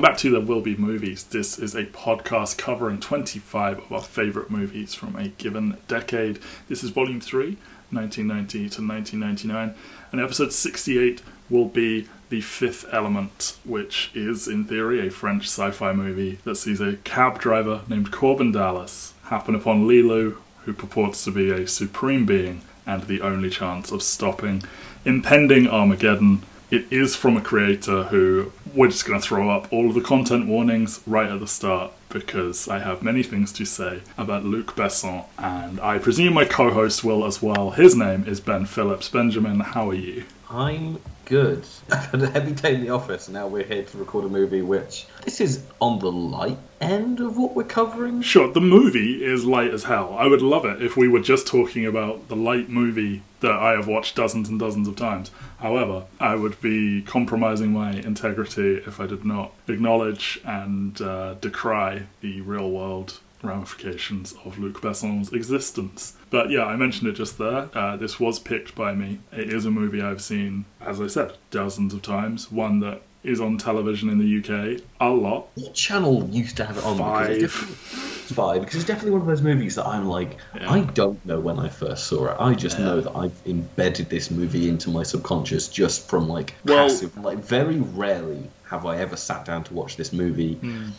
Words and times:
Welcome 0.00 0.12
back 0.14 0.20
to 0.20 0.30
There 0.30 0.40
Will 0.40 0.62
Be 0.62 0.76
Movies. 0.76 1.24
This 1.24 1.58
is 1.58 1.74
a 1.74 1.84
podcast 1.84 2.56
covering 2.56 3.00
25 3.00 3.80
of 3.80 3.92
our 3.92 4.00
favourite 4.00 4.48
movies 4.48 4.94
from 4.94 5.14
a 5.14 5.28
given 5.28 5.76
decade. 5.88 6.38
This 6.70 6.82
is 6.82 6.88
Volume 6.88 7.20
3, 7.20 7.58
1990 7.90 8.58
to 8.70 8.82
1999, 8.82 9.74
and 10.10 10.20
episode 10.22 10.54
68 10.54 11.20
will 11.50 11.66
be 11.66 12.08
The 12.30 12.40
Fifth 12.40 12.86
Element, 12.90 13.58
which 13.62 14.10
is, 14.14 14.48
in 14.48 14.64
theory, 14.64 15.06
a 15.06 15.10
French 15.10 15.44
sci 15.44 15.70
fi 15.70 15.92
movie 15.92 16.38
that 16.44 16.54
sees 16.54 16.80
a 16.80 16.96
cab 17.04 17.38
driver 17.38 17.82
named 17.86 18.10
Korben 18.10 18.54
Dallas 18.54 19.12
happen 19.24 19.54
upon 19.54 19.86
Leeloo, 19.86 20.38
who 20.64 20.72
purports 20.72 21.22
to 21.24 21.30
be 21.30 21.50
a 21.50 21.66
supreme 21.66 22.24
being 22.24 22.62
and 22.86 23.02
the 23.02 23.20
only 23.20 23.50
chance 23.50 23.92
of 23.92 24.02
stopping 24.02 24.62
impending 25.04 25.68
Armageddon. 25.68 26.40
It 26.70 26.92
is 26.92 27.16
from 27.16 27.36
a 27.36 27.40
creator 27.40 28.04
who 28.04 28.52
we're 28.72 28.90
just 28.90 29.04
going 29.04 29.20
to 29.20 29.26
throw 29.26 29.50
up 29.50 29.72
all 29.72 29.88
of 29.88 29.94
the 29.96 30.00
content 30.00 30.46
warnings 30.46 31.00
right 31.04 31.28
at 31.28 31.40
the 31.40 31.48
start 31.48 31.90
because 32.10 32.68
I 32.68 32.78
have 32.78 33.02
many 33.02 33.24
things 33.24 33.50
to 33.54 33.64
say 33.64 34.02
about 34.16 34.44
Luc 34.44 34.76
Besson, 34.76 35.24
and 35.36 35.80
I 35.80 35.98
presume 35.98 36.34
my 36.34 36.44
co 36.44 36.70
host 36.70 37.02
will 37.02 37.24
as 37.24 37.42
well. 37.42 37.72
His 37.72 37.96
name 37.96 38.24
is 38.24 38.40
Ben 38.40 38.66
Phillips. 38.66 39.08
Benjamin, 39.08 39.58
how 39.60 39.90
are 39.90 39.94
you? 39.94 40.24
I'm 40.52 41.00
good. 41.26 41.64
I've 41.92 42.06
had 42.06 42.22
a 42.22 42.30
heavy 42.30 42.52
day 42.52 42.74
in 42.74 42.80
the 42.80 42.90
office, 42.90 43.28
and 43.28 43.34
now 43.34 43.46
we're 43.46 43.62
here 43.62 43.84
to 43.84 43.98
record 43.98 44.24
a 44.24 44.28
movie 44.28 44.62
which 44.62 45.06
this 45.24 45.40
is 45.40 45.62
on 45.80 46.00
the 46.00 46.10
light 46.10 46.58
end 46.80 47.20
of 47.20 47.38
what 47.38 47.54
we're 47.54 47.62
covering. 47.62 48.20
Sure, 48.20 48.52
the 48.52 48.60
movie 48.60 49.24
is 49.24 49.44
light 49.44 49.72
as 49.72 49.84
hell. 49.84 50.16
I 50.18 50.26
would 50.26 50.42
love 50.42 50.64
it 50.64 50.82
if 50.82 50.96
we 50.96 51.06
were 51.06 51.20
just 51.20 51.46
talking 51.46 51.86
about 51.86 52.26
the 52.26 52.34
light 52.34 52.68
movie 52.68 53.22
that 53.40 53.52
I 53.52 53.72
have 53.72 53.86
watched 53.86 54.16
dozens 54.16 54.48
and 54.48 54.58
dozens 54.58 54.88
of 54.88 54.96
times. 54.96 55.30
However, 55.60 56.06
I 56.18 56.34
would 56.34 56.60
be 56.60 57.02
compromising 57.02 57.70
my 57.72 57.92
integrity 57.92 58.78
if 58.78 58.98
I 58.98 59.06
did 59.06 59.24
not 59.24 59.52
acknowledge 59.68 60.40
and 60.44 61.00
uh, 61.00 61.34
decry 61.34 62.06
the 62.22 62.40
real 62.40 62.68
world 62.68 63.20
ramifications 63.42 64.34
of 64.44 64.58
Luc 64.58 64.80
Besson's 64.82 65.32
existence. 65.32 66.16
But 66.30 66.50
yeah, 66.50 66.64
I 66.64 66.76
mentioned 66.76 67.08
it 67.08 67.12
just 67.12 67.38
there. 67.38 67.68
Uh, 67.74 67.96
this 67.96 68.18
was 68.20 68.38
picked 68.38 68.74
by 68.74 68.94
me. 68.94 69.18
It 69.32 69.52
is 69.52 69.64
a 69.66 69.70
movie 69.70 70.00
I've 70.02 70.22
seen, 70.22 70.64
as 70.80 71.00
I 71.00 71.06
said, 71.06 71.32
dozens 71.50 71.94
of 71.94 72.02
times. 72.02 72.50
One 72.52 72.80
that 72.80 73.02
is 73.22 73.38
on 73.40 73.58
television 73.58 74.08
in 74.08 74.18
the 74.18 74.38
UK 74.38 74.80
a 74.98 75.10
lot. 75.10 75.48
What 75.54 75.74
channel 75.74 76.26
used 76.30 76.56
to 76.56 76.64
have 76.64 76.78
it 76.78 76.84
on? 76.84 76.96
Five. 76.96 77.28
Because 77.28 77.42
it's, 77.42 77.52
definitely- 77.54 78.34
five. 78.34 78.60
Because 78.62 78.76
it's 78.76 78.84
definitely 78.86 79.10
one 79.10 79.20
of 79.20 79.26
those 79.26 79.42
movies 79.42 79.74
that 79.74 79.86
I'm 79.86 80.06
like, 80.06 80.38
Yeah. 80.54 80.70
I 80.72 80.80
don't 80.80 81.24
know 81.26 81.38
when 81.38 81.58
I 81.58 81.68
first 81.68 82.06
saw 82.06 82.28
it. 82.30 82.36
I 82.40 82.54
just 82.54 82.78
Yeah. 82.78 82.84
know 82.86 83.00
that 83.02 83.14
I've 83.14 83.38
embedded 83.44 84.08
this 84.08 84.30
movie 84.30 84.68
into 84.70 84.88
my 84.88 85.02
subconscious 85.02 85.68
just 85.68 86.08
from 86.08 86.28
like 86.30 86.54
Well- 86.64 86.88
passive. 86.88 87.14
Like 87.18 87.38
very 87.44 87.76
rarely 87.80 88.44
have 88.70 88.86
I 88.86 88.96
ever 88.98 89.16
sat 89.16 89.44
down 89.44 89.64
to 89.64 89.74
watch 89.74 89.96
this 89.98 90.12
movie. 90.14 90.54
Hmm. 90.54 90.90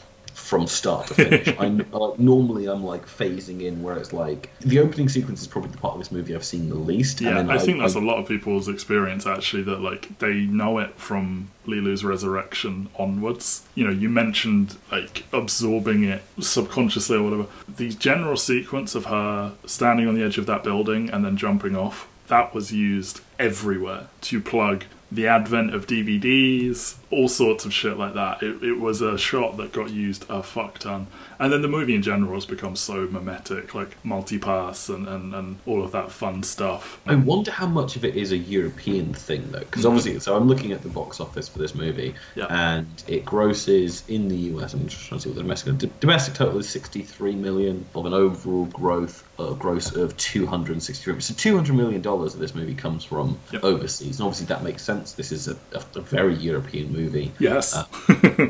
From 0.52 0.68
start 0.68 1.08
to 1.08 1.14
finish, 1.14 1.56
I'm 1.60 1.78
like 1.94 2.20
normally 2.20 2.66
I'm 2.68 2.84
like 2.84 3.08
phasing 3.08 3.62
in 3.62 3.82
where 3.82 3.96
it's 3.96 4.12
like 4.12 4.50
the 4.60 4.80
opening 4.80 5.08
sequence 5.08 5.40
is 5.40 5.48
probably 5.48 5.72
the 5.72 5.78
part 5.78 5.94
of 5.94 6.02
this 6.02 6.12
movie 6.12 6.36
I've 6.36 6.44
seen 6.44 6.68
the 6.68 6.76
least. 6.76 7.22
Yeah, 7.22 7.40
and 7.40 7.48
then 7.48 7.58
I 7.58 7.58
think 7.58 7.80
that's 7.80 7.96
a 7.96 8.02
lot 8.02 8.18
of 8.18 8.28
people's 8.28 8.68
experience 8.68 9.26
actually 9.26 9.64
that 9.64 9.80
like 9.80 10.20
they 10.20 10.42
know 10.42 10.80
it 10.80 10.96
from 10.96 11.52
Leeloo's 11.66 12.04
resurrection 12.04 12.90
onwards. 13.00 13.66
You 13.76 13.86
know, 13.86 13.94
you 13.94 14.10
mentioned 14.10 14.76
like 14.92 15.24
absorbing 15.32 16.04
it 16.04 16.22
subconsciously 16.42 17.16
or 17.16 17.24
whatever. 17.24 17.46
The 17.74 17.88
general 17.92 18.36
sequence 18.36 18.94
of 18.94 19.06
her 19.06 19.54
standing 19.66 20.06
on 20.06 20.16
the 20.16 20.24
edge 20.24 20.38
of 20.38 20.48
that 20.48 20.66
building 20.66 21.10
and 21.10 21.24
then 21.24 21.38
jumping 21.38 21.78
off, 21.78 22.10
that 22.28 22.54
was 22.54 22.74
used 22.74 23.22
everywhere 23.40 24.08
to 24.24 24.42
plug 24.42 24.84
the 25.12 25.28
advent 25.28 25.74
of 25.74 25.88
DVDs, 25.88 26.96
all 27.12 27.28
sorts 27.28 27.66
of 27.66 27.74
shit 27.74 27.98
like 27.98 28.14
that. 28.14 28.42
It, 28.42 28.64
it 28.64 28.80
was 28.80 29.02
a 29.02 29.18
shot 29.18 29.58
that 29.58 29.74
got 29.74 29.90
used 29.90 30.26
a 30.30 30.42
fuck 30.42 30.80
ton. 30.80 31.08
And 31.40 31.52
then 31.52 31.62
the 31.62 31.68
movie 31.68 31.96
in 31.96 32.02
general 32.02 32.36
has 32.36 32.46
become 32.46 32.76
so 32.76 33.08
mimetic, 33.08 33.76
like 33.76 34.02
multipass 34.04 34.94
and, 34.94 35.08
and, 35.08 35.34
and 35.34 35.60
all 35.66 35.84
of 35.84 35.92
that 35.92 36.12
fun 36.12 36.44
stuff. 36.44 37.02
I 37.06 37.16
wonder 37.16 37.52
how 37.52 37.66
much 37.66 37.96
of 37.96 38.06
it 38.06 38.16
is 38.16 38.32
a 38.32 38.38
European 38.38 39.14
thing 39.14 39.52
though, 39.52 39.60
because 39.60 39.82
hmm. 39.82 39.90
obviously, 39.90 40.20
so 40.20 40.36
I'm 40.36 40.48
looking 40.48 40.72
at 40.72 40.82
the 40.82 40.90
box 40.90 41.20
office 41.20 41.50
for 41.50 41.60
this 41.60 41.76
movie, 41.76 42.16
Yeah. 42.36 42.46
and 42.50 42.88
it 43.08 43.26
grosses 43.26 44.04
in 44.08 44.28
the 44.28 44.38
US. 44.54 44.74
I'm 44.74 44.88
just 44.88 45.08
trying 45.08 45.20
to 45.20 45.24
see 45.24 45.30
what 45.30 45.36
the 45.36 45.42
domestic 45.42 46.00
domestic 46.00 46.36
total 46.36 46.60
is 46.60 46.70
63 46.70 47.36
million 47.36 47.86
of 47.96 48.06
an 48.06 48.14
overall 48.14 48.66
growth 48.66 49.28
uh, 49.50 49.54
gross 49.54 49.96
of 49.96 50.16
263. 50.18 51.20
So 51.22 51.34
200 51.34 51.74
million 51.76 52.02
dollars 52.02 52.34
of 52.34 52.40
this 52.40 52.54
movie 52.56 52.76
comes 52.76 53.04
from 53.04 53.38
Yep. 53.52 53.64
overseas, 53.64 54.20
and 54.20 54.26
obviously 54.28 54.48
that 54.48 54.64
makes 54.64 54.84
sense. 54.84 55.14
This 55.14 55.32
is 55.32 55.48
a, 55.48 55.58
a, 55.74 55.84
a 55.96 56.02
very 56.02 56.36
European 56.36 56.92
movie. 56.94 57.32
Yes. 57.40 57.76
Uh, 57.76 57.86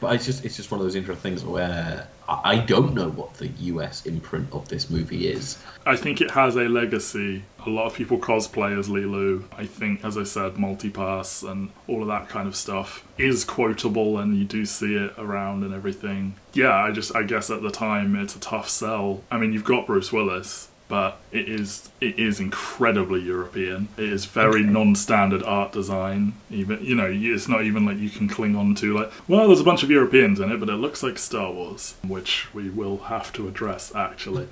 But 0.00 0.16
it's 0.16 0.26
just 0.26 0.44
it's 0.44 0.56
just 0.56 0.70
one 0.70 0.80
of 0.80 0.84
those 0.86 0.96
interesting 0.96 1.22
things 1.36 1.44
where 1.44 2.08
I, 2.28 2.58
don't 2.58 2.94
know 2.94 3.10
what 3.10 3.34
the 3.34 3.48
US 3.48 4.06
imprint 4.06 4.52
of 4.52 4.68
this 4.68 4.88
movie 4.90 5.28
is. 5.28 5.58
I 5.84 5.96
think 5.96 6.20
it 6.20 6.30
has 6.30 6.56
a 6.56 6.68
legacy. 6.68 7.44
A 7.66 7.70
lot 7.70 7.86
of 7.86 7.94
people 7.94 8.18
cosplay 8.18 8.78
as 8.78 8.88
Leeloo. 8.88 9.44
I 9.56 9.66
think, 9.66 10.04
as 10.04 10.16
I 10.16 10.24
said, 10.24 10.54
multipass 10.54 11.48
and 11.48 11.70
all 11.88 12.02
of 12.02 12.08
that 12.08 12.28
kind 12.28 12.48
of 12.48 12.56
stuff 12.56 13.06
is 13.18 13.44
quotable, 13.44 14.18
and 14.18 14.36
you 14.36 14.44
do 14.44 14.64
see 14.64 14.94
it 14.94 15.12
around 15.18 15.64
and 15.64 15.74
everything. 15.74 16.34
Yeah, 16.52 16.74
I 16.74 16.90
just, 16.92 17.14
I 17.14 17.22
guess 17.22 17.50
at 17.50 17.62
the 17.62 17.70
time 17.70 18.16
it's 18.16 18.36
a 18.36 18.40
tough 18.40 18.68
sell. 18.68 19.22
I 19.30 19.38
mean, 19.38 19.52
you've 19.52 19.64
got 19.64 19.86
Bruce 19.86 20.12
Willis, 20.12 20.68
but 20.92 21.22
it 21.32 21.48
is, 21.48 21.88
it 22.02 22.18
is 22.18 22.38
incredibly 22.38 23.18
European. 23.18 23.88
It 23.96 24.12
is 24.12 24.26
very 24.26 24.62
non-standard 24.62 25.42
art 25.42 25.72
design. 25.72 26.34
Even, 26.50 26.84
you 26.84 26.94
know, 26.94 27.10
it's 27.10 27.48
not 27.48 27.62
even 27.62 27.86
like 27.86 27.96
you 27.96 28.10
can 28.10 28.28
cling 28.28 28.54
on 28.54 28.74
to 28.74 28.92
like, 28.92 29.10
well, 29.26 29.46
there's 29.46 29.60
a 29.60 29.64
bunch 29.64 29.82
of 29.82 29.90
Europeans 29.90 30.38
in 30.38 30.52
it, 30.52 30.60
but 30.60 30.68
it 30.68 30.74
looks 30.74 31.02
like 31.02 31.16
Star 31.16 31.50
Wars, 31.50 31.94
which 32.06 32.52
we 32.52 32.68
will 32.68 32.98
have 33.04 33.32
to 33.32 33.48
address 33.48 33.94
actually. 33.94 34.48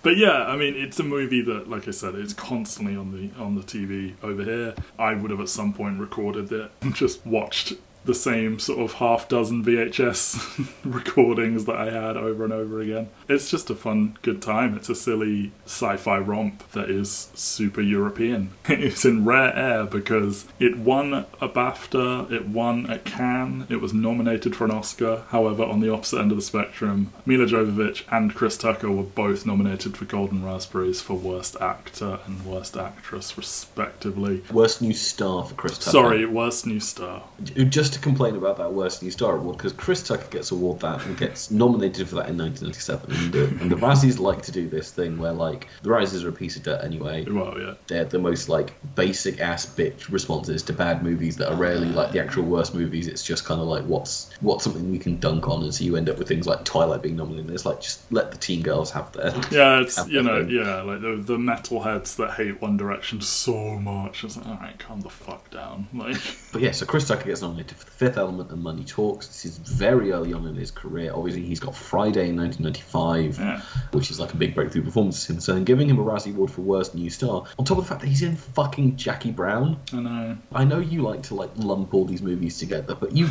But 0.00 0.16
yeah, 0.16 0.46
I 0.46 0.56
mean, 0.56 0.76
it's 0.76 0.98
a 0.98 1.04
movie 1.04 1.42
that, 1.42 1.68
like 1.68 1.86
I 1.86 1.90
said, 1.90 2.14
it's 2.14 2.32
constantly 2.32 2.96
on 2.96 3.12
the 3.12 3.38
on 3.38 3.54
the 3.54 3.60
TV 3.60 4.14
over 4.22 4.44
here. 4.44 4.74
I 4.98 5.12
would 5.12 5.30
have 5.30 5.40
at 5.40 5.50
some 5.50 5.74
point 5.74 6.00
recorded 6.00 6.50
it 6.50 6.70
and 6.80 6.94
just 7.04 7.26
watched 7.26 7.74
the 8.04 8.14
same 8.14 8.58
sort 8.58 8.80
of 8.80 8.94
half 8.94 9.28
dozen 9.28 9.64
VHS 9.64 10.72
recordings 10.84 11.64
that 11.66 11.76
I 11.76 11.90
had 11.90 12.16
over 12.16 12.44
and 12.44 12.52
over 12.52 12.80
again. 12.80 13.08
It's 13.28 13.50
just 13.50 13.70
a 13.70 13.74
fun, 13.74 14.18
good 14.22 14.42
time. 14.42 14.76
It's 14.76 14.88
a 14.88 14.94
silly 14.94 15.52
sci-fi 15.64 16.18
romp 16.18 16.70
that 16.72 16.90
is 16.90 17.30
super 17.34 17.80
European. 17.80 18.50
It's 18.82 19.04
in 19.04 19.24
rare 19.24 19.54
air 19.54 19.84
because 19.84 20.46
it 20.58 20.76
won 20.76 21.26
a 21.40 21.48
BAFTA, 21.48 22.32
it 22.32 22.48
won 22.48 22.90
a 22.90 22.98
Cannes, 22.98 23.66
it 23.68 23.80
was 23.80 23.94
nominated 23.94 24.56
for 24.56 24.64
an 24.64 24.72
Oscar. 24.72 25.22
However, 25.28 25.62
on 25.62 25.80
the 25.80 25.92
opposite 25.92 26.18
end 26.18 26.32
of 26.32 26.36
the 26.36 26.42
spectrum, 26.42 27.12
Milla 27.24 27.46
Jovovich 27.46 28.02
and 28.10 28.34
Chris 28.34 28.56
Tucker 28.56 28.90
were 28.90 29.04
both 29.04 29.46
nominated 29.46 29.96
for 29.96 30.04
Golden 30.04 30.44
Raspberries 30.44 31.00
for 31.00 31.14
Worst 31.14 31.56
Actor 31.60 32.20
and 32.26 32.44
Worst 32.44 32.76
Actress, 32.76 33.36
respectively. 33.36 34.42
Worst 34.50 34.82
new 34.82 34.94
star 34.94 35.44
for 35.44 35.54
Chris 35.54 35.78
Tucker. 35.78 35.90
Sorry, 35.90 36.26
Worst 36.26 36.66
New 36.66 36.80
Star. 36.80 37.22
Just 37.42 37.91
to 37.92 37.98
complain 38.00 38.36
about 38.36 38.56
that 38.58 38.72
worst 38.72 39.02
new 39.02 39.10
star 39.10 39.36
award, 39.36 39.56
because 39.56 39.72
Chris 39.72 40.02
Tucker 40.06 40.26
gets 40.30 40.50
award 40.50 40.80
that 40.80 41.04
and 41.06 41.16
gets 41.16 41.50
nominated 41.50 42.08
for 42.08 42.16
that 42.16 42.28
in 42.28 42.36
1997, 42.38 43.10
and 43.12 43.32
the, 43.32 43.44
and 43.62 43.70
the 43.70 43.76
Razzies 43.76 44.18
like 44.18 44.42
to 44.42 44.52
do 44.52 44.68
this 44.68 44.90
thing 44.90 45.18
where 45.18 45.32
like 45.32 45.68
the 45.82 45.90
Razzies 45.90 46.24
are 46.24 46.28
a 46.28 46.32
piece 46.32 46.56
of 46.56 46.62
dirt 46.62 46.82
anyway. 46.84 47.24
Well, 47.24 47.58
yeah. 47.60 47.74
They're 47.86 48.04
the 48.04 48.18
most 48.18 48.48
like 48.48 48.72
basic 48.94 49.40
ass 49.40 49.66
bitch 49.66 50.10
responses 50.10 50.62
to 50.64 50.72
bad 50.72 51.02
movies 51.02 51.36
that 51.36 51.50
are 51.50 51.56
rarely 51.56 51.88
like 51.88 52.12
the 52.12 52.20
actual 52.20 52.44
worst 52.44 52.74
movies. 52.74 53.06
It's 53.08 53.22
just 53.24 53.44
kind 53.44 53.60
of 53.60 53.66
like 53.68 53.84
what's 53.84 54.30
what's 54.40 54.64
something 54.64 54.90
we 54.90 54.98
can 54.98 55.18
dunk 55.20 55.48
on, 55.48 55.62
and 55.62 55.74
so 55.74 55.84
you 55.84 55.96
end 55.96 56.08
up 56.08 56.18
with 56.18 56.28
things 56.28 56.46
like 56.46 56.64
Twilight 56.64 57.02
being 57.02 57.16
nominated. 57.16 57.50
It's 57.50 57.66
like 57.66 57.80
just 57.80 58.10
let 58.12 58.30
the 58.30 58.38
teen 58.38 58.62
girls 58.62 58.90
have 58.92 59.12
their 59.12 59.32
Yeah, 59.50 59.80
it's 59.80 60.04
you 60.08 60.22
know, 60.22 60.44
thing. 60.44 60.54
yeah, 60.54 60.82
like 60.82 61.00
the 61.00 61.16
the 61.16 61.36
metalheads 61.36 62.16
that 62.16 62.32
hate 62.32 62.60
One 62.60 62.76
Direction 62.76 63.20
so 63.20 63.78
much. 63.78 64.24
It's 64.24 64.36
like, 64.36 64.46
all 64.46 64.54
right, 64.54 64.78
calm 64.78 65.00
the 65.00 65.10
fuck 65.10 65.50
down. 65.50 65.88
Like, 65.94 66.16
But 66.52 66.62
yeah, 66.62 66.72
so 66.72 66.86
Chris 66.86 67.06
Tucker 67.06 67.24
gets 67.24 67.42
nominated 67.42 67.76
Fifth 67.84 68.16
Element 68.16 68.50
and 68.50 68.62
Money 68.62 68.84
Talks. 68.84 69.26
This 69.28 69.44
is 69.44 69.58
very 69.58 70.12
early 70.12 70.32
on 70.32 70.46
in 70.46 70.54
his 70.56 70.70
career. 70.70 71.12
Obviously, 71.14 71.42
he's 71.42 71.60
got 71.60 71.74
Friday 71.76 72.28
in 72.30 72.36
1995, 72.36 73.38
Yeah. 73.38 73.60
which 73.92 74.10
is 74.10 74.18
like 74.18 74.32
a 74.32 74.36
big 74.36 74.54
breakthrough 74.54 74.82
performance 74.82 75.24
for 75.26 75.32
him. 75.34 75.40
So, 75.40 75.62
giving 75.62 75.88
him 75.88 75.98
a 75.98 76.02
Razzie 76.04 76.34
Award 76.34 76.50
for 76.50 76.62
Worst 76.62 76.94
New 76.94 77.10
Star, 77.10 77.44
on 77.58 77.64
top 77.64 77.78
of 77.78 77.84
the 77.84 77.88
fact 77.88 78.00
that 78.00 78.08
he's 78.08 78.22
in 78.22 78.36
fucking 78.36 78.96
Jackie 78.96 79.30
Brown. 79.30 79.78
I 79.92 79.96
know. 80.00 80.36
I 80.52 80.64
know 80.64 80.78
you 80.80 81.02
like 81.02 81.22
to 81.24 81.34
like 81.34 81.50
lump 81.56 81.94
all 81.94 82.04
these 82.04 82.22
movies 82.22 82.58
together, 82.58 82.94
but 82.94 83.16
you 83.16 83.28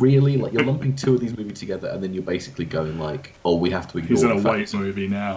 really 0.00 0.36
like 0.36 0.52
you're 0.52 0.64
lumping 0.64 0.96
two 0.96 1.14
of 1.14 1.20
these 1.20 1.36
movies 1.36 1.58
together, 1.60 1.88
and 1.88 2.02
then 2.02 2.14
you're 2.14 2.22
basically 2.22 2.64
going 2.64 2.98
like, 2.98 3.34
"Oh, 3.44 3.56
we 3.56 3.70
have 3.70 3.90
to 3.92 3.98
ignore 3.98 4.08
He's 4.10 4.22
in 4.22 4.30
a 4.32 4.40
white 4.40 4.72
movie 4.74 5.08
now. 5.08 5.36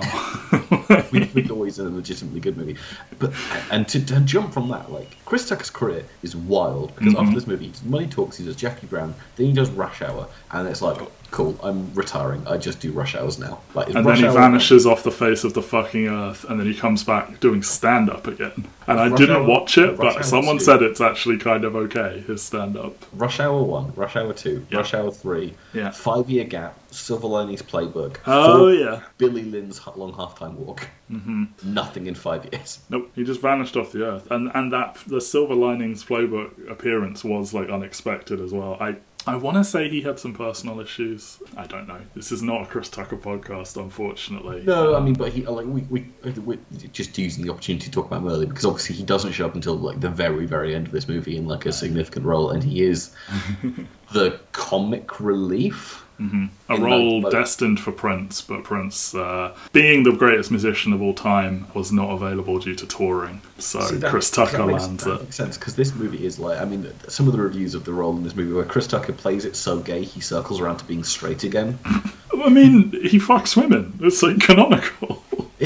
Wind, 1.12 1.34
Wind 1.34 1.52
always 1.52 1.80
a 1.80 1.84
legitimately 1.90 2.40
good 2.42 2.58
movie. 2.58 2.78
But 3.20 3.34
and 3.72 3.88
to, 3.90 4.06
to 4.06 4.20
jump 4.22 4.54
from 4.54 4.70
that, 4.70 4.92
like 4.92 5.16
Chris 5.26 5.48
Tucker's 5.50 5.70
career 5.70 6.04
is 6.24 6.36
wild 6.36 6.94
because 6.96 7.14
Mm-hmm. 7.16 7.24
after 7.24 7.36
this 7.36 7.48
movie, 7.48 7.72
Money 7.86 8.08
Talks, 8.08 8.35
he 8.38 8.46
does 8.46 8.56
Jackie 8.56 8.88
Brown, 8.88 9.16
then 9.36 9.48
he 9.48 9.54
does 9.54 9.70
Rush 9.70 10.02
Hour, 10.02 10.28
and 10.52 10.68
it's 10.68 10.82
like, 10.82 10.98
cool, 11.32 11.58
I'm 11.64 11.94
retiring. 11.94 12.46
I 12.48 12.58
just 12.58 12.80
do 12.80 12.92
Rush 12.92 13.16
Hours 13.16 13.38
now. 13.40 13.60
Like 13.74 13.90
and 13.94 14.06
then 14.06 14.16
he 14.18 14.24
vanishes 14.24 14.86
off 14.86 15.04
the 15.04 15.12
face 15.12 15.44
of 15.44 15.54
the 15.54 15.62
fucking 15.62 16.08
earth, 16.08 16.46
and 16.50 16.60
then 16.60 16.68
he 16.68 16.74
comes 16.74 17.04
back 17.04 17.40
doing 17.40 17.62
stand 17.64 18.10
up 18.10 18.28
again. 18.28 18.68
And 18.88 19.00
I 19.00 19.08
Rush 19.10 19.20
didn't 19.20 19.36
Hour- 19.38 19.48
watch 19.48 19.78
it, 19.78 19.98
but 19.98 20.24
someone 20.26 20.58
two. 20.60 20.64
said 20.66 20.82
it's 20.82 21.02
actually 21.02 21.38
kind 21.38 21.64
of 21.66 21.76
okay, 21.76 22.24
his 22.28 22.42
stand 22.44 22.78
up. 22.78 22.96
Rush 23.14 23.40
Hour 23.40 23.64
One, 23.64 23.92
Rush 23.96 24.16
Hour 24.16 24.34
Two, 24.34 24.66
Yeah. 24.70 24.78
Rush 24.78 24.94
Hour 24.94 25.12
Three, 25.12 25.54
Yeah. 25.74 25.92
Five 25.92 26.30
Year 26.30 26.44
Gap, 26.46 26.78
Silver 26.92 27.28
Linings 27.28 27.62
Playbook, 27.62 28.18
Oh, 28.28 28.68
yeah. 28.70 29.02
Billy 29.18 29.44
Lynn's 29.44 29.82
Long 29.96 30.14
Halftime 30.14 30.54
Walk. 30.54 30.88
Mm-hmm. 31.12 31.46
Nothing 31.74 32.08
in 32.08 32.16
five 32.16 32.48
years. 32.52 32.80
Nope, 32.90 33.12
he 33.16 33.24
just 33.24 33.42
vanished 33.42 33.76
off 33.78 33.92
the 33.92 34.06
earth, 34.06 34.30
and 34.32 34.52
and 34.56 34.72
that 34.74 34.98
the 35.08 35.20
Silver 35.22 35.56
Linings 35.56 36.04
playbook 36.04 36.70
appearance 36.70 37.24
was 37.24 37.54
like 37.54 37.70
unexpected 37.70 38.40
as 38.42 38.52
well. 38.54 38.78
I 38.80 38.98
I 39.28 39.36
want 39.38 39.58
to 39.58 39.64
say 39.64 39.90
he 39.90 40.02
had 40.02 40.20
some 40.20 40.34
personal 40.34 40.80
issues. 40.80 41.40
I 41.58 41.66
don't 41.66 41.88
know. 41.88 42.00
This 42.14 42.32
is 42.32 42.44
not 42.44 42.62
a 42.62 42.66
Chris 42.66 42.90
Tucker 42.90 43.18
podcast, 43.18 43.76
unfortunately. 43.82 44.64
No, 44.64 44.96
I 44.96 45.00
mean, 45.00 45.16
but 45.16 45.34
he 45.34 45.46
uh, 45.46 45.52
like 45.52 45.66
we 45.66 45.82
we 45.82 46.08
uh, 46.24 46.32
we're 46.42 46.60
just 46.92 47.18
using 47.18 47.46
the 47.46 47.52
opportunity 47.52 47.86
to 47.86 47.92
talk 47.92 48.06
about 48.06 48.22
him 48.22 48.30
early 48.30 48.46
because 48.46 48.66
obviously 48.66 48.96
he 48.96 49.04
doesn't 49.04 49.32
show 49.32 49.48
up 49.48 49.56
until 49.56 49.76
like 49.76 50.00
the 50.00 50.10
very 50.10 50.46
very 50.46 50.76
end 50.76 50.86
of 50.86 50.94
this 50.94 51.08
movie 51.08 51.38
in 51.38 51.48
like 51.48 51.66
a 51.66 51.74
significant 51.74 52.26
role, 52.26 52.52
and 52.52 52.64
he 52.64 52.84
is 52.84 53.12
the 54.14 54.40
comic 54.52 55.20
relief. 55.20 56.05
A 56.20 56.78
role 56.78 57.22
destined 57.30 57.80
for 57.80 57.92
Prince, 57.92 58.42
but 58.42 58.64
Prince, 58.64 59.14
uh, 59.14 59.56
being 59.74 60.04
the 60.04 60.12
greatest 60.12 60.50
musician 60.52 60.94
of 60.94 61.02
all 61.02 61.14
time, 61.14 61.68
was 61.74 61.92
not 61.92 62.10
available 62.12 62.58
due 62.60 62.76
to 62.76 62.86
touring. 62.88 63.42
So 63.60 63.82
See, 63.82 63.96
that- 63.98 64.10
Chris 64.10 64.32
Tucker 64.32 64.58
that 64.58 64.68
makes, 64.68 64.84
lands 64.84 65.04
that 65.04 65.14
it. 65.16 65.22
makes 65.24 65.36
sense 65.36 65.58
because 65.58 65.76
this 65.76 65.94
movie 65.96 66.26
is 66.26 66.40
like 66.40 66.60
I 66.60 66.66
mean 66.66 66.92
some 67.08 67.28
of 67.28 67.34
the 67.34 67.40
reviews 67.42 67.76
of 67.76 67.84
the 67.86 67.94
role 67.94 68.16
in 68.18 68.24
this 68.24 68.36
movie 68.36 68.54
where 68.54 68.66
Chris 68.66 68.88
Tucker 68.88 69.14
plays 69.14 69.46
it 69.46 69.56
so 69.56 69.80
gay 69.80 70.04
he 70.04 70.20
circles 70.22 70.60
around 70.62 70.78
to 70.78 70.86
being 70.86 71.04
straight 71.04 71.44
again. 71.44 71.78
I 72.44 72.50
mean, 72.50 72.92
he 72.92 73.18
fucks 73.20 73.56
women. 73.56 73.98
It's 74.02 74.22
like 74.22 74.40
canonical. 74.40 75.24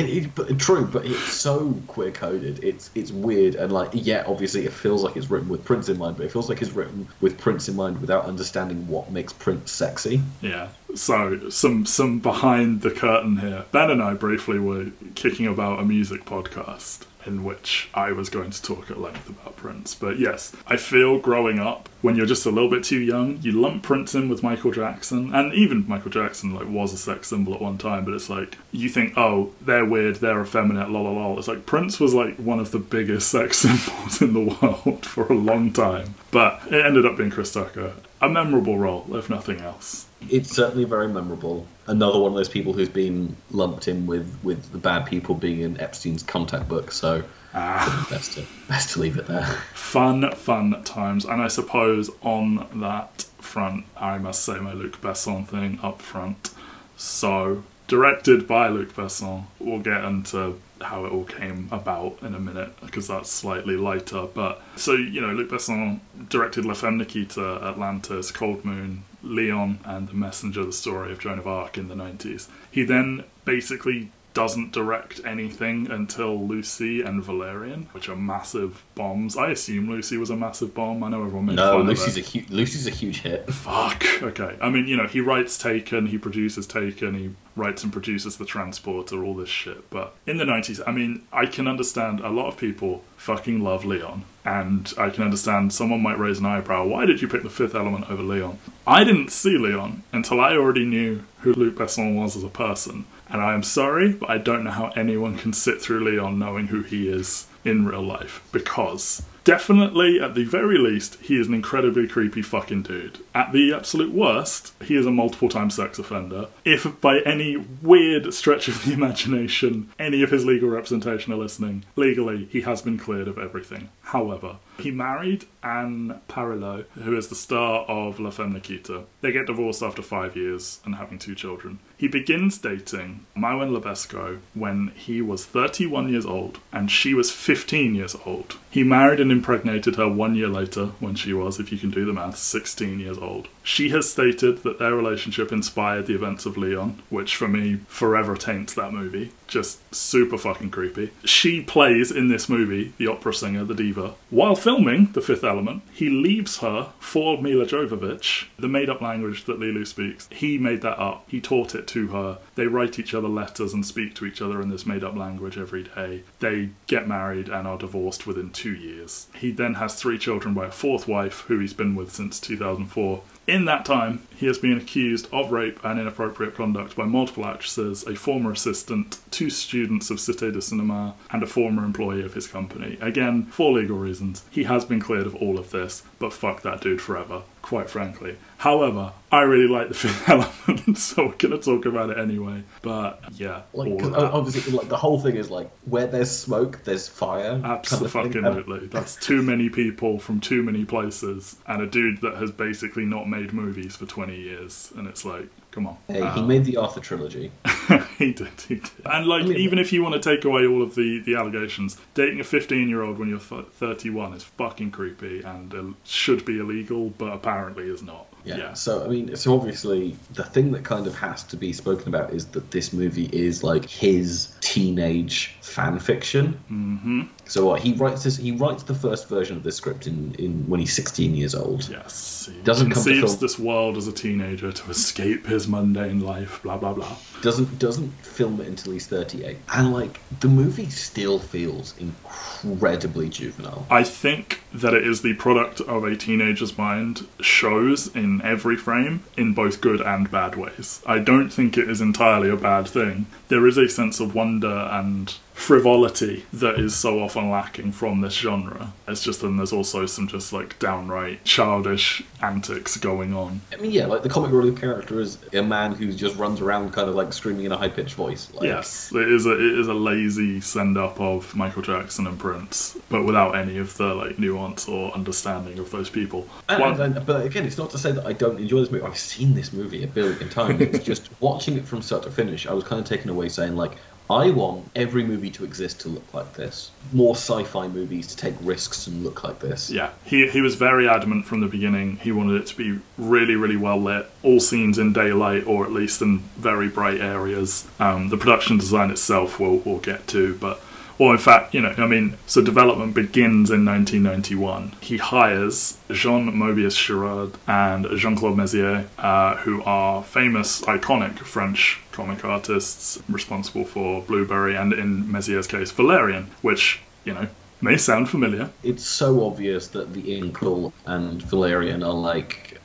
It, 0.07 0.29
it, 0.37 0.59
true, 0.59 0.85
but 0.85 1.05
it's 1.05 1.33
so 1.33 1.75
queer 1.87 2.11
coded. 2.11 2.63
It's 2.63 2.89
it's 2.95 3.11
weird 3.11 3.55
and 3.55 3.71
like 3.71 3.89
yeah, 3.93 4.23
obviously 4.27 4.65
it 4.65 4.73
feels 4.73 5.03
like 5.03 5.15
it's 5.15 5.29
written 5.29 5.49
with 5.49 5.65
Prince 5.65 5.89
in 5.89 5.97
mind, 5.97 6.17
but 6.17 6.25
it 6.25 6.31
feels 6.31 6.49
like 6.49 6.61
it's 6.61 6.71
written 6.71 7.07
with 7.21 7.37
Prince 7.37 7.67
in 7.67 7.75
mind 7.75 8.01
without 8.01 8.25
understanding 8.25 8.87
what 8.87 9.11
makes 9.11 9.33
Prince 9.33 9.71
sexy. 9.71 10.21
Yeah. 10.41 10.69
So 10.95 11.49
some 11.49 11.85
some 11.85 12.19
behind 12.19 12.81
the 12.81 12.91
curtain 12.91 13.37
here. 13.37 13.65
Ben 13.71 13.91
and 13.91 14.01
I 14.01 14.13
briefly 14.13 14.59
were 14.59 14.87
kicking 15.15 15.47
about 15.47 15.79
a 15.79 15.85
music 15.85 16.25
podcast 16.25 17.05
in 17.25 17.43
which 17.43 17.89
I 17.93 18.11
was 18.11 18.29
going 18.29 18.51
to 18.51 18.61
talk 18.61 18.89
at 18.89 18.99
length 18.99 19.29
about 19.29 19.57
Prince. 19.57 19.93
But 19.95 20.19
yes, 20.19 20.55
I 20.67 20.77
feel 20.77 21.19
growing 21.19 21.59
up 21.59 21.89
when 22.01 22.15
you're 22.15 22.25
just 22.25 22.45
a 22.45 22.51
little 22.51 22.69
bit 22.69 22.83
too 22.83 22.99
young, 22.99 23.39
you 23.41 23.51
lump 23.51 23.83
Prince 23.83 24.15
in 24.15 24.29
with 24.29 24.43
Michael 24.43 24.71
Jackson, 24.71 25.33
and 25.33 25.53
even 25.53 25.87
Michael 25.87 26.11
Jackson 26.11 26.53
like 26.53 26.67
was 26.69 26.93
a 26.93 26.97
sex 26.97 27.27
symbol 27.27 27.53
at 27.53 27.61
one 27.61 27.77
time. 27.77 28.05
But 28.05 28.13
it's 28.13 28.29
like 28.29 28.57
you 28.71 28.89
think, 28.89 29.17
oh, 29.17 29.51
they're 29.61 29.85
weird, 29.85 30.17
they're 30.17 30.41
effeminate, 30.41 30.89
lol, 30.89 31.13
lol. 31.13 31.37
It's 31.37 31.47
like 31.47 31.65
Prince 31.65 31.99
was 31.99 32.13
like 32.13 32.37
one 32.37 32.59
of 32.59 32.71
the 32.71 32.79
biggest 32.79 33.29
sex 33.31 33.57
symbols 33.57 34.21
in 34.21 34.33
the 34.33 34.55
world 34.61 35.05
for 35.05 35.25
a 35.27 35.35
long 35.35 35.73
time. 35.73 36.15
But 36.31 36.61
it 36.67 36.85
ended 36.85 37.05
up 37.05 37.17
being 37.17 37.31
Chris 37.31 37.53
Tucker, 37.53 37.93
a 38.21 38.29
memorable 38.29 38.77
role, 38.77 39.05
if 39.15 39.29
nothing 39.29 39.59
else. 39.59 40.05
It's 40.29 40.49
certainly 40.53 40.83
very 40.83 41.07
memorable. 41.07 41.65
Another 41.87 42.19
one 42.19 42.31
of 42.31 42.35
those 42.37 42.49
people 42.49 42.73
who's 42.73 42.89
been 42.89 43.35
lumped 43.51 43.87
in 43.87 44.05
with, 44.05 44.37
with 44.43 44.71
the 44.71 44.77
bad 44.77 45.05
people 45.05 45.35
being 45.35 45.61
in 45.61 45.79
Epstein's 45.79 46.23
contact 46.23 46.67
book, 46.67 46.91
so 46.91 47.23
Ah. 47.53 48.05
best 48.11 48.33
to 48.33 48.43
best 48.67 48.91
to 48.93 48.99
leave 48.99 49.17
it 49.17 49.25
there. 49.27 49.45
fun, 49.73 50.29
fun 50.33 50.83
times. 50.83 51.25
And 51.25 51.41
I 51.41 51.47
suppose 51.47 52.11
on 52.21 52.67
that 52.75 53.25
front, 53.39 53.85
I 53.97 54.17
must 54.19 54.43
say 54.43 54.59
my 54.59 54.73
Luc 54.73 55.01
Besson 55.01 55.47
thing 55.47 55.79
up 55.81 56.01
front. 56.01 56.51
So, 56.95 57.63
directed 57.87 58.45
by 58.47 58.67
Luc 58.67 58.93
Besson, 58.93 59.45
we'll 59.57 59.79
get 59.79 60.03
into 60.03 60.59
how 60.81 61.05
it 61.05 61.11
all 61.11 61.25
came 61.25 61.67
about 61.71 62.17
in 62.21 62.33
a 62.33 62.39
minute 62.39 62.73
because 62.81 63.07
that's 63.07 63.29
slightly 63.29 63.75
lighter. 63.75 64.27
But 64.33 64.61
so, 64.75 64.93
you 64.93 65.21
know, 65.21 65.33
Luc 65.33 65.49
Besson 65.49 65.99
directed 66.29 66.65
La 66.65 66.73
Femme 66.73 66.97
Nikita, 66.97 67.59
Atlantis, 67.63 68.31
Cold 68.31 68.63
Moon, 68.65 69.03
Leon, 69.21 69.79
and 69.83 70.07
The 70.07 70.13
Messenger, 70.13 70.65
the 70.65 70.73
story 70.73 71.11
of 71.11 71.19
Joan 71.19 71.39
of 71.39 71.47
Arc 71.47 71.77
in 71.77 71.87
the 71.87 71.95
90s. 71.95 72.47
He 72.71 72.83
then 72.83 73.23
basically 73.45 74.11
doesn't 74.39 74.71
direct 74.71 75.19
anything 75.25 75.91
until 75.91 76.47
Lucy 76.47 77.01
and 77.01 77.21
Valerian, 77.21 77.89
which 77.91 78.07
are 78.07 78.15
massive 78.15 78.81
bombs. 78.95 79.35
I 79.35 79.49
assume 79.49 79.89
Lucy 79.89 80.15
was 80.15 80.29
a 80.29 80.35
massive 80.37 80.73
bomb. 80.73 81.03
I 81.03 81.09
know 81.09 81.21
everyone 81.25 81.47
made 81.47 81.57
No, 81.57 81.73
fun 81.79 81.87
Lucy's 81.87 82.15
of 82.15 82.23
a 82.33 82.37
it. 82.37 82.45
hu- 82.47 82.55
Lucy's 82.55 82.87
a 82.87 82.89
huge 82.89 83.19
hit. 83.19 83.51
Fuck. 83.53 84.05
Okay. 84.23 84.55
I 84.61 84.69
mean, 84.69 84.87
you 84.87 84.95
know, 84.95 85.07
he 85.07 85.19
writes 85.19 85.57
Taken, 85.57 86.07
he 86.07 86.17
produces 86.17 86.65
Taken, 86.67 87.15
he 87.15 87.31
writes 87.57 87.83
and 87.83 87.91
produces 87.91 88.37
The 88.37 88.45
Transporter, 88.45 89.25
all 89.25 89.33
this 89.35 89.49
shit. 89.49 89.89
But 89.89 90.15
in 90.25 90.37
the 90.37 90.45
90s, 90.45 90.79
I 90.87 90.91
mean, 90.93 91.23
I 91.33 91.45
can 91.45 91.67
understand 91.67 92.21
a 92.21 92.29
lot 92.29 92.47
of 92.47 92.55
people 92.55 93.03
fucking 93.17 93.59
love 93.61 93.83
Leon. 93.83 94.23
And 94.49 94.91
I 94.97 95.11
can 95.11 95.23
understand 95.23 95.71
someone 95.71 96.01
might 96.01 96.17
raise 96.17 96.39
an 96.39 96.47
eyebrow. 96.47 96.83
Why 96.87 97.05
did 97.05 97.21
you 97.21 97.27
pick 97.27 97.43
the 97.43 97.51
fifth 97.51 97.75
element 97.75 98.09
over 98.09 98.23
Leon? 98.23 98.57
I 98.87 99.03
didn't 99.03 99.29
see 99.29 99.59
Leon 99.59 100.01
until 100.11 100.41
I 100.41 100.53
already 100.53 100.85
knew 100.85 101.23
who 101.41 101.53
Luc 101.53 101.75
Besson 101.75 102.15
was 102.15 102.35
as 102.35 102.43
a 102.43 102.49
person. 102.49 103.05
And 103.29 103.43
I 103.43 103.53
am 103.53 103.61
sorry, 103.61 104.11
but 104.11 104.27
I 104.27 104.39
don't 104.39 104.63
know 104.63 104.71
how 104.71 104.87
anyone 104.95 105.37
can 105.37 105.53
sit 105.53 105.79
through 105.79 106.03
Leon 106.03 106.39
knowing 106.39 106.67
who 106.67 106.81
he 106.81 107.07
is 107.07 107.45
in 107.63 107.85
real 107.85 108.01
life. 108.01 108.41
Because 108.51 109.21
definitely, 109.49 110.21
at 110.21 110.35
the 110.35 110.43
very 110.43 110.77
least, 110.77 111.15
he 111.21 111.35
is 111.35 111.47
an 111.47 111.55
incredibly 111.55 112.07
creepy 112.07 112.43
fucking 112.43 112.83
dude. 112.83 113.17
At 113.33 113.51
the 113.51 113.73
absolute 113.73 114.13
worst, 114.13 114.73
he 114.83 114.95
is 114.95 115.07
a 115.07 115.11
multiple 115.11 115.49
time 115.49 115.71
sex 115.71 115.97
offender. 115.97 116.49
If 116.63 117.01
by 117.01 117.21
any 117.21 117.57
weird 117.81 118.31
stretch 118.31 118.67
of 118.67 118.85
the 118.85 118.93
imagination 118.99 119.89
any 119.97 120.21
of 120.21 120.29
his 120.29 120.45
legal 120.45 120.69
representation 120.69 121.33
are 121.33 121.37
listening, 121.37 121.83
legally 121.95 122.47
he 122.51 122.61
has 122.61 122.83
been 122.83 122.99
cleared 122.99 123.27
of 123.27 123.39
everything. 123.39 123.89
However, 124.03 124.57
he 124.77 124.91
married 124.91 125.45
Anne 125.63 126.21
Parillaud, 126.27 126.85
who 127.03 127.17
is 127.17 127.29
the 127.29 127.35
star 127.35 127.85
of 127.85 128.19
La 128.19 128.29
Femme 128.29 128.53
Nikita. 128.53 129.05
They 129.21 129.31
get 129.31 129.47
divorced 129.47 129.81
after 129.81 130.03
five 130.03 130.35
years 130.35 130.79
and 130.85 130.95
having 130.95 131.17
two 131.17 131.33
children. 131.33 131.79
He 131.99 132.07
begins 132.07 132.57
dating 132.57 133.25
Maïwenn 133.35 133.73
Le 133.73 133.81
Besco 133.81 134.39
when 134.53 134.93
he 134.95 135.21
was 135.21 135.45
31 135.45 136.07
years 136.07 136.25
old 136.25 136.59
and 136.71 136.89
she 136.89 137.13
was 137.13 137.29
15 137.29 137.93
years 137.93 138.15
old. 138.25 138.55
He 138.71 138.85
married 138.85 139.19
and 139.19 139.33
impregnated 139.33 139.97
her 139.97 140.07
one 140.07 140.33
year 140.33 140.47
later 140.47 140.91
when 141.01 141.15
she 141.15 141.33
was, 141.33 141.59
if 141.59 141.73
you 141.73 141.77
can 141.77 141.89
do 141.89 142.05
the 142.05 142.13
math, 142.13 142.37
16 142.37 143.01
years 143.01 143.17
old. 143.17 143.49
She 143.63 143.89
has 143.89 144.09
stated 144.09 144.63
that 144.63 144.79
their 144.79 144.95
relationship 144.95 145.51
inspired 145.51 146.07
the 146.07 146.15
events 146.15 146.45
of 146.45 146.55
Leon, 146.55 147.03
which 147.09 147.35
for 147.35 147.49
me 147.49 147.81
forever 147.89 148.37
taints 148.37 148.73
that 148.75 148.93
movie. 148.93 149.33
Just 149.49 149.93
super 149.93 150.37
fucking 150.37 150.69
creepy. 150.69 151.11
She 151.25 151.61
plays 151.61 152.11
in 152.11 152.27
this 152.27 152.47
movie 152.47 152.93
the 152.97 153.07
opera 153.07 153.33
singer, 153.33 153.63
the 153.63 153.73
diva. 153.73 154.13
While 154.29 154.55
filming 154.55 155.11
The 155.13 155.21
Fifth 155.21 155.43
Element, 155.43 155.81
he 155.91 156.07
leaves 156.07 156.59
her 156.59 156.93
for 156.99 157.41
Milla 157.41 157.65
Jovovich, 157.65 158.45
the 158.59 158.67
made 158.67 158.89
up 158.89 159.01
language 159.01 159.45
that 159.45 159.59
Leeloo 159.59 159.87
speaks. 159.87 160.29
He 160.31 160.59
made 160.59 160.81
that 160.81 160.99
up. 160.99 161.25
He 161.27 161.41
taught 161.41 161.73
it 161.73 161.87
to 161.87 162.09
her. 162.09 162.37
They 162.53 162.67
write 162.67 162.99
each 162.99 163.15
other 163.15 163.27
letters 163.27 163.73
and 163.73 163.85
speak 163.85 164.13
to 164.15 164.25
each 164.25 164.41
other 164.41 164.61
in 164.61 164.69
this 164.69 164.85
made 164.85 165.03
up 165.03 165.15
language 165.15 165.57
every 165.57 165.83
day. 165.83 166.23
They 166.39 166.69
get 166.85 167.07
married 167.07 167.49
and 167.49 167.67
are 167.67 167.77
divorced 167.77 168.27
within 168.27 168.51
two 168.51 168.75
years. 168.75 169.27
He 169.33 169.51
then 169.51 169.75
has 169.75 169.95
three 169.95 170.19
children 170.19 170.53
by 170.53 170.67
a 170.67 170.71
fourth 170.71 171.07
wife, 171.07 171.41
who 171.47 171.57
he's 171.57 171.73
been 171.73 171.95
with 171.95 172.13
since 172.13 172.39
2004. 172.39 173.23
In 173.47 173.65
that 173.65 173.83
time, 173.83 174.21
he 174.39 174.45
has 174.47 174.57
been 174.57 174.77
accused 174.77 175.27
of 175.33 175.51
rape 175.51 175.79
and 175.83 175.99
inappropriate 175.99 176.55
conduct 176.55 176.95
by 176.95 177.03
multiple 177.03 177.45
actresses, 177.45 178.05
a 178.07 178.15
former 178.15 178.51
assistant, 178.53 179.17
two 179.31 179.49
students 179.49 180.09
of 180.09 180.17
Cité 180.17 180.53
de 180.53 180.61
Cinema, 180.61 181.13
and 181.29 181.43
a 181.43 181.47
former 181.47 181.83
employee 181.83 182.23
of 182.23 182.33
his 182.35 182.47
company. 182.47 182.97
Again, 183.01 183.43
for 183.47 183.73
legal 183.73 183.97
reasons, 183.97 184.45
he 184.49 184.63
has 184.63 184.85
been 184.85 185.01
cleared 185.01 185.27
of 185.27 185.35
all 185.35 185.59
of 185.59 185.71
this, 185.71 186.03
but 186.19 186.31
fuck 186.31 186.61
that 186.61 186.79
dude 186.79 187.01
forever, 187.01 187.41
quite 187.61 187.89
frankly. 187.89 188.37
However, 188.59 189.11
I 189.31 189.41
really 189.41 189.67
like 189.67 189.89
the 189.89 189.93
fifth 190.05 190.27
element, 190.29 190.97
so 190.97 191.27
we're 191.27 191.33
gonna 191.35 191.57
talk 191.57 191.85
about 191.85 192.09
it 192.09 192.17
anyway. 192.17 192.63
But 192.81 193.21
yeah, 193.33 193.61
Like, 193.73 193.89
all 193.91 193.97
'cause 193.99 194.07
of 194.07 194.13
that. 194.13 194.31
obviously, 194.31 194.73
like 194.73 194.89
the 194.89 194.97
whole 194.97 195.19
thing 195.19 195.35
is 195.35 195.49
like 195.49 195.69
where 195.85 196.07
there's 196.07 196.31
smoke, 196.31 196.79
there's 196.83 197.07
fire. 197.07 197.59
kind 197.61 197.65
of 197.65 198.11
thing. 198.11 198.35
And- 198.35 198.45
Absolutely. 198.45 198.87
That's 198.87 199.15
too 199.15 199.41
many 199.41 199.69
people 199.69 200.19
from 200.19 200.39
too 200.39 200.63
many 200.63 200.83
places, 200.85 201.57
and 201.67 201.81
a 201.81 201.87
dude 201.87 202.21
that 202.21 202.35
has 202.35 202.51
basically 202.51 203.05
not 203.05 203.29
made 203.29 203.53
movies 203.53 203.95
for 203.95 204.05
20 204.29 204.41
years. 204.41 204.93
And 204.95 205.07
it's 205.07 205.25
like, 205.25 205.49
come 205.79 205.87
on. 205.87 205.97
Hey, 206.07 206.15
he 206.35 206.41
Uh, 206.41 206.45
made 206.45 206.65
the 206.65 206.77
Arthur 206.77 206.99
trilogy. 206.99 207.51
he 208.17 208.33
did, 208.33 208.49
he 208.67 208.75
did. 208.75 208.89
And 209.05 209.25
like, 209.27 209.43
mean- 209.45 209.57
even 209.57 209.79
if 209.79 209.91
you 209.93 210.03
want 210.03 210.21
to 210.21 210.29
take 210.35 210.45
away 210.45 210.65
all 210.67 210.81
of 210.81 210.95
the 210.95 211.19
the 211.19 211.35
allegations, 211.35 211.97
dating 212.13 212.39
a 212.39 212.43
15 212.43 212.89
year 212.89 213.01
old 213.01 213.17
when 213.19 213.29
you're 213.29 213.39
31 213.39 214.33
is 214.33 214.43
fucking 214.43 214.91
creepy 214.91 215.41
and 215.41 215.73
uh, 215.73 215.83
should 216.03 216.43
be 216.45 216.59
illegal, 216.59 217.09
but 217.17 217.31
apparently 217.33 217.85
is 217.89 218.03
not. 218.03 218.25
Yeah. 218.45 218.73
So 218.73 219.03
I 219.05 219.07
mean, 219.09 219.35
so 219.35 219.53
obviously 219.53 220.15
the 220.33 220.43
thing 220.43 220.71
that 220.71 220.83
kind 220.83 221.05
of 221.07 221.15
has 221.19 221.43
to 221.43 221.57
be 221.57 221.71
spoken 221.73 222.07
about 222.07 222.31
is 222.33 222.47
that 222.47 222.71
this 222.71 222.93
movie 222.93 223.29
is 223.31 223.63
like 223.63 223.87
his 223.87 224.55
teenage 224.61 225.55
fan 225.61 225.99
fiction. 225.99 226.59
Mm-hmm. 226.71 227.21
So 227.45 227.65
what 227.67 227.81
he 227.81 227.93
writes 227.93 228.23
this, 228.23 228.37
he 228.37 228.51
writes 228.53 228.83
the 228.83 228.95
first 228.95 229.27
version 229.29 229.57
of 229.57 229.63
this 229.63 229.75
script 229.75 230.07
in, 230.07 230.33
in 230.39 230.67
when 230.69 230.79
he's 230.79 230.93
16 230.93 231.35
years 231.35 231.53
old. 231.53 231.87
Yes. 231.89 232.49
He 232.51 232.59
Doesn't 232.61 232.91
come 232.91 233.03
to 233.03 233.09
conceives 233.09 233.33
film- 233.33 233.41
this 233.41 233.59
world 233.59 233.97
as 233.97 234.07
a 234.07 234.11
teenager 234.13 234.71
to 234.71 234.89
escape 234.89 235.45
his 235.45 235.67
mundane 235.69 236.19
life. 236.19 236.61
Blah 236.63 236.77
blah 236.77 236.93
blah. 236.93 237.15
Doesn't 237.41 237.79
doesn't 237.79 238.09
film 238.25 238.59
it 238.61 238.67
until 238.67 238.93
he's 238.93 239.07
38, 239.07 239.57
and 239.73 239.93
like 239.93 240.19
the 240.39 240.47
movie 240.47 240.89
still 240.89 241.39
feels 241.39 241.95
incredibly 241.97 243.29
juvenile. 243.29 243.85
I 243.89 244.03
think 244.03 244.61
that 244.73 244.93
it 244.93 245.05
is 245.05 245.21
the 245.21 245.33
product 245.35 245.81
of 245.81 246.03
a 246.03 246.15
teenager's 246.15 246.77
mind, 246.77 247.27
shows 247.39 248.13
in 248.15 248.41
every 248.41 248.75
frame 248.75 249.23
in 249.37 249.53
both 249.53 249.81
good 249.81 250.01
and 250.01 250.29
bad 250.29 250.55
ways. 250.55 251.01
I 251.05 251.19
don't 251.19 251.49
think 251.49 251.77
it 251.77 251.89
is 251.89 252.01
entirely 252.01 252.49
a 252.49 252.55
bad 252.55 252.87
thing. 252.87 253.27
There 253.47 253.65
is 253.67 253.77
a 253.77 253.87
sense 253.87 254.19
of 254.19 254.35
wonder 254.35 254.89
and 254.91 255.33
frivolity 255.59 256.45
that 256.53 256.79
is 256.79 256.95
so 256.95 257.21
often 257.21 257.49
lacking 257.49 257.91
from 257.91 258.21
this 258.21 258.33
genre. 258.33 258.93
It's 259.07 259.21
just 259.23 259.41
then 259.41 259.57
there's 259.57 259.73
also 259.73 260.05
some 260.05 260.27
just 260.27 260.53
like 260.53 260.79
downright 260.79 261.43
childish 261.43 262.23
antics 262.41 262.95
going 262.97 263.33
on. 263.33 263.59
I 263.73 263.75
mean, 263.75 263.91
yeah, 263.91 264.05
like 264.05 264.23
the 264.23 264.29
comic 264.29 264.51
relief 264.51 264.79
character 264.79 265.19
is 265.19 265.37
a 265.53 265.61
man 265.61 265.93
who 265.93 266.11
just 266.13 266.37
runs 266.37 266.61
around 266.61 266.91
kind 266.93 267.09
of 267.09 267.15
like 267.15 267.33
screaming 267.33 267.65
in 267.65 267.71
a 267.71 267.77
high 267.77 267.89
pitched 267.89 268.15
voice. 268.15 268.51
Like, 268.53 268.63
Yes, 268.67 269.11
it 269.13 269.29
is 269.31 269.45
a 269.45 269.51
it 269.53 269.79
is 269.79 269.87
a 269.87 269.93
lazy 269.93 270.61
send 270.61 270.97
up 270.97 271.19
of 271.19 271.53
Michael 271.55 271.81
Jackson 271.81 272.25
and 272.25 272.39
Prince, 272.39 272.97
but 273.09 273.23
without 273.25 273.55
any 273.55 273.77
of 273.77 273.95
the 273.97 274.13
like 274.15 274.39
nuance 274.39 274.87
or 274.87 275.11
understanding 275.13 275.77
of 275.77 275.91
those 275.91 276.09
people. 276.09 276.47
And, 276.69 276.81
One- 276.81 277.01
and- 277.01 277.17
and- 277.17 277.25
but 277.25 277.45
again, 277.45 277.65
it's 277.65 277.77
not 277.77 277.89
to 277.91 277.97
say 277.97 278.11
that 278.11 278.25
I 278.25 278.33
don't 278.33 278.57
enjoy 278.59 278.79
this 278.79 278.91
movie. 278.91 279.03
I've 279.05 279.17
seen 279.17 279.53
this 279.53 279.73
movie 279.73 280.03
a 280.03 280.07
billion 280.07 280.49
times. 280.49 280.81
It's 280.81 281.03
just 281.05 281.29
watching 281.41 281.75
it 281.77 281.85
from 281.85 282.01
start 282.01 282.23
to 282.23 282.31
finish. 282.31 282.65
I 282.65 282.73
was 282.73 282.83
kind 282.85 282.99
of 283.01 283.05
taken 283.07 283.29
away 283.29 283.49
saying 283.49 283.75
like, 283.75 283.97
I 284.29 284.51
want 284.51 284.91
every 284.95 285.23
movie 285.23 285.49
to 285.51 285.63
exist 285.63 286.01
to 286.01 286.09
look 286.09 286.33
like 286.35 286.53
this. 286.53 286.91
More 287.11 287.33
sci-fi 287.35 287.87
movies 287.87 288.27
to 288.27 288.37
take 288.37 288.53
risks 288.61 289.07
and 289.07 289.23
look 289.23 289.43
like 289.43 289.59
this. 289.59 289.89
Yeah, 289.89 290.11
he 290.23 290.47
he 290.47 290.61
was 290.61 290.75
very 290.75 291.09
adamant 291.09 291.45
from 291.45 291.61
the 291.61 291.67
beginning. 291.67 292.17
He 292.17 292.31
wanted 292.31 292.61
it 292.61 292.67
to 292.67 292.77
be 292.77 292.99
really, 293.17 293.55
really 293.55 293.77
well 293.77 293.99
lit, 293.99 294.29
all 294.43 294.59
scenes 294.59 294.99
in 294.99 295.13
daylight 295.13 295.65
or 295.65 295.83
at 295.83 295.91
least 295.91 296.21
in 296.21 296.39
very 296.57 296.89
bright 296.89 297.19
areas. 297.19 297.87
Um, 297.99 298.29
the 298.29 298.37
production 298.37 298.77
design 298.77 299.09
itself 299.09 299.59
we'll 299.59 299.77
we'll 299.77 299.97
get 299.97 300.27
to, 300.27 300.55
but 300.55 300.79
or 301.19 301.33
in 301.33 301.37
fact, 301.37 301.73
you 301.73 301.81
know, 301.81 301.93
I 301.97 302.07
mean, 302.07 302.37
so 302.47 302.61
development 302.61 303.13
begins 303.13 303.69
in 303.69 303.85
1991. 303.85 304.93
He 305.01 305.17
hires 305.17 305.97
Jean 306.09 306.51
Moebius 306.53 306.95
Giraud 306.95 307.55
and 307.67 308.07
Jean 308.17 308.37
Claude 308.37 308.55
Mézières, 308.55 309.05
uh, 309.17 309.57
who 309.57 309.83
are 309.83 310.23
famous, 310.23 310.81
iconic 310.81 311.37
French 311.39 311.99
comic 312.13 312.43
artists 312.45 313.21
responsible 313.27 313.83
for 313.83 314.21
Blueberry 314.21 314.75
and, 314.75 314.93
in 314.93 315.25
Mézières' 315.25 315.67
case, 315.67 315.91
Valerian, 315.91 316.49
which 316.61 317.01
you 317.25 317.33
know 317.33 317.47
may 317.81 317.97
sound 317.97 318.29
familiar. 318.29 318.69
It's 318.83 319.05
so 319.05 319.45
obvious 319.45 319.87
that 319.89 320.13
the 320.13 320.21
Incal 320.21 320.91
and 321.05 321.41
Valerian 321.43 322.03
are 322.03 322.13
like 322.13 322.79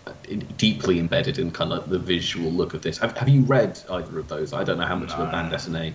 deeply 0.56 0.98
embedded 0.98 1.38
in 1.38 1.50
kind 1.50 1.72
of 1.72 1.88
the 1.88 1.98
visual 1.98 2.50
look 2.50 2.74
of 2.74 2.82
this. 2.82 2.98
Have, 2.98 3.16
have 3.16 3.28
you 3.28 3.42
read 3.42 3.80
either 3.90 4.18
of 4.18 4.28
those? 4.28 4.52
I 4.52 4.64
don't 4.64 4.78
know 4.78 4.86
how 4.86 4.96
much 4.96 5.12
of 5.12 5.20
a 5.20 5.30
bande 5.30 5.52
dessinée 5.52 5.92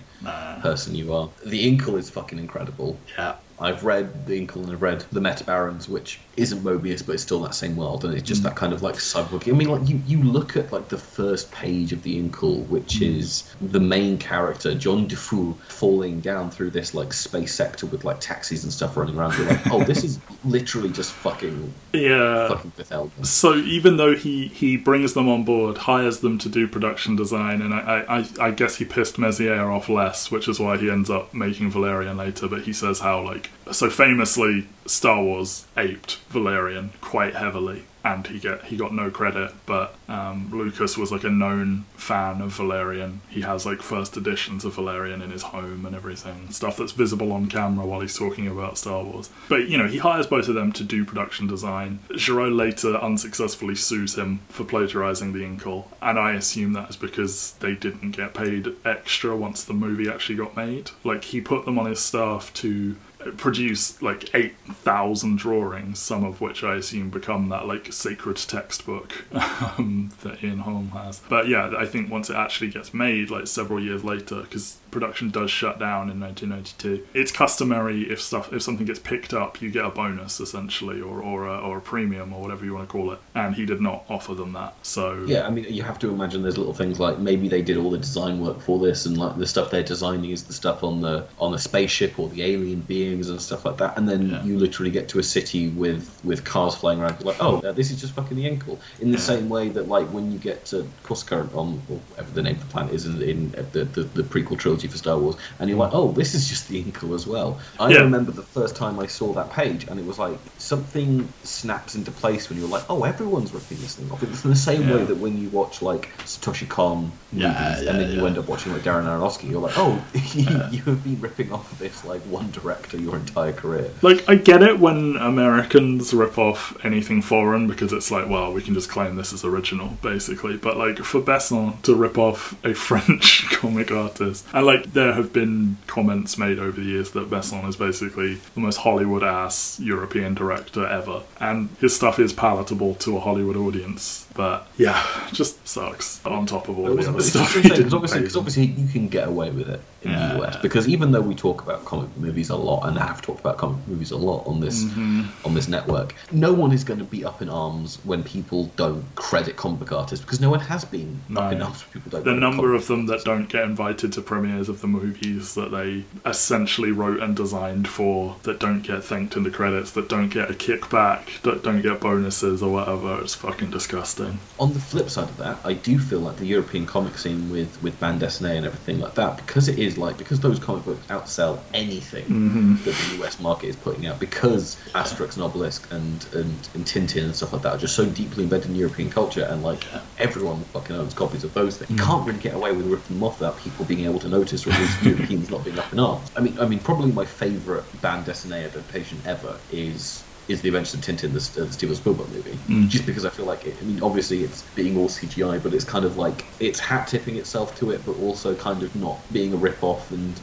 person 0.62 0.94
you 0.94 1.12
are. 1.14 1.28
The 1.44 1.76
Incal 1.76 1.98
is 1.98 2.10
fucking 2.10 2.38
incredible. 2.38 2.98
Yeah. 3.16 3.36
I've 3.60 3.84
read 3.84 4.26
the 4.26 4.40
Incal 4.40 4.62
and 4.62 4.72
I've 4.72 4.82
read 4.82 5.04
the 5.12 5.20
Metabarons, 5.20 5.88
which 5.88 6.18
isn't 6.36 6.62
Moebius, 6.62 7.04
but 7.04 7.12
it's 7.14 7.22
still 7.22 7.40
that 7.42 7.54
same 7.54 7.76
world, 7.76 8.04
and 8.04 8.14
it's 8.14 8.26
just 8.26 8.40
mm. 8.40 8.44
that 8.44 8.56
kind 8.56 8.72
of 8.72 8.82
like 8.82 8.94
cyborg. 8.94 9.46
I 9.46 9.54
mean, 9.54 9.68
like 9.68 9.86
you, 9.88 10.00
you 10.06 10.22
look 10.22 10.56
at 10.56 10.72
like 10.72 10.88
the 10.88 10.96
first 10.96 11.52
page 11.52 11.92
of 11.92 12.02
the 12.02 12.20
Incal, 12.20 12.66
which 12.68 13.00
mm. 13.00 13.18
is 13.18 13.54
the 13.60 13.80
main 13.80 14.16
character 14.16 14.74
John 14.74 15.06
Difool 15.06 15.58
falling 15.68 16.20
down 16.20 16.50
through 16.50 16.70
this 16.70 16.94
like 16.94 17.12
space 17.12 17.54
sector 17.54 17.86
with 17.86 18.04
like 18.04 18.20
taxis 18.20 18.64
and 18.64 18.72
stuff 18.72 18.96
running 18.96 19.16
around. 19.16 19.36
You're 19.36 19.48
like, 19.48 19.70
oh, 19.70 19.84
this 19.84 20.04
is 20.04 20.18
literally 20.44 20.88
just 20.90 21.12
fucking 21.12 21.72
Yeah. 21.92 22.48
fucking 22.48 22.72
Element. 22.90 23.26
So 23.26 23.54
even 23.56 23.98
though 23.98 24.16
he, 24.16 24.48
he 24.48 24.78
brings 24.78 25.12
them 25.12 25.28
on 25.28 25.44
board, 25.44 25.76
hires 25.76 26.20
them 26.20 26.38
to 26.38 26.48
do 26.48 26.66
production 26.66 27.14
design, 27.14 27.60
and 27.60 27.74
I, 27.74 28.04
I, 28.40 28.46
I 28.46 28.50
guess 28.52 28.76
he 28.76 28.86
pissed 28.86 29.16
Mézières 29.16 29.68
off 29.68 29.88
less, 29.90 30.30
which 30.30 30.48
is 30.48 30.58
why 30.58 30.78
he 30.78 30.90
ends 30.90 31.10
up 31.10 31.34
making 31.34 31.70
Valerian 31.70 32.16
later. 32.16 32.48
But 32.48 32.62
he 32.62 32.72
says 32.72 33.00
how 33.00 33.20
like 33.22 33.49
so 33.72 33.90
famously 33.90 34.68
Star 34.86 35.22
Wars 35.22 35.66
aped 35.76 36.16
Valerian 36.28 36.90
quite 37.00 37.34
heavily, 37.34 37.84
and 38.02 38.26
he 38.26 38.38
get 38.38 38.64
he 38.64 38.76
got 38.76 38.92
no 38.92 39.10
credit. 39.10 39.52
But 39.66 39.94
um, 40.08 40.50
Lucas 40.52 40.96
was 40.96 41.12
like 41.12 41.24
a 41.24 41.30
known 41.30 41.84
fan 41.96 42.40
of 42.40 42.52
Valerian. 42.52 43.20
He 43.28 43.42
has 43.42 43.64
like 43.66 43.82
first 43.82 44.16
editions 44.16 44.64
of 44.64 44.74
Valerian 44.74 45.22
in 45.22 45.30
his 45.30 45.42
home 45.42 45.86
and 45.86 45.94
everything, 45.94 46.50
stuff 46.50 46.76
that's 46.76 46.92
visible 46.92 47.32
on 47.32 47.46
camera 47.46 47.86
while 47.86 48.00
he's 48.00 48.16
talking 48.16 48.48
about 48.48 48.78
Star 48.78 49.04
Wars. 49.04 49.30
But 49.48 49.68
you 49.68 49.78
know, 49.78 49.86
he 49.86 49.98
hires 49.98 50.26
both 50.26 50.48
of 50.48 50.54
them 50.54 50.72
to 50.72 50.84
do 50.84 51.04
production 51.04 51.46
design. 51.46 52.00
Giraud 52.10 52.56
later 52.56 52.96
unsuccessfully 52.96 53.76
sues 53.76 54.16
him 54.16 54.40
for 54.48 54.64
plagiarizing 54.64 55.32
the 55.32 55.44
Incal, 55.44 55.86
and 56.02 56.18
I 56.18 56.32
assume 56.32 56.72
that 56.72 56.90
is 56.90 56.96
because 56.96 57.52
they 57.60 57.74
didn't 57.74 58.12
get 58.12 58.34
paid 58.34 58.74
extra 58.84 59.36
once 59.36 59.62
the 59.62 59.74
movie 59.74 60.08
actually 60.08 60.36
got 60.36 60.56
made. 60.56 60.90
Like 61.04 61.24
he 61.24 61.40
put 61.40 61.64
them 61.64 61.78
on 61.78 61.86
his 61.86 62.00
staff 62.00 62.52
to 62.54 62.96
produce 63.36 64.00
like 64.02 64.34
8,000 64.34 65.36
drawings, 65.38 65.98
some 65.98 66.24
of 66.24 66.40
which 66.40 66.64
I 66.64 66.76
assume 66.76 67.10
become 67.10 67.48
that 67.50 67.66
like 67.66 67.92
sacred 67.92 68.36
textbook 68.36 69.24
um, 69.32 70.10
that 70.22 70.42
Ian 70.42 70.60
Holm 70.60 70.90
has. 70.90 71.20
But 71.28 71.48
yeah, 71.48 71.72
I 71.76 71.86
think 71.86 72.10
once 72.10 72.30
it 72.30 72.36
actually 72.36 72.70
gets 72.70 72.94
made, 72.94 73.30
like 73.30 73.46
several 73.46 73.80
years 73.80 74.04
later, 74.04 74.42
because 74.42 74.78
production 74.90 75.30
does 75.30 75.50
shut 75.50 75.78
down 75.78 76.10
in 76.10 76.18
1992, 76.20 77.06
it's 77.14 77.32
customary 77.32 78.02
if 78.10 78.20
stuff 78.20 78.52
if 78.52 78.62
something 78.62 78.86
gets 78.86 78.98
picked 78.98 79.32
up, 79.32 79.60
you 79.62 79.70
get 79.70 79.84
a 79.84 79.90
bonus 79.90 80.40
essentially, 80.40 81.00
or 81.00 81.22
or 81.22 81.46
a, 81.46 81.58
or 81.58 81.78
a 81.78 81.80
premium 81.80 82.32
or 82.32 82.40
whatever 82.40 82.64
you 82.64 82.74
want 82.74 82.88
to 82.88 82.92
call 82.92 83.12
it. 83.12 83.18
And 83.34 83.54
he 83.54 83.66
did 83.66 83.80
not 83.80 84.04
offer 84.08 84.34
them 84.34 84.52
that, 84.54 84.74
so 84.82 85.24
Yeah, 85.26 85.46
I 85.46 85.50
mean, 85.50 85.64
you 85.68 85.82
have 85.82 85.98
to 86.00 86.08
imagine 86.10 86.42
there's 86.42 86.58
little 86.58 86.74
things 86.74 86.98
like 87.00 87.18
maybe 87.18 87.48
they 87.48 87.62
did 87.62 87.76
all 87.76 87.90
the 87.90 87.98
design 87.98 88.40
work 88.40 88.60
for 88.60 88.78
this, 88.78 89.06
and 89.06 89.16
like 89.18 89.36
the 89.36 89.46
stuff 89.46 89.70
they're 89.70 89.82
designing 89.82 90.30
is 90.30 90.44
the 90.44 90.52
stuff 90.52 90.82
on 90.84 91.00
the 91.00 91.26
on 91.38 91.52
the 91.52 91.58
spaceship 91.58 92.18
or 92.18 92.28
the 92.28 92.42
alien 92.42 92.80
beings 92.80 93.28
and 93.28 93.40
stuff 93.40 93.64
like 93.64 93.76
that. 93.78 93.96
And 93.96 94.08
then 94.08 94.30
Yeah. 94.30 94.42
you 94.44 94.58
literally 94.58 94.90
get 94.90 95.08
to 95.10 95.18
a 95.18 95.22
city 95.22 95.68
with 95.68 96.20
with 96.24 96.44
cars 96.44 96.74
flying 96.74 97.00
around. 97.00 97.16
You're 97.20 97.32
like, 97.32 97.42
oh, 97.42 97.60
this 97.72 97.90
is 97.90 98.00
just 98.00 98.14
fucking 98.14 98.36
the 98.36 98.44
Incal. 98.44 98.78
In 99.00 99.10
the 99.10 99.18
Yeah. 99.18 99.22
same 99.24 99.48
way 99.48 99.68
that 99.70 99.88
like 99.88 100.06
when 100.08 100.30
you 100.32 100.38
get 100.38 100.66
to 100.66 100.86
Coruscant 101.02 101.50
or 101.54 101.66
whatever 101.66 102.30
the 102.32 102.42
name 102.42 102.56
of 102.56 102.60
the 102.60 102.66
planet 102.66 102.94
is 102.94 103.06
in, 103.06 103.22
in 103.22 103.50
the, 103.72 103.84
the 103.84 104.02
the 104.02 104.22
prequel 104.22 104.58
trilogy 104.58 104.79
for 104.88 104.98
Star 104.98 105.18
Wars, 105.18 105.36
and 105.58 105.68
you're 105.68 105.76
hmm. 105.76 105.82
like, 105.82 105.94
oh, 105.94 106.12
this 106.12 106.34
is 106.34 106.48
just 106.48 106.68
the 106.68 106.82
Incal 106.82 107.14
as 107.14 107.26
well. 107.26 107.58
I 107.78 107.90
Yeah. 107.90 108.00
remember 108.00 108.32
the 108.32 108.42
first 108.42 108.76
time 108.76 108.98
I 108.98 109.06
saw 109.06 109.32
that 109.34 109.52
page, 109.52 109.86
and 109.88 109.98
it 109.98 110.06
was 110.06 110.18
like 110.18 110.38
something 110.58 111.28
snaps 111.42 111.94
into 111.94 112.10
place 112.10 112.48
when 112.48 112.58
you're 112.58 112.68
like, 112.68 112.84
oh, 112.88 113.04
everyone's 113.04 113.52
ripping 113.52 113.78
this 113.80 113.96
thing 113.96 114.10
off. 114.10 114.22
It's 114.22 114.44
in 114.44 114.50
the 114.50 114.56
same 114.56 114.88
way 114.88 115.04
that 115.04 115.16
when 115.16 115.40
you 115.40 115.48
watch 115.50 115.82
like 115.82 116.08
Satoshi 116.20 116.68
Kon 116.68 117.12
movies, 117.32 117.50
Yeah, 117.50 117.80
yeah, 117.80 117.90
and 117.90 118.00
then 118.00 118.12
you 118.12 118.26
end 118.26 118.38
up 118.38 118.48
watching 118.48 118.72
like 118.72 118.82
Darren 118.82 119.04
Aronofsky, 119.04 119.50
you're 119.50 119.60
like, 119.60 119.76
oh, 119.76 120.02
you, 120.34 120.82
have 120.82 121.04
been 121.04 121.20
ripping 121.20 121.52
off 121.52 121.78
this 121.78 122.04
like 122.04 122.20
one 122.22 122.50
director 122.50 122.96
your 122.96 123.16
entire 123.16 123.52
career. 123.52 123.90
Like, 124.02 124.28
I 124.28 124.34
get 124.34 124.62
it 124.62 124.78
when 124.78 125.16
Americans 125.16 126.12
rip 126.12 126.38
off 126.38 126.76
anything 126.84 127.22
foreign 127.22 127.66
because 127.66 127.92
it's 127.92 128.10
like, 128.10 128.28
well, 128.28 128.52
we 128.52 128.62
can 128.62 128.74
just 128.74 128.88
claim 128.88 129.16
this 129.16 129.32
as 129.32 129.44
original, 129.44 129.98
basically. 130.02 130.56
But, 130.56 130.76
like, 130.76 130.98
for 130.98 131.20
Besson 131.20 131.80
to 131.82 131.94
rip 131.94 132.18
off 132.18 132.54
a 132.64 132.74
French 132.90 133.48
comic 133.50 133.90
artist, 133.90 134.46
and, 134.52 134.66
like, 134.70 134.92
there 134.92 135.14
have 135.14 135.32
been 135.32 135.78
comments 135.86 136.38
made 136.38 136.58
over 136.58 136.80
the 136.80 136.86
years 136.86 137.10
that 137.12 137.28
Besson 137.28 137.68
is 137.68 137.76
basically 137.76 138.34
the 138.54 138.60
most 138.60 138.76
Hollywood 138.76 139.24
ass 139.24 139.80
European 139.80 140.34
director 140.34 140.86
ever. 140.86 141.22
And 141.40 141.70
his 141.80 141.96
stuff 141.96 142.18
is 142.18 142.32
palatable 142.32 142.94
to 142.96 143.16
a 143.16 143.20
Hollywood 143.20 143.56
audience. 143.56 144.28
But, 144.34 144.66
yeah, 144.78 145.04
just 145.32 145.66
sucks 145.66 146.24
on 146.24 146.46
top 146.46 146.68
of 146.68 146.78
all 146.78 146.94
the 146.94 147.08
other 147.08 147.20
stuff 147.22 147.52
he 147.54 147.62
Because 147.62 147.78
did. 147.78 147.94
obviously, 147.94 148.22
'cause 148.22 148.36
obviously 148.36 148.64
you 148.66 148.88
can 148.88 149.08
get 149.08 149.28
away 149.28 149.50
with 149.50 149.68
it 149.68 149.80
in 150.02 150.10
Yeah. 150.12 150.34
the 150.34 150.40
US 150.42 150.56
because 150.62 150.88
even 150.88 151.12
though 151.12 151.20
we 151.20 151.34
talk 151.34 151.62
about 151.62 151.84
comic 151.84 152.08
movies 152.16 152.48
a 152.48 152.56
lot 152.56 152.86
and 152.86 152.98
I 152.98 153.06
have 153.06 153.20
talked 153.20 153.40
about 153.40 153.58
comic 153.58 153.86
movies 153.86 154.12
a 154.12 154.16
lot 154.16 154.46
on 154.46 154.60
this 154.60 154.84
mm-hmm. 154.84 155.22
on 155.44 155.54
this 155.54 155.68
network. 155.68 156.14
No 156.32 156.52
one 156.52 156.72
is 156.72 156.84
going 156.84 157.00
to 157.00 157.04
be 157.04 157.24
up 157.24 157.42
in 157.42 157.48
arms 157.48 157.98
when 158.04 158.22
people 158.22 158.70
don't 158.76 159.04
credit 159.16 159.56
comic 159.56 159.80
book 159.80 159.92
artists 159.92 160.24
because 160.24 160.40
no 160.40 160.48
one 160.48 160.60
has 160.60 160.84
been 160.84 161.20
up 161.36 161.52
in 161.52 161.60
arms 161.60 161.82
when 161.92 162.02
people 162.02 162.10
don't. 162.10 162.24
The 162.24 162.40
number 162.40 162.74
of 162.74 162.86
them 162.86 163.06
that 163.06 163.24
don't 163.24 163.48
get 163.48 163.64
invited 163.64 164.12
to 164.14 164.20
premieres 164.22 164.68
of 164.68 164.80
the 164.80 164.86
movies 164.88 165.54
that 165.54 165.70
they 165.70 166.04
essentially 166.24 166.92
wrote 166.92 167.20
and 167.20 167.34
designed 167.36 167.88
for, 167.88 168.36
that 168.44 168.58
don't 168.60 168.82
get 168.82 169.04
thanked 169.04 169.36
in 169.36 169.42
the 169.42 169.50
credits, 169.50 169.90
that 169.92 170.08
don't 170.08 170.28
get 170.28 170.50
a 170.50 170.54
kickback, 170.54 171.42
that 171.42 171.62
don't 171.62 171.82
get 171.82 172.00
bonuses 172.00 172.62
or 172.62 172.72
whatever, 172.72 173.20
it's 173.20 173.34
fucking 173.34 173.70
disgusting. 173.70 174.19
On 174.58 174.72
the 174.72 174.78
flip 174.80 175.08
side 175.08 175.28
of 175.28 175.36
that, 175.38 175.58
I 175.64 175.72
do 175.72 175.98
feel 175.98 176.20
like 176.20 176.36
the 176.36 176.46
European 176.46 176.86
comic 176.86 177.16
scene 177.18 177.50
with 177.50 177.82
with 177.82 177.98
bande 178.00 178.20
dessinée 178.22 178.56
and 178.56 178.66
everything 178.66 179.00
like 179.00 179.14
that, 179.14 179.36
because 179.36 179.68
it 179.68 179.78
is 179.78 179.96
like 179.98 180.18
because 180.18 180.40
those 180.40 180.58
comic 180.58 180.84
books 180.84 181.06
outsell 181.08 181.58
anything 181.74 182.24
Mm-hmm. 182.26 182.74
that 182.84 182.94
the 182.94 183.22
US 183.24 183.40
market 183.40 183.68
is 183.68 183.76
putting 183.76 184.06
out, 184.06 184.18
because 184.20 184.76
Asterix 184.94 185.36
and 185.36 185.44
Obelix 185.44 185.90
and, 185.90 186.26
and 186.34 186.68
and 186.74 186.84
Tintin 186.84 187.24
and 187.24 187.34
stuff 187.36 187.52
like 187.52 187.62
that 187.62 187.74
are 187.74 187.78
just 187.78 187.96
so 187.96 188.04
deeply 188.06 188.44
embedded 188.44 188.70
in 188.70 188.76
European 188.76 189.10
culture, 189.10 189.44
and 189.44 189.62
like 189.62 189.84
everyone 190.18 190.60
fucking 190.72 190.96
owns 190.96 191.14
copies 191.14 191.44
of 191.44 191.54
those 191.54 191.78
things. 191.78 191.90
You 191.90 191.96
can't 191.96 192.26
really 192.26 192.38
get 192.40 192.54
away 192.54 192.72
with 192.72 192.86
ripping 192.86 193.16
them 193.16 193.24
off 193.24 193.40
without 193.40 193.58
people 193.58 193.84
being 193.84 194.04
able 194.04 194.18
to 194.20 194.28
notice, 194.28 194.66
or 194.66 194.72
at 194.72 194.80
least 194.80 195.02
Europeans 195.10 195.50
not 195.50 195.64
being 195.64 195.78
up 195.78 195.92
in 195.92 195.98
arms. 195.98 196.30
I 196.36 196.40
mean, 196.40 196.58
I 196.58 196.66
mean, 196.66 196.80
probably 196.80 197.12
my 197.12 197.24
favourite 197.24 197.84
bande 198.02 198.26
dessinée 198.26 198.64
adaptation 198.64 199.18
ever 199.24 199.58
is 199.70 200.22
is 200.50 200.62
the 200.62 200.68
Adventures 200.68 200.94
of 200.94 201.00
Tintin, 201.00 201.32
the, 201.32 201.62
uh, 201.62 201.66
the 201.66 201.72
Steven 201.72 201.94
Spielberg 201.94 202.28
movie. 202.30 202.64
Just 202.88 203.06
because 203.06 203.24
I 203.24 203.30
feel 203.30 203.46
like 203.46 203.64
it. 203.64 203.78
I 203.80 203.84
mean, 203.84 204.02
obviously 204.02 204.42
it's 204.42 204.62
being 204.62 204.96
all 204.96 205.08
CGI, 205.08 205.62
but 205.62 205.72
it's 205.74 205.84
kind 205.84 206.04
of 206.04 206.16
like 206.16 206.54
it's 206.58 206.80
hat 206.80 207.06
tipping 207.06 207.36
itself 207.36 207.74
to 207.76 207.90
it, 207.90 208.04
but 208.04 208.12
also 208.12 208.54
kind 208.56 208.82
of 208.82 208.94
not 208.94 209.30
being 209.32 209.52
a 209.52 209.56
rip 209.56 209.82
off 209.82 210.10
and. 210.10 210.40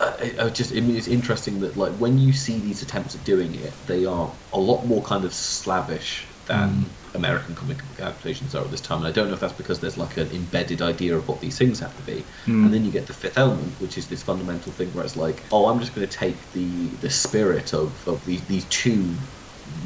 Uh, 0.00 0.12
I, 0.20 0.34
I 0.44 0.50
just, 0.50 0.70
I 0.76 0.80
mean, 0.80 0.96
it's 0.96 1.08
interesting 1.08 1.58
that 1.60 1.76
like 1.76 1.96
when 1.96 2.18
you 2.18 2.32
see 2.32 2.60
these 2.60 2.82
attempts 2.82 3.16
at 3.16 3.24
doing 3.24 3.54
it, 3.56 3.84
they 3.84 4.04
are 4.04 4.38
a 4.52 4.58
lot 4.60 4.84
more 4.84 5.02
kind 5.02 5.24
of 5.24 5.34
slavish 5.34 6.28
than 6.46 6.97
American 7.14 7.54
comic 7.54 7.78
adaptations 7.98 8.54
are 8.54 8.62
at 8.64 8.70
this 8.70 8.80
time. 8.80 8.98
And 8.98 9.06
I 9.06 9.12
don't 9.12 9.28
know 9.28 9.34
if 9.34 9.40
that's 9.40 9.52
because 9.52 9.80
there's 9.80 9.98
like 9.98 10.16
an 10.16 10.28
embedded 10.32 10.82
idea 10.82 11.16
of 11.16 11.28
what 11.28 11.40
these 11.40 11.56
things 11.58 11.80
have 11.80 11.96
to 11.96 12.02
be, 12.02 12.24
and 12.46 12.72
then 12.72 12.84
you 12.84 12.90
get 12.90 13.06
the 13.06 13.12
Fifth 13.12 13.38
Element, 13.38 13.72
which 13.80 13.98
is 13.98 14.08
this 14.08 14.22
fundamental 14.22 14.72
thing 14.72 14.88
where 14.94 15.04
it's 15.04 15.16
like, 15.16 15.42
oh, 15.52 15.66
I'm 15.66 15.80
just 15.80 15.94
going 15.94 16.06
to 16.06 16.12
take 16.12 16.36
the 16.52 16.86
the 17.00 17.10
spirit 17.10 17.72
of, 17.72 18.06
of 18.08 18.24
these 18.24 18.44
these 18.46 18.64
two 18.66 19.14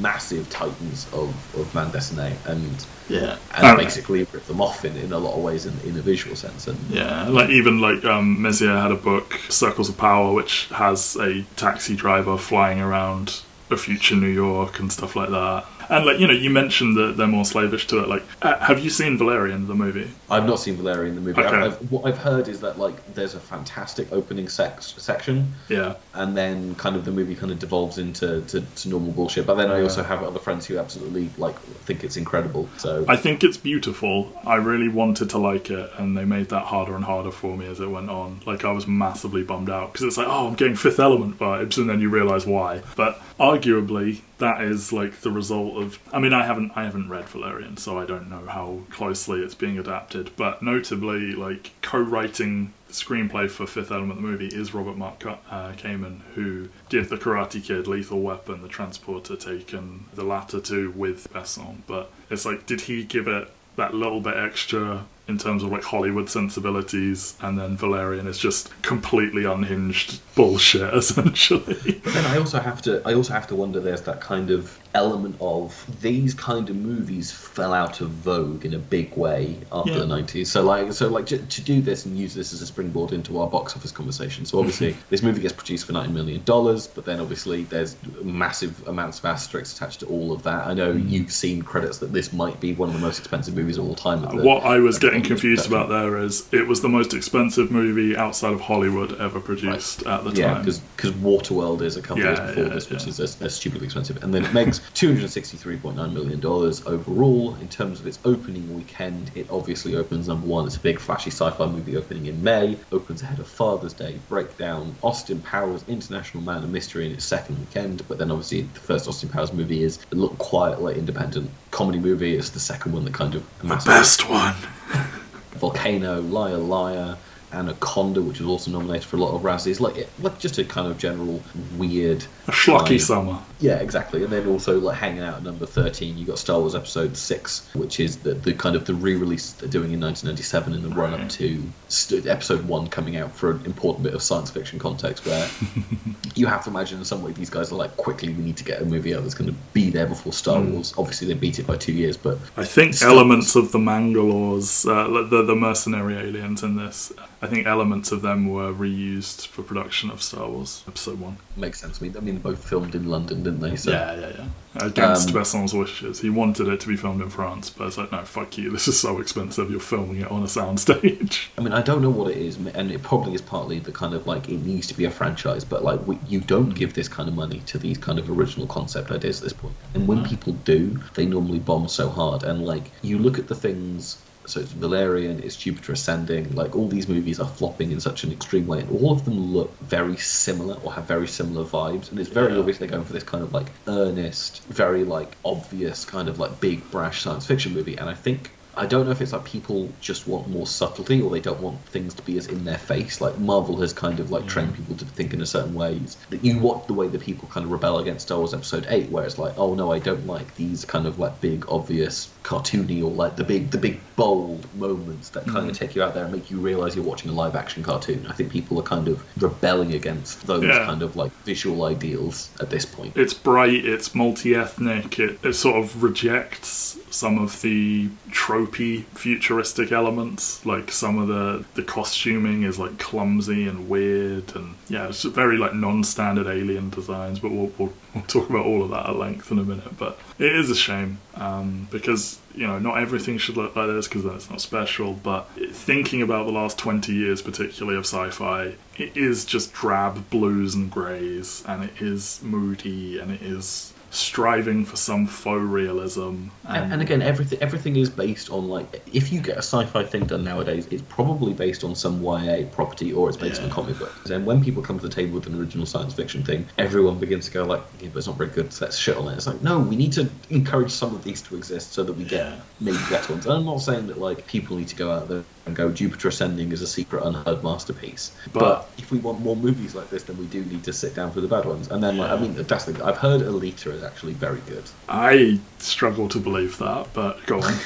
massive 0.00 0.48
titans 0.50 1.06
of 1.12 1.28
of 1.58 1.72
Bande 1.74 1.92
Dessinée 1.92 2.34
and 2.46 2.86
Yeah. 3.08 3.36
and 3.54 3.76
basically 3.76 4.20
rip 4.32 4.44
them 4.46 4.60
off 4.60 4.84
in, 4.84 4.96
in 4.96 5.12
a 5.12 5.18
lot 5.18 5.34
of 5.36 5.42
ways 5.42 5.66
in, 5.66 5.78
in 5.84 5.96
a 5.98 6.02
visual 6.02 6.36
sense. 6.36 6.66
And 6.68 6.78
Yeah, 6.90 7.28
like 7.28 7.50
even 7.50 7.80
like 7.80 8.04
um, 8.04 8.38
Mézières 8.38 8.80
had 8.80 8.92
a 8.92 8.96
book, 8.96 9.40
Circles 9.48 9.88
of 9.88 9.96
Power, 9.98 10.32
which 10.32 10.68
has 10.68 11.16
a 11.16 11.42
taxi 11.56 11.94
driver 11.96 12.38
flying 12.38 12.80
around 12.80 13.40
a 13.70 13.76
future 13.76 14.14
New 14.16 14.28
York 14.28 14.78
and 14.78 14.92
stuff 14.92 15.16
like 15.16 15.30
that. 15.30 15.64
And 15.88 16.06
like 16.06 16.18
you 16.18 16.26
know, 16.26 16.32
you 16.34 16.50
mentioned 16.50 16.96
that 16.96 17.16
they're 17.16 17.26
more 17.26 17.44
slavish 17.44 17.86
to 17.88 17.98
it. 18.00 18.08
Like, 18.08 18.22
uh, 18.42 18.58
have 18.58 18.82
you 18.82 18.90
seen 18.90 19.18
Valerian 19.18 19.66
the 19.66 19.74
movie? 19.74 20.10
I've 20.30 20.46
not 20.46 20.58
seen 20.60 20.76
Valerian 20.76 21.14
the 21.14 21.20
movie. 21.20 21.40
Okay. 21.40 21.56
I've, 21.56 21.72
I've, 21.82 21.92
what 21.92 22.06
I've 22.06 22.18
heard 22.18 22.48
is 22.48 22.60
that 22.60 22.78
like 22.78 23.14
there's 23.14 23.34
a 23.34 23.40
fantastic 23.40 24.12
opening 24.12 24.48
sex, 24.48 24.94
section, 24.98 25.52
Yeah, 25.68 25.94
and 26.14 26.36
then 26.36 26.74
kind 26.76 26.96
of 26.96 27.04
the 27.04 27.10
movie 27.10 27.34
kind 27.34 27.52
of 27.52 27.58
devolves 27.58 27.98
into 27.98 28.42
to, 28.42 28.60
to 28.60 28.88
normal 28.88 29.12
bullshit. 29.12 29.46
But 29.46 29.54
then 29.54 29.70
I 29.70 29.82
also 29.82 30.02
have 30.02 30.22
other 30.22 30.38
friends 30.38 30.66
who 30.66 30.78
absolutely 30.78 31.30
like 31.38 31.58
think 31.58 32.04
it's 32.04 32.16
incredible. 32.16 32.68
So 32.78 33.04
I 33.08 33.16
think 33.16 33.44
it's 33.44 33.56
beautiful. 33.56 34.32
I 34.46 34.56
really 34.56 34.88
wanted 34.88 35.30
to 35.30 35.38
like 35.38 35.70
it, 35.70 35.90
and 35.98 36.16
they 36.16 36.24
made 36.24 36.48
that 36.50 36.64
harder 36.64 36.94
and 36.94 37.04
harder 37.04 37.30
for 37.30 37.56
me 37.56 37.66
as 37.66 37.80
it 37.80 37.90
went 37.90 38.10
on. 38.10 38.40
Like 38.46 38.64
I 38.64 38.72
was 38.72 38.86
massively 38.86 39.42
bummed 39.42 39.70
out 39.70 39.92
because 39.92 40.06
it's 40.06 40.16
like, 40.16 40.28
oh, 40.28 40.48
I'm 40.48 40.54
getting 40.54 40.76
Fifth 40.76 41.00
Element 41.00 41.38
vibes, 41.38 41.78
and 41.78 41.88
then 41.88 42.00
you 42.00 42.08
realise 42.08 42.46
why. 42.46 42.82
But 42.96 43.20
arguably, 43.38 44.20
that 44.42 44.60
is 44.60 44.92
like 44.92 45.20
the 45.20 45.30
result 45.30 45.76
of. 45.80 45.98
I 46.12 46.18
mean, 46.18 46.32
I 46.32 46.44
haven't 46.44 46.72
I 46.74 46.82
haven't 46.82 47.08
read 47.08 47.28
Valerian, 47.28 47.76
so 47.76 47.98
I 47.98 48.04
don't 48.04 48.28
know 48.28 48.44
how 48.46 48.80
closely 48.90 49.40
it's 49.40 49.54
being 49.54 49.78
adapted. 49.78 50.32
But 50.36 50.62
notably, 50.62 51.32
like 51.32 51.70
co-writing 51.80 52.72
the 52.88 52.92
screenplay 52.92 53.48
for 53.48 53.66
Fifth 53.68 53.92
Element, 53.92 54.20
the 54.20 54.26
movie, 54.26 54.48
is 54.48 54.74
Robert 54.74 54.96
Mark 54.96 55.24
uh, 55.24 55.72
Kamen, 55.72 56.22
who 56.34 56.68
did 56.88 57.08
The 57.08 57.16
Karate 57.16 57.62
Kid, 57.62 57.86
Lethal 57.86 58.20
Weapon, 58.20 58.62
The 58.62 58.68
Transporter, 58.68 59.36
Taken, 59.36 60.06
the 60.14 60.24
latter 60.24 60.60
two 60.60 60.90
with 60.90 61.32
Besson. 61.32 61.76
But 61.86 62.10
it's 62.28 62.44
like, 62.44 62.66
did 62.66 62.82
he 62.82 63.04
give 63.04 63.28
it 63.28 63.48
that 63.76 63.94
little 63.94 64.20
bit 64.20 64.36
extra 64.36 65.04
in 65.32 65.38
terms 65.38 65.62
of 65.62 65.72
like 65.72 65.82
Hollywood 65.82 66.28
sensibilities, 66.28 67.34
and 67.40 67.58
then 67.58 67.76
Valerian 67.76 68.26
is 68.26 68.38
just 68.38 68.70
completely 68.82 69.44
unhinged 69.44 70.20
bullshit, 70.34 70.92
essentially. 71.02 72.00
But 72.04 72.12
then 72.12 72.26
I 72.26 72.38
also 72.38 72.60
have 72.60 72.82
to 72.82 73.02
I 73.04 73.14
also 73.14 73.32
have 73.32 73.46
to 73.48 73.56
wonder 73.56 73.80
there's 73.80 74.02
that 74.02 74.20
kind 74.20 74.50
of 74.50 74.78
element 74.94 75.36
of 75.40 75.86
these 76.02 76.34
kind 76.34 76.68
of 76.68 76.76
movies 76.76 77.30
fell 77.30 77.72
out 77.72 78.00
of 78.00 78.10
vogue 78.10 78.64
in 78.64 78.74
a 78.74 78.78
big 78.78 79.16
way 79.16 79.56
after 79.72 79.92
Yeah. 79.92 79.98
the 80.00 80.06
90s. 80.06 80.48
So 80.48 80.62
like 80.62 80.92
so 80.92 81.08
like 81.08 81.26
to, 81.26 81.38
to 81.38 81.60
do 81.62 81.80
this 81.80 82.04
and 82.04 82.18
use 82.18 82.34
this 82.34 82.52
as 82.52 82.60
a 82.60 82.66
springboard 82.66 83.12
into 83.12 83.40
our 83.40 83.48
box 83.48 83.74
office 83.76 83.90
conversation. 83.92 84.44
So 84.44 84.58
obviously 84.58 84.96
this 85.10 85.22
movie 85.22 85.40
gets 85.40 85.54
produced 85.54 85.86
for 85.86 85.92
90 85.92 86.12
million 86.12 86.42
dollars, 86.44 86.86
but 86.86 87.04
then 87.04 87.20
obviously 87.20 87.64
there's 87.64 87.96
massive 88.22 88.86
amounts 88.86 89.18
of 89.18 89.24
asterisks 89.24 89.76
attached 89.76 90.00
to 90.00 90.06
all 90.06 90.32
of 90.32 90.42
that. 90.42 90.66
I 90.66 90.74
know 90.74 90.92
mm. 90.94 91.08
you've 91.08 91.32
seen 91.32 91.62
credits 91.62 91.98
that 91.98 92.12
this 92.12 92.32
might 92.32 92.60
be 92.60 92.74
one 92.74 92.88
of 92.90 92.94
the 92.94 93.00
most 93.00 93.18
expensive 93.18 93.56
movies 93.56 93.78
of 93.78 93.86
all 93.86 93.94
time. 93.94 94.20
the- 94.22 94.42
what 94.42 94.62
I 94.62 94.78
was 94.78 94.98
getting 94.98 95.22
confused 95.22 95.66
about 95.66 95.88
there 95.88 96.18
is 96.18 96.46
it 96.52 96.66
was 96.66 96.82
the 96.82 96.88
most 96.88 97.14
expensive 97.14 97.70
movie 97.70 98.16
outside 98.16 98.52
of 98.52 98.60
Hollywood 98.60 99.18
ever 99.20 99.40
produced 99.40 100.02
at 100.06 100.24
the 100.24 100.30
Yeah, 100.32 100.54
time. 100.54 100.64
because 100.64 100.80
Waterworld 101.22 101.80
is 101.82 101.96
a 101.96 102.02
couple 102.02 102.22
Yeah, 102.22 102.30
years 102.30 102.40
before 102.40 102.64
yeah, 102.64 102.74
this, 102.74 102.90
which 102.90 103.06
is 103.06 103.18
a 103.18 103.48
stupidly 103.50 103.86
expensive, 103.86 104.22
and 104.22 104.34
then 104.34 104.44
it 104.44 104.52
makes 104.52 104.81
two 104.94 105.12
hundred 105.12 105.30
sixty-three 105.30 105.76
point 105.78 105.96
nine 105.96 106.14
million 106.14 106.40
dollars 106.40 106.86
overall. 106.86 107.54
In 107.56 107.68
terms 107.68 108.00
of 108.00 108.06
its 108.06 108.18
opening 108.24 108.74
weekend, 108.74 109.30
it 109.34 109.46
obviously 109.50 109.96
opens 109.96 110.28
number 110.28 110.46
one. 110.46 110.66
It's 110.66 110.76
a 110.76 110.80
big 110.80 110.98
flashy 110.98 111.30
sci-fi 111.30 111.66
movie 111.66 111.96
opening 111.96 112.26
in 112.26 112.42
May. 112.42 112.78
Opens 112.90 113.22
ahead 113.22 113.38
of 113.38 113.46
Father's 113.46 113.92
Day. 113.92 114.18
Breakdown. 114.28 114.94
Austin 115.02 115.40
Powers 115.40 115.84
International 115.88 116.42
Man 116.42 116.62
of 116.62 116.70
Mystery 116.70 117.06
in 117.06 117.12
its 117.12 117.24
second 117.24 117.58
weekend, 117.58 118.06
but 118.08 118.18
then 118.18 118.30
obviously 118.30 118.62
the 118.62 118.80
first 118.80 119.08
Austin 119.08 119.28
Powers 119.28 119.52
movie 119.52 119.82
is 119.82 119.98
a 120.12 120.14
little 120.14 120.36
quiet, 120.36 120.80
like 120.80 120.96
independent 120.96 121.50
comedy 121.70 121.98
movie. 121.98 122.36
It's 122.36 122.50
the 122.50 122.60
second 122.60 122.92
one 122.92 123.04
that 123.04 123.14
kind 123.14 123.34
of 123.34 123.64
massive 123.64 123.86
Best 123.86 124.28
one. 124.28 124.54
Volcano, 125.52 126.20
Liar 126.20 126.56
Liar, 126.56 127.16
Anaconda, 127.54 128.20
which 128.22 128.40
was 128.40 128.48
also 128.48 128.70
nominated 128.70 129.04
for 129.04 129.16
a 129.16 129.20
lot 129.20 129.34
of 129.34 129.42
Razzies. 129.42 129.80
Like, 129.80 129.96
it, 129.96 130.08
like 130.20 130.38
just 130.38 130.58
a 130.58 130.64
kind 130.64 130.88
of 130.90 130.98
general 130.98 131.42
weird. 131.76 132.24
A 132.48 132.52
schlocky 132.52 133.00
summer. 133.00 133.38
Yeah, 133.60 133.76
exactly. 133.78 134.24
And 134.24 134.32
then 134.32 134.48
also 134.48 134.80
like 134.80 134.98
hanging 134.98 135.22
out 135.22 135.36
at 135.36 135.42
number 135.44 135.66
thirteen, 135.66 136.18
you 136.18 136.26
got 136.26 136.38
Star 136.38 136.58
Wars 136.58 136.74
Episode 136.74 137.16
Six, 137.16 137.68
which 137.74 138.00
is 138.00 138.16
the, 138.18 138.34
the 138.34 138.52
kind 138.54 138.74
of 138.74 138.84
the 138.86 138.94
re-release 138.94 139.52
they're 139.52 139.68
doing 139.68 139.92
in 139.92 140.00
1997 140.00 140.72
in 140.74 140.82
the 140.82 140.88
run-up 140.88 141.20
Right. 141.20 141.30
to 141.30 141.62
st- 141.88 142.26
Episode 142.26 142.66
One 142.66 142.88
coming 142.88 143.16
out 143.16 143.30
for 143.32 143.52
an 143.52 143.64
important 143.66 144.02
bit 144.02 144.14
of 144.14 144.22
science 144.22 144.50
fiction 144.50 144.78
context, 144.80 145.24
where 145.26 145.48
you 146.34 146.46
have 146.46 146.64
to 146.64 146.70
imagine 146.70 146.98
in 146.98 147.04
some 147.04 147.22
way 147.22 147.32
these 147.32 147.50
guys 147.50 147.70
are 147.70 147.76
like, 147.76 147.96
quickly 147.96 148.32
we 148.32 148.42
need 148.42 148.56
to 148.56 148.64
get 148.64 148.82
a 148.82 148.84
movie 148.84 149.14
out 149.14 149.22
that's 149.22 149.34
going 149.34 149.50
to 149.50 149.56
be 149.72 149.90
there 149.90 150.06
before 150.06 150.32
Star 150.32 150.60
Hmm. 150.60 150.72
Wars. 150.72 150.92
Obviously, 150.98 151.28
they 151.28 151.34
beat 151.34 151.58
it 151.60 151.66
by 151.66 151.76
two 151.76 151.92
years, 151.92 152.16
but 152.16 152.38
I 152.56 152.64
think 152.64 152.94
Star 152.94 153.10
elements 153.10 153.54
of 153.54 153.70
the 153.72 153.78
Mangalores, 153.78 154.86
uh, 154.88 155.22
the 155.28 155.42
the 155.42 155.54
mercenary 155.54 156.16
aliens 156.16 156.62
in 156.62 156.76
this, 156.76 157.12
I 157.42 157.48
think 157.48 157.66
elements 157.66 158.12
of 158.12 158.22
them 158.22 158.48
were 158.48 158.72
reused 158.72 159.48
for 159.48 159.64
production 159.64 160.10
of 160.10 160.22
Star 160.22 160.48
Wars 160.48 160.84
Episode 160.86 161.18
One. 161.18 161.38
makes 161.56 161.80
sense 161.80 161.98
to 161.98 162.04
me. 162.04 162.12
I 162.16 162.20
mean, 162.20 162.36
they 162.36 162.40
both 162.40 162.66
filmed 162.66 162.94
in 162.94 163.08
London, 163.08 163.42
didn't 163.42 163.58
they? 163.58 163.74
So 163.74 163.90
Yeah, 163.90 164.14
yeah, 164.14 164.32
yeah. 164.38 164.86
Against 164.86 165.28
Um, 165.28 165.34
Besson's 165.34 165.74
wishes, 165.74 166.20
he 166.20 166.30
wanted 166.30 166.68
it 166.68 166.78
to 166.80 166.88
be 166.88 166.96
filmed 166.96 167.20
in 167.20 167.28
France, 167.30 167.68
but 167.68 167.88
it's 167.88 167.98
like, 167.98 168.12
no, 168.12 168.24
fuck 168.24 168.56
you. 168.56 168.70
This 168.70 168.86
is 168.86 168.98
so 168.98 169.20
expensive. 169.20 169.72
You're 169.72 169.80
filming 169.80 170.20
it 170.20 170.30
on 170.30 170.42
a 170.42 170.46
soundstage. 170.46 171.48
I 171.58 171.62
mean, 171.62 171.72
I 171.72 171.82
don't 171.82 172.00
know 172.00 172.10
what 172.10 172.30
it 172.30 172.36
is, 172.38 172.56
and 172.56 172.92
it 172.92 173.02
probably 173.02 173.34
is 173.34 173.42
partly 173.42 173.80
the 173.80 173.92
kind 173.92 174.14
of 174.14 174.26
like 174.28 174.48
it 174.48 174.64
needs 174.64 174.86
to 174.86 174.94
be 174.94 175.04
a 175.04 175.10
franchise, 175.10 175.64
but 175.64 175.82
like 175.82 176.06
we, 176.06 176.18
you 176.28 176.38
don't 176.40 176.70
give 176.70 176.94
this 176.94 177.08
kind 177.08 177.28
of 177.28 177.34
money 177.34 177.60
to 177.66 177.76
these 177.76 177.98
kind 177.98 178.20
of 178.20 178.30
original 178.30 178.68
concept 178.68 179.10
ideas 179.10 179.38
at 179.40 179.44
this 179.44 179.52
point. 179.52 179.74
And 179.94 180.06
when 180.06 180.24
people 180.24 180.52
do, 180.64 181.00
they 181.14 181.26
normally 181.26 181.58
bomb 181.58 181.88
so 181.88 182.08
hard. 182.08 182.44
And 182.44 182.64
like 182.64 182.84
you 183.02 183.18
look 183.18 183.38
at 183.40 183.48
the 183.48 183.56
things. 183.56 184.16
So 184.52 184.60
it's 184.60 184.70
Valerian, 184.72 185.42
it's 185.42 185.56
Jupiter 185.56 185.92
Ascending. 185.92 186.54
Like 186.54 186.76
all 186.76 186.86
these 186.86 187.08
movies 187.08 187.40
are 187.40 187.48
flopping 187.48 187.90
in 187.90 188.00
such 188.00 188.22
an 188.24 188.32
extreme 188.32 188.66
way, 188.66 188.80
and 188.80 188.90
all 188.90 189.10
of 189.10 189.24
them 189.24 189.40
look 189.54 189.78
very 189.80 190.18
similar 190.18 190.74
or 190.74 190.92
have 190.92 191.04
very 191.04 191.26
similar 191.26 191.64
vibes. 191.64 192.10
And 192.10 192.20
it's 192.20 192.28
very 192.28 192.52
Yeah. 192.52 192.58
obvious 192.58 192.76
they're 192.76 192.86
going 192.86 193.06
for 193.06 193.14
this 193.14 193.22
kind 193.22 193.42
of 193.42 193.54
like 193.54 193.68
earnest, 193.86 194.62
very 194.68 195.04
like 195.04 195.38
obvious 195.42 196.04
kind 196.04 196.28
of 196.28 196.38
like 196.38 196.60
big 196.60 196.90
brash 196.90 197.22
science 197.22 197.46
fiction 197.46 197.72
movie. 197.72 197.96
And 197.96 198.10
I 198.10 198.14
think 198.14 198.50
I 198.76 198.86
don't 198.86 199.04
know 199.04 199.12
if 199.12 199.20
it's 199.20 199.32
like 199.32 199.44
people 199.44 199.90
just 200.00 200.26
want 200.26 200.48
more 200.48 200.66
subtlety 200.66 201.20
or 201.20 201.30
they 201.30 201.40
don't 201.40 201.60
want 201.60 201.80
things 201.86 202.14
to 202.14 202.22
be 202.22 202.38
as 202.38 202.46
in 202.46 202.64
their 202.64 202.78
face. 202.78 203.20
Like 203.20 203.38
Marvel 203.38 203.80
has 203.80 203.92
kind 203.92 204.18
of 204.20 204.30
like 204.30 204.46
trained 204.46 204.72
mm. 204.72 204.76
people 204.76 204.96
to 204.96 205.04
think 205.04 205.34
in 205.34 205.42
a 205.42 205.46
certain 205.46 205.74
ways. 205.74 206.16
That 206.30 206.44
you 206.44 206.58
watch 206.58 206.86
the 206.86 206.94
way 206.94 207.08
that 207.08 207.20
people 207.20 207.48
kind 207.48 207.64
of 207.64 207.72
rebel 207.72 207.98
against 207.98 208.26
Star 208.26 208.38
Wars 208.38 208.54
Episode 208.54 208.86
Eight, 208.88 209.10
where 209.10 209.24
it's 209.24 209.38
like, 209.38 209.58
oh 209.58 209.74
no, 209.74 209.92
I 209.92 209.98
don't 209.98 210.26
like 210.26 210.54
these 210.56 210.84
kind 210.84 211.06
of 211.06 211.18
like 211.18 211.40
big 211.40 211.66
obvious 211.68 212.30
cartoony 212.42 213.02
or 213.02 213.10
like 213.10 213.36
the 213.36 213.44
big 213.44 213.70
the 213.70 213.78
big 213.78 214.00
bold 214.16 214.66
moments 214.74 215.30
that 215.30 215.44
kind 215.44 215.68
of 215.68 215.76
mm. 215.76 215.78
take 215.78 215.94
you 215.94 216.02
out 216.02 216.14
there 216.14 216.24
and 216.24 216.32
make 216.32 216.50
you 216.50 216.58
realize 216.58 216.96
you're 216.96 217.04
watching 217.04 217.30
a 217.30 217.34
live 217.34 217.54
action 217.56 217.82
cartoon. 217.82 218.26
I 218.26 218.32
think 218.32 218.50
people 218.50 218.78
are 218.78 218.84
kind 218.84 219.08
of 219.08 219.22
rebelling 219.42 219.94
against 219.94 220.46
those 220.46 220.64
Yeah. 220.64 220.84
kind 220.86 221.02
of 221.02 221.16
like 221.16 221.32
visual 221.44 221.84
ideals 221.84 222.50
at 222.60 222.70
this 222.70 222.84
point. 222.84 223.16
It's 223.16 223.34
bright, 223.34 223.84
it's 223.84 224.14
multi 224.14 224.54
ethnic, 224.54 225.18
it, 225.18 225.38
it 225.44 225.52
sort 225.54 225.76
of 225.76 226.02
rejects 226.02 226.98
some 227.12 227.38
of 227.38 227.60
the 227.60 228.08
tropey 228.30 229.04
futuristic 229.14 229.92
elements. 229.92 230.64
Like 230.64 230.90
some 230.90 231.18
of 231.18 231.28
the, 231.28 231.64
the 231.74 231.82
costuming 231.82 232.62
is 232.62 232.78
like 232.78 232.98
clumsy 232.98 233.66
and 233.66 233.88
weird, 233.88 234.56
and 234.56 234.74
yeah, 234.88 235.08
it's 235.08 235.22
very 235.22 235.56
like 235.56 235.74
non 235.74 236.04
standard 236.04 236.46
alien 236.46 236.90
designs. 236.90 237.38
But 237.38 237.52
we'll, 237.52 237.72
we'll, 237.78 237.92
we'll 238.14 238.24
talk 238.24 238.48
about 238.48 238.66
all 238.66 238.82
of 238.82 238.90
that 238.90 239.06
at 239.06 239.16
length 239.16 239.50
in 239.50 239.58
a 239.58 239.64
minute. 239.64 239.98
But 239.98 240.18
it 240.38 240.54
is 240.54 240.70
a 240.70 240.74
shame 240.74 241.18
um, 241.34 241.88
because 241.90 242.38
you 242.54 242.66
know 242.66 242.78
not 242.78 242.98
everything 242.98 243.38
should 243.38 243.56
look 243.56 243.76
like 243.76 243.88
this 243.88 244.08
because 244.08 244.24
then 244.24 244.34
it's 244.34 244.50
not 244.50 244.60
special. 244.60 245.12
But 245.12 245.48
thinking 245.70 246.22
about 246.22 246.46
the 246.46 246.52
last 246.52 246.78
twenty 246.78 247.12
years, 247.12 247.42
particularly 247.42 247.98
of 247.98 248.04
sci-fi, 248.04 248.74
it 248.96 249.16
is 249.16 249.44
just 249.44 249.72
drab 249.72 250.30
blues 250.30 250.74
and 250.74 250.90
greys, 250.90 251.62
and 251.66 251.84
it 251.84 252.00
is 252.00 252.40
moody, 252.42 253.18
and 253.18 253.30
it 253.30 253.42
is 253.42 253.92
striving 254.12 254.84
for 254.84 254.96
some 254.96 255.26
faux 255.26 255.62
realism. 255.62 256.48
And, 256.68 256.92
and 256.92 257.02
again, 257.02 257.22
everything 257.22 257.58
everything 257.62 257.96
is 257.96 258.10
based 258.10 258.50
on 258.50 258.68
like 258.68 259.02
if 259.12 259.32
you 259.32 259.40
get 259.40 259.54
a 259.56 259.62
sci-fi 259.62 260.04
thing 260.04 260.26
done 260.26 260.44
nowadays, 260.44 260.86
it's 260.90 261.02
probably 261.08 261.54
based 261.54 261.82
on 261.82 261.94
some 261.94 262.22
YA 262.22 262.64
property 262.72 263.12
or 263.12 263.28
it's 263.28 263.38
based 263.38 263.62
on 263.62 263.70
a 263.70 263.72
comic 263.72 263.98
book. 263.98 264.12
And 264.30 264.44
when 264.46 264.62
people 264.62 264.82
come 264.82 264.98
to 265.00 265.08
the 265.08 265.12
table 265.14 265.34
with 265.34 265.46
an 265.46 265.58
original 265.58 265.86
science 265.86 266.12
fiction 266.12 266.42
thing, 266.42 266.66
everyone 266.78 267.18
begins 267.18 267.46
to 267.46 267.52
go 267.52 267.64
like, 267.64 267.82
"Yeah, 268.00 268.10
but 268.12 268.18
it's 268.18 268.26
not 268.26 268.36
very 268.36 268.50
good. 268.50 268.72
So 268.72 268.84
let's 268.84 268.98
shit 268.98 269.16
on 269.16 269.28
it." 269.28 269.36
It's 269.36 269.46
like, 269.46 269.62
no, 269.62 269.80
we 269.80 269.96
need 269.96 270.12
to 270.12 270.28
encourage 270.50 270.90
some 270.90 271.14
of 271.14 271.24
these 271.24 271.40
to 271.42 271.56
exist 271.56 271.94
so 271.94 272.04
that 272.04 272.12
we 272.12 272.24
get 272.24 272.46
Yeah. 272.46 272.56
maybe 272.80 272.98
better 273.08 273.32
ones. 273.32 273.46
And 273.46 273.54
I'm 273.54 273.64
not 273.64 273.80
saying 273.80 274.08
that 274.08 274.18
like 274.20 274.46
people 274.46 274.76
need 274.76 274.88
to 274.88 274.96
go 274.96 275.10
out 275.10 275.28
there 275.28 275.42
and 275.66 275.76
go 275.76 275.90
Jupiter 275.90 276.28
Ascending 276.28 276.72
is 276.72 276.82
a 276.82 276.86
secret 276.86 277.22
unheard 277.24 277.62
masterpiece. 277.62 278.32
But- 278.52 278.60
But, 278.60 278.90
if 278.98 279.10
we 279.10 279.18
want 279.18 279.40
more 279.40 279.56
movies 279.56 279.94
like 279.94 280.08
this, 280.10 280.22
then 280.24 280.36
we 280.38 280.46
do 280.46 280.64
need 280.64 280.84
to 280.84 280.92
sit 280.92 281.14
down 281.14 281.30
for 281.32 281.40
the 281.40 281.48
bad 281.48 281.64
ones. 281.64 281.88
And 281.90 282.02
then 282.02 282.16
like 282.18 282.30
I 282.30 282.36
mean, 282.40 282.54
that's 282.54 282.84
the. 282.84 283.04
I've 283.04 283.18
heard 283.18 283.40
Alita 283.42 283.88
is 283.92 284.02
actually 284.02 284.32
very 284.34 284.60
good. 284.66 284.84
I 285.08 285.58
struggle 285.78 286.28
to 286.30 286.38
believe 286.38 286.78
that, 286.78 287.08
but 287.12 287.44
go 287.46 287.60
on. 287.60 287.74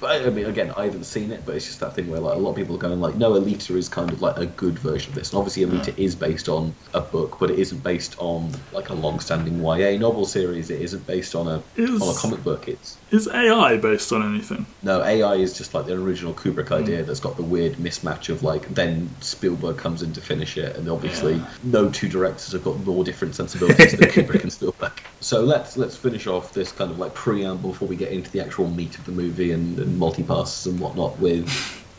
But 0.00 0.24
I 0.24 0.30
mean, 0.30 0.44
again, 0.46 0.72
I 0.76 0.84
haven't 0.84 1.02
seen 1.02 1.32
it, 1.32 1.44
but 1.44 1.56
it's 1.56 1.66
just 1.66 1.80
that 1.80 1.96
thing 1.96 2.08
where 2.08 2.20
like 2.20 2.36
a 2.36 2.38
lot 2.38 2.50
of 2.50 2.56
people 2.56 2.76
are 2.76 2.78
going 2.78 3.00
like, 3.00 3.16
no, 3.16 3.32
Alita 3.32 3.74
is 3.76 3.88
kind 3.88 4.08
of 4.12 4.22
like 4.22 4.36
a 4.38 4.46
good 4.46 4.78
version 4.78 5.10
of 5.10 5.16
this. 5.16 5.32
And 5.32 5.38
obviously, 5.40 5.64
Alita 5.66 5.98
is 5.98 6.14
based 6.14 6.48
on 6.48 6.72
a 6.92 7.00
book, 7.00 7.38
but 7.40 7.50
it 7.50 7.58
isn't 7.58 7.82
based 7.82 8.14
on 8.18 8.52
like 8.72 8.90
a 8.90 8.94
long-standing 8.94 9.60
YA 9.60 9.98
novel 9.98 10.26
series. 10.26 10.70
It 10.70 10.80
isn't 10.80 11.04
based 11.08 11.34
on 11.34 11.48
a 11.48 11.60
Is- 11.74 12.00
on 12.00 12.08
a 12.08 12.16
comic 12.16 12.44
book. 12.44 12.68
It's 12.68 12.98
is 13.14 13.28
AI 13.28 13.76
based 13.76 14.12
on 14.12 14.22
anything? 14.34 14.66
no 14.82 15.02
AI 15.02 15.34
is 15.36 15.56
just 15.56 15.74
like 15.74 15.86
the 15.86 15.94
original 15.94 16.34
Kubrick 16.34 16.68
hmm. 16.68 16.74
idea 16.74 17.02
that's 17.02 17.20
got 17.20 17.36
the 17.36 17.42
weird 17.42 17.74
mismatch 17.74 18.28
of 18.28 18.42
like 18.42 18.68
then 18.74 19.08
Spielberg 19.20 19.76
comes 19.78 20.02
in 20.02 20.12
to 20.12 20.20
finish 20.20 20.56
it, 20.56 20.76
and 20.76 20.88
obviously 20.88 21.34
Yeah. 21.34 21.48
no 21.62 21.88
two 21.90 22.08
directors 22.08 22.52
have 22.52 22.64
got 22.64 22.78
more 22.84 23.04
different 23.04 23.34
sensibilities 23.34 23.92
than 23.92 24.08
Kubrick 24.14 24.42
and 24.42 24.52
Spielberg. 24.52 24.92
So 25.20 25.40
let's 25.42 25.76
let's 25.76 25.96
finish 25.96 26.26
off 26.26 26.52
this 26.52 26.72
kind 26.72 26.90
of 26.90 26.98
like 26.98 27.14
preamble 27.14 27.70
before 27.70 27.88
we 27.88 27.96
get 27.96 28.12
into 28.12 28.30
the 28.30 28.40
actual 28.40 28.68
meat 28.68 28.98
of 28.98 29.04
the 29.06 29.12
movie 29.12 29.52
and, 29.52 29.78
and 29.78 29.98
multipasses 29.98 30.66
and 30.66 30.78
whatnot 30.80 31.18
with 31.18 31.48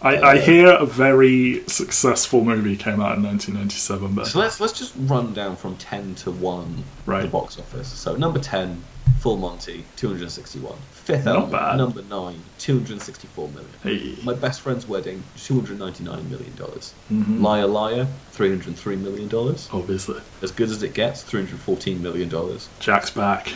I, 0.02 0.18
I 0.18 0.38
uh, 0.38 0.42
hear 0.42 0.68
a 0.68 0.86
very 0.86 1.64
successful 1.68 2.44
movie 2.44 2.76
came 2.76 3.00
out 3.02 3.18
in 3.18 3.24
1997, 3.24 4.14
but 4.14 4.28
So 4.28 4.40
let's 4.40 4.60
let's 4.60 4.74
just 4.78 4.94
run 4.98 5.34
down 5.34 5.56
from 5.56 5.76
ten 5.78 6.14
to 6.16 6.32
one 6.32 6.84
Right. 7.06 7.24
the 7.24 7.28
box 7.28 7.58
office. 7.58 7.88
So 7.88 8.16
number 8.16 8.40
ten, 8.40 8.84
Full 9.20 9.38
Monty, 9.38 9.84
two 9.96 10.10
hundred 10.10 10.30
sixty-one. 10.32 10.78
Fifth 10.92 11.26
Not 11.26 11.52
bad. 11.52 11.78
number 11.78 12.02
nine, 12.04 12.40
two 12.60 12.76
hundred 12.78 13.02
sixty-four 13.02 13.48
million. 13.50 13.70
hey, 13.84 14.16
My 14.24 14.34
best 14.34 14.62
friend's 14.62 14.88
wedding, 14.88 15.24
two 15.38 15.56
hundred 15.56 15.80
ninety-nine 15.80 16.30
million 16.30 16.56
dollars. 16.56 16.94
Mhm. 17.12 17.42
Liar 17.42 17.66
Liar, 17.68 18.08
three 18.32 18.50
hundred 18.50 18.76
three 18.76 18.96
million 18.96 19.28
dollars. 19.28 19.68
obviously, 19.74 20.20
As 20.42 20.52
good 20.52 20.70
as 20.70 20.84
it 20.84 20.94
gets, 20.94 21.24
three 21.24 21.42
hundred 21.44 21.60
fourteen 21.60 22.02
million 22.04 22.30
dollars. 22.30 22.70
Jack's 22.80 23.10
back. 23.12 23.52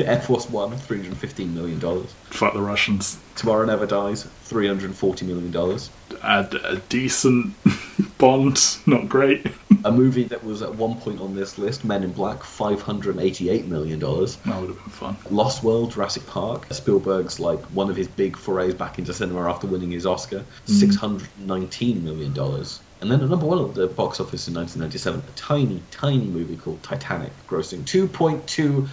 Air 0.00 0.20
Force 0.20 0.48
One, 0.50 0.76
three 0.78 1.00
hundred 1.02 1.16
fifteen 1.18 1.54
million 1.54 1.78
dollars. 1.78 2.12
Fuck 2.30 2.54
the 2.54 2.62
Russians. 2.62 3.18
Tomorrow 3.36 3.66
Never 3.66 3.86
Dies, 3.86 4.24
three 4.44 4.66
hundred 4.66 4.94
forty 4.94 5.26
million 5.26 5.50
dollars. 5.52 5.90
A, 6.22 6.48
a 6.64 6.76
decent 6.88 7.54
Bond, 8.18 8.58
not 8.86 9.08
great. 9.08 9.46
A 9.84 9.92
movie 9.92 10.24
that 10.24 10.44
was 10.44 10.62
at 10.62 10.74
one 10.74 10.96
point 10.96 11.20
on 11.20 11.34
this 11.34 11.58
list, 11.58 11.84
Men 11.84 12.02
in 12.02 12.12
Black, 12.12 12.42
five 12.42 12.80
hundred 12.80 13.18
eighty-eight 13.18 13.66
million 13.66 13.98
dollars. 13.98 14.36
That 14.36 14.60
would 14.60 14.68
have 14.70 14.78
been 14.78 14.88
fun. 14.90 15.16
Lost 15.30 15.62
World, 15.62 15.92
Jurassic 15.92 16.26
Park, 16.26 16.66
Spielberg's 16.72 17.40
like 17.40 17.60
one 17.66 17.90
of 17.90 17.96
his 17.96 18.08
big 18.08 18.36
forays 18.36 18.74
back 18.74 18.98
into 18.98 19.12
cinema 19.12 19.48
after 19.48 19.66
winning 19.66 19.90
his 19.90 20.06
Oscar, 20.06 20.40
mm. 20.40 20.68
six 20.68 20.96
hundred 20.96 21.28
nineteen 21.38 22.04
million 22.04 22.32
dollars. 22.32 22.80
And 23.00 23.10
then 23.10 23.20
at 23.20 23.28
number 23.28 23.46
one 23.46 23.58
of 23.58 23.74
the 23.74 23.88
box 23.88 24.20
office 24.20 24.46
in 24.46 24.54
1997, 24.54 25.20
a 25.28 25.36
tiny, 25.36 25.82
tiny 25.90 26.24
movie 26.24 26.56
called 26.56 26.84
Titanic, 26.84 27.32
grossing 27.48 27.80
2.2 27.80 28.88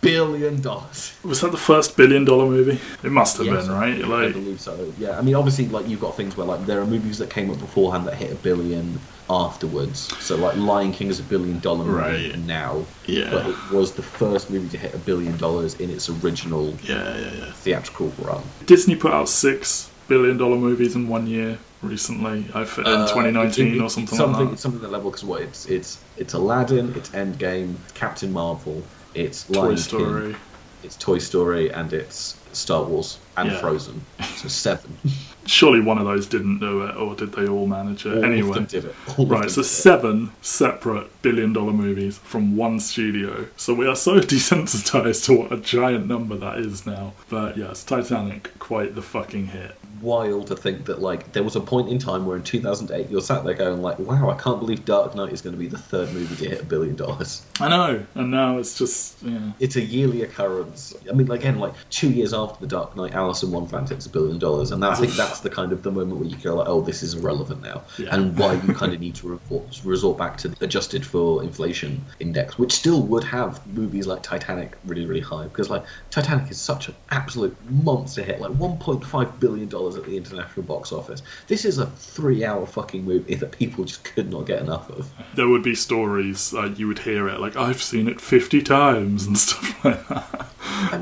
billion 0.00 0.60
dollars. 0.60 1.12
Was 1.22 1.40
that 1.42 1.50
the 1.52 1.58
first 1.58 1.96
billion 1.96 2.24
dollar 2.24 2.46
movie? 2.46 2.80
It 3.02 3.10
must 3.12 3.36
have 3.38 3.46
Yes, 3.46 3.66
been, 3.66 3.74
right? 3.76 4.02
I 4.04 4.06
Like, 4.06 4.32
believe 4.32 4.60
so. 4.60 4.92
Yeah, 4.98 5.18
I 5.18 5.22
mean, 5.22 5.34
obviously, 5.34 5.68
like 5.68 5.88
you've 5.88 6.00
got 6.00 6.16
things 6.16 6.36
where 6.36 6.46
like 6.46 6.64
there 6.66 6.80
are 6.80 6.86
movies 6.86 7.18
that 7.18 7.30
came 7.30 7.50
up 7.50 7.58
beforehand 7.58 8.06
that 8.06 8.14
hit 8.14 8.32
a 8.32 8.36
billion 8.36 8.98
afterwards. 9.28 9.98
So 10.22 10.36
like 10.36 10.56
Lion 10.56 10.92
King 10.92 11.08
is 11.08 11.20
a 11.20 11.22
billion 11.22 11.60
dollar 11.60 11.84
movie 11.84 12.30
Right. 12.30 12.38
now, 12.38 12.84
Yeah. 13.06 13.30
but 13.30 13.46
it 13.46 13.56
was 13.70 13.92
the 13.92 14.02
first 14.02 14.50
movie 14.50 14.68
to 14.70 14.78
hit 14.78 14.94
a 14.94 14.98
billion 14.98 15.36
dollars 15.36 15.74
in 15.74 15.90
its 15.90 16.08
original 16.08 16.74
yeah, 16.82 17.16
yeah, 17.16 17.30
yeah. 17.38 17.52
theatrical 17.52 18.12
run. 18.22 18.42
Disney 18.66 18.96
put 18.96 19.12
out 19.12 19.28
six 19.28 19.88
billion 20.08 20.36
dollar 20.36 20.56
movies 20.56 20.96
in 20.96 21.08
one 21.08 21.26
year 21.28 21.58
recently. 21.82 22.44
I 22.54 22.64
fit 22.64 22.86
in 22.86 22.92
Uh, 22.92 23.06
2019 23.08 23.74
it- 23.76 23.80
or 23.80 23.88
something, 23.88 24.16
something 24.18 24.44
like 24.46 24.52
It's 24.54 24.62
something 24.62 24.80
that 24.82 24.90
level 24.90 25.10
because 25.10 25.24
what 25.24 25.42
it's 25.42 25.66
it's 25.66 25.98
it's 26.16 26.34
Aladdin, 26.34 26.92
it's 26.96 27.10
Endgame, 27.10 27.74
Captain 27.94 28.32
Marvel, 28.32 28.82
it's. 29.14 29.44
Toy 29.44 29.60
Lion 29.60 29.76
Story. 29.76 30.32
King, 30.32 30.36
it's 30.82 30.96
Toy 30.96 31.18
Story, 31.18 31.70
and 31.72 31.92
it's 31.92 32.36
Star 32.52 32.82
Wars 32.82 33.18
and 33.36 33.50
Yeah. 33.50 33.58
Frozen. 33.60 34.02
So 34.36 34.48
seven. 34.48 34.96
Surely 35.46 35.80
one 35.80 35.98
of 35.98 36.04
those 36.04 36.26
didn't 36.26 36.58
do 36.60 36.82
it, 36.84 36.96
or 36.96 37.14
did 37.14 37.32
they 37.32 37.48
all 37.48 37.66
manage 37.66 38.06
it? 38.06 38.18
All 38.18 38.24
anyway, 38.24 38.48
of 38.50 38.54
them 38.54 38.64
did 38.66 38.84
it. 38.84 38.94
Right, 39.18 39.50
so 39.50 39.62
seven 39.62 40.30
separate 40.42 41.22
billion 41.22 41.52
dollar 41.52 41.72
movies 41.72 42.18
from 42.18 42.56
one 42.56 42.78
studio. 42.78 43.46
So 43.56 43.74
we 43.74 43.86
are 43.86 43.96
so 43.96 44.20
desensitized 44.20 45.24
to 45.26 45.36
what 45.38 45.52
a 45.52 45.56
giant 45.56 46.06
number 46.06 46.36
that 46.36 46.58
is 46.58 46.86
now. 46.86 47.14
But 47.28 47.56
yes, 47.56 47.82
Titanic, 47.84 48.58
quite 48.58 48.94
the 48.94 49.02
fucking 49.02 49.48
hit. 49.48 49.76
Wild 50.00 50.46
to 50.48 50.56
think 50.56 50.86
that 50.86 51.00
like 51.00 51.32
there 51.32 51.42
was 51.42 51.56
a 51.56 51.60
point 51.60 51.88
in 51.88 51.98
time 51.98 52.26
where 52.26 52.36
in 52.36 52.42
2008 52.42 53.10
you're 53.10 53.20
sat 53.20 53.44
there 53.44 53.54
going 53.54 53.82
like, 53.82 53.98
wow, 53.98 54.30
I 54.30 54.36
can't 54.36 54.58
believe 54.60 54.84
Dark 54.84 55.14
Knight 55.14 55.32
is 55.32 55.42
going 55.42 55.54
to 55.54 55.58
be 55.58 55.68
the 55.68 55.78
third 55.78 56.12
movie 56.12 56.36
to 56.36 56.48
hit 56.50 56.60
a 56.60 56.64
billion 56.64 56.96
dollars. 56.96 57.44
I 57.60 57.68
know, 57.68 58.04
and 58.14 58.30
now 58.30 58.58
it's 58.58 58.78
just 58.78 59.22
yeah. 59.22 59.52
It's 59.58 59.76
a 59.76 59.80
yearly 59.80 60.22
occurrence. 60.22 60.94
I 61.08 61.12
mean, 61.12 61.30
again, 61.30 61.58
like 61.58 61.74
two 61.90 62.10
years 62.10 62.32
after 62.32 62.60
the 62.60 62.66
Dark 62.66 62.96
Knight, 62.96 63.12
Alice 63.14 63.42
in 63.42 63.50
Wonderland 63.52 63.88
hits 63.88 64.06
a 64.06 64.10
billion 64.10 64.38
dollars, 64.38 64.70
and 64.70 64.84
I 64.84 64.94
think 64.94 65.12
that's 65.12 65.40
the 65.40 65.50
kind 65.50 65.72
of 65.72 65.82
the 65.82 65.90
moment 65.90 66.20
where 66.20 66.28
you 66.28 66.36
go 66.36 66.54
like, 66.56 66.68
oh, 66.68 66.80
this 66.80 67.02
is 67.02 67.14
irrelevant 67.14 67.62
now, 67.62 67.82
Yeah. 67.98 68.14
and 68.14 68.38
why 68.38 68.54
you 68.54 68.72
kind 68.74 68.92
of 68.92 69.00
need 69.00 69.14
to 69.16 69.28
resort, 69.28 69.80
resort 69.84 70.18
back 70.18 70.36
to 70.38 70.48
the 70.48 70.64
adjusted 70.64 71.04
for 71.04 71.42
inflation 71.42 72.04
index, 72.20 72.58
which 72.58 72.72
still 72.72 73.02
would 73.02 73.24
have 73.24 73.66
movies 73.66 74.06
like 74.06 74.22
Titanic 74.22 74.72
really, 74.84 75.06
really 75.06 75.20
high 75.20 75.44
because 75.44 75.68
like 75.70 75.84
Titanic 76.10 76.50
is 76.50 76.60
such 76.60 76.88
an 76.88 76.94
absolute 77.10 77.56
monster 77.70 78.22
hit, 78.22 78.40
like 78.40 78.52
1.5 78.52 79.40
billion 79.40 79.68
dollars 79.68 79.89
at 79.96 80.04
the 80.04 80.16
international 80.16 80.64
box 80.64 80.92
office. 80.92 81.22
This 81.46 81.64
is 81.64 81.78
a 81.78 81.86
three-hour 81.86 82.66
fucking 82.66 83.04
movie 83.04 83.34
that 83.34 83.52
people 83.52 83.84
just 83.84 84.04
could 84.04 84.30
not 84.30 84.46
get 84.46 84.60
enough 84.60 84.90
of. 84.90 85.10
There 85.34 85.48
would 85.48 85.62
be 85.62 85.74
stories 85.74 86.54
uh, 86.54 86.72
you 86.76 86.86
would 86.88 87.00
hear 87.00 87.28
it 87.28 87.40
like 87.40 87.56
I've 87.56 87.82
seen 87.82 88.08
it 88.08 88.20
fifty 88.20 88.62
times 88.62 89.26
and 89.26 89.38
stuff 89.46 89.84
like 89.84 90.08
that. 90.08 90.46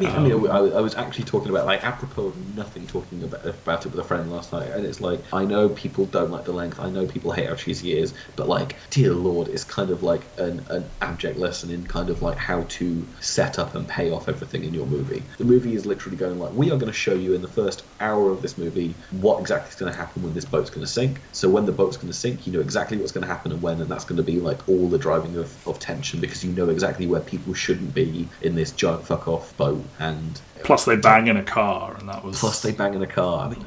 I 0.06 0.18
mean, 0.18 0.32
I 0.32 0.36
mean, 0.36 0.50
I, 0.50 0.58
I 0.58 0.80
was 0.80 0.94
actually 0.94 1.24
talking 1.24 1.50
about 1.50 1.66
like 1.66 1.84
apropos 1.84 2.28
of 2.28 2.56
nothing, 2.56 2.86
talking 2.86 3.22
about, 3.22 3.44
about 3.44 3.86
it 3.86 3.90
with 3.90 4.00
a 4.00 4.04
friend 4.04 4.30
last 4.30 4.52
night, 4.52 4.70
and 4.70 4.86
it's 4.86 5.00
like 5.00 5.20
I 5.32 5.44
know 5.44 5.68
people 5.68 6.06
don't 6.06 6.30
like 6.30 6.44
the 6.44 6.52
length, 6.52 6.78
I 6.78 6.90
know 6.90 7.06
people 7.06 7.32
hate 7.32 7.48
how 7.48 7.54
cheesy 7.54 7.92
it 7.92 7.98
is, 7.98 8.14
but 8.36 8.48
like, 8.48 8.76
dear 8.90 9.12
lord, 9.12 9.48
it's 9.48 9.64
kind 9.64 9.90
of 9.90 10.02
like 10.02 10.22
an, 10.38 10.64
an 10.70 10.88
abject 11.00 11.38
lesson 11.38 11.70
in 11.70 11.86
kind 11.86 12.10
of 12.10 12.22
like 12.22 12.38
how 12.38 12.62
to 12.62 13.06
set 13.20 13.58
up 13.58 13.74
and 13.74 13.88
pay 13.88 14.10
off 14.10 14.28
everything 14.28 14.64
in 14.64 14.74
your 14.74 14.86
movie. 14.86 15.22
The 15.38 15.44
movie 15.44 15.74
is 15.74 15.86
literally 15.86 16.16
going 16.16 16.38
like, 16.38 16.52
we 16.52 16.66
are 16.70 16.76
going 16.76 16.92
to 16.92 16.92
show 16.92 17.14
you 17.14 17.34
in 17.34 17.42
the 17.42 17.48
first 17.48 17.84
hour 18.00 18.30
of 18.30 18.42
this 18.42 18.58
movie 18.58 18.94
what 19.10 19.40
exactly 19.40 19.70
is 19.70 19.76
going 19.76 19.92
to 19.92 19.98
happen 19.98 20.22
when 20.22 20.34
this 20.34 20.44
boat's 20.44 20.70
going 20.70 20.86
to 20.86 20.92
sink. 20.92 21.20
So 21.32 21.48
when 21.48 21.66
the 21.66 21.72
boat's 21.72 21.96
going 21.96 22.08
to 22.08 22.18
sink, 22.18 22.46
you 22.46 22.52
know 22.52 22.60
exactly 22.60 22.96
what's 22.96 23.12
going 23.12 23.26
to 23.26 23.32
happen 23.32 23.52
and 23.52 23.62
when, 23.62 23.80
and 23.80 23.90
that's 23.90 24.04
going 24.04 24.18
to 24.18 24.22
be 24.22 24.40
like 24.40 24.68
all 24.68 24.88
the 24.88 24.98
driving 24.98 25.36
of, 25.36 25.66
of 25.66 25.78
tension 25.78 26.20
because 26.20 26.44
you 26.44 26.52
know 26.52 26.68
exactly 26.68 27.06
where 27.06 27.20
people 27.20 27.54
shouldn't 27.54 27.94
be 27.94 28.28
in 28.42 28.54
this 28.54 28.70
giant 28.72 29.06
fuck 29.06 29.26
off 29.28 29.56
boat 29.56 29.84
and 29.98 30.40
Plus, 30.64 30.84
they 30.84 30.96
bang 30.96 31.28
in 31.28 31.36
a 31.36 31.44
car 31.44 31.94
and 31.98 32.08
and 32.08 32.16
that 32.16 32.24
was 32.24 32.40
Plus, 32.40 32.62
they 32.62 32.72
bang 32.72 32.94
in 32.94 33.02
a 33.02 33.06
car. 33.06 33.46
I 33.46 33.48
mean, 33.50 33.64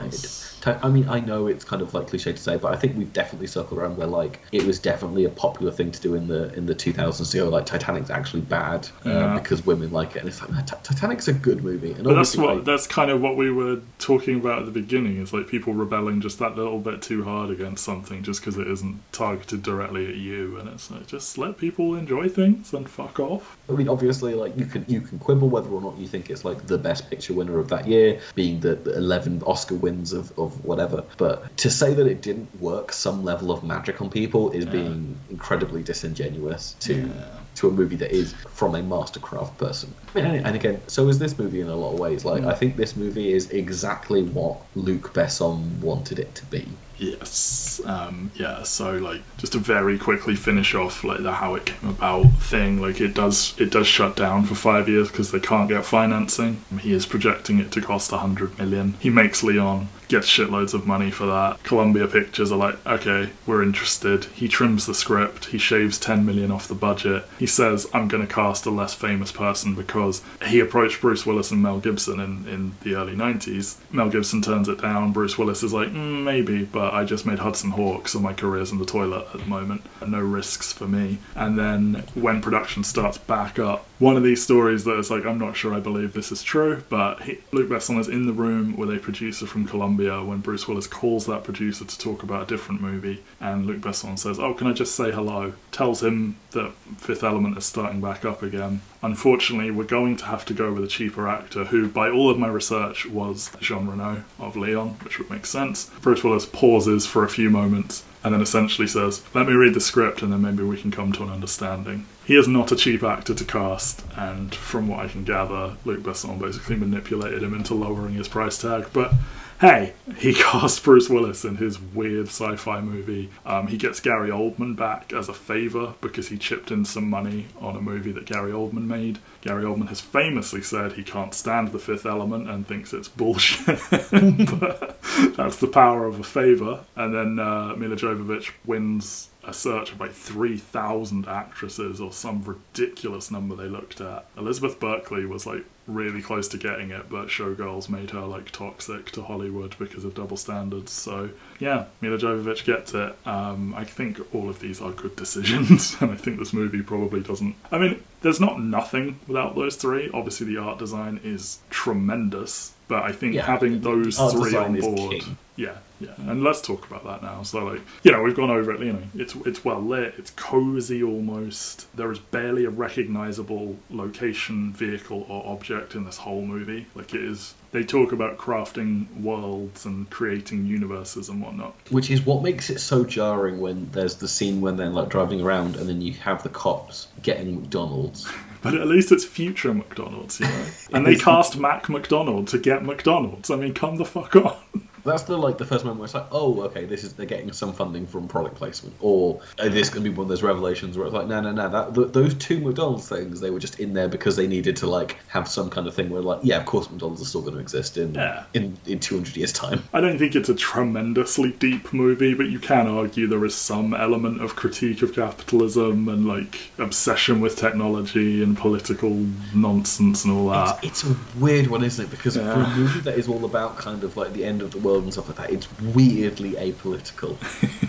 I, 0.65 0.87
I 0.87 0.89
mean, 0.89 1.07
I 1.09 1.19
know 1.19 1.47
it's 1.47 1.63
kind 1.63 1.81
of 1.81 1.93
like 1.93 2.07
cliche 2.07 2.33
to 2.33 2.37
say, 2.37 2.57
but 2.57 2.73
I 2.73 2.75
think 2.77 2.97
we've 2.97 3.11
definitely 3.13 3.47
circled 3.47 3.79
around 3.79 3.97
where 3.97 4.07
like 4.07 4.39
it 4.51 4.63
was 4.63 4.79
definitely 4.79 5.25
a 5.25 5.29
popular 5.29 5.71
thing 5.71 5.91
to 5.91 6.01
do 6.01 6.15
in 6.15 6.27
the 6.27 6.53
in 6.53 6.65
the 6.65 6.75
2000s. 6.75 7.33
You 7.33 7.43
know, 7.43 7.49
like 7.49 7.65
Titanic's 7.65 8.09
actually 8.09 8.41
bad 8.41 8.87
uh, 9.05 9.09
Yeah. 9.09 9.39
because 9.39 9.65
women 9.65 9.91
like 9.91 10.15
it, 10.15 10.19
and 10.19 10.27
it's 10.27 10.41
like 10.41 10.51
"Man, 10.51 10.65
Titanic's 10.65 11.27
a 11.27 11.33
good 11.33 11.63
movie. 11.63 11.93
And 11.93 12.03
But 12.03 12.15
that's 12.15 12.35
what 12.35 12.55
like, 12.57 12.65
that's 12.65 12.87
kind 12.87 13.11
of 13.11 13.21
what 13.21 13.37
we 13.37 13.51
were 13.51 13.81
talking 13.99 14.37
about 14.39 14.59
at 14.59 14.65
the 14.65 14.71
beginning. 14.71 15.17
Is 15.17 15.33
like 15.33 15.47
people 15.47 15.73
rebelling 15.73 16.21
just 16.21 16.39
that 16.39 16.55
little 16.55 16.79
bit 16.79 17.01
too 17.01 17.23
hard 17.23 17.49
against 17.49 17.83
something 17.83 18.23
just 18.23 18.41
because 18.41 18.57
it 18.57 18.67
isn't 18.67 18.99
targeted 19.11 19.63
directly 19.63 20.07
at 20.07 20.15
you, 20.15 20.57
and 20.57 20.69
it's 20.69 20.89
like 20.91 21.07
just 21.07 21.37
let 21.37 21.57
people 21.57 21.95
enjoy 21.95 22.27
things 22.29 22.73
and 22.73 22.89
fuck 22.89 23.19
off. 23.19 23.57
I 23.71 23.75
mean, 23.75 23.89
obviously, 23.89 24.33
like 24.33 24.57
you 24.57 24.65
can 24.65 24.85
you 24.87 25.01
can 25.01 25.19
quibble 25.19 25.49
whether 25.49 25.69
or 25.69 25.81
not 25.81 25.97
you 25.97 26.07
think 26.07 26.29
it's 26.29 26.43
like 26.43 26.67
the 26.67 26.77
best 26.77 27.09
picture 27.09 27.33
winner 27.33 27.59
of 27.59 27.69
that 27.69 27.87
year, 27.87 28.19
being 28.35 28.59
the, 28.59 28.75
the 28.75 28.95
eleven 28.97 29.41
Oscar 29.45 29.75
wins 29.75 30.13
of, 30.13 30.37
of 30.37 30.63
whatever. 30.65 31.03
But 31.17 31.55
to 31.57 31.69
say 31.69 31.93
that 31.93 32.07
it 32.07 32.21
didn't 32.21 32.59
work 32.59 32.91
some 32.91 33.23
level 33.23 33.51
of 33.51 33.63
magic 33.63 34.01
on 34.01 34.09
people 34.09 34.51
is 34.51 34.65
being 34.65 35.17
incredibly 35.29 35.83
disingenuous 35.83 36.73
to 36.81 37.11
to 37.55 37.67
a 37.67 37.71
movie 37.71 37.97
that 37.97 38.11
is 38.11 38.33
from 38.33 38.75
a 38.75 38.81
mastercraft 38.81 39.57
person. 39.57 39.93
I 40.15 40.21
mean, 40.21 40.25
and, 40.25 40.45
and 40.47 40.55
again, 40.55 40.81
so 40.87 41.07
is 41.09 41.19
this 41.19 41.37
movie 41.37 41.61
in 41.61 41.67
a 41.67 41.75
lot 41.75 41.93
of 41.93 41.99
ways. 41.99 42.23
Like, 42.23 42.43
hmm. 42.43 42.49
I 42.49 42.55
think 42.55 42.75
this 42.77 42.95
movie 42.95 43.33
is 43.33 43.51
exactly 43.51 44.23
what 44.23 44.57
Luc 44.75 45.13
Besson 45.13 45.79
wanted 45.79 46.19
it 46.19 46.33
to 46.35 46.45
be. 46.45 46.67
Yes. 47.01 47.81
Um, 47.83 48.31
yeah. 48.35 48.61
So 48.61 48.93
like, 48.97 49.21
just 49.37 49.53
to 49.53 49.57
very 49.59 49.97
quickly 49.97 50.35
finish 50.35 50.75
off 50.75 51.03
like 51.03 51.23
the 51.23 51.31
how 51.33 51.55
it 51.55 51.65
came 51.65 51.89
about 51.89 52.31
thing. 52.33 52.79
Like 52.79 53.01
it 53.01 53.15
does 53.15 53.55
it 53.59 53.71
does 53.71 53.87
shut 53.87 54.15
down 54.15 54.45
for 54.45 54.53
five 54.53 54.87
years 54.87 55.09
because 55.09 55.31
they 55.31 55.39
can't 55.39 55.67
get 55.67 55.83
financing. 55.83 56.63
He 56.79 56.93
is 56.93 57.07
projecting 57.07 57.57
it 57.59 57.71
to 57.71 57.81
cost 57.81 58.11
a 58.11 58.17
hundred 58.17 58.57
million. 58.59 58.93
He 58.99 59.09
makes 59.09 59.41
Leon. 59.41 59.87
Gets 60.11 60.27
shitloads 60.27 60.73
of 60.73 60.85
money 60.85 61.09
for 61.09 61.25
that. 61.25 61.63
Columbia 61.63 62.05
Pictures 62.05 62.51
are 62.51 62.57
like, 62.57 62.85
okay, 62.85 63.29
we're 63.47 63.63
interested. 63.63 64.25
He 64.25 64.49
trims 64.49 64.85
the 64.85 64.93
script. 64.93 65.45
He 65.45 65.57
shaves 65.57 65.97
10 65.97 66.25
million 66.25 66.51
off 66.51 66.67
the 66.67 66.75
budget. 66.75 67.23
He 67.39 67.47
says, 67.47 67.87
I'm 67.93 68.09
going 68.09 68.27
to 68.27 68.33
cast 68.33 68.65
a 68.65 68.71
less 68.71 68.93
famous 68.93 69.31
person 69.31 69.73
because 69.73 70.21
he 70.47 70.59
approached 70.59 70.99
Bruce 70.99 71.25
Willis 71.25 71.49
and 71.49 71.63
Mel 71.63 71.79
Gibson 71.79 72.19
in, 72.19 72.45
in 72.49 72.73
the 72.81 72.95
early 72.95 73.15
90s. 73.15 73.77
Mel 73.89 74.09
Gibson 74.09 74.41
turns 74.41 74.67
it 74.67 74.81
down. 74.81 75.13
Bruce 75.13 75.37
Willis 75.37 75.63
is 75.63 75.71
like, 75.71 75.87
mm, 75.87 76.23
maybe, 76.23 76.65
but 76.65 76.93
I 76.93 77.05
just 77.05 77.25
made 77.25 77.39
Hudson 77.39 77.71
Hawk, 77.71 78.09
so 78.09 78.19
my 78.19 78.33
career's 78.33 78.73
in 78.73 78.79
the 78.79 78.85
toilet 78.85 79.27
at 79.33 79.39
the 79.39 79.45
moment. 79.45 79.83
No 80.05 80.19
risks 80.19 80.73
for 80.73 80.89
me. 80.89 81.19
And 81.35 81.57
then 81.57 82.03
when 82.15 82.41
production 82.41 82.83
starts 82.83 83.17
back 83.17 83.57
up, 83.59 83.87
one 84.01 84.17
of 84.17 84.23
these 84.23 84.41
stories 84.41 84.83
that 84.85 84.97
is 84.97 85.11
like, 85.11 85.25
I'm 85.27 85.37
not 85.37 85.55
sure 85.55 85.75
I 85.75 85.79
believe 85.79 86.13
this 86.13 86.31
is 86.31 86.41
true, 86.41 86.83
but 86.89 87.21
he, 87.21 87.37
Luc 87.51 87.69
Besson 87.69 87.99
is 87.99 88.07
in 88.07 88.25
the 88.25 88.33
room 88.33 88.75
with 88.75 88.91
a 88.91 88.97
producer 88.97 89.45
from 89.45 89.67
Columbia 89.67 90.23
when 90.23 90.39
Bruce 90.39 90.67
Willis 90.67 90.87
calls 90.87 91.27
that 91.27 91.43
producer 91.43 91.85
to 91.85 91.99
talk 91.99 92.23
about 92.23 92.43
a 92.43 92.45
different 92.47 92.81
movie, 92.81 93.23
and 93.39 93.67
Luc 93.67 93.77
Besson 93.77 94.17
says, 94.17 94.39
"Oh, 94.39 94.55
can 94.55 94.65
I 94.65 94.73
just 94.73 94.95
say 94.95 95.11
hello?" 95.11 95.53
Tells 95.71 96.01
him 96.01 96.37
that 96.49 96.73
Fifth 96.97 97.23
Element 97.23 97.59
is 97.59 97.65
starting 97.65 98.01
back 98.01 98.25
up 98.25 98.41
again. 98.41 98.81
Unfortunately, 99.03 99.69
we're 99.69 99.83
going 99.83 100.17
to 100.17 100.25
have 100.25 100.45
to 100.45 100.53
go 100.55 100.73
with 100.73 100.83
a 100.83 100.87
cheaper 100.87 101.27
actor, 101.27 101.65
who, 101.65 101.87
by 101.87 102.09
all 102.09 102.31
of 102.31 102.39
my 102.39 102.47
research, 102.47 103.05
was 103.05 103.51
Jean 103.59 103.87
Reno 103.87 104.23
of 104.39 104.57
Leon, 104.57 104.97
which 105.03 105.19
would 105.19 105.29
make 105.29 105.45
sense. 105.45 105.91
Bruce 106.01 106.23
Willis 106.23 106.47
pauses 106.47 107.05
for 107.05 107.23
a 107.23 107.29
few 107.29 107.51
moments 107.51 108.03
and 108.23 108.33
then 108.33 108.41
essentially 108.41 108.87
says, 108.87 109.23
Let 109.33 109.47
me 109.47 109.53
read 109.53 109.73
the 109.73 109.81
script 109.81 110.21
and 110.21 110.31
then 110.31 110.41
maybe 110.41 110.63
we 110.63 110.79
can 110.79 110.91
come 110.91 111.11
to 111.13 111.23
an 111.23 111.29
understanding. 111.29 112.05
He 112.25 112.35
is 112.35 112.47
not 112.47 112.71
a 112.71 112.75
cheap 112.75 113.03
actor 113.03 113.33
to 113.33 113.45
cast, 113.45 114.03
and 114.15 114.53
from 114.53 114.87
what 114.87 114.99
I 114.99 115.07
can 115.07 115.23
gather, 115.23 115.75
Luc 115.85 116.01
Besson 116.01 116.39
basically 116.39 116.75
manipulated 116.75 117.43
him 117.43 117.53
into 117.53 117.73
lowering 117.73 118.13
his 118.13 118.27
price 118.27 118.57
tag. 118.57 118.87
But 118.93 119.13
hey, 119.61 119.93
he 120.17 120.33
cast 120.51 120.83
Bruce 120.83 121.07
Willis 121.07 121.45
in 121.45 121.55
his 121.57 121.79
weird 121.79 122.27
sci 122.27 122.55
fi 122.57 122.81
movie. 122.81 123.29
Um, 123.45 123.67
he 123.67 123.77
gets 123.77 123.99
Gary 123.99 124.29
Oldman 124.29 124.75
back 124.75 125.13
as 125.13 125.29
a 125.29 125.33
favour 125.33 125.93
because 126.01 126.27
he 126.27 126.37
chipped 126.37 126.71
in 126.71 126.83
some 126.83 127.09
money 127.09 127.47
on 127.59 127.75
a 127.75 127.81
movie 127.81 128.11
that 128.11 128.25
Gary 128.25 128.51
Oldman 128.51 128.87
made. 128.87 129.19
Gary 129.41 129.63
Oldman 129.63 129.87
has 129.87 130.01
famously 130.01 130.61
said 130.61 130.93
he 130.93 131.03
can't 131.03 131.33
stand 131.33 131.71
the 131.71 131.79
fifth 131.79 132.05
element 132.05 132.49
and 132.49 132.67
thinks 132.67 132.91
it's 132.91 133.07
bullshit. 133.07 133.79
but 133.89 135.01
that's 135.37 135.57
the 135.57 135.69
power 135.71 136.05
of 136.05 136.19
a 136.19 136.23
favour. 136.23 136.83
And 136.95 137.13
then 137.13 137.39
uh, 137.39 137.75
Milla 137.75 137.95
Jovovich 137.95 138.51
wins 138.65 139.29
a 139.43 139.53
search 139.53 139.91
of 139.91 139.99
like 139.99 140.13
3,000 140.13 141.27
actresses 141.27 141.99
or 141.99 142.11
some 142.11 142.43
ridiculous 142.43 143.31
number 143.31 143.55
they 143.55 143.67
looked 143.67 143.99
at. 143.99 144.25
Elizabeth 144.37 144.79
Berkley 144.79 145.25
was 145.25 145.45
like 145.45 145.65
really 145.87 146.21
close 146.21 146.47
to 146.49 146.57
getting 146.57 146.91
it, 146.91 147.09
but 147.09 147.27
Showgirls 147.27 147.89
made 147.89 148.11
her 148.11 148.21
like 148.21 148.51
toxic 148.51 149.11
to 149.11 149.23
Hollywood 149.23 149.75
because 149.79 150.05
of 150.05 150.13
double 150.13 150.37
standards. 150.37 150.91
So 150.91 151.31
yeah, 151.59 151.85
Milla 152.01 152.17
Jovovich 152.17 152.65
gets 152.65 152.93
it. 152.93 153.15
Um, 153.25 153.73
I 153.75 153.83
think 153.83 154.19
all 154.33 154.49
of 154.49 154.59
these 154.59 154.81
are 154.81 154.91
good 154.91 155.15
decisions, 155.15 155.95
and 156.01 156.11
I 156.11 156.15
think 156.15 156.39
this 156.39 156.53
movie 156.53 156.81
probably 156.81 157.21
doesn't. 157.21 157.55
I 157.71 157.77
mean, 157.77 158.03
there's 158.21 158.39
not 158.39 158.61
nothing 158.61 159.19
without 159.27 159.55
those 159.55 159.75
three. 159.75 160.09
Obviously, 160.13 160.47
the 160.47 160.57
art 160.57 160.77
design 160.77 161.19
is 161.23 161.59
tremendous, 161.69 162.73
but 162.91 163.03
I 163.03 163.13
think 163.13 163.35
Yeah, 163.35 163.45
having 163.45 163.79
those 163.79 164.17
three 164.17 164.53
on 164.53 164.77
board. 164.77 165.23
Yeah, 165.55 165.77
yeah, 166.01 166.09
and 166.17 166.43
let's 166.43 166.59
talk 166.59 166.85
about 166.85 167.05
that 167.05 167.23
now. 167.23 167.41
So, 167.41 167.63
like, 167.63 167.79
you 168.03 168.11
know, 168.11 168.21
we've 168.21 168.35
gone 168.35 168.51
over 168.51 168.73
it. 168.73 168.81
You 168.81 168.91
know, 168.91 169.03
it's 169.15 169.33
it's 169.45 169.63
well 169.63 169.79
lit, 169.79 170.15
it's 170.17 170.31
cozy 170.31 171.01
almost. 171.01 171.87
There 171.95 172.11
is 172.11 172.19
barely 172.19 172.65
a 172.65 172.69
recognizable 172.69 173.77
location, 173.89 174.73
vehicle, 174.73 175.25
or 175.29 175.53
object 175.53 175.95
in 175.95 176.03
this 176.03 176.17
whole 176.17 176.41
movie. 176.41 176.87
Like, 176.93 177.13
it 177.13 177.23
is. 177.23 177.53
They 177.71 177.83
talk 177.85 178.11
about 178.11 178.37
crafting 178.37 179.21
worlds 179.21 179.85
and 179.85 180.09
creating 180.09 180.65
universes 180.65 181.29
and 181.29 181.41
whatnot. 181.41 181.73
Which 181.91 182.11
is 182.11 182.25
what 182.25 182.43
makes 182.43 182.69
it 182.69 182.79
so 182.79 183.05
jarring 183.05 183.61
when 183.61 183.89
there's 183.93 184.15
the 184.15 184.27
scene 184.27 184.59
when 184.59 184.75
they're 184.75 184.89
like 184.89 185.07
driving 185.07 185.39
around 185.39 185.77
and 185.77 185.87
then 185.87 186.01
you 186.01 186.11
have 186.15 186.43
the 186.43 186.49
cops 186.49 187.07
getting 187.23 187.61
McDonald's. 187.61 188.29
But 188.61 188.75
at 188.75 188.87
least 188.87 189.11
it's 189.11 189.25
future 189.25 189.73
McDonald's, 189.73 190.39
you 190.39 190.45
know. 190.47 190.65
And 190.93 191.05
they 191.05 191.15
cast 191.15 191.57
Mac 191.57 191.89
McDonald 191.89 192.47
to 192.49 192.57
get 192.59 192.83
McDonald's. 192.83 193.49
I 193.49 193.55
mean, 193.55 193.73
come 193.73 193.97
the 193.97 194.05
fuck 194.05 194.35
on. 194.35 194.55
That's 195.03 195.23
the 195.23 195.37
like 195.37 195.57
the 195.57 195.65
first 195.65 195.83
moment 195.83 195.99
where 195.99 196.05
it's 196.05 196.13
like, 196.13 196.27
oh, 196.31 196.61
okay, 196.63 196.85
this 196.85 197.03
is 197.03 197.13
they're 197.13 197.25
getting 197.25 197.51
some 197.51 197.73
funding 197.73 198.05
from 198.07 198.27
product 198.27 198.55
placement, 198.55 198.95
or 198.99 199.41
uh, 199.59 199.69
this 199.69 199.89
going 199.89 200.03
to 200.03 200.09
be 200.09 200.15
one 200.15 200.25
of 200.25 200.29
those 200.29 200.43
revelations 200.43 200.97
where 200.97 201.05
it's 201.07 201.13
like, 201.15 201.27
no, 201.27 201.41
no, 201.41 201.51
no, 201.51 201.69
that 201.69 201.95
th- 201.95 202.11
those 202.11 202.33
two 202.35 202.59
McDonald's 202.59 203.07
things 203.09 203.39
they 203.39 203.49
were 203.49 203.59
just 203.59 203.79
in 203.79 203.93
there 203.93 204.07
because 204.07 204.35
they 204.35 204.47
needed 204.47 204.75
to 204.77 204.87
like 204.87 205.17
have 205.27 205.47
some 205.47 205.69
kind 205.69 205.87
of 205.87 205.93
thing 205.95 206.09
where 206.09 206.21
like, 206.21 206.39
yeah, 206.43 206.57
of 206.59 206.65
course 206.65 206.89
McDonald's 206.89 207.21
are 207.21 207.25
still 207.25 207.41
going 207.41 207.53
to 207.55 207.59
exist 207.59 207.97
in 207.97 208.13
Yeah. 208.15 208.43
in 208.53 208.77
in 208.85 208.99
200 208.99 209.35
years 209.35 209.51
time. 209.53 209.83
I 209.93 210.01
don't 210.01 210.17
think 210.17 210.35
it's 210.35 210.49
a 210.49 210.55
tremendously 210.55 211.51
deep 211.53 211.91
movie, 211.93 212.33
but 212.33 212.47
you 212.47 212.59
can 212.59 212.87
argue 212.87 213.27
there 213.27 213.43
is 213.45 213.55
some 213.55 213.93
element 213.93 214.41
of 214.41 214.55
critique 214.55 215.01
of 215.01 215.13
capitalism 215.13 216.07
and 216.09 216.27
like 216.27 216.59
obsession 216.77 217.41
with 217.41 217.55
technology 217.55 218.43
and 218.43 218.57
political 218.57 219.25
nonsense 219.55 220.23
and 220.25 220.33
all 220.33 220.49
that. 220.49 220.83
It's, 220.83 221.03
it's 221.03 221.11
a 221.11 221.15
weird 221.39 221.67
one, 221.67 221.83
isn't 221.83 222.05
it? 222.05 222.11
Because 222.11 222.35
for 222.35 222.41
a 222.43 222.69
movie 222.75 222.99
that 223.01 223.17
is 223.17 223.27
all 223.27 223.45
about 223.45 223.77
kind 223.77 224.03
of 224.03 224.17
like 224.17 224.33
the 224.33 224.43
end 224.45 224.61
of 224.61 224.71
the 224.71 224.77
world 224.79 224.90
and 224.99 225.11
stuff 225.11 225.27
like 225.27 225.37
that, 225.37 225.51
it's 225.51 225.67
weirdly 225.81 226.53
apolitical. 226.53 227.37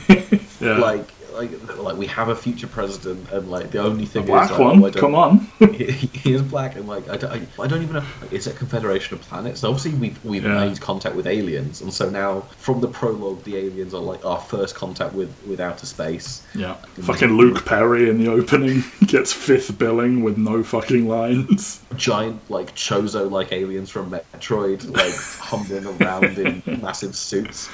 Yeah. 0.63 0.77
Like. 0.79 1.09
Like, 1.33 1.79
like 1.79 1.97
we 1.97 2.07
have 2.07 2.29
a 2.29 2.37
future 2.37 2.67
president, 2.67 3.31
and 3.33 3.51
like 3.51 3.71
the 3.71 3.79
only 3.79 4.07
thing 4.07 4.25
a 4.25 4.27
black 4.27 4.45
is, 4.45 4.51
like, 4.53 4.61
one, 4.61 4.81
don't- 4.81 4.97
come 4.97 5.15
on. 5.15 5.39
he, 5.75 5.85
he 5.85 6.35
is 6.35 6.43
black, 6.43 6.77
and 6.77 6.87
like 6.87 7.09
I 7.09 7.17
don't, 7.17 7.33
I, 7.33 7.63
I 7.63 7.67
don't 7.67 7.83
even 7.83 7.95
know. 7.97 8.05
It's 8.31 8.47
a 8.47 8.53
confederation 8.53 9.15
of 9.17 9.23
planets. 9.23 9.61
So 9.61 9.69
Obviously, 9.71 9.95
we've 9.99 10.25
we've 10.25 10.45
Yeah. 10.45 10.67
made 10.67 10.81
contact 10.81 11.15
with 11.17 11.27
aliens, 11.27 11.81
and 11.81 11.93
so 11.93 12.11
now 12.11 12.43
from 12.59 12.81
the 12.81 12.89
prologue, 12.89 13.43
the 13.45 13.57
aliens 13.57 13.95
are 13.95 14.01
like 14.03 14.25
our 14.25 14.39
first 14.41 14.75
contact 14.75 15.15
with 15.15 15.35
with 15.47 15.61
outer 15.61 15.87
space. 15.87 16.47
yeah. 16.55 16.75
Fucking 17.01 17.37
Luke 17.37 17.65
Perry 17.65 18.09
in 18.11 18.19
the 18.23 18.31
opening 18.31 18.85
gets 19.07 19.33
fifth 19.33 19.79
billing 19.79 20.23
with 20.23 20.37
no 20.39 20.63
fucking 20.63 21.09
lines. 21.09 21.81
Giant 21.97 22.41
like 22.51 22.75
Chozo 22.75 23.31
like 23.31 23.53
aliens 23.53 23.91
from 23.91 24.11
Metroid, 24.11 24.89
like 24.97 25.15
humbling 25.41 25.87
around 25.87 26.39
in 26.39 26.63
massive 26.83 27.17
suits. 27.17 27.69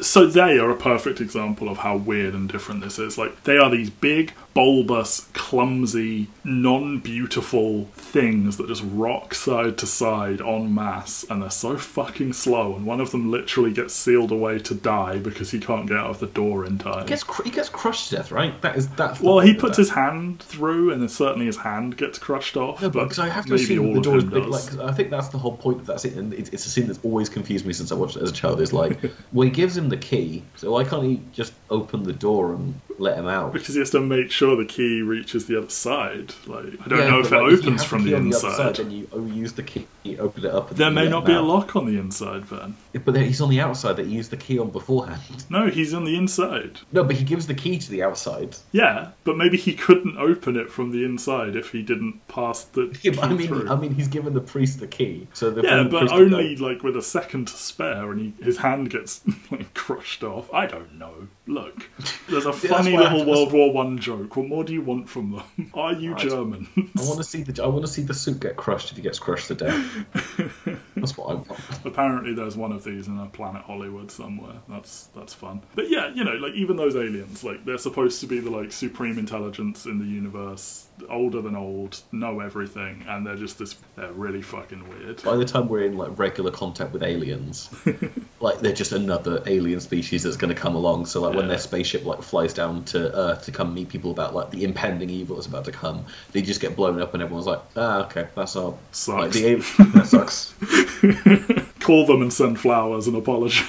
So 0.00 0.26
they 0.26 0.58
are 0.58 0.70
a 0.70 0.76
perfect 0.76 1.20
example 1.20 1.68
of 1.68 1.78
how 1.78 1.96
weird 1.96 2.34
and 2.34 2.48
different 2.48 2.80
this 2.80 2.98
is. 2.98 3.16
Like 3.16 3.44
they 3.44 3.56
are 3.58 3.70
these 3.70 3.90
big, 3.90 4.32
bulbous, 4.54 5.28
clumsy, 5.32 6.28
non-beautiful 6.44 7.84
things 7.94 8.56
that 8.56 8.68
just 8.68 8.82
rock 8.86 9.34
side 9.34 9.78
to 9.78 9.86
side 9.86 10.40
en 10.40 10.74
masse, 10.74 11.24
and 11.30 11.42
they're 11.42 11.50
so 11.50 11.76
fucking 11.76 12.32
slow. 12.32 12.74
And 12.76 12.86
one 12.86 13.00
of 13.00 13.10
them 13.10 13.30
literally 13.30 13.72
gets 13.72 13.94
sealed 13.94 14.30
away 14.30 14.58
to 14.60 14.74
die 14.74 15.18
because 15.18 15.50
he 15.50 15.58
can't 15.58 15.86
get 15.86 15.96
out 15.96 16.10
of 16.10 16.20
the 16.20 16.26
door 16.26 16.64
in 16.64 16.78
time. 16.78 17.02
He 17.02 17.08
gets 17.08 17.24
cr- 17.24 17.42
he 17.44 17.50
gets 17.50 17.68
crushed 17.68 18.10
to 18.10 18.16
death, 18.16 18.30
right? 18.30 18.60
That 18.62 18.76
is 18.76 18.88
that's. 18.88 19.20
the 19.20 19.26
well, 19.26 19.40
he 19.40 19.54
puts 19.54 19.76
that. 19.76 19.82
his 19.82 19.90
hand 19.90 20.40
through, 20.42 20.92
and 20.92 21.00
then 21.00 21.08
certainly 21.08 21.46
his 21.46 21.56
hand 21.56 21.96
gets 21.96 22.18
crushed 22.18 22.56
off. 22.56 22.82
No, 22.82 22.90
but 22.90 23.04
because 23.04 23.18
I 23.18 23.28
have 23.28 23.46
to 23.46 23.52
maybe 23.52 23.62
assume 23.64 23.94
the 23.94 24.00
door 24.00 24.18
is 24.18 24.24
big. 24.24 24.44
does. 24.44 24.78
I 24.78 24.92
think 24.92 25.10
that's 25.10 25.28
the 25.28 25.38
whole 25.38 25.56
point 25.56 25.80
of 25.80 25.86
that 25.86 26.00
scene, 26.00 26.18
and 26.18 26.34
it's, 26.34 26.50
it's 26.50 26.66
a 26.66 26.70
scene 26.70 26.86
that's 26.86 27.00
always 27.02 27.28
confused 27.28 27.66
me 27.66 27.72
since 27.72 27.92
I 27.92 27.94
watched 27.94 28.16
it 28.16 28.22
as 28.22 28.30
a 28.30 28.34
child. 28.34 28.60
Is 28.60 28.72
like, 28.72 28.98
well, 29.32 29.46
he 29.46 29.50
gives 29.50 29.76
him 29.76 29.88
the 29.88 29.96
key, 29.96 30.42
so 30.56 30.72
why 30.72 30.84
can't 30.84 31.04
he 31.04 31.20
just 31.32 31.52
open 31.70 32.02
the 32.02 32.12
door 32.12 32.54
and 32.54 32.80
let 32.98 33.16
him 33.18 33.26
out? 33.26 33.52
because 33.52 33.74
he 33.74 33.80
has 33.80 33.90
to 33.90 34.00
make 34.00 34.30
sure 34.30 34.56
the 34.56 34.64
key 34.64 35.02
reaches 35.02 35.46
the 35.46 35.58
other 35.58 35.68
side. 35.70 36.34
Like 36.46 36.64
I 36.84 36.88
don't 36.88 36.98
Yeah, 36.98 37.10
know 37.10 37.20
if 37.20 37.32
it 37.32 37.36
like, 37.36 37.50
you 37.50 37.58
opens 37.58 37.80
have 37.82 37.90
from 37.90 38.04
key 38.04 38.10
the 38.10 38.16
on 38.16 38.20
other 38.22 38.26
inside. 38.28 38.56
side, 38.56 38.76
then 38.76 38.90
you 38.90 39.08
use 39.32 39.52
the 39.52 39.62
key, 39.62 39.86
you 40.02 40.18
open 40.18 40.44
it 40.44 40.54
up. 40.54 40.70
And 40.70 40.78
There 40.78 40.90
may 40.90 41.08
not 41.08 41.20
him 41.22 41.26
be 41.26 41.32
a 41.34 41.42
lock 41.42 41.76
on 41.76 41.86
the 41.86 41.98
inside, 41.98 42.44
then. 42.48 42.76
Yeah, 42.92 43.00
But 43.04 43.14
then 43.14 43.24
he's 43.24 43.40
on 43.40 43.50
the 43.50 43.60
outside 43.60 43.96
that 43.96 44.06
he 44.06 44.12
used 44.14 44.30
the 44.30 44.36
key 44.36 44.58
on 44.58 44.70
beforehand. 44.70 45.20
No, 45.50 45.68
he's 45.68 45.92
on 45.92 46.04
the 46.04 46.16
inside. 46.16 46.78
No, 46.92 47.04
but 47.04 47.16
he 47.16 47.24
gives 47.24 47.46
the 47.46 47.54
key 47.54 47.78
to 47.78 47.90
the 47.90 48.02
outside. 48.02 48.56
Yeah, 48.72 49.10
but 49.24 49.36
maybe 49.36 49.56
he 49.58 49.74
couldn't 49.74 50.16
open 50.16 50.56
it 50.56 50.70
from 50.70 50.92
the 50.92 51.04
inside 51.04 51.56
if 51.56 51.72
he 51.72 51.82
didn't 51.82 52.26
pass 52.28 52.64
the 52.64 52.96
Yeah, 53.02 53.12
key 53.12 53.18
I 53.20 53.32
mean, 53.34 53.48
through. 53.48 53.68
I 53.68 53.76
mean, 53.76 53.94
he's 53.94 54.08
given 54.08 54.32
the 54.32 54.40
priest 54.40 54.80
the 54.80 54.86
key, 54.86 55.26
so 55.34 55.50
the 55.50 55.62
yeah, 55.62 55.82
but 55.84 55.98
priest 56.00 56.14
only 56.14 56.56
like 56.56 56.82
with 56.82 56.96
a 56.96 57.02
second 57.02 57.48
to 57.48 57.54
spare, 57.54 58.12
and 58.12 58.20
he, 58.38 58.44
his 58.44 58.56
hand 58.58 58.90
gets 58.90 59.20
like 59.50 59.74
crushed 59.74 60.22
off. 60.24 60.52
I 60.54 60.66
don't 60.66 60.98
know. 60.98 61.28
Look, 61.52 61.88
there's 62.30 62.46
a 62.46 62.52
funny 62.52 62.96
little 62.96 63.24
World 63.26 63.52
War 63.52 63.72
One 63.72 63.98
joke. 63.98 64.36
What 64.36 64.46
more 64.46 64.64
do 64.64 64.72
you 64.72 64.80
want 64.82 65.08
from 65.08 65.32
them? 65.32 65.70
Are 65.74 65.92
you 65.92 66.12
Right. 66.12 66.28
German? 66.28 66.66
I 66.76 67.02
want 67.04 67.18
to 67.18 67.24
see 67.24 67.42
the 67.42 67.62
I 67.62 67.66
want 67.66 67.84
to 67.84 67.90
see 67.92 68.02
the 68.02 68.14
suit 68.14 68.40
get 68.40 68.56
crushed 68.56 68.90
if 68.90 68.96
he 68.96 69.02
gets 69.02 69.18
crushed 69.18 69.48
to 69.48 69.54
death. 69.54 70.04
That's 71.02 71.18
what 71.18 71.30
I 71.30 71.34
want. 71.34 71.50
Apparently, 71.84 72.32
there's 72.34 72.56
one 72.56 72.72
of 72.72 72.84
these 72.84 73.08
in 73.08 73.18
a 73.18 73.26
planet 73.26 73.62
Hollywood 73.62 74.10
somewhere. 74.10 74.54
That's 74.68 75.08
that's 75.14 75.34
fun. 75.34 75.62
But 75.74 75.90
yeah, 75.90 76.12
you 76.14 76.24
know, 76.24 76.34
like 76.34 76.54
even 76.54 76.76
those 76.76 76.96
aliens, 76.96 77.44
like 77.44 77.64
they're 77.64 77.78
supposed 77.78 78.20
to 78.20 78.26
be 78.26 78.38
the 78.40 78.50
like 78.50 78.72
supreme 78.72 79.18
intelligence 79.18 79.84
in 79.84 79.98
the 79.98 80.06
universe, 80.06 80.86
older 81.10 81.42
than 81.42 81.56
old, 81.56 82.00
know 82.12 82.40
everything, 82.40 83.04
and 83.08 83.26
they're 83.26 83.36
just 83.36 83.58
this. 83.58 83.76
They're 83.96 84.12
really 84.12 84.42
fucking 84.42 84.88
weird. 84.88 85.22
By 85.22 85.36
the 85.36 85.44
time 85.44 85.68
we're 85.68 85.84
in 85.84 85.96
like 85.96 86.18
regular 86.18 86.50
contact 86.50 86.92
with 86.92 87.02
aliens, 87.02 87.68
like 88.40 88.60
they're 88.60 88.72
just 88.72 88.92
another 88.92 89.42
alien 89.46 89.80
species 89.80 90.22
that's 90.22 90.36
going 90.36 90.54
to 90.54 90.60
come 90.60 90.74
along. 90.74 91.06
So 91.06 91.20
like 91.22 91.34
when 91.34 91.48
their 91.48 91.58
spaceship 91.58 92.04
like 92.04 92.22
flies 92.22 92.54
down 92.54 92.84
to 92.86 93.14
Earth 93.16 93.44
to 93.46 93.52
come 93.52 93.74
meet 93.74 93.88
people 93.88 94.10
about 94.10 94.34
like 94.34 94.50
the 94.50 94.64
impending 94.64 95.10
evil 95.10 95.36
that's 95.36 95.46
about 95.46 95.64
to 95.66 95.72
come, 95.72 96.06
they 96.32 96.42
just 96.42 96.60
get 96.60 96.76
blown 96.76 97.00
up 97.00 97.14
and 97.14 97.22
everyone's 97.22 97.46
like, 97.46 97.62
ah, 97.76 98.04
okay, 98.06 98.28
that's 98.34 98.56
our 98.56 98.74
Sucks. 98.92 99.18
like 99.18 99.32
the 99.32 99.54
that 99.94 100.06
sucks. 100.06 100.54
Call 101.80 102.06
them 102.06 102.22
and 102.22 102.32
send 102.32 102.60
flowers 102.60 103.06
and 103.06 103.16
apologize. 103.16 103.64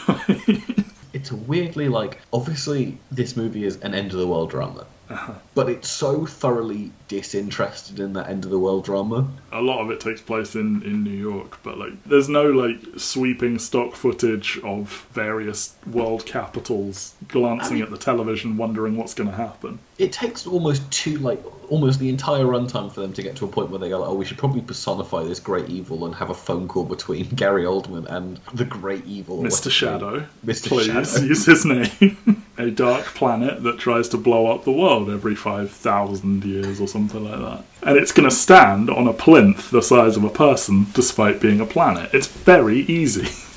It's 1.13 1.31
weirdly 1.31 1.89
like 1.89 2.19
obviously 2.31 2.97
this 3.11 3.37
movie 3.37 3.65
is 3.65 3.79
an 3.81 3.93
end 3.93 4.11
of 4.11 4.17
the 4.17 4.27
world 4.27 4.49
drama, 4.49 4.85
Uh-huh. 5.09 5.33
but 5.53 5.69
it's 5.69 5.89
so 5.89 6.25
thoroughly 6.25 6.91
disinterested 7.07 7.99
in 7.99 8.13
that 8.13 8.29
end 8.29 8.45
of 8.45 8.51
the 8.51 8.57
world 8.59 8.85
drama. 8.85 9.27
a 9.51 9.61
lot 9.61 9.81
of 9.81 9.91
it 9.91 9.99
takes 9.99 10.21
place 10.21 10.55
in, 10.55 10.81
in 10.83 11.03
New 11.03 11.11
York, 11.11 11.59
but 11.61 11.77
like 11.77 12.01
there's 12.05 12.29
no 12.29 12.45
like 12.49 12.79
sweeping 12.97 13.59
stock 13.59 13.93
footage 13.95 14.59
of 14.63 15.05
various 15.11 15.75
world 15.85 16.25
capitals 16.25 17.13
glancing 17.27 17.81
at 17.81 17.91
the 17.91 17.97
television 17.97 18.57
wondering 18.57 18.95
what's 18.95 19.13
going 19.13 19.29
to 19.29 19.35
happen. 19.35 19.79
It 19.97 20.11
takes 20.11 20.47
almost 20.47 20.89
two 20.91 21.17
like 21.17 21.43
almost 21.69 21.99
the 21.99 22.09
entire 22.09 22.45
runtime 22.45 22.91
for 22.91 23.01
them 23.01 23.13
to 23.13 23.21
get 23.23 23.35
to 23.37 23.45
a 23.45 23.47
point 23.47 23.69
where 23.69 23.79
they 23.79 23.89
go 23.89 23.99
like, 23.99 24.09
oh, 24.09 24.15
we 24.15 24.25
should 24.25 24.37
probably 24.37 24.61
personify 24.61 25.23
this 25.23 25.39
great 25.39 25.69
evil 25.69 26.05
and 26.05 26.15
have 26.15 26.29
a 26.29 26.33
phone 26.33 26.67
call 26.67 26.83
between 26.85 27.27
Gary 27.35 27.63
Oldman 27.63 28.05
and 28.07 28.39
the 28.53 28.65
great 28.65 29.05
evil, 29.05 29.39
Mr. 29.39 29.69
Shadow, 29.69 30.25
Mr. 30.45 30.67
please 30.67 30.85
Shadow. 30.87 31.25
use 31.25 31.45
his 31.45 31.65
name. 31.65 32.17
a 32.57 32.69
dark 32.69 33.05
planet 33.05 33.63
that 33.63 33.79
tries 33.79 34.07
to 34.09 34.17
blow 34.17 34.47
up 34.47 34.63
the 34.63 34.71
world 34.71 35.09
every 35.09 35.35
5,000 35.35 36.43
years 36.43 36.79
or 36.79 36.87
something 36.87 37.23
like 37.23 37.39
that. 37.39 37.65
And 37.81 37.97
it's 37.97 38.11
going 38.11 38.29
to 38.29 38.35
stand 38.35 38.89
on 38.89 39.07
a 39.07 39.13
plinth 39.13 39.71
the 39.71 39.81
size 39.81 40.17
of 40.17 40.23
a 40.23 40.29
person 40.29 40.87
despite 40.93 41.41
being 41.41 41.59
a 41.59 41.65
planet. 41.65 42.13
It's 42.13 42.27
very 42.27 42.79
easy. 42.81 43.27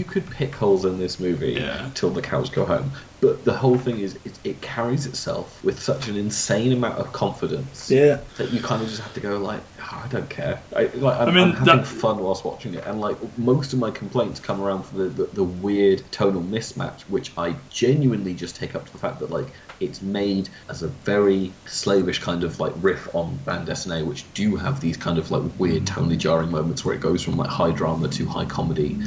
You 0.00 0.06
could 0.06 0.30
pick 0.30 0.54
holes 0.54 0.86
in 0.86 0.96
this 0.98 1.20
movie 1.20 1.52
Yeah. 1.60 1.90
till 1.92 2.08
the 2.08 2.22
cows 2.22 2.48
go 2.48 2.64
home, 2.64 2.94
but 3.20 3.44
the 3.44 3.52
whole 3.52 3.76
thing 3.76 3.98
is 4.00 4.18
it, 4.24 4.38
it 4.44 4.62
carries 4.62 5.04
itself 5.04 5.62
with 5.62 5.78
such 5.78 6.08
an 6.08 6.16
insane 6.16 6.72
amount 6.72 6.96
of 6.96 7.12
confidence 7.12 7.90
Yeah. 7.90 8.22
that 8.38 8.50
you 8.50 8.62
kind 8.62 8.80
of 8.82 8.88
just 8.88 9.02
have 9.02 9.12
to 9.12 9.20
go 9.20 9.36
like, 9.36 9.62
"Oh, 9.78 10.02
I 10.02 10.08
don't 10.08 10.30
care. 10.30 10.62
I, 10.74 10.84
like, 10.94 11.20
I'm, 11.20 11.28
I 11.28 11.30
mean, 11.32 11.44
I'm 11.48 11.52
having 11.52 11.76
that- 11.82 11.86
fun 11.86 12.16
whilst 12.16 12.46
watching 12.46 12.72
it, 12.72 12.84
and 12.86 12.98
like 12.98 13.18
most 13.36 13.74
of 13.74 13.78
my 13.78 13.90
complaints 13.90 14.40
come 14.40 14.58
around 14.62 14.84
for 14.84 14.94
the, 14.96 15.10
the, 15.10 15.26
the 15.34 15.44
weird 15.44 16.10
tonal 16.10 16.42
mismatch, 16.42 17.02
which 17.02 17.34
I 17.36 17.56
genuinely 17.68 18.32
just 18.32 18.56
take 18.56 18.74
up 18.74 18.86
to 18.86 18.92
the 18.92 18.98
fact 18.98 19.18
that 19.18 19.28
like 19.30 19.52
it's 19.80 20.02
made 20.02 20.48
as 20.68 20.82
a 20.82 20.88
very 20.88 21.52
slavish 21.66 22.20
kind 22.20 22.44
of 22.44 22.60
like 22.60 22.72
riff 22.80 23.12
on 23.14 23.36
bande 23.44 23.66
dessinée, 23.68 24.04
which 24.06 24.24
do 24.34 24.56
have 24.56 24.80
these 24.80 24.96
kind 24.96 25.18
of 25.18 25.30
like 25.30 25.42
weird 25.58 25.84
tonally 25.84 26.18
jarring 26.18 26.50
moments 26.50 26.84
where 26.84 26.94
it 26.94 27.00
goes 27.00 27.22
from 27.22 27.36
like 27.36 27.48
high 27.48 27.70
drama 27.72 28.08
to 28.08 28.26
high 28.26 28.44
comedy 28.44 28.98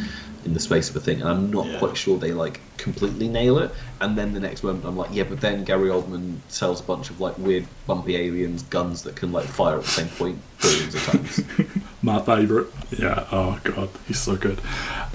in 0.45 0.53
the 0.53 0.59
space 0.59 0.89
of 0.89 0.95
a 0.97 0.99
thing, 0.99 1.21
and 1.21 1.29
I'm 1.29 1.51
not 1.51 1.65
Yeah. 1.67 1.79
quite 1.79 1.95
sure 1.95 2.17
they 2.17 2.33
like 2.33 2.59
completely 2.77 3.29
nail 3.29 3.59
it. 3.59 3.71
And 4.01 4.17
then 4.17 4.33
the 4.33 4.41
next 4.41 4.61
moment, 4.63 4.83
I'm 4.83 4.97
like, 4.97 5.11
yeah, 5.13 5.23
but 5.23 5.39
then 5.39 5.63
Gary 5.63 5.87
Oldman 5.89 6.39
sells 6.49 6.81
a 6.81 6.83
bunch 6.83 7.09
of 7.09 7.21
like 7.21 7.37
weird 7.37 7.65
bumpy 7.87 8.17
aliens 8.17 8.63
guns 8.63 9.03
that 9.03 9.15
can 9.15 9.31
like 9.31 9.45
fire 9.45 9.77
at 9.77 9.83
the 9.83 9.89
same 9.89 10.09
point 10.09 10.39
billions 10.61 10.95
of 10.95 11.03
times. 11.03 11.41
My 12.03 12.19
favourite. 12.21 12.67
Yeah, 12.91 13.25
oh 13.31 13.59
god, 13.63 13.89
he's 14.07 14.19
so 14.19 14.35
good. 14.35 14.59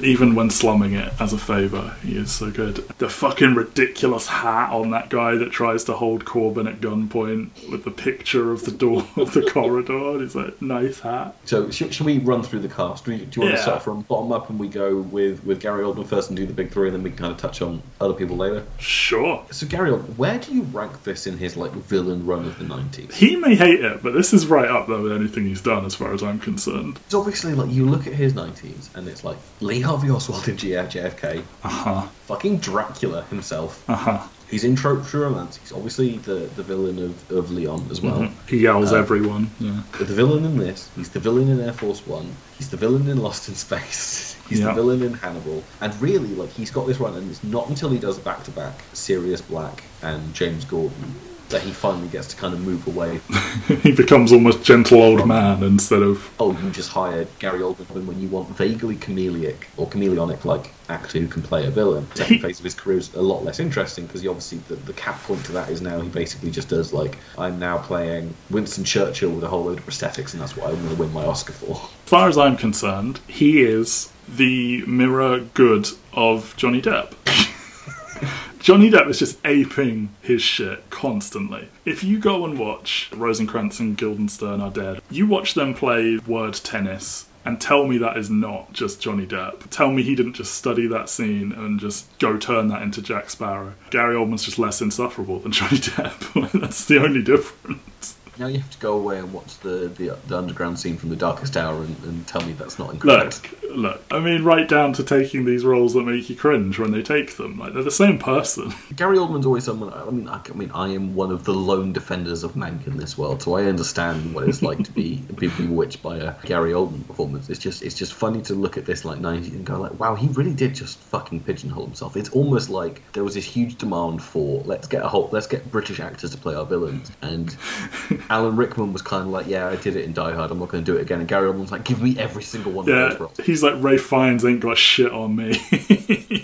Even 0.01 0.35
when 0.35 0.49
slumming 0.49 0.95
it 0.95 1.13
as 1.21 1.33
a 1.33 1.39
favour, 1.39 1.95
he 2.03 2.17
is 2.17 2.33
so 2.33 2.51
good. 2.51 2.77
The 2.99 3.09
fucking 3.11 3.55
ridiculous 3.55 4.27
hat 4.27 4.73
on 4.73 4.91
that 4.91 5.11
guy 5.11 5.37
that 5.37 5.51
tries 5.53 5.85
to 5.85 5.93
hold 5.93 6.25
Korben 6.25 6.67
at 6.69 6.81
gunpoint 6.81 7.71
with 7.71 7.85
the 7.85 7.91
picture 7.91 8.53
of 8.53 8.65
the 8.65 8.71
door 8.71 9.07
of 9.17 9.33
the 9.35 9.43
corridor. 9.43 10.13
And 10.13 10.23
he's 10.23 10.35
like, 10.35 10.61
nice 10.63 11.01
hat. 11.01 11.37
So 11.45 11.71
should, 11.71 11.93
should 11.93 12.07
we 12.07 12.19
run 12.19 12.43
through 12.43 12.61
the 12.61 12.69
cast? 12.69 13.05
Do 13.05 13.13
you, 13.13 13.27
do 13.27 13.41
you 13.41 13.43
want 13.43 13.53
Yeah. 13.53 13.57
to 13.57 13.63
start 13.63 13.83
from 13.83 14.03
bottom 14.03 14.33
up 14.33 14.49
and 14.51 14.59
we 14.59 14.69
go 14.69 14.97
with, 14.97 15.45
with 15.45 15.61
Gary 15.61 15.83
Oldman 15.85 16.07
first 16.07 16.31
and 16.31 16.37
do 16.37 16.47
the 16.47 16.53
big 16.55 16.71
three, 16.73 16.89
and 16.89 16.97
then 16.97 17.03
we 17.03 17.11
can 17.11 17.19
kind 17.19 17.33
of 17.33 17.39
touch 17.39 17.61
on 17.61 17.83
other 18.01 18.15
people 18.15 18.37
later? 18.37 18.65
Sure. 18.79 19.45
So 19.51 19.67
Gary 19.67 19.91
Oldman, 19.91 20.17
where 20.17 20.39
do 20.39 20.55
you 20.55 20.63
rank 20.63 21.03
this 21.05 21.27
in 21.27 21.37
his 21.39 21.57
like 21.57 21.73
villain 21.73 22.25
run 22.25 22.47
of 22.47 22.59
the 22.59 22.65
'90s? 22.65 23.13
He 23.13 23.37
may 23.37 23.55
hate 23.57 23.85
it, 23.85 24.03
but 24.03 24.15
this 24.15 24.33
is 24.33 24.47
right 24.47 24.71
up 24.71 24.87
there 24.89 24.99
with 25.01 25.13
anything 25.13 25.45
he's 25.45 25.61
done 25.61 25.85
as 25.85 25.95
far 25.95 26.15
as 26.15 26.23
I'm 26.23 26.39
concerned. 26.39 26.78
It's 27.07 27.15
obviously 27.15 27.55
like 27.55 27.71
you 27.71 27.87
look 27.87 28.07
at 28.07 28.13
his 28.13 28.33
'90s 28.35 28.95
and 28.95 29.09
it's 29.09 29.25
like 29.25 29.39
Lee 29.61 29.81
Harvey 29.81 30.11
Oswald 30.11 30.47
in 30.49 30.57
GF 30.57 30.87
JFK, 30.91 31.43
Uh 31.65 31.69
huh. 31.69 32.03
fucking 32.27 32.59
Dracula 32.59 33.23
himself. 33.25 33.89
Uh 33.89 33.95
huh. 33.97 34.29
He's 34.51 34.65
in 34.65 34.77
Trope 34.77 35.05
True 35.07 35.25
Romance. 35.25 35.59
He's 35.59 35.73
obviously 35.73 36.17
the, 36.19 36.49
the 36.57 36.63
villain 36.63 36.99
of, 36.99 37.31
of 37.31 37.51
Leon 37.51 37.87
as 37.91 38.01
well. 38.01 38.31
He 38.49 38.61
yells 38.61 38.93
Uh, 38.95 38.97
everyone. 38.97 39.51
Yeah. 39.61 39.83
The 39.99 40.07
villain 40.07 40.47
in 40.47 40.57
this, 40.57 40.89
he's 40.97 41.11
the 41.11 41.21
villain 41.21 41.49
in 41.51 41.61
Air 41.61 41.75
Force 41.75 42.07
One, 42.07 42.35
he's 42.57 42.71
the 42.71 42.79
villain 42.79 43.07
in 43.11 43.19
Lost 43.19 43.49
in 43.51 43.55
Space, 43.57 44.37
he's 44.49 44.61
Yeah. 44.61 44.69
the 44.69 44.73
villain 44.73 45.03
in 45.03 45.13
Hannibal, 45.13 45.63
and 45.83 45.95
really, 46.01 46.29
like, 46.35 46.49
he's 46.51 46.71
got 46.71 46.87
this 46.87 46.99
run, 46.99 47.15
and 47.15 47.31
it's 47.31 47.45
not 47.45 47.69
until 47.69 47.91
he 47.91 47.99
does 47.99 48.19
back 48.19 48.43
to 48.45 48.51
back 48.51 48.73
Sirius 48.95 49.43
Black 49.43 49.85
and 50.03 50.33
James 50.33 50.65
Gordon 50.65 51.15
that 51.49 51.63
he 51.63 51.73
finally 51.73 52.09
gets 52.09 52.29
to 52.29 52.37
kind 52.37 52.55
of 52.55 52.61
move 52.61 52.87
away. 52.87 53.21
he 53.83 53.93
becomes 53.93 54.33
almost 54.33 54.63
gentle 54.63 55.03
old 55.03 55.27
man 55.27 55.63
instead 55.63 56.03
of. 56.03 56.31
Oh, 56.39 56.53
you 56.63 56.71
just 56.71 56.91
hired 56.91 57.29
Gary 57.39 57.61
Oldman 57.61 58.07
when 58.07 58.21
you 58.21 58.29
want 58.29 58.49
vaguely 58.57 58.97
chameleonic 58.97 59.57
or 59.77 59.89
chameleonic 59.89 60.45
like 60.45 60.73
actor 60.89 61.19
who 61.19 61.29
can 61.29 61.43
play 61.43 61.67
a 61.67 61.71
villain. 61.71 62.07
Second 62.15 62.41
phase 62.41 62.59
of 62.59 62.65
his 62.65 62.75
career 62.75 62.99
is 62.99 63.15
a 63.15 63.23
lot 63.23 63.45
less 63.45 63.61
interesting 63.61 64.07
because 64.07 64.23
he 64.23 64.29
obviously 64.29 64.59
the, 64.69 64.77
the 64.77 64.93
cap 64.95 65.23
point 65.23 65.45
to 65.47 65.53
that 65.53 65.69
is 65.69 65.81
now 65.81 66.01
he 66.01 66.09
basically 66.09 66.51
just 66.51 66.69
does 66.69 66.93
like 66.93 67.19
I'm 67.37 67.59
now 67.59 67.79
playing 67.79 68.35
Winston 68.51 68.85
Churchill 68.85 69.31
with 69.31 69.45
a 69.45 69.49
whole 69.49 69.65
load 69.65 69.79
of 69.79 69.87
prosthetics, 69.87 70.33
and 70.33 70.43
that's 70.43 70.57
what 70.57 70.69
I'm 70.69 70.77
going 70.77 70.91
to 70.91 71.01
win 71.01 71.13
my 71.13 71.25
Oscar 71.25 71.53
for. 71.53 71.73
As 71.73 72.11
far 72.11 72.29
as 72.29 72.39
I'm 72.39 72.57
concerned, 72.57 73.21
he 73.27 73.63
is 73.63 74.13
the 74.29 74.85
mirror 74.87 75.41
good 75.55 75.89
of 76.13 76.55
Johnny 76.57 76.83
Depp. 76.83 77.15
Johnny 78.61 78.91
Depp 78.91 79.09
is 79.09 79.21
just 79.21 79.39
aping 79.45 80.11
his 80.21 80.43
shit 80.43 80.91
constantly. 80.91 81.69
If 81.85 82.03
you 82.03 82.19
go 82.19 82.45
and 82.45 82.59
watch 82.59 83.09
Rosencrantz 83.15 83.81
and 83.81 83.97
Guildenstern 83.97 84.61
Are 84.61 84.71
Dead, 84.71 85.01
you 85.11 85.27
watch 85.27 85.55
them 85.55 85.75
play 85.75 86.19
word 86.27 86.55
tennis 86.55 87.27
and 87.45 87.61
tell 87.61 87.87
me 87.87 87.97
that 87.99 88.19
is 88.19 88.29
not 88.29 88.73
just 88.75 89.01
Johnny 89.01 89.27
Depp. 89.27 89.71
Tell 89.71 89.91
me 89.91 90.03
he 90.03 90.15
didn't 90.15 90.35
just 90.35 90.55
study 90.55 90.87
that 90.89 91.09
scene 91.09 91.53
and 91.53 91.81
just 91.81 92.07
go 92.19 92.37
turn 92.37 92.69
that 92.69 92.83
into 92.83 93.01
Jack 93.01 93.31
Sparrow. 93.31 93.73
Gary 93.91 94.15
Oldman's 94.17 94.45
just 94.45 94.59
less 94.59 94.83
insufferable 94.83 95.39
than 95.39 95.53
Johnny 95.53 95.79
Depp. 95.79 96.53
That's 96.61 96.85
the 96.85 97.03
only 97.03 97.23
difference. 97.23 98.18
Now 98.39 98.47
you 98.47 98.59
have 98.59 98.71
to 98.71 98.79
go 98.79 98.95
away 98.95 99.19
and 99.19 99.33
watch 99.33 99.59
the, 99.59 99.89
the, 99.89 100.17
the 100.27 100.39
underground 100.39 100.79
scene 100.79 100.97
from 100.97 101.09
the 101.09 101.17
Darkest 101.17 101.57
Hour 101.57 101.83
and, 101.83 101.97
and 102.05 102.27
tell 102.27 102.41
me 102.43 102.53
that's 102.53 102.79
not 102.79 102.93
incorrect. 102.93 103.53
Look, 103.63 103.77
look. 103.77 104.05
I 104.13 104.21
mean, 104.21 104.45
right 104.45 104.69
down 104.69 104.93
to 104.95 105.03
taking 105.03 105.45
these 105.45 105.65
roles 105.65 105.95
that 105.95 106.03
make 106.03 106.31
you 106.31 106.37
cringe 106.37 106.79
when 106.79 106.93
they 106.93 107.03
take 107.03 107.37
them. 107.37 107.59
Like 107.59 107.75
they're 107.75 107.83
the 107.83 107.91
same 107.91 108.19
person. 108.19 108.73
Gary 108.97 109.19
Oldman's 109.19 109.47
always 109.47 109.65
someone. 109.65 109.93
I 109.93 110.09
mean, 110.11 110.29
I, 110.29 110.41
I 110.49 110.53
mean, 110.53 110.71
I 110.73 110.89
am 110.89 111.15
one 111.15 111.33
of 111.33 111.45
the 111.45 111.53
lone 111.53 111.93
defenders 111.93 112.45
of 112.45 112.53
Mank 112.53 112.87
in 112.87 112.97
this 112.97 113.19
world, 113.19 113.43
so 113.43 113.57
I 113.57 113.65
understand 113.65 114.35
what 114.35 114.49
it's 114.49 114.63
like 114.63 114.85
to 114.85 114.93
be 114.93 115.17
be 115.37 115.49
bewitched 115.49 116.03
by 116.03 116.19
a 116.19 116.35
Gary 116.45 116.73
Oldman 116.73 117.07
performance. 117.07 117.51
It's 117.51 117.59
just 117.59 117.83
it's 117.83 117.97
just 117.97 118.15
funny 118.15 118.43
to 118.43 118.55
look 118.55 118.77
at 118.77 118.87
this 118.87 119.05
like 119.05 119.19
'90s 119.19 119.49
and 119.49 119.65
go 119.65 119.81
like, 119.81 119.99
wow, 119.99 120.15
he 120.15 120.29
really 120.29 120.55
did 120.55 120.75
just 120.75 120.99
fucking 120.99 121.41
pigeonhole 121.41 121.85
himself. 121.85 122.17
It's 122.17 122.31
almost 122.31 122.71
like 122.71 123.03
there 123.13 123.25
was 123.25 123.35
this 123.35 123.45
huge 123.45 123.79
demand 123.79 124.23
for 124.23 124.63
let's 124.65 124.87
get 124.87 125.03
a 125.03 125.09
whole 125.09 125.29
let's 125.33 125.49
get 125.49 125.71
British 125.71 125.99
actors 125.99 126.31
to 126.31 126.39
play 126.39 126.55
our 126.55 126.67
villains, 126.67 127.11
and 127.23 127.57
Alan 128.31 128.57
Rickman 128.57 128.93
was 128.93 129.03
kind 129.03 129.23
of 129.23 129.29
like, 129.29 129.47
yeah, 129.47 129.69
I 129.69 129.77
did 129.77 129.97
it 129.97 130.05
in 130.05 130.13
Die 130.13 130.33
Hard, 130.33 130.51
I'm 130.51 130.59
not 130.59 130.69
going 130.69 130.85
to 130.85 130.93
do 130.93 130.99
it 130.99 131.03
again, 131.03 131.21
and 131.21 131.29
Gary 131.29 131.51
Oldman's 131.51 131.73
like, 131.73 131.85
give 131.85 132.03
me 132.03 132.19
every 132.19 132.43
single 132.43 132.73
one 132.73 132.89
of 132.89 132.95
Yeah, 132.95 133.09
those 133.09 133.21
roles. 133.21 133.37
he's 133.45 133.63
like 133.63 133.75
Ralph 133.79 134.01
Fiennes 134.03 134.45
ain't 134.45 134.61
got 134.61 134.77
shit 134.79 135.11
on 135.13 135.35
me. 135.37 135.59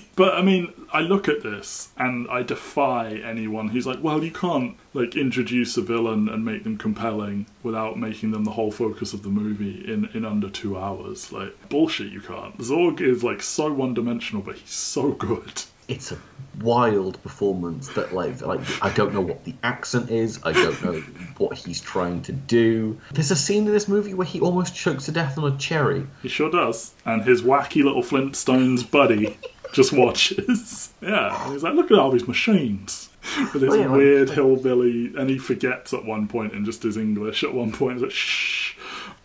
but 0.17 0.35
I 0.35 0.43
mean, 0.43 0.73
I 0.93 1.01
look 1.01 1.29
at 1.29 1.43
this 1.43 1.89
and 1.97 2.27
I 2.31 2.43
defy 2.43 3.15
anyone 3.25 3.69
who's 3.69 3.87
like, 3.87 4.03
well, 4.03 4.23
you 4.25 4.31
can't 4.31 4.77
like 4.95 5.17
introduce 5.17 5.77
a 5.77 5.83
villain 5.83 6.29
and 6.29 6.45
make 6.45 6.65
them 6.65 6.79
compelling 6.79 7.47
without 7.63 7.99
making 7.99 8.31
them 8.31 8.45
the 8.45 8.53
whole 8.53 8.71
focus 8.71 9.13
of 9.13 9.23
the 9.23 9.29
movie 9.29 9.85
in, 9.93 10.09
in 10.15 10.25
under 10.25 10.49
two 10.49 10.79
hours. 10.79 11.33
Like 11.33 11.69
bullshit, 11.69 12.13
you 12.13 12.21
can't. 12.21 12.57
Zorg 12.59 13.01
is 13.01 13.25
like 13.25 13.43
so 13.43 13.73
one 13.73 13.93
dimensional, 13.95 14.43
but 14.43 14.57
he's 14.57 14.71
so 14.71 15.11
good. 15.13 15.63
It's 15.89 16.13
a 16.13 16.19
wild 16.63 17.21
performance 17.23 17.89
that 17.89 18.15
like 18.15 18.41
like 18.41 18.61
I 18.83 18.91
don't 18.93 19.13
know 19.13 19.21
what 19.21 19.45
the 19.45 19.55
accent 19.63 20.11
is. 20.11 20.41
I 20.45 20.53
don't 20.53 20.83
know 20.85 21.01
what 21.39 21.59
he's 21.59 21.81
trying 21.81 22.23
to 22.23 22.33
do. 22.33 22.99
There's 23.13 23.31
a 23.31 23.37
scene 23.37 23.67
in 23.67 23.73
this 23.73 23.89
movie 23.89 24.15
where 24.15 24.27
he 24.27 24.41
almost 24.41 24.75
chokes 24.75 25.05
to 25.07 25.13
death 25.13 25.37
on 25.39 25.53
a 25.53 25.57
cherry. 25.59 26.07
He 26.23 26.29
sure 26.29 26.51
does. 26.51 26.95
And 27.05 27.23
his 27.25 27.43
wacky 27.43 27.83
little 27.85 28.03
Flintstones 28.03 28.89
buddy 28.91 29.37
just 29.73 29.93
watches. 29.93 30.93
Yeah, 31.03 31.53
he's 31.53 31.63
like, 31.63 31.75
look 31.75 31.91
at 31.91 31.99
all 31.99 32.11
these 32.11 32.29
machines. 32.29 33.11
With 33.53 33.63
his 33.63 33.73
Oh, 33.73 33.75
yeah, 33.75 33.87
like- 33.87 33.97
weird 33.97 34.31
hillbilly, 34.31 35.13
and 35.17 35.29
he 35.31 35.39
forgets 35.39 35.93
at 35.95 36.05
one 36.05 36.29
point 36.29 36.53
and 36.53 36.65
just 36.65 36.83
his 36.83 36.97
English 36.97 37.43
at 37.43 37.53
one 37.55 37.73
point. 37.73 37.95
He's 37.95 38.03
like, 38.03 38.11
shh. 38.11 38.74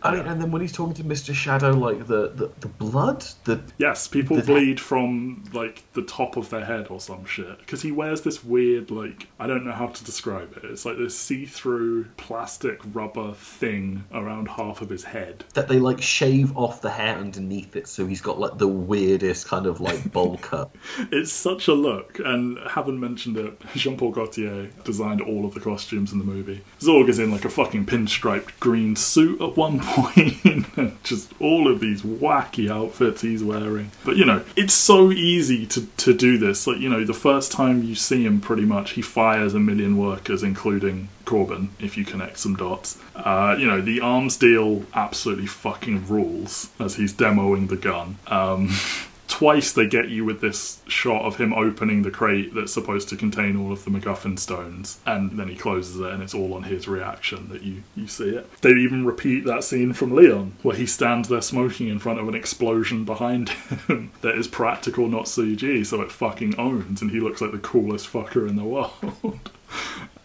I 0.02 0.16
mean, 0.16 0.26
and 0.26 0.40
then 0.40 0.50
when 0.50 0.62
he's 0.62 0.72
talking 0.72 0.94
to 0.94 1.04
Mr. 1.04 1.34
Shadow, 1.34 1.72
like 1.72 2.06
the 2.06 2.28
the, 2.34 2.50
the 2.60 2.68
blood, 2.68 3.24
the 3.44 3.60
Yes, 3.78 4.08
people 4.08 4.36
The- 4.38 4.42
bleed 4.44 4.80
from 4.80 5.44
like 5.52 5.82
the 5.92 6.02
top 6.02 6.36
of 6.36 6.50
their 6.50 6.64
head 6.64 6.86
or 6.90 7.00
some 7.00 7.24
shit 7.24 7.58
because 7.58 7.82
he 7.82 7.92
wears 7.92 8.22
this 8.22 8.42
weird 8.44 8.90
like 8.90 9.28
I 9.38 9.46
don't 9.46 9.64
know 9.64 9.72
how 9.72 9.88
to 9.88 10.04
describe 10.04 10.56
it. 10.56 10.64
It's 10.64 10.84
like 10.84 10.96
this 10.98 11.18
see-through 11.18 12.04
plastic 12.16 12.78
rubber 12.92 13.32
thing 13.34 14.04
around 14.12 14.48
half 14.48 14.80
of 14.80 14.88
his 14.90 15.04
head. 15.04 15.44
that 15.54 15.68
they 15.68 15.78
like 15.78 16.00
shave 16.00 16.56
off 16.56 16.80
the 16.80 16.90
hair 16.90 17.16
underneath 17.16 17.76
it, 17.76 17.86
so 17.88 18.06
he's 18.06 18.20
got 18.20 18.38
like 18.38 18.58
the 18.58 18.68
weirdest 18.68 19.46
kind 19.48 19.66
of 19.66 19.80
like 19.80 20.10
bowl 20.12 20.38
cut. 20.42 20.70
It's 21.12 21.32
such 21.32 21.68
a 21.68 21.74
look, 21.74 22.18
and 22.24 22.58
haven't 22.68 22.98
mentioned 23.00 23.36
it. 23.36 23.60
Jean 23.74 23.96
Paul 23.96 24.12
Gaultier 24.12 24.70
designed 24.84 25.20
all 25.20 25.44
of 25.44 25.54
the 25.54 25.60
costumes 25.60 26.12
in 26.12 26.18
the 26.18 26.24
movie. 26.24 26.62
Zorg 26.80 27.08
is 27.08 27.18
in 27.18 27.30
like 27.30 27.44
a 27.44 27.50
fucking 27.50 27.86
pinstriped 27.86 28.58
green 28.60 28.96
suit 28.96 29.40
at 29.40 29.56
one 29.56 29.80
point, 29.80 29.89
and 30.76 30.96
just 31.02 31.32
all 31.40 31.70
of 31.70 31.80
these 31.80 32.02
wacky 32.02 32.70
outfits 32.70 33.22
he's 33.22 33.42
wearing. 33.42 33.90
But 34.04 34.16
you 34.16 34.24
know, 34.24 34.44
it's 34.56 34.74
so 34.74 35.10
easy 35.10 35.66
to, 35.66 35.86
to 35.86 36.14
do 36.14 36.38
this. 36.38 36.66
Like, 36.66 36.78
you 36.78 36.88
know, 36.88 37.04
the 37.04 37.14
first 37.14 37.52
time 37.52 37.82
you 37.82 37.94
see 37.94 38.24
him, 38.24 38.40
pretty 38.40 38.64
much, 38.64 38.92
he 38.92 39.02
fires 39.02 39.54
a 39.54 39.60
million 39.60 39.96
workers, 39.96 40.42
including 40.42 41.08
Korben, 41.24 41.68
if 41.78 41.96
you 41.96 42.04
connect 42.04 42.38
some 42.38 42.56
dots. 42.56 42.98
Uh, 43.14 43.56
you 43.58 43.66
know, 43.66 43.80
the 43.80 44.00
arms 44.00 44.36
deal 44.36 44.84
absolutely 44.94 45.46
fucking 45.46 46.06
rules 46.06 46.70
as 46.78 46.96
he's 46.96 47.12
demoing 47.12 47.68
the 47.68 47.76
gun. 47.76 48.18
Um, 48.26 48.70
twice 49.30 49.72
they 49.72 49.86
get 49.86 50.08
you 50.08 50.24
with 50.24 50.40
this 50.40 50.82
shot 50.88 51.22
of 51.22 51.36
him 51.36 51.54
opening 51.54 52.02
the 52.02 52.10
crate 52.10 52.52
that's 52.52 52.72
supposed 52.72 53.08
to 53.08 53.16
contain 53.16 53.56
all 53.56 53.72
of 53.72 53.84
the 53.84 53.90
MacGuffin 53.90 54.38
stones, 54.38 54.98
and 55.06 55.38
then 55.38 55.48
he 55.48 55.54
closes 55.54 55.98
it, 56.00 56.12
and 56.12 56.22
it's 56.22 56.34
all 56.34 56.52
on 56.52 56.64
his 56.64 56.88
reaction 56.88 57.48
that 57.50 57.62
you, 57.62 57.84
you 57.96 58.08
see 58.08 58.30
it. 58.30 58.50
They 58.60 58.70
even 58.70 59.06
repeat 59.06 59.44
that 59.44 59.62
scene 59.62 59.92
from 59.92 60.14
Leon, 60.14 60.54
where 60.62 60.76
he 60.76 60.84
stands 60.84 61.28
there 61.28 61.42
smoking 61.42 61.88
in 61.88 62.00
front 62.00 62.18
of 62.18 62.28
an 62.28 62.34
explosion 62.34 63.04
behind 63.04 63.48
him 63.88 64.10
that 64.20 64.36
is 64.36 64.48
practical, 64.48 65.08
not 65.08 65.24
CG, 65.26 65.86
so 65.86 66.02
it 66.02 66.10
fucking 66.10 66.58
owns, 66.58 67.00
and 67.00 67.12
he 67.12 67.20
looks 67.20 67.40
like 67.40 67.52
the 67.52 67.58
coolest 67.58 68.12
fucker 68.12 68.48
in 68.48 68.56
the 68.56 68.64
world. 68.64 69.50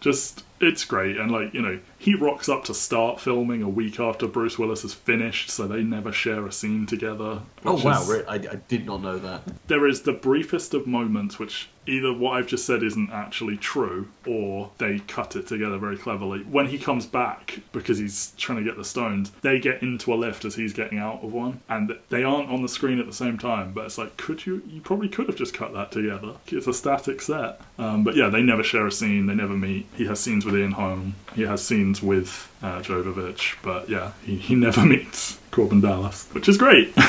Just, 0.00 0.42
it's 0.60 0.84
great, 0.84 1.16
and 1.16 1.30
like, 1.30 1.54
you 1.54 1.62
know, 1.62 1.78
he 1.98 2.14
rocks 2.14 2.48
up 2.48 2.64
to 2.64 2.74
start 2.74 3.20
filming 3.20 3.62
a 3.62 3.68
week 3.68 3.98
after 3.98 4.26
Bruce 4.26 4.58
Willis 4.58 4.82
has 4.82 4.94
finished, 4.94 5.50
so 5.50 5.66
they 5.66 5.82
never 5.82 6.12
share 6.12 6.46
a 6.46 6.52
scene 6.52 6.86
together. 6.86 7.40
oh 7.64 7.82
wow, 7.82 8.02
is- 8.02 8.24
I, 8.28 8.34
I 8.34 8.56
did 8.68 8.86
not 8.86 9.02
know 9.02 9.18
that. 9.18 9.42
there 9.68 9.86
is 9.86 10.02
the 10.02 10.12
briefest 10.12 10.74
of 10.74 10.86
moments 10.86 11.38
which 11.38 11.68
either 11.88 12.12
what 12.12 12.32
I've 12.32 12.48
just 12.48 12.66
said 12.66 12.82
isn't 12.82 13.10
actually 13.12 13.56
true 13.56 14.08
or 14.26 14.70
they 14.78 14.98
cut 14.98 15.36
it 15.36 15.46
together 15.46 15.78
very 15.78 15.96
cleverly. 15.96 16.40
When 16.40 16.66
he 16.66 16.78
comes 16.78 17.06
back 17.06 17.60
because 17.70 17.98
he's 17.98 18.32
trying 18.36 18.58
to 18.58 18.64
get 18.64 18.76
the 18.76 18.84
stones, 18.84 19.30
they 19.42 19.60
get 19.60 19.82
into 19.82 20.12
a 20.12 20.16
lift 20.16 20.44
as 20.44 20.56
he's 20.56 20.72
getting 20.72 20.98
out 20.98 21.22
of 21.22 21.32
one 21.32 21.60
and 21.68 21.96
they 22.08 22.24
aren't 22.24 22.50
on 22.50 22.62
the 22.62 22.68
screen 22.68 22.98
at 22.98 23.06
the 23.06 23.12
same 23.12 23.38
time, 23.38 23.72
but 23.72 23.84
it's 23.84 23.98
like 23.98 24.16
could 24.16 24.44
you 24.46 24.62
you 24.68 24.80
probably 24.80 25.08
could 25.08 25.28
have 25.28 25.36
just 25.36 25.54
cut 25.54 25.72
that 25.74 25.92
together. 25.92 26.32
It's 26.48 26.66
a 26.66 26.74
static 26.74 27.22
set. 27.22 27.60
Um, 27.78 28.02
but 28.02 28.16
yeah, 28.16 28.30
they 28.30 28.42
never 28.42 28.64
share 28.64 28.86
a 28.88 28.90
scene, 28.92 29.26
they 29.26 29.36
never 29.36 29.54
meet. 29.54 29.86
He 29.96 30.06
has 30.06 30.18
scenes 30.18 30.44
with 30.44 30.56
Ian 30.56 30.72
Holm, 30.72 31.14
he 31.36 31.42
has 31.42 31.64
scenes 31.64 31.85
with 32.02 32.52
uh, 32.62 32.80
Jovovich, 32.80 33.56
but 33.62 33.88
yeah, 33.88 34.12
he, 34.24 34.36
he 34.36 34.54
never 34.54 34.84
meets 34.86 35.38
Korben 35.50 35.80
Dallas, 35.82 36.28
which 36.32 36.48
is 36.48 36.56
great. 36.56 36.92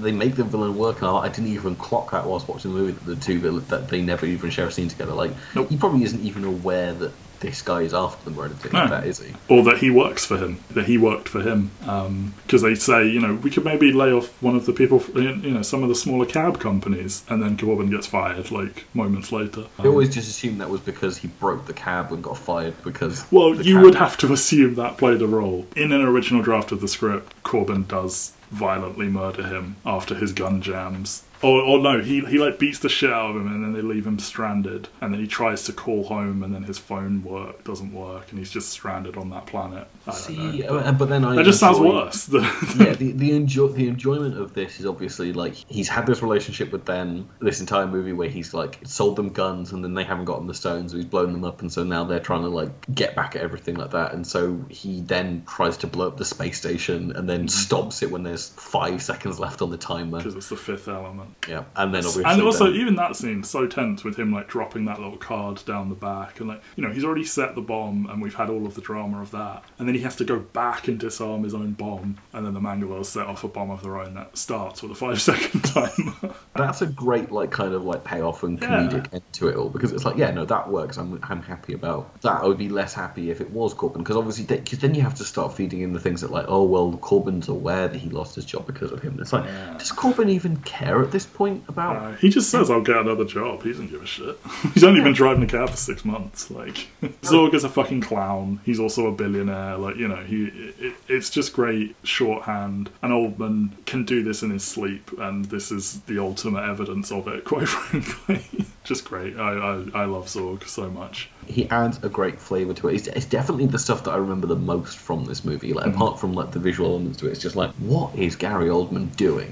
They 0.00 0.12
make 0.12 0.34
the 0.34 0.44
villain 0.44 0.76
work, 0.76 0.98
and 0.98 1.06
I 1.06 1.16
I 1.16 1.28
didn't 1.28 1.52
even 1.52 1.76
clock 1.76 2.10
that 2.10 2.26
whilst 2.26 2.48
watching 2.48 2.74
the 2.74 2.78
movie. 2.78 2.92
That 2.92 3.04
the 3.04 3.16
two 3.16 3.60
that 3.60 3.88
they 3.88 4.02
never 4.02 4.26
even 4.26 4.50
share 4.50 4.66
a 4.66 4.72
scene 4.72 4.88
together. 4.88 5.12
Like 5.12 5.30
Nope. 5.54 5.70
he 5.70 5.76
probably 5.76 6.02
isn't 6.04 6.20
even 6.22 6.44
aware 6.44 6.92
that 6.94 7.12
this 7.44 7.62
guy 7.62 7.82
is 7.82 7.92
after 7.94 8.24
them 8.24 8.38
or 8.38 8.46
anything 8.46 8.72
No. 8.72 8.80
like 8.80 8.90
that, 8.90 9.06
is 9.06 9.20
he? 9.20 9.32
or 9.48 9.62
that 9.64 9.78
he 9.78 9.90
works 9.90 10.24
for 10.24 10.36
him, 10.38 10.58
that 10.70 10.86
he 10.86 10.96
worked 10.98 11.28
for 11.28 11.40
him. 11.42 11.70
Um, 11.86 12.34
because 12.46 12.62
they 12.62 12.74
say, 12.74 13.06
you 13.08 13.20
know, 13.20 13.34
we 13.34 13.50
could 13.50 13.64
maybe 13.64 13.92
lay 13.92 14.12
off 14.12 14.30
one 14.42 14.56
of 14.56 14.66
the 14.66 14.72
people, 14.72 15.02
you 15.14 15.50
know, 15.50 15.62
some 15.62 15.82
of 15.82 15.88
the 15.88 15.94
smaller 15.94 16.26
cab 16.26 16.60
companies, 16.60 17.22
and 17.28 17.42
then 17.42 17.56
Korben 17.56 17.90
gets 17.90 18.06
fired 18.06 18.50
like 18.50 18.84
moments 18.94 19.32
later. 19.32 19.64
I 19.78 19.86
always 19.86 20.12
just 20.14 20.28
assumed 20.28 20.60
that 20.60 20.70
was 20.70 20.80
because 20.80 21.18
he 21.18 21.28
broke 21.28 21.66
the 21.66 21.72
cab 21.74 22.12
and 22.12 22.22
got 22.22 22.38
fired 22.38 22.74
because. 22.84 23.24
Well, 23.30 23.54
you 23.56 23.74
cab- 23.76 23.84
would 23.84 23.94
have 23.96 24.16
to 24.18 24.32
assume 24.32 24.74
that 24.76 24.96
played 24.98 25.22
a 25.22 25.26
role. 25.26 25.66
In 25.76 25.92
an 25.92 26.02
original 26.02 26.42
draft 26.42 26.72
of 26.72 26.80
the 26.80 26.88
script, 26.88 27.34
Korben 27.44 27.86
does 27.88 28.32
violently 28.50 29.08
murder 29.08 29.42
him 29.46 29.76
after 29.84 30.14
his 30.14 30.32
gun 30.32 30.60
jams. 30.62 31.24
Or, 31.44 31.60
or 31.60 31.78
no, 31.78 32.00
he, 32.00 32.20
he 32.20 32.38
like 32.38 32.58
beats 32.58 32.78
the 32.78 32.88
shit 32.88 33.12
out 33.12 33.28
of 33.28 33.36
him 33.36 33.46
and 33.46 33.62
then 33.62 33.74
they 33.74 33.82
leave 33.82 34.06
him 34.06 34.18
stranded. 34.18 34.88
And 35.02 35.12
then 35.12 35.20
he 35.20 35.26
tries 35.26 35.64
to 35.64 35.74
call 35.74 36.04
home 36.04 36.42
and 36.42 36.54
then 36.54 36.62
his 36.62 36.78
phone 36.78 37.22
work 37.22 37.64
doesn't 37.64 37.92
work 37.92 38.30
and 38.30 38.38
he's 38.38 38.50
just 38.50 38.70
stranded 38.70 39.18
on 39.18 39.28
that 39.28 39.44
planet. 39.44 39.86
See, 40.12 40.64
uh, 40.64 40.92
but 40.92 41.08
then 41.08 41.24
I. 41.24 41.36
That 41.36 41.44
just 41.44 41.60
sounds 41.60 41.78
worse. 41.80 42.26
The- 42.26 42.40
yeah, 42.78 42.94
the 42.94 43.12
the, 43.12 43.32
enjoy, 43.36 43.68
the 43.68 43.88
enjoyment 43.88 44.38
of 44.38 44.52
this 44.52 44.78
is 44.80 44.86
obviously 44.86 45.32
like 45.32 45.54
he's 45.54 45.88
had 45.88 46.06
this 46.06 46.22
relationship 46.22 46.72
with 46.72 46.84
them 46.84 47.28
this 47.40 47.60
entire 47.60 47.86
movie 47.86 48.12
where 48.12 48.28
he's 48.28 48.52
like 48.52 48.78
sold 48.84 49.16
them 49.16 49.30
guns 49.30 49.72
and 49.72 49.82
then 49.82 49.94
they 49.94 50.04
haven't 50.04 50.26
gotten 50.26 50.46
the 50.46 50.54
stones, 50.54 50.90
so 50.92 50.96
he's 50.98 51.06
blown 51.06 51.32
them 51.32 51.44
up, 51.44 51.60
and 51.62 51.72
so 51.72 51.84
now 51.84 52.04
they're 52.04 52.20
trying 52.20 52.42
to 52.42 52.48
like 52.48 52.70
get 52.94 53.16
back 53.16 53.34
at 53.36 53.42
everything 53.42 53.76
like 53.76 53.92
that, 53.92 54.12
and 54.12 54.26
so 54.26 54.62
he 54.68 55.00
then 55.00 55.42
tries 55.46 55.78
to 55.78 55.86
blow 55.86 56.08
up 56.08 56.16
the 56.18 56.24
space 56.24 56.58
station 56.58 57.12
and 57.16 57.28
then 57.28 57.48
stops 57.48 58.02
it 58.02 58.10
when 58.10 58.22
there's 58.22 58.50
five 58.50 59.02
seconds 59.02 59.38
left 59.40 59.62
on 59.62 59.70
the 59.70 59.78
timer. 59.78 60.18
because 60.18 60.34
it's 60.34 60.48
the 60.50 60.56
fifth 60.56 60.86
element. 60.88 61.30
Yeah, 61.48 61.64
and 61.76 61.94
then 61.94 62.00
obviously 62.04 62.24
and 62.24 62.42
also, 62.42 62.66
then- 62.66 62.74
even 62.74 62.96
that 62.96 63.16
scene 63.16 63.42
so 63.42 63.66
tense 63.66 64.04
with 64.04 64.18
him 64.18 64.32
like 64.32 64.48
dropping 64.48 64.84
that 64.84 64.98
little 65.00 65.16
card 65.16 65.62
down 65.64 65.88
the 65.88 65.94
back, 65.94 66.40
and 66.40 66.48
like 66.48 66.62
you 66.76 66.82
know 66.86 66.92
he's 66.92 67.04
already 67.04 67.24
set 67.24 67.54
the 67.54 67.62
bomb, 67.62 68.06
and 68.10 68.20
we've 68.20 68.34
had 68.34 68.50
all 68.50 68.66
of 68.66 68.74
the 68.74 68.80
drama 68.82 69.22
of 69.22 69.30
that, 69.30 69.64
and 69.78 69.88
then 69.88 69.93
he 69.94 70.02
has 70.02 70.16
to 70.16 70.24
go 70.24 70.38
back 70.38 70.88
and 70.88 70.98
disarm 70.98 71.44
his 71.44 71.54
own 71.54 71.72
bomb, 71.72 72.16
and 72.32 72.44
then 72.46 72.54
the 72.54 72.60
Mangalores 72.60 73.06
set 73.06 73.26
off 73.26 73.44
a 73.44 73.48
bomb 73.48 73.70
of 73.70 73.82
their 73.82 73.98
own 73.98 74.14
that 74.14 74.36
starts 74.36 74.82
with 74.82 74.92
a 74.92 74.94
five 74.94 75.20
second 75.30 75.60
timer. 75.64 76.34
that's 76.56 76.82
a 76.82 76.86
great 76.86 77.30
like 77.32 77.50
kind 77.50 77.74
of 77.74 77.84
like 77.84 78.04
payoff 78.04 78.42
and 78.42 78.60
Yeah. 78.60 78.68
comedic 78.68 79.12
end 79.12 79.22
to 79.34 79.48
it 79.48 79.56
all 79.56 79.68
because 79.68 79.92
it's 79.92 80.04
like 80.04 80.16
yeah 80.16 80.30
no 80.30 80.44
that 80.44 80.68
works 80.68 80.96
I'm, 80.96 81.18
I'm 81.24 81.42
happy 81.42 81.72
about 81.74 82.20
that 82.22 82.42
I 82.42 82.46
would 82.46 82.58
be 82.58 82.68
less 82.68 82.94
happy 82.94 83.30
if 83.30 83.40
it 83.40 83.50
was 83.50 83.74
Korben 83.74 83.98
because 83.98 84.16
obviously 84.16 84.44
because 84.44 84.78
then 84.78 84.94
you 84.94 85.02
have 85.02 85.14
to 85.16 85.24
start 85.24 85.54
feeding 85.56 85.80
in 85.80 85.92
the 85.92 86.00
things 86.00 86.20
that 86.20 86.30
like 86.30 86.46
oh 86.48 86.62
well 86.64 86.92
Korben's 87.02 87.48
aware 87.48 87.88
that 87.88 87.98
he 87.98 88.08
lost 88.10 88.34
his 88.36 88.44
job 88.44 88.66
because 88.66 88.92
of 88.92 89.00
him 89.02 89.18
it's 89.20 89.32
like 89.32 89.44
Yeah. 89.44 89.76
does 89.78 89.90
Korben 89.92 90.28
even 90.30 90.56
care 90.58 91.02
at 91.02 91.10
this 91.12 91.26
point 91.26 91.64
about 91.68 91.96
Uh, 91.96 92.12
he 92.16 92.28
just 92.30 92.50
says, 92.50 92.70
"I'll 92.70 92.80
get 92.82 92.96
another 92.96 93.24
job." 93.24 93.62
He 93.62 93.70
doesn't 93.70 93.88
give 93.90 94.02
a 94.02 94.06
shit. 94.06 94.36
He's 94.74 94.84
only 94.84 95.00
been 95.02 95.12
driving 95.12 95.42
a 95.44 95.46
cab 95.46 95.70
for 95.70 95.76
six 95.76 96.04
months. 96.04 96.50
Like 96.50 96.88
Zorg 97.22 97.54
is 97.54 97.64
a 97.64 97.68
fucking 97.68 98.00
clown. 98.02 98.60
He's 98.64 98.78
also 98.80 99.06
a 99.06 99.12
billionaire. 99.12 99.76
Like 99.84 99.96
you 99.96 100.08
know, 100.08 100.22
he 100.32 100.46
it, 100.78 100.94
it's 101.08 101.30
just 101.30 101.52
great 101.52 101.94
shorthand. 102.02 102.90
And 103.02 103.12
Oldman 103.12 103.70
can 103.86 104.04
do 104.04 104.22
this 104.22 104.42
in 104.42 104.50
his 104.50 104.64
sleep, 104.64 105.10
and 105.18 105.44
this 105.46 105.70
is 105.70 106.00
the 106.02 106.18
ultimate 106.18 106.64
evidence 106.68 107.12
of 107.12 107.28
it. 107.28 107.44
Quite 107.52 107.68
frankly, 107.68 108.66
just 108.84 109.04
great. 109.04 109.36
I 109.38 109.52
I, 109.94 110.02
I 110.02 110.04
love 110.06 110.26
Zorg 110.26 110.66
so 110.68 110.88
much. 110.90 111.28
he 111.46 111.68
adds 111.70 111.96
a 112.02 112.08
great 112.08 112.38
flavor 112.40 112.72
to 112.72 112.88
it 112.88 112.94
it's, 112.94 113.06
it's 113.18 113.26
definitely 113.26 113.66
the 113.66 113.78
stuff 113.78 114.00
that 114.04 114.12
I 114.12 114.16
remember 114.16 114.46
the 114.46 114.56
most 114.74 114.96
from 114.96 115.26
this 115.26 115.44
movie 115.44 115.72
like 115.74 115.84
Mm-hmm. 115.84 115.94
apart 116.00 116.14
from 116.20 116.32
like 116.32 116.50
the 116.56 116.58
visual 116.58 116.88
elements 116.92 117.18
to 117.18 117.26
it 117.26 117.32
it's 117.32 117.42
just 117.46 117.54
like 117.62 117.70
what 117.92 118.10
is 118.26 118.34
Gary 118.44 118.68
Oldman 118.76 119.06
doing 119.16 119.50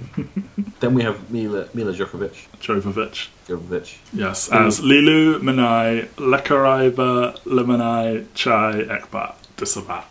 then 0.81 0.95
we 0.95 1.03
have 1.03 1.17
Milla 1.31 1.69
Milla 1.75 1.93
Jovovich 1.93 2.41
Jovovich. 2.65 3.29
Jovovich 3.49 3.99
Yes, 4.25 4.49
as 4.51 4.81
Leeloo 4.81 5.41
Menai 5.49 6.09
Lekaraiva 6.17 7.39
Lemonai 7.45 8.25
Chai 8.35 8.73
Ekbat 8.97 9.35
Disabat. 9.59 10.05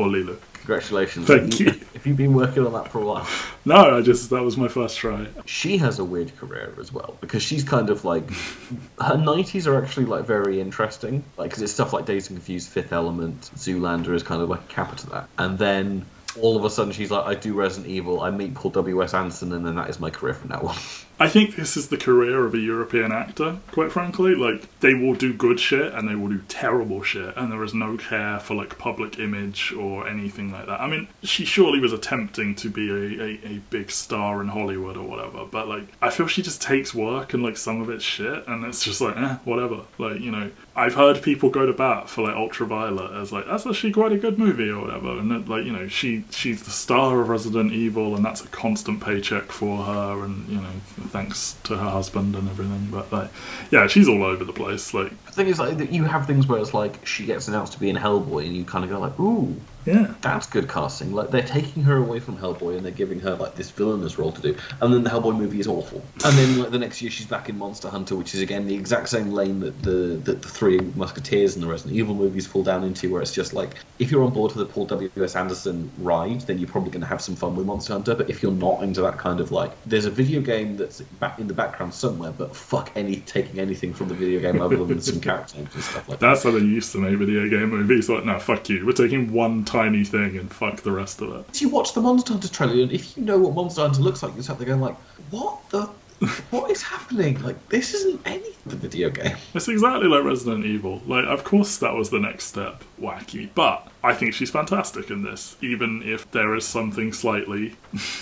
Or 0.00 0.06
Leeloo. 0.06 0.38
congratulations 0.54 1.26
Thank 1.26 1.52
Have 1.52 1.60
you. 1.60 1.66
have 1.94 2.06
you 2.06 2.14
been 2.14 2.32
working 2.34 2.64
on 2.66 2.72
that 2.72 2.88
for 2.90 3.00
a 3.02 3.04
while 3.04 3.28
No, 3.64 3.98
I 3.98 4.00
just 4.02 4.30
that 4.30 4.42
was 4.42 4.56
my 4.56 4.68
first 4.68 4.96
try. 4.98 5.26
she 5.44 5.76
has 5.78 5.98
a 5.98 6.04
weird 6.04 6.36
career 6.38 6.74
as 6.80 6.92
well 6.92 7.16
because 7.20 7.42
she's 7.42 7.64
kind 7.64 7.90
of 7.90 8.04
like 8.04 8.30
her 8.30 9.16
90s 9.16 9.66
are 9.66 9.82
actually 9.82 10.06
like 10.06 10.24
very 10.24 10.60
interesting 10.60 11.22
like 11.36 11.50
because 11.50 11.62
it's 11.62 11.72
stuff 11.72 11.92
like 11.92 12.06
Dazed 12.06 12.30
and 12.30 12.38
Confused 12.38 12.68
Fifth 12.70 12.92
Element 12.92 13.50
Zoolander 13.56 14.14
is 14.14 14.22
kind 14.22 14.40
of 14.42 14.48
like 14.48 14.60
a 14.60 14.72
cap 14.72 14.96
to 14.98 15.10
that 15.10 15.28
and 15.38 15.58
then 15.58 16.06
all 16.40 16.56
of 16.56 16.64
a 16.64 16.70
sudden 16.70 16.92
she's 16.92 17.10
like, 17.10 17.26
I 17.26 17.34
do 17.34 17.54
Resident 17.54 17.90
Evil, 17.90 18.20
I 18.20 18.30
meet 18.30 18.54
Paul 18.54 18.70
W 18.70 19.02
S 19.02 19.14
Anderson, 19.14 19.52
and 19.52 19.66
then 19.66 19.74
that 19.74 19.90
is 19.90 19.98
my 19.98 20.10
career 20.10 20.32
from 20.34 20.50
now 20.50 20.60
on. 20.60 20.76
I 21.20 21.28
think 21.28 21.54
this 21.54 21.76
is 21.76 21.88
the 21.88 21.98
career 21.98 22.46
of 22.46 22.54
a 22.54 22.58
European 22.58 23.12
actor, 23.12 23.58
quite 23.72 23.92
frankly. 23.92 24.34
Like, 24.34 24.80
they 24.80 24.94
will 24.94 25.12
do 25.12 25.34
good 25.34 25.60
shit 25.60 25.92
and 25.92 26.08
they 26.08 26.14
will 26.14 26.28
do 26.28 26.40
terrible 26.48 27.02
shit, 27.02 27.36
and 27.36 27.52
there 27.52 27.62
is 27.62 27.74
no 27.74 27.98
care 27.98 28.40
for, 28.40 28.54
like, 28.54 28.78
public 28.78 29.18
image 29.18 29.70
or 29.74 30.08
anything 30.08 30.50
like 30.50 30.64
that. 30.64 30.80
I 30.80 30.86
mean, 30.86 31.08
she 31.22 31.44
surely 31.44 31.78
was 31.78 31.92
attempting 31.92 32.54
to 32.54 32.70
be 32.70 32.88
a, 32.88 33.22
a, 33.22 33.56
a 33.56 33.58
big 33.68 33.90
star 33.90 34.40
in 34.40 34.48
Hollywood 34.48 34.96
or 34.96 35.06
whatever, 35.06 35.44
but, 35.44 35.68
like, 35.68 35.88
I 36.00 36.08
feel 36.08 36.26
she 36.26 36.40
just 36.40 36.62
takes 36.62 36.94
work 36.94 37.34
and, 37.34 37.42
like, 37.42 37.58
some 37.58 37.82
of 37.82 37.90
it's 37.90 38.02
shit, 38.02 38.48
and 38.48 38.64
it's 38.64 38.82
just 38.82 39.02
like, 39.02 39.18
eh, 39.18 39.36
whatever. 39.44 39.82
Like, 39.98 40.20
you 40.20 40.30
know, 40.30 40.50
I've 40.74 40.94
heard 40.94 41.22
people 41.22 41.50
go 41.50 41.66
to 41.66 41.74
bat 41.74 42.08
for, 42.08 42.22
like, 42.22 42.34
Ultraviolet 42.34 43.12
as, 43.20 43.30
like, 43.30 43.44
that's 43.44 43.66
actually 43.66 43.92
quite 43.92 44.12
a 44.12 44.18
good 44.18 44.38
movie 44.38 44.70
or 44.70 44.80
whatever, 44.80 45.18
and, 45.18 45.30
that, 45.30 45.50
like, 45.50 45.66
you 45.66 45.72
know, 45.72 45.86
she 45.86 46.24
she's 46.30 46.62
the 46.62 46.70
star 46.70 47.20
of 47.20 47.28
Resident 47.28 47.72
Evil, 47.72 48.16
and 48.16 48.24
that's 48.24 48.42
a 48.42 48.48
constant 48.48 49.02
paycheck 49.02 49.52
for 49.52 49.84
her, 49.84 50.24
and, 50.24 50.48
you 50.48 50.56
know, 50.56 50.70
thanks 51.10 51.56
to 51.64 51.76
her 51.76 51.90
husband 51.90 52.34
and 52.34 52.48
everything. 52.48 52.88
But 52.90 53.12
like, 53.12 53.30
yeah, 53.70 53.86
she's 53.86 54.08
all 54.08 54.22
over 54.22 54.44
the 54.44 54.52
place. 54.52 54.94
Like, 54.94 55.10
The 55.26 55.32
thing 55.32 55.46
is, 55.48 55.58
like, 55.58 55.92
you 55.92 56.04
have 56.04 56.26
things 56.26 56.46
where 56.46 56.58
it's 56.60 56.72
like 56.74 57.06
she 57.06 57.26
gets 57.26 57.48
announced 57.48 57.72
to 57.74 57.80
be 57.80 57.90
in 57.90 57.96
Hellboy, 57.96 58.46
and 58.46 58.56
you 58.56 58.64
kind 58.64 58.84
of 58.84 58.90
go 58.90 58.98
like, 58.98 59.18
ooh, 59.20 59.54
yeah, 59.86 60.14
that's 60.20 60.46
good 60.46 60.68
casting. 60.68 61.12
Like 61.12 61.30
they're 61.30 61.42
taking 61.42 61.82
her 61.84 61.96
away 61.96 62.20
from 62.20 62.36
Hellboy 62.36 62.76
and 62.76 62.84
they're 62.84 62.92
giving 62.92 63.20
her 63.20 63.34
like 63.34 63.54
this 63.54 63.70
villainous 63.70 64.18
role 64.18 64.32
to 64.32 64.42
do, 64.42 64.56
and 64.80 64.92
then 64.92 65.04
the 65.04 65.10
Hellboy 65.10 65.36
movie 65.36 65.60
is 65.60 65.66
awful. 65.66 66.02
And 66.24 66.36
then 66.36 66.58
like 66.58 66.70
the 66.70 66.78
next 66.78 67.00
year 67.02 67.10
she's 67.10 67.26
back 67.26 67.48
in 67.48 67.58
Monster 67.58 67.88
Hunter, 67.88 68.16
which 68.16 68.34
is 68.34 68.40
again 68.40 68.66
the 68.66 68.74
exact 68.74 69.08
same 69.08 69.30
lane 69.30 69.60
that 69.60 69.82
the 69.82 70.20
that 70.24 70.42
the 70.42 70.48
Three 70.48 70.78
Musketeers 70.96 71.54
and 71.54 71.62
the 71.62 71.68
Resident 71.68 71.96
Evil 71.96 72.14
movies 72.14 72.46
fall 72.46 72.62
down 72.62 72.84
into, 72.84 73.10
where 73.10 73.22
it's 73.22 73.34
just 73.34 73.52
like 73.52 73.70
if 73.98 74.10
you're 74.10 74.22
on 74.22 74.32
board 74.32 74.52
for 74.52 74.58
the 74.58 74.66
Paul 74.66 74.86
W 74.86 75.10
S 75.16 75.36
Anderson 75.36 75.90
ride, 75.98 76.40
then 76.42 76.58
you're 76.58 76.68
probably 76.68 76.90
going 76.90 77.02
to 77.02 77.06
have 77.06 77.20
some 77.20 77.36
fun 77.36 77.56
with 77.56 77.66
Monster 77.66 77.92
Hunter. 77.92 78.14
But 78.14 78.30
if 78.30 78.42
you're 78.42 78.52
not 78.52 78.82
into 78.82 79.00
that 79.02 79.18
kind 79.18 79.40
of 79.40 79.52
like, 79.52 79.72
there's 79.86 80.04
a 80.04 80.10
video 80.10 80.40
game 80.40 80.76
that's 80.76 81.00
back 81.00 81.38
in 81.38 81.46
the 81.46 81.54
background 81.54 81.94
somewhere, 81.94 82.32
but 82.32 82.54
fuck 82.54 82.90
any 82.96 83.16
taking 83.16 83.58
anything 83.58 83.92
from 83.92 84.08
the 84.08 84.14
video 84.14 84.40
game 84.40 84.60
other 84.60 84.84
than 84.84 85.00
some 85.00 85.20
character 85.20 85.58
names 85.58 85.74
and 85.74 85.84
stuff 85.84 86.08
like 86.08 86.18
that. 86.18 86.26
that's 86.30 86.42
how 86.44 86.50
they 86.50 86.58
used 86.58 86.92
to 86.92 86.98
make 86.98 87.18
video 87.18 87.48
game 87.48 87.70
movies. 87.70 88.08
Like, 88.08 88.24
no, 88.24 88.38
fuck 88.38 88.68
you. 88.68 88.86
We're 88.86 88.92
taking 88.92 89.32
one 89.32 89.64
tiny 89.70 90.04
thing 90.04 90.36
and 90.36 90.52
fuck 90.52 90.80
the 90.82 90.92
rest 90.92 91.20
of 91.20 91.34
it. 91.34 91.60
you 91.60 91.68
watch 91.68 91.94
the 91.94 92.00
Monster 92.00 92.32
Hunter 92.32 92.48
trailer, 92.48 92.82
and 92.82 92.92
if 92.92 93.16
you 93.16 93.24
know 93.24 93.38
what 93.38 93.54
Monster 93.54 93.82
Hunter 93.82 94.02
looks 94.02 94.22
like, 94.22 94.34
you're 94.34 94.42
sat 94.42 94.58
there 94.58 94.66
going 94.66 94.80
like, 94.80 94.96
"What 95.30 95.58
the? 95.70 95.88
what 96.50 96.70
is 96.70 96.82
happening? 96.82 97.40
Like, 97.42 97.68
this 97.68 97.94
isn't 97.94 98.20
any 98.26 98.50
the 98.66 98.76
video 98.76 99.10
game." 99.10 99.36
It's 99.54 99.68
exactly 99.68 100.08
like 100.08 100.24
Resident 100.24 100.64
Evil. 100.64 101.00
Like, 101.06 101.24
of 101.26 101.44
course, 101.44 101.78
that 101.78 101.94
was 101.94 102.10
the 102.10 102.20
next 102.20 102.44
step, 102.44 102.82
wacky. 103.00 103.48
But 103.54 103.88
I 104.02 104.14
think 104.14 104.34
she's 104.34 104.50
fantastic 104.50 105.10
in 105.10 105.22
this, 105.22 105.56
even 105.60 106.02
if 106.04 106.30
there 106.30 106.54
is 106.54 106.66
something 106.66 107.12
slightly 107.12 107.76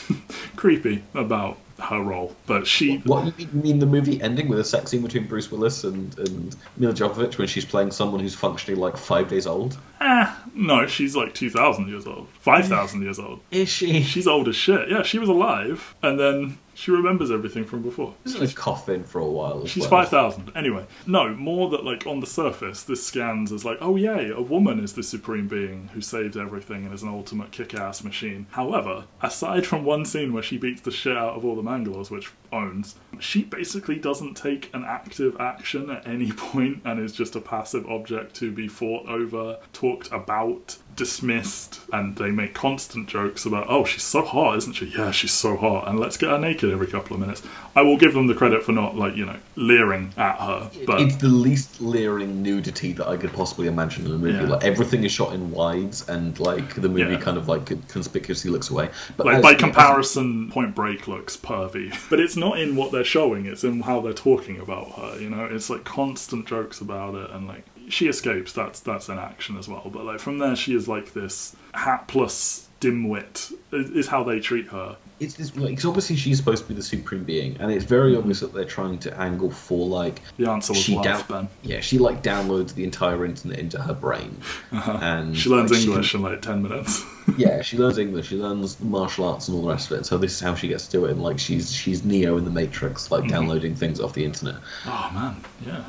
creepy 0.57 1.03
about 1.15 1.59
her 1.79 2.01
role. 2.01 2.35
But 2.47 2.66
she, 2.66 2.99
What 2.99 3.24
you 3.26 3.33
mean, 3.39 3.49
you 3.55 3.61
mean 3.62 3.79
the 3.79 3.87
movie 3.87 4.20
ending 4.20 4.49
with 4.49 4.59
a 4.59 4.64
sex 4.64 4.91
scene 4.91 5.03
between 5.03 5.26
Bruce 5.26 5.51
Willis 5.51 5.85
and 5.85 6.16
and 6.18 6.57
Milla 6.76 6.93
Jovovich 6.93 7.39
when 7.39 7.47
she's 7.49 7.64
playing 7.64 7.91
someone 7.93 8.20
who's 8.20 8.35
functionally 8.35 8.81
like 8.81 8.97
five 8.97 9.29
days 9.29 9.47
old? 9.47 9.79
eh, 10.01 10.33
no, 10.55 10.87
she's 10.87 11.14
like 11.16 11.35
two 11.35 11.51
thousand 11.51 11.89
years 11.89 12.07
old, 12.07 12.29
five 12.41 12.66
thousand 12.66 13.03
years 13.03 13.18
old. 13.18 13.41
Is 13.51 13.68
she? 13.68 14.03
She's 14.03 14.26
old 14.26 14.49
as 14.49 14.57
shit. 14.57 14.89
Yeah, 14.89 15.03
she 15.03 15.18
was 15.18 15.29
alive, 15.29 15.95
and 16.03 16.18
then 16.18 16.59
she 16.79 16.93
remembers 16.93 17.31
everything 17.33 17.64
from 17.64 17.83
before. 17.83 18.14
She's 18.24 18.37
in 18.37 18.43
a 18.45 18.53
coffin 18.53 19.03
for 19.03 19.20
a 19.20 19.26
while. 19.26 19.64
As 19.64 19.70
She's 19.70 19.83
well. 19.83 19.91
five 19.91 20.09
thousand. 20.11 20.53
Anyway, 20.55 20.87
no, 21.09 21.35
more 21.35 21.68
that 21.70 21.85
like 21.85 22.07
on 22.07 22.20
the 22.20 22.26
surface, 22.26 22.85
this 22.85 23.05
scans 23.05 23.51
as 23.51 23.64
like, 23.64 23.79
oh 23.81 23.97
yay, 23.97 24.31
a 24.31 24.41
woman 24.41 24.79
is 24.83 24.93
the 24.93 25.03
supreme 25.03 25.49
being 25.49 25.89
who 25.93 26.01
saves 26.01 26.37
everything 26.37 26.85
and 26.85 26.95
is 26.95 27.03
an 27.03 27.09
ultimate 27.09 27.51
kick-ass 27.51 28.05
machine. 28.05 28.47
However, 28.51 29.05
aside 29.20 29.66
from 29.66 29.85
one 29.85 30.05
scene 30.05 30.33
where 30.33 30.43
she 30.43 30.57
beats 30.57 30.83
the 30.83 30.93
shit 30.93 31.16
out 31.16 31.35
of 31.35 31.45
all 31.45 31.57
the 31.57 31.62
Mangalores, 31.62 32.11
which 32.12 32.31
owns, 32.53 32.95
she 33.19 33.43
basically 33.43 33.97
doesn't 33.97 34.35
take 34.37 34.71
an 34.75 34.85
active 34.85 35.37
action 35.41 35.91
at 35.91 36.07
any 36.07 36.33
point 36.37 36.83
and 36.85 37.01
is 37.01 37.13
just 37.13 37.35
a 37.37 37.41
passive 37.41 37.87
object 37.89 38.35
to 38.37 38.51
be 38.53 38.69
fought 38.69 39.07
over, 39.09 39.59
talked 39.73 40.11
about, 40.13 40.77
dismissed, 40.97 41.81
and 41.93 42.17
they 42.17 42.31
make 42.31 42.55
constant 42.55 43.09
jokes 43.09 43.45
about, 43.47 43.67
oh, 43.69 43.85
she's 43.85 44.03
so 44.03 44.23
hot, 44.23 44.57
isn't 44.59 44.75
she? 44.75 44.87
Yeah, 44.87 45.11
she's 45.11 45.33
so 45.33 45.57
hot, 45.57 45.89
and 45.89 45.99
let's 45.99 46.17
get 46.17 46.31
her 46.31 46.39
naked 46.39 46.71
every 46.71 46.87
couple 46.87 47.15
of 47.15 47.21
minutes. 47.21 47.43
I 47.77 47.83
will 47.83 47.97
give 47.97 48.15
them 48.15 48.27
the 48.27 48.35
credit 48.35 48.63
for 48.65 48.73
not, 48.73 48.97
like, 48.97 49.15
you 49.17 49.25
know, 49.25 49.37
leering 49.57 50.13
at 50.17 50.39
her, 50.41 50.71
but 50.87 51.01
it's 51.01 51.17
the 51.17 51.29
least 51.29 51.81
leering 51.81 52.43
nudity 52.43 52.93
that 52.95 53.07
I 53.07 53.17
could 53.17 53.33
possibly 53.33 53.69
imagine 53.69 54.07
in 54.07 54.13
a 54.13 54.19
movie. 54.19 54.39
Yeah. 54.39 54.49
Like 54.49 54.65
everything 54.65 55.05
is 55.05 55.13
shot 55.13 55.33
in 55.35 55.51
wides, 55.51 56.09
and 56.09 56.39
like 56.41 56.75
the 56.75 56.89
movie 56.89 57.13
Yeah. 57.13 57.21
kind 57.21 57.37
of 57.37 57.49
like 57.49 57.67
conspicuously 57.89 58.51
looks 58.51 58.71
away. 58.71 58.91
But 59.17 59.27
like 59.27 59.37
as- 59.37 59.43
by 59.43 59.53
as- 59.53 59.61
comparison, 59.61 60.51
Point 60.51 60.75
Break 60.75 61.07
looks 61.09 61.37
pervy, 61.37 61.97
but 62.11 62.19
it's 62.21 62.37
not 62.39 62.59
in 62.59 62.76
what 62.76 62.93
they're 62.93 63.05
showing; 63.05 63.47
it's 63.47 63.64
in 63.64 63.80
how 63.80 64.01
they're 64.01 64.12
talking 64.12 64.59
about 64.59 64.93
her. 64.93 65.20
You 65.20 65.30
know, 65.30 65.45
it's 65.45 65.68
like 65.70 65.84
constant 65.84 66.47
jokes 66.47 66.80
about 66.80 67.14
it, 67.14 67.30
and 67.30 67.47
like 67.47 67.64
she 67.89 68.09
escapes. 68.09 68.53
That's 68.53 68.80
that's 68.80 69.09
an 69.09 69.18
action 69.18 69.57
as 69.59 69.68
well. 69.68 69.91
But 69.93 70.05
like 70.05 70.20
from 70.20 70.39
there, 70.39 70.57
she 70.57 70.74
is 70.74 70.89
like 70.89 71.12
this 71.12 71.55
hapless 71.74 72.68
dimwit. 72.80 73.53
Is, 73.72 73.91
is 73.91 74.07
how 74.07 74.22
they 74.24 74.39
treat 74.41 74.68
her. 74.68 74.97
it's 75.20 75.34
this 75.34 75.55
like 75.57 75.70
because 75.70 75.84
obviously 75.84 76.16
she's 76.16 76.39
supposed 76.39 76.62
to 76.62 76.68
be 76.68 76.74
the 76.74 76.82
supreme 76.82 77.24
being, 77.24 77.57
and 77.61 77.70
it's 77.72 77.84
very 77.84 78.16
obvious 78.16 78.41
that 78.41 78.55
they're 78.55 78.64
trying 78.64 78.99
to 79.01 79.20
angle 79.20 79.51
for 79.51 79.86
like 79.86 80.20
The 80.39 80.49
answer 80.49 80.72
was 80.72 80.80
she 80.82 80.95
down- 81.03 81.24
Ben. 81.28 81.49
yeah 81.62 81.80
she 81.80 81.99
like 81.99 82.22
downloads 82.22 82.74
the 82.74 82.84
entire 82.84 83.24
internet 83.24 83.59
into 83.59 83.78
her 83.82 83.95
brain, 83.95 84.36
and 84.70 84.78
Uh-huh. 84.80 85.34
She 85.34 85.49
learns 85.51 85.72
like, 85.72 85.80
English 85.80 86.14
in 86.14 86.22
like 86.22 86.41
ten 86.41 86.62
minutes. 86.62 87.05
Yeah, 87.37 87.62
she 87.62 87.76
learns 87.76 87.99
English, 87.99 88.29
she 88.29 88.37
learns 88.37 88.81
martial 88.81 89.24
arts 89.24 89.49
and 89.49 89.57
all 89.57 89.62
the 89.62 89.68
rest 89.68 89.91
of 89.91 89.99
it. 89.99 90.07
So 90.07 90.18
this 90.18 90.33
is 90.33 90.41
how 90.41 90.55
she 90.55 90.68
gets 90.68 90.87
to 90.87 90.93
do 90.93 91.05
it. 91.05 91.12
And 91.12 91.22
like 91.22 91.39
she's 91.39 91.72
she's 91.72 92.05
Neo 92.05 92.37
in 92.37 92.45
the 92.45 92.51
Matrix, 92.51 93.11
like 93.11 93.22
mm-hmm. 93.22 93.31
downloading 93.31 93.74
things 93.74 94.01
off 94.01 94.12
the 94.14 94.24
internet. 94.24 94.57
oh 94.87 95.11
man, 95.12 95.37
yeah. 95.66 95.85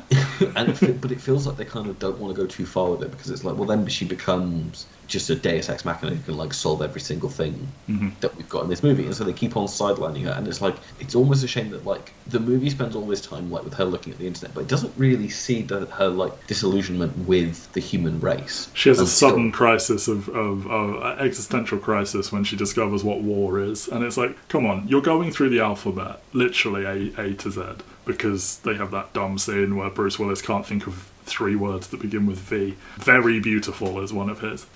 and 0.56 0.82
it, 0.82 1.00
but 1.00 1.12
it 1.12 1.20
feels 1.20 1.46
like 1.46 1.56
they 1.56 1.64
kind 1.64 1.88
of 1.88 1.98
don't 1.98 2.18
want 2.18 2.34
to 2.34 2.40
go 2.40 2.46
too 2.46 2.66
far 2.66 2.90
with 2.90 3.02
it 3.02 3.10
because 3.10 3.30
it's 3.30 3.44
like, 3.44 3.56
well, 3.56 3.66
then 3.66 3.86
she 3.86 4.04
becomes 4.04 4.86
just 5.10 5.28
a 5.28 5.34
Deus 5.34 5.68
Ex 5.68 5.84
Machina 5.84 6.14
who 6.14 6.22
can 6.22 6.36
like 6.36 6.54
solve 6.54 6.80
every 6.80 7.00
single 7.00 7.28
thing 7.28 7.68
mm-hmm. 7.88 8.08
that 8.20 8.34
we've 8.36 8.48
got 8.48 8.62
in 8.64 8.70
this 8.70 8.82
movie, 8.82 9.04
and 9.04 9.14
so 9.14 9.24
they 9.24 9.32
keep 9.32 9.56
on 9.56 9.66
sidelining 9.66 10.24
her, 10.24 10.30
and 10.30 10.48
it's 10.48 10.62
like 10.62 10.76
it's 11.00 11.14
almost 11.14 11.44
a 11.44 11.48
shame 11.48 11.70
that 11.70 11.84
like 11.84 12.12
the 12.28 12.40
movie 12.40 12.70
spends 12.70 12.96
all 12.96 13.06
this 13.06 13.20
time 13.20 13.50
like 13.50 13.64
with 13.64 13.74
her 13.74 13.84
looking 13.84 14.12
at 14.12 14.18
the 14.18 14.26
internet, 14.26 14.54
but 14.54 14.62
it 14.62 14.68
doesn't 14.68 14.92
really 14.96 15.28
see 15.28 15.62
the, 15.62 15.86
her 15.86 16.08
like 16.08 16.46
disillusionment 16.46 17.16
with 17.26 17.70
the 17.72 17.80
human 17.80 18.20
race. 18.20 18.70
She 18.74 18.88
has 18.88 18.98
a 18.98 19.02
until- 19.02 19.12
sudden 19.12 19.52
crisis 19.52 20.08
of, 20.08 20.28
of, 20.28 20.66
of 20.66 21.02
uh, 21.02 21.22
existential 21.22 21.78
crisis 21.78 22.32
when 22.32 22.44
she 22.44 22.56
discovers 22.56 23.04
what 23.04 23.20
war 23.20 23.60
is, 23.60 23.88
and 23.88 24.04
it's 24.04 24.16
like, 24.16 24.36
come 24.48 24.64
on, 24.64 24.86
you're 24.88 25.02
going 25.02 25.32
through 25.32 25.50
the 25.50 25.60
alphabet, 25.60 26.22
literally 26.32 26.84
A, 26.84 27.20
a 27.20 27.34
to 27.34 27.50
Z, 27.50 27.62
because 28.04 28.58
they 28.60 28.74
have 28.74 28.92
that 28.92 29.12
dumb 29.12 29.38
scene 29.38 29.76
where 29.76 29.90
Bruce 29.90 30.18
Willis 30.18 30.40
can't 30.40 30.64
think 30.64 30.86
of 30.86 31.09
three 31.24 31.56
words 31.56 31.88
that 31.88 32.00
begin 32.00 32.26
with 32.26 32.38
V. 32.38 32.76
Very 32.96 33.40
beautiful 33.40 34.00
is 34.00 34.12
one 34.12 34.28
of 34.30 34.40
his, 34.40 34.66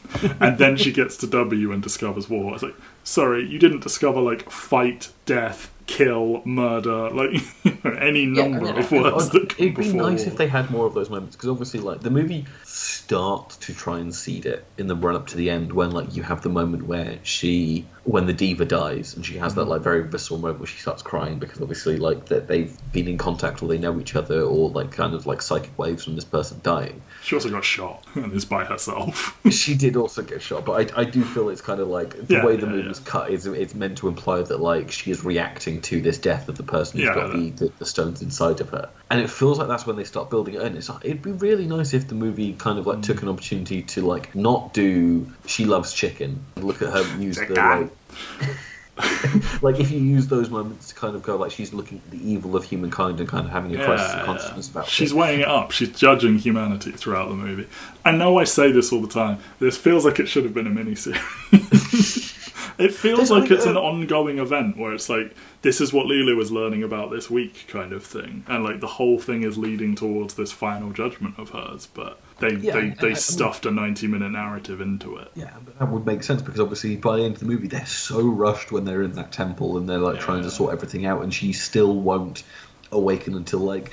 and 0.40 0.58
then 0.58 0.76
she 0.76 0.92
gets 0.92 1.16
to 1.18 1.26
W 1.26 1.72
and 1.72 1.82
discovers 1.82 2.28
war. 2.30 2.54
It's 2.54 2.62
like, 2.62 2.76
sorry, 3.02 3.46
you 3.46 3.58
didn't 3.58 3.80
discover 3.82 4.20
like 4.20 4.50
fight, 4.50 5.10
death. 5.26 5.70
Kill, 5.86 6.40
murder, 6.46 7.10
like 7.10 7.42
any 7.84 8.24
Yeah, 8.24 8.44
I 8.44 8.48
number 8.48 8.64
mean, 8.72 8.78
of 8.78 8.90
I- 8.90 9.02
words 9.02 9.28
I'd- 9.28 9.38
that 9.38 9.48
come 9.50 9.66
It'd 9.66 9.76
be 9.76 9.82
before 9.82 10.10
nice 10.10 10.20
war. 10.20 10.28
if 10.32 10.38
they 10.38 10.46
had 10.48 10.70
more 10.70 10.86
of 10.86 10.94
those 10.94 11.10
moments 11.10 11.36
because 11.36 11.50
obviously, 11.50 11.80
like 11.80 12.00
the 12.00 12.08
movie 12.08 12.46
starts 12.64 13.58
to 13.58 13.74
try 13.74 13.98
and 13.98 14.14
seed 14.14 14.46
it 14.46 14.64
in 14.78 14.86
the 14.86 14.96
run 14.96 15.14
up 15.14 15.26
to 15.26 15.36
the 15.36 15.50
end 15.50 15.74
when 15.74 15.90
like 15.90 16.16
you 16.16 16.22
have 16.22 16.40
the 16.40 16.48
moment 16.48 16.86
where 16.86 17.18
she, 17.22 17.84
when 18.04 18.26
the 18.26 18.32
diva 18.32 18.64
dies, 18.64 19.14
and 19.16 19.24
she 19.24 19.38
has 19.38 19.52
Mm-hmm. 19.52 19.60
that 19.60 19.66
like 19.68 19.80
very 19.82 20.02
visceral 20.06 20.38
moment 20.40 20.60
where 20.60 20.66
she 20.66 20.78
starts 20.78 21.02
crying 21.02 21.38
because 21.38 21.60
obviously 21.60 21.96
like 21.96 22.26
that 22.26 22.48
they've 22.48 22.76
been 22.92 23.08
in 23.08 23.16
contact 23.18 23.62
or 23.62 23.68
they 23.68 23.78
know 23.78 23.98
each 23.98 24.14
other 24.14 24.42
or 24.42 24.68
like 24.70 24.92
kind 24.92 25.14
of 25.14 25.26
like 25.26 25.40
psychic 25.40 25.76
waves 25.78 26.04
from 26.04 26.14
this 26.14 26.24
person 26.24 26.60
dying. 26.62 27.00
She 27.22 27.34
also 27.34 27.48
got 27.50 27.64
shot 27.64 28.04
and 28.14 28.32
is 28.32 28.44
by 28.44 28.64
herself. 28.64 29.38
she 29.50 29.74
did 29.74 29.96
also 29.96 30.22
get 30.22 30.42
shot, 30.42 30.64
but 30.66 30.92
I, 30.94 31.00
I 31.02 31.04
do 31.04 31.24
feel 31.24 31.48
it's 31.48 31.60
kind 31.62 31.80
of 31.80 31.88
like 31.88 32.10
the 32.26 32.34
Yeah, 32.34 32.44
way 32.44 32.56
the 32.56 32.66
yeah, 32.66 32.72
movie's 32.72 32.98
yeah. 33.04 33.10
cut 33.10 33.30
is 33.30 33.46
it's 33.46 33.74
meant 33.74 33.98
to 33.98 34.08
imply 34.08 34.42
that 34.42 34.60
like 34.60 34.90
she 34.90 35.10
is 35.10 35.24
reacting 35.24 35.80
to 35.82 36.00
this 36.00 36.18
death 36.18 36.48
of 36.48 36.56
the 36.56 36.62
person 36.62 37.00
who's 37.00 37.08
got 37.08 37.32
the, 37.32 37.50
the, 37.50 37.72
the 37.78 37.86
stones 37.86 38.20
inside 38.22 38.60
of 38.60 38.68
her, 38.70 38.90
and 39.10 39.20
it 39.20 39.30
feels 39.30 39.58
like 39.58 39.68
that's 39.68 39.86
when 39.86 39.96
they 39.96 40.04
start 40.04 40.28
building 40.30 40.54
it 40.54 40.62
in. 40.62 40.76
It's 40.76 40.88
like, 40.88 41.04
it'd 41.04 41.22
be 41.22 41.32
really 41.32 41.66
nice 41.66 41.94
if 41.94 42.08
the 42.08 42.14
movie 42.14 42.52
kind 42.54 42.78
of 42.78 42.86
like 42.86 43.02
took 43.02 43.22
an 43.22 43.28
opportunity 43.28 43.82
to 43.82 44.02
like 44.06 44.34
not 44.34 44.74
do 44.74 45.26
she 45.46 45.64
loves 45.64 45.92
chicken, 45.92 46.44
look 46.56 46.82
at 46.82 46.92
her 46.92 47.18
use 47.18 47.36
the 47.38 47.54
like. 47.54 47.90
like 49.62 49.80
if 49.80 49.90
you 49.90 49.98
use 49.98 50.28
those 50.28 50.50
moments 50.50 50.88
to 50.90 50.94
kind 50.94 51.16
of 51.16 51.22
go 51.22 51.36
like 51.36 51.50
she's 51.50 51.72
looking 51.74 51.98
at 52.04 52.10
the 52.12 52.30
evil 52.30 52.54
of 52.56 52.62
humankind 52.62 53.18
and 53.18 53.28
kind 53.28 53.44
of 53.44 53.50
having 53.52 53.74
a 53.74 53.84
crisis 53.84 54.12
of 54.12 54.18
Yeah, 54.18 54.24
consciousness 54.24 54.70
about 54.70 54.84
it. 54.86 54.90
She's 54.90 55.10
it. 55.12 55.16
weighing 55.16 55.40
it 55.40 55.48
up. 55.48 55.72
She's 55.72 55.88
judging 55.90 56.38
humanity 56.38 56.92
throughout 56.92 57.28
the 57.28 57.34
movie. 57.34 57.66
I 58.04 58.12
know 58.12 58.38
I 58.38 58.44
say 58.44 58.70
this 58.70 58.92
all 58.92 59.00
the 59.00 59.08
time. 59.08 59.38
This 59.58 59.76
feels 59.76 60.04
like 60.04 60.20
it 60.20 60.26
should 60.26 60.44
have 60.44 60.54
been 60.54 60.66
a 60.66 60.70
miniseries. 60.70 62.30
It 62.76 62.92
feels 62.92 63.28
There's 63.28 63.30
like 63.30 63.50
it's 63.52 63.66
a- 63.66 63.70
an 63.70 63.76
ongoing 63.76 64.38
event 64.40 64.76
where 64.76 64.92
it's 64.92 65.08
like 65.08 65.32
this 65.62 65.80
is 65.80 65.92
what 65.92 66.06
Leeloo 66.06 66.36
was 66.36 66.50
learning 66.50 66.82
about 66.82 67.12
this 67.12 67.30
week, 67.30 67.66
kind 67.68 67.92
of 67.92 68.02
thing, 68.04 68.42
and 68.48 68.64
like 68.64 68.80
the 68.80 68.88
whole 68.88 69.20
thing 69.20 69.44
is 69.44 69.56
leading 69.56 69.94
towards 69.94 70.34
this 70.34 70.50
final 70.50 70.90
judgment 70.90 71.38
of 71.38 71.50
hers. 71.50 71.86
But 71.94 72.18
they 72.38 72.54
Yeah, 72.56 72.72
they, 72.74 72.80
and 72.80 72.90
I- 72.92 72.94
I 72.94 73.00
they 73.00 73.06
mean- 73.08 73.16
stuffed 73.16 73.66
a 73.66 73.70
ninety 73.70 74.06
minute 74.06 74.30
narrative 74.32 74.80
into 74.80 75.16
it. 75.16 75.30
Yeah, 75.34 75.50
but 75.64 75.78
that 75.78 75.90
would 75.90 76.04
make 76.06 76.22
sense 76.22 76.42
because 76.42 76.60
obviously 76.60 76.96
by 76.96 77.16
the 77.18 77.24
end 77.24 77.34
of 77.34 77.40
the 77.40 77.46
movie 77.46 77.68
they're 77.68 77.86
so 77.86 78.20
rushed 78.22 78.72
when 78.72 78.84
they're 78.84 79.02
in 79.02 79.12
that 79.12 79.32
temple 79.32 79.76
and 79.78 79.88
they're 79.88 79.98
like 79.98 80.20
trying 80.20 80.42
to 80.42 80.50
sort 80.50 80.72
everything 80.72 81.06
out, 81.06 81.22
and 81.22 81.32
she 81.32 81.52
still 81.52 81.94
won't 82.00 82.42
awaken 82.92 83.34
until 83.34 83.60
like 83.60 83.92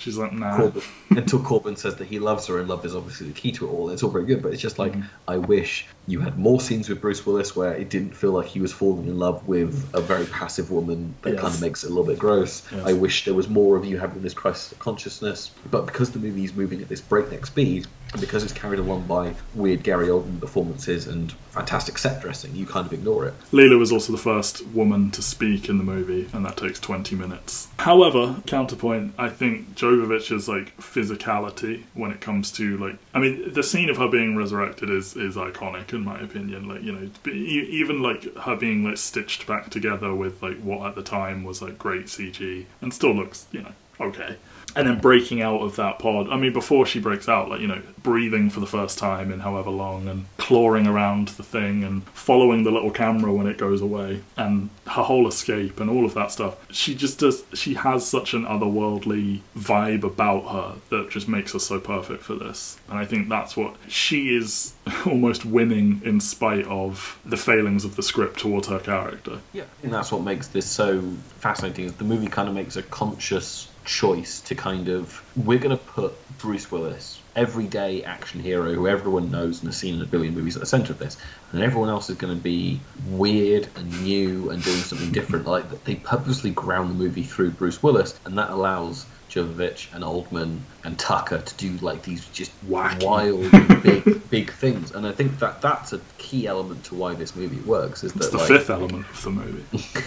She's 0.00 0.16
like, 0.16 0.32
nah. 0.32 0.56
Korben, 0.56 0.82
until 1.10 1.38
Korben 1.40 1.76
says 1.76 1.96
that 1.96 2.06
he 2.06 2.18
loves 2.18 2.46
her, 2.46 2.58
and 2.58 2.68
love 2.68 2.84
is 2.86 2.96
obviously 2.96 3.28
the 3.28 3.34
key 3.34 3.52
to 3.52 3.68
it 3.68 3.70
all. 3.70 3.90
It's 3.90 4.02
all 4.02 4.10
very 4.10 4.24
good, 4.24 4.42
but 4.42 4.52
it's 4.52 4.62
just 4.62 4.78
like 4.78 4.94
mm. 4.94 5.06
I 5.28 5.36
wish 5.36 5.86
you 6.06 6.20
had 6.20 6.38
more 6.38 6.58
scenes 6.60 6.88
with 6.88 7.00
Bruce 7.02 7.24
Willis 7.26 7.54
where 7.54 7.74
it 7.74 7.90
didn't 7.90 8.16
feel 8.16 8.32
like 8.32 8.46
he 8.46 8.60
was 8.60 8.72
falling 8.72 9.06
in 9.06 9.18
love 9.18 9.46
with 9.46 9.90
a 9.92 10.00
very 10.00 10.24
passive 10.26 10.70
woman 10.70 11.14
that 11.22 11.34
Yes. 11.34 11.42
kind 11.42 11.54
of 11.54 11.60
makes 11.60 11.84
it 11.84 11.88
a 11.88 11.90
little 11.90 12.06
bit 12.06 12.18
gross. 12.18 12.66
Yes. 12.72 12.86
I 12.86 12.94
wish 12.94 13.26
there 13.26 13.34
was 13.34 13.48
more 13.48 13.76
of 13.76 13.84
you 13.84 13.98
having 13.98 14.22
this 14.22 14.34
crisis 14.34 14.72
of 14.72 14.78
consciousness, 14.78 15.50
but 15.70 15.84
because 15.86 16.10
the 16.12 16.18
movie 16.18 16.44
is 16.44 16.54
moving 16.54 16.80
at 16.80 16.88
this 16.88 17.02
breakneck 17.02 17.44
speed, 17.44 17.86
because 18.18 18.42
it's 18.42 18.52
carried 18.52 18.80
along 18.80 19.06
by 19.06 19.34
weird 19.54 19.82
Gary 19.82 20.08
Oldman 20.08 20.40
performances 20.40 21.06
and 21.06 21.32
fantastic 21.50 21.98
set 21.98 22.20
dressing, 22.20 22.54
you 22.54 22.66
kind 22.66 22.86
of 22.86 22.92
ignore 22.92 23.26
it. 23.26 23.34
Leela 23.52 23.78
was 23.78 23.92
also 23.92 24.12
the 24.12 24.18
first 24.18 24.66
woman 24.68 25.10
to 25.12 25.22
speak 25.22 25.68
in 25.68 25.78
the 25.78 25.84
movie, 25.84 26.28
and 26.32 26.44
that 26.44 26.56
takes 26.56 26.80
20 26.80 27.14
minutes. 27.14 27.68
However, 27.78 28.36
counterpoint, 28.46 29.14
I 29.18 29.28
think 29.28 29.74
Jovovich's 29.74 30.48
like 30.48 30.76
physicality 30.78 31.84
when 31.94 32.10
it 32.10 32.20
comes 32.20 32.50
to 32.52 32.76
like, 32.78 32.96
I 33.14 33.18
mean, 33.18 33.52
the 33.52 33.62
scene 33.62 33.90
of 33.90 33.96
her 33.96 34.08
being 34.08 34.36
resurrected 34.36 34.90
is 34.90 35.16
is 35.16 35.36
iconic 35.36 35.92
in 35.92 36.04
my 36.04 36.20
opinion. 36.20 36.68
Like, 36.68 36.82
you 36.82 36.92
know, 36.92 37.10
even 37.32 38.02
like 38.02 38.36
her 38.38 38.56
being 38.56 38.84
like 38.84 38.98
stitched 38.98 39.46
back 39.46 39.70
together 39.70 40.14
with 40.14 40.42
like 40.42 40.58
what 40.58 40.88
at 40.88 40.94
the 40.94 41.02
time 41.02 41.44
was 41.44 41.62
like 41.62 41.78
great 41.78 42.06
CG, 42.06 42.66
and 42.80 42.92
still 42.92 43.14
looks, 43.14 43.46
you 43.52 43.62
know, 43.62 43.72
okay. 44.00 44.36
And 44.76 44.86
then 44.86 45.00
breaking 45.00 45.42
out 45.42 45.60
of 45.60 45.76
that 45.76 45.98
pod. 45.98 46.28
I 46.28 46.36
mean, 46.36 46.52
before 46.52 46.86
she 46.86 47.00
breaks 47.00 47.28
out, 47.28 47.48
like, 47.48 47.60
you 47.60 47.66
know, 47.66 47.82
breathing 48.02 48.50
for 48.50 48.60
the 48.60 48.66
first 48.66 48.98
time 48.98 49.32
in 49.32 49.40
however 49.40 49.70
long 49.70 50.08
and 50.08 50.26
clawing 50.36 50.86
around 50.86 51.28
the 51.28 51.42
thing 51.42 51.84
and 51.84 52.04
following 52.08 52.62
the 52.64 52.70
little 52.70 52.90
camera 52.90 53.32
when 53.32 53.46
it 53.46 53.58
goes 53.58 53.80
away 53.80 54.22
and 54.36 54.70
her 54.86 55.02
whole 55.02 55.28
escape 55.28 55.80
and 55.80 55.90
all 55.90 56.04
of 56.04 56.14
that 56.14 56.32
stuff. 56.32 56.56
She 56.72 56.94
just 56.94 57.18
does, 57.18 57.44
she 57.54 57.74
has 57.74 58.06
such 58.06 58.34
an 58.34 58.44
otherworldly 58.44 59.40
vibe 59.56 60.02
about 60.02 60.52
her 60.52 60.76
that 60.90 61.10
just 61.10 61.28
makes 61.28 61.52
her 61.52 61.58
so 61.58 61.78
perfect 61.78 62.22
for 62.22 62.34
this. 62.34 62.78
And 62.88 62.98
I 62.98 63.04
think 63.04 63.28
that's 63.28 63.56
what 63.56 63.76
she 63.88 64.34
is 64.34 64.74
almost 65.06 65.44
winning 65.44 66.00
in 66.04 66.20
spite 66.20 66.66
of 66.66 67.18
the 67.24 67.36
failings 67.36 67.84
of 67.84 67.96
the 67.96 68.02
script 68.02 68.40
towards 68.40 68.68
her 68.68 68.78
character. 68.78 69.40
Yeah, 69.52 69.64
and 69.82 69.92
that's 69.92 70.10
what 70.10 70.22
makes 70.22 70.48
this 70.48 70.66
so 70.66 71.00
fascinating. 71.38 71.84
Is 71.86 71.94
the 71.94 72.04
movie 72.04 72.26
kind 72.28 72.48
of 72.48 72.54
makes 72.54 72.76
a 72.76 72.82
conscious 72.82 73.69
choice 73.84 74.40
to 74.42 74.54
kind 74.54 74.88
of 74.88 75.22
we're 75.36 75.58
going 75.58 75.76
to 75.76 75.82
put 75.84 76.14
Bruce 76.38 76.70
Willis, 76.70 77.20
everyday 77.36 78.02
action 78.02 78.40
hero 78.40 78.72
who 78.74 78.88
everyone 78.88 79.30
knows 79.30 79.60
and 79.60 79.68
has 79.68 79.76
seen 79.76 79.94
in 79.94 80.02
a 80.02 80.06
billion 80.06 80.34
movies, 80.34 80.56
at 80.56 80.60
the 80.60 80.66
center 80.66 80.92
of 80.92 80.98
this, 80.98 81.16
and 81.52 81.62
everyone 81.62 81.88
else 81.88 82.08
is 82.10 82.16
going 82.16 82.34
to 82.34 82.42
be 82.42 82.80
weird 83.08 83.68
and 83.76 84.02
new 84.02 84.50
and 84.50 84.62
doing 84.62 84.78
something 84.78 85.12
different. 85.12 85.46
Like 85.46 85.84
they 85.84 85.96
purposely 85.96 86.50
ground 86.50 86.90
the 86.90 86.94
movie 86.94 87.22
through 87.22 87.50
Bruce 87.50 87.82
Willis, 87.82 88.18
and 88.24 88.36
that 88.38 88.50
allows. 88.50 89.06
Jovovich 89.30 89.94
and 89.94 90.02
Oldman 90.02 90.58
and 90.82 90.98
Tucker 90.98 91.38
to 91.40 91.54
do 91.54 91.70
like 91.86 92.02
these 92.02 92.26
just 92.30 92.50
Wacky. 92.68 93.04
wild, 93.04 93.82
big, 93.84 94.28
big 94.28 94.50
things, 94.50 94.90
and 94.90 95.06
I 95.06 95.12
think 95.12 95.38
that 95.38 95.62
that's 95.62 95.92
a 95.92 96.00
key 96.18 96.48
element 96.48 96.82
to 96.86 96.96
why 96.96 97.14
this 97.14 97.36
movie 97.36 97.60
works. 97.60 98.02
Is 98.02 98.10
It's 98.16 98.26
that 98.26 98.32
the 98.32 98.38
like, 98.38 98.48
fifth 98.48 98.70
element 98.70 99.06
of 99.08 99.22
the 99.22 99.30
movie. 99.30 99.84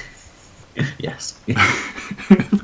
yes, 0.97 1.39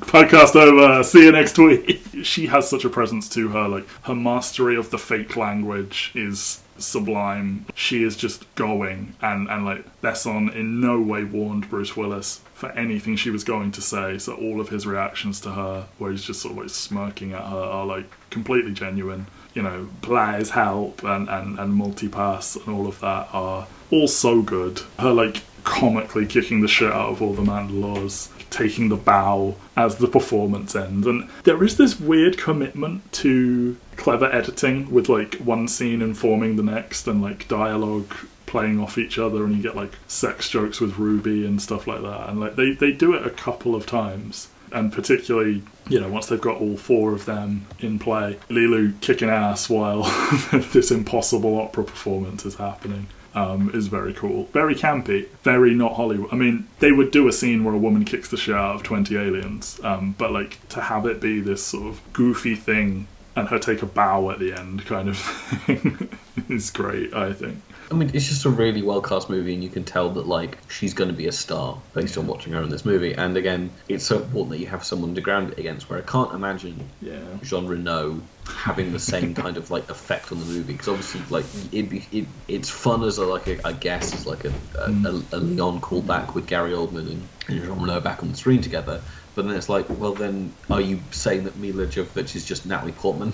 Podcast 0.09 0.55
over. 0.55 1.03
See 1.03 1.25
you 1.25 1.31
next 1.31 1.57
week. 1.57 2.01
She 2.19 2.47
has 2.47 2.69
such 2.69 2.83
a 2.83 2.89
presence 2.89 3.29
to 3.29 3.47
her. 3.49 3.69
Like 3.69 3.87
her 4.03 4.13
mastery 4.13 4.75
of 4.75 4.89
the 4.89 4.97
fake 4.97 5.37
language 5.37 6.11
is 6.13 6.61
sublime. 6.77 7.65
She 7.75 8.03
is 8.03 8.17
just 8.17 8.53
going, 8.55 9.15
and 9.21 9.49
and 9.49 9.63
like 9.63 9.85
Besson 10.01 10.53
in 10.53 10.81
no 10.81 10.99
way 10.99 11.23
warned 11.23 11.69
Bruce 11.69 11.95
Willis 11.95 12.41
for 12.53 12.71
anything 12.71 13.15
she 13.15 13.29
was 13.29 13.45
going 13.45 13.71
to 13.71 13.81
say. 13.81 14.17
So 14.17 14.33
all 14.33 14.59
of 14.59 14.67
his 14.67 14.85
reactions 14.85 15.39
to 15.41 15.51
her, 15.51 15.87
where 15.97 16.11
he's 16.11 16.23
just 16.23 16.41
sort 16.41 16.53
of 16.53 16.57
like 16.57 16.69
smirking 16.69 17.31
at 17.31 17.43
her, 17.43 17.57
are 17.57 17.85
like 17.85 18.11
completely 18.29 18.73
genuine. 18.73 19.27
You 19.53 19.61
know, 19.61 19.89
Blair's 20.01 20.51
help 20.51 21.03
and 21.03 21.29
and 21.29 21.57
and 21.57 21.73
multi 21.73 22.09
pass 22.09 22.55
and 22.55 22.67
all 22.67 22.87
of 22.87 22.99
that 22.99 23.29
are 23.31 23.67
all 23.91 24.07
so 24.07 24.41
good. 24.41 24.81
Her 24.97 25.13
like 25.13 25.41
comically 25.63 26.25
kicking 26.25 26.61
the 26.61 26.67
shit 26.67 26.91
out 26.91 27.11
of 27.11 27.21
all 27.21 27.33
the 27.33 27.41
Mangalores, 27.41 28.29
taking 28.49 28.89
the 28.89 28.95
bow 28.95 29.55
as 29.75 29.97
the 29.97 30.07
performance 30.07 30.75
ends. 30.75 31.07
And 31.07 31.29
there 31.43 31.63
is 31.63 31.77
this 31.77 31.99
weird 31.99 32.37
commitment 32.37 33.11
to 33.13 33.77
clever 33.95 34.25
editing 34.33 34.91
with 34.91 35.09
like 35.09 35.35
one 35.35 35.67
scene 35.67 36.01
informing 36.01 36.55
the 36.55 36.63
next 36.63 37.07
and 37.07 37.21
like 37.21 37.47
dialogue 37.47 38.13
playing 38.45 38.79
off 38.79 38.97
each 38.97 39.19
other 39.19 39.43
and 39.43 39.55
you 39.55 39.61
get 39.61 39.75
like 39.75 39.93
sex 40.07 40.49
jokes 40.49 40.81
with 40.81 40.97
Ruby 40.97 41.45
and 41.45 41.61
stuff 41.61 41.85
like 41.85 42.01
that. 42.01 42.29
And 42.29 42.39
like 42.39 42.55
they, 42.55 42.71
they 42.71 42.91
do 42.91 43.13
it 43.13 43.25
a 43.25 43.29
couple 43.29 43.75
of 43.75 43.85
times. 43.85 44.49
And 44.71 44.91
particularly, 44.93 45.63
you 45.87 45.99
know, 45.99 46.09
once 46.09 46.27
they've 46.27 46.39
got 46.39 46.61
all 46.61 46.77
four 46.77 47.13
of 47.13 47.25
them 47.25 47.65
in 47.79 47.97
play, 47.97 48.37
Leeloo 48.49 48.99
kicking 49.01 49.29
ass 49.29 49.69
while 49.69 50.03
this 50.73 50.91
impossible 50.91 51.59
opera 51.59 51.83
performance 51.83 52.45
is 52.45 52.55
happening 52.55 53.07
um, 53.35 53.71
is 53.73 53.87
very 53.87 54.13
cool. 54.13 54.45
Very 54.45 54.75
campy, 54.75 55.27
very 55.43 55.73
not 55.73 55.95
Hollywood. 55.95 56.29
I 56.31 56.35
mean, 56.35 56.67
they 56.79 56.91
would 56.91 57.11
do 57.11 57.27
a 57.27 57.31
scene 57.31 57.63
where 57.63 57.73
a 57.73 57.77
woman 57.77 58.05
kicks 58.05 58.29
the 58.29 58.37
shit 58.37 58.55
out 58.55 58.75
of 58.75 58.83
20 58.83 59.15
aliens, 59.15 59.79
um, 59.83 60.15
but 60.17 60.31
like 60.31 60.67
to 60.69 60.81
have 60.81 61.05
it 61.05 61.21
be 61.21 61.39
this 61.39 61.63
sort 61.63 61.87
of 61.87 62.01
goofy 62.13 62.55
thing 62.55 63.07
and 63.35 63.47
her 63.49 63.59
take 63.59 63.81
a 63.81 63.85
bow 63.85 64.29
at 64.31 64.39
the 64.39 64.53
end 64.53 64.85
kind 64.85 65.09
of 65.09 65.17
thing 65.65 66.09
is 66.49 66.71
great, 66.71 67.13
I 67.13 67.33
think. 67.33 67.61
I 67.91 67.95
mean, 67.95 68.11
it's 68.13 68.27
just 68.27 68.45
a 68.45 68.49
really 68.49 68.81
well 68.81 69.01
cast 69.01 69.29
movie, 69.29 69.53
and 69.53 69.63
you 69.63 69.69
can 69.69 69.83
tell 69.83 70.09
that 70.11 70.27
like 70.27 70.57
she's 70.69 70.93
going 70.93 71.09
to 71.09 71.15
be 71.15 71.27
a 71.27 71.31
star 71.31 71.79
based 71.93 72.17
on 72.17 72.27
watching 72.27 72.53
her 72.53 72.61
in 72.61 72.69
this 72.69 72.85
movie. 72.85 73.13
And 73.13 73.35
again, 73.37 73.71
it's 73.87 74.05
so 74.05 74.17
important 74.17 74.51
that 74.51 74.59
you 74.59 74.67
have 74.67 74.83
someone 74.83 75.15
to 75.15 75.21
ground 75.21 75.53
it 75.53 75.59
against. 75.59 75.89
Where 75.89 75.99
I 75.99 76.03
can't 76.03 76.33
imagine 76.33 76.89
Yeah. 77.01 77.19
Jean 77.43 77.67
Reno 77.67 78.21
having 78.47 78.91
the 78.93 78.99
same 78.99 79.33
kind 79.35 79.57
of 79.57 79.69
like 79.69 79.89
effect 79.89 80.31
on 80.31 80.39
the 80.39 80.45
movie 80.45 80.73
because 80.73 80.87
obviously 80.87 81.21
like 81.29 81.45
it'd 81.71 81.89
be 81.89 82.05
it, 82.11 82.27
it's 82.47 82.69
fun 82.69 83.03
as 83.03 83.17
a 83.17 83.25
like 83.25 83.47
a, 83.47 83.67
I 83.67 83.73
guess 83.73 84.13
as 84.13 84.25
like 84.25 84.45
a, 84.45 84.53
a, 84.75 84.91
a, 84.91 85.21
a 85.33 85.39
Leon 85.39 85.81
callback 85.81 86.33
with 86.33 86.47
Gary 86.47 86.71
Oldman 86.71 87.11
and, 87.11 87.27
and 87.47 87.63
Jean 87.63 87.79
Reno 87.79 87.99
back 87.99 88.23
on 88.23 88.31
the 88.31 88.37
screen 88.37 88.61
together. 88.61 89.01
But 89.35 89.45
then 89.47 89.55
it's 89.55 89.69
like, 89.69 89.85
well, 89.89 90.13
then 90.13 90.53
are 90.69 90.81
you 90.81 90.99
saying 91.11 91.43
that 91.45 91.55
Milla 91.57 91.85
Jovovich 91.85 92.35
is 92.35 92.45
just 92.45 92.65
Natalie 92.65 92.91
Portman? 92.91 93.33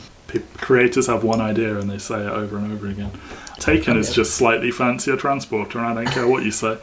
Creators 0.57 1.07
have 1.07 1.23
one 1.23 1.39
idea 1.39 1.79
and 1.79 1.89
they 1.89 1.97
say 1.97 2.21
it 2.21 2.29
over 2.29 2.57
and 2.57 2.73
over 2.73 2.87
again. 2.87 3.11
Taken 3.59 3.97
is 3.97 4.13
just 4.13 4.35
slightly 4.35 4.69
fancier 4.69 5.15
transporter, 5.15 5.79
and 5.79 5.87
I 5.87 6.03
don't 6.03 6.13
care 6.13 6.27
what 6.27 6.43
you 6.43 6.51
say. 6.51 6.77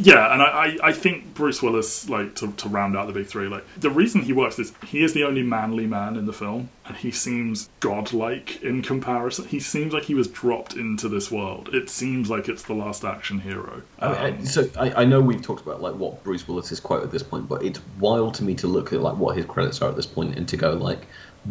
Yeah, 0.00 0.32
and 0.32 0.40
I, 0.40 0.46
I, 0.46 0.78
I 0.84 0.92
think 0.92 1.34
Bruce 1.34 1.60
Willis, 1.60 2.08
like 2.08 2.36
to, 2.36 2.52
to 2.52 2.68
round 2.68 2.96
out 2.96 3.08
the 3.08 3.12
big 3.12 3.26
three, 3.26 3.48
like 3.48 3.64
the 3.76 3.90
reason 3.90 4.22
he 4.22 4.32
works 4.32 4.56
is 4.60 4.72
he 4.86 5.02
is 5.02 5.12
the 5.12 5.24
only 5.24 5.42
manly 5.42 5.86
man 5.86 6.14
in 6.16 6.24
the 6.26 6.32
film, 6.32 6.68
and 6.86 6.96
he 6.96 7.10
seems 7.10 7.68
godlike 7.80 8.62
in 8.62 8.80
comparison. 8.82 9.46
He 9.48 9.58
seems 9.58 9.92
like 9.92 10.04
he 10.04 10.14
was 10.14 10.28
dropped 10.28 10.74
into 10.74 11.08
this 11.08 11.32
world. 11.32 11.70
It 11.72 11.90
seems 11.90 12.30
like 12.30 12.48
it's 12.48 12.62
the 12.62 12.74
last 12.74 13.04
action 13.04 13.40
hero. 13.40 13.82
I 13.98 14.30
mean, 14.30 14.40
I- 14.40 14.44
so 14.44 14.68
I, 14.78 15.02
I 15.02 15.04
know 15.04 15.20
we've 15.20 15.42
talked 15.42 15.62
about 15.62 15.82
like 15.82 15.96
what 15.96 16.22
Bruce 16.22 16.46
Willis's 16.46 16.78
quote 16.78 17.02
at 17.02 17.10
this 17.10 17.24
point, 17.24 17.48
but 17.48 17.64
it's 17.64 17.80
wild 17.98 18.34
to 18.34 18.44
me 18.44 18.54
to 18.54 18.68
look 18.68 18.92
at 18.92 19.00
like 19.00 19.16
what 19.16 19.36
his 19.36 19.46
credits 19.46 19.82
are 19.82 19.88
at 19.90 19.96
this 19.96 20.06
point 20.06 20.36
and 20.36 20.46
to 20.48 20.56
go 20.56 20.74
like, 20.74 21.06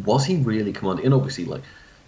was 0.05 0.25
he 0.25 0.37
really 0.37 0.71
commanding? 0.71 1.03
And 1.03 1.13
obviously, 1.13 1.43
like 1.43 1.63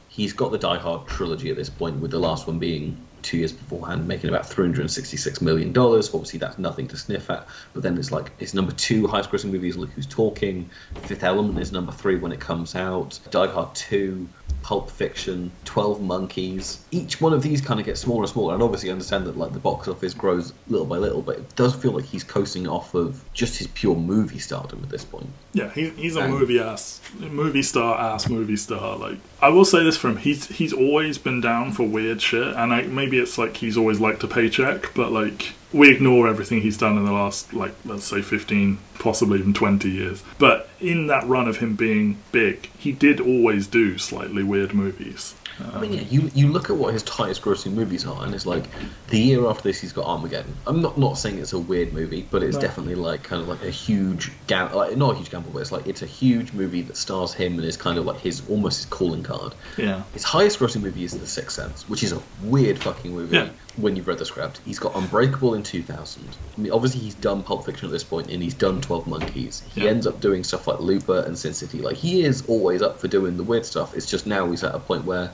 he's 0.07 0.31
got 0.31 0.53
the 0.53 0.57
Die 0.57 0.77
Hard 0.77 1.05
trilogy 1.05 1.49
at 1.49 1.57
this 1.57 1.69
point, 1.69 1.99
with 1.99 2.11
the 2.11 2.19
last 2.19 2.47
one 2.47 2.59
being 2.59 2.97
two 3.21 3.37
years 3.37 3.51
beforehand, 3.51 4.07
making 4.07 4.29
about 4.29 4.45
three 4.45 4.65
hundred 4.65 4.81
and 4.81 4.91
sixty-six 4.91 5.41
million 5.41 5.73
dollars. 5.73 6.13
Obviously, 6.13 6.39
that's 6.39 6.57
nothing 6.57 6.87
to 6.89 6.97
sniff 6.97 7.29
at. 7.29 7.47
But 7.73 7.83
then 7.83 7.97
it's 7.97 8.11
like 8.11 8.37
his 8.39 8.53
number 8.53 8.71
two 8.71 9.07
highest-grossing 9.07 9.51
movie 9.51 9.69
is 9.69 9.77
Look 9.77 9.91
Who's 9.91 10.07
Talking. 10.07 10.69
Fifth 11.01 11.23
Element 11.23 11.59
is 11.59 11.71
number 11.71 11.91
three 11.91 12.17
when 12.17 12.31
it 12.31 12.39
comes 12.39 12.75
out. 12.75 13.19
Die 13.31 13.47
Hard 13.47 13.75
Two. 13.75 14.29
Pulp 14.63 14.89
Fiction, 14.91 15.51
Twelve 15.65 16.01
Monkeys. 16.01 16.83
Each 16.91 17.19
one 17.19 17.33
of 17.33 17.41
these 17.41 17.59
kind 17.61 17.79
of 17.79 17.85
gets 17.85 18.01
smaller 18.01 18.21
and 18.23 18.29
smaller, 18.29 18.53
and 18.53 18.61
obviously 18.61 18.89
I 18.89 18.91
understand 18.91 19.25
that 19.25 19.37
like 19.37 19.53
the 19.53 19.59
box 19.59 19.87
office 19.87 20.13
grows 20.13 20.53
little 20.67 20.85
by 20.85 20.97
little, 20.97 21.21
but 21.21 21.37
it 21.37 21.55
does 21.55 21.73
feel 21.75 21.91
like 21.91 22.05
he's 22.05 22.23
coasting 22.23 22.67
off 22.67 22.93
of 22.93 23.23
just 23.33 23.57
his 23.57 23.67
pure 23.67 23.95
movie 23.95 24.37
stardom 24.39 24.81
at 24.83 24.89
this 24.89 25.03
point. 25.05 25.27
Yeah, 25.53 25.71
he, 25.71 25.89
he's 25.91 26.15
a 26.15 26.21
And- 26.21 26.33
movie 26.33 26.59
ass, 26.59 27.01
movie 27.19 27.63
star 27.63 27.99
ass 27.99 28.29
movie 28.29 28.57
star. 28.57 28.97
Like 28.97 29.17
I 29.41 29.49
will 29.49 29.65
say 29.65 29.83
this 29.83 29.97
for 29.97 30.09
him, 30.09 30.17
he's 30.17 30.47
he's 30.47 30.73
always 30.73 31.17
been 31.17 31.41
down 31.41 31.71
for 31.71 31.83
weird 31.87 32.21
shit, 32.21 32.55
and 32.55 32.73
I, 32.73 32.83
maybe 32.83 33.17
it's 33.17 33.37
like 33.37 33.57
he's 33.57 33.77
always 33.77 33.99
liked 33.99 34.23
a 34.23 34.27
paycheck, 34.27 34.93
but 34.93 35.11
like 35.11 35.53
we 35.71 35.91
ignore 35.91 36.27
everything 36.27 36.61
he's 36.61 36.77
done 36.77 36.97
in 36.97 37.05
the 37.05 37.11
last 37.11 37.53
like 37.53 37.73
let's 37.85 38.05
say 38.05 38.21
fifteen, 38.21 38.79
possibly 38.97 39.39
even 39.39 39.53
twenty 39.53 39.89
years. 39.89 40.23
But 40.37 40.69
in 40.79 41.07
that 41.07 41.27
run 41.27 41.47
of 41.47 41.57
him 41.57 41.75
being 41.75 42.17
big, 42.31 42.69
he 42.77 42.91
did 42.91 43.19
always 43.19 43.67
do 43.67 43.97
slightly 43.97 44.43
weird 44.43 44.73
movies. 44.73 45.35
I 45.73 45.79
mean, 45.79 45.93
yeah, 45.93 46.01
you 46.01 46.29
you 46.33 46.51
look 46.51 46.69
at 46.69 46.75
what 46.77 46.93
his 46.93 47.07
highest 47.07 47.41
grossing 47.41 47.73
movies 47.73 48.05
are, 48.05 48.23
and 48.23 48.33
it's 48.33 48.45
like 48.45 48.65
the 49.07 49.19
year 49.19 49.45
after 49.47 49.63
this, 49.63 49.79
he's 49.81 49.93
got 49.93 50.05
Armageddon. 50.05 50.55
I'm 50.65 50.81
not 50.81 50.97
not 50.97 51.17
saying 51.17 51.37
it's 51.39 51.53
a 51.53 51.59
weird 51.59 51.93
movie, 51.93 52.27
but 52.29 52.43
it's 52.43 52.55
No. 52.55 52.61
definitely 52.61 52.95
like 52.95 53.23
kind 53.23 53.41
of 53.41 53.47
like 53.47 53.63
a 53.63 53.69
huge 53.69 54.31
gamble, 54.47 54.77
like 54.77 54.95
not 54.97 55.13
a 55.13 55.17
huge 55.17 55.29
gamble, 55.31 55.51
but 55.51 55.59
it's 55.59 55.71
like 55.71 55.87
it's 55.87 56.01
a 56.01 56.05
huge 56.07 56.53
movie 56.53 56.81
that 56.83 56.97
stars 56.97 57.33
him 57.33 57.53
and 57.57 57.65
is 57.65 57.77
kind 57.77 57.97
of 57.97 58.05
like 58.05 58.19
his 58.19 58.41
almost 58.49 58.77
his 58.77 58.85
calling 58.85 59.23
card. 59.23 59.53
Yeah. 59.77 60.03
His 60.13 60.23
highest 60.23 60.59
grossing 60.59 60.81
movie 60.81 61.03
is 61.03 61.17
The 61.17 61.27
Sixth 61.27 61.55
Sense, 61.55 61.87
which 61.89 62.03
is 62.03 62.11
a 62.13 62.21
weird 62.41 62.79
fucking 62.79 63.11
movie 63.13 63.35
Yeah. 63.37 63.49
when 63.75 63.95
you've 63.95 64.07
read 64.07 64.17
the 64.19 64.25
script. 64.25 64.61
He's 64.65 64.79
got 64.79 64.95
Unbreakable 64.95 65.53
in 65.55 65.63
2000. 65.63 66.37
I 66.57 66.61
mean, 66.61 66.71
obviously 66.71 67.01
he's 67.01 67.15
done 67.15 67.43
Pulp 67.43 67.65
Fiction 67.65 67.87
at 67.87 67.91
this 67.91 68.03
point, 68.03 68.29
and 68.29 68.41
he's 68.43 68.53
done 68.53 68.81
12 68.81 69.07
Monkeys. 69.07 69.63
He 69.73 69.83
Yeah. 69.83 69.91
ends 69.91 70.07
up 70.07 70.19
doing 70.19 70.43
stuff 70.43 70.67
like 70.67 70.79
Looper 70.79 71.19
and 71.19 71.37
Sin 71.37 71.53
City. 71.53 71.81
Like, 71.81 71.95
he 71.97 72.23
is 72.23 72.43
always 72.47 72.81
up 72.81 72.99
for 72.99 73.07
doing 73.07 73.37
the 73.37 73.43
weird 73.43 73.65
stuff. 73.65 73.93
It's 73.95 74.05
just 74.05 74.25
now 74.27 74.49
he's 74.49 74.63
at 74.63 74.75
a 74.75 74.79
point 74.79 75.05
where 75.05 75.31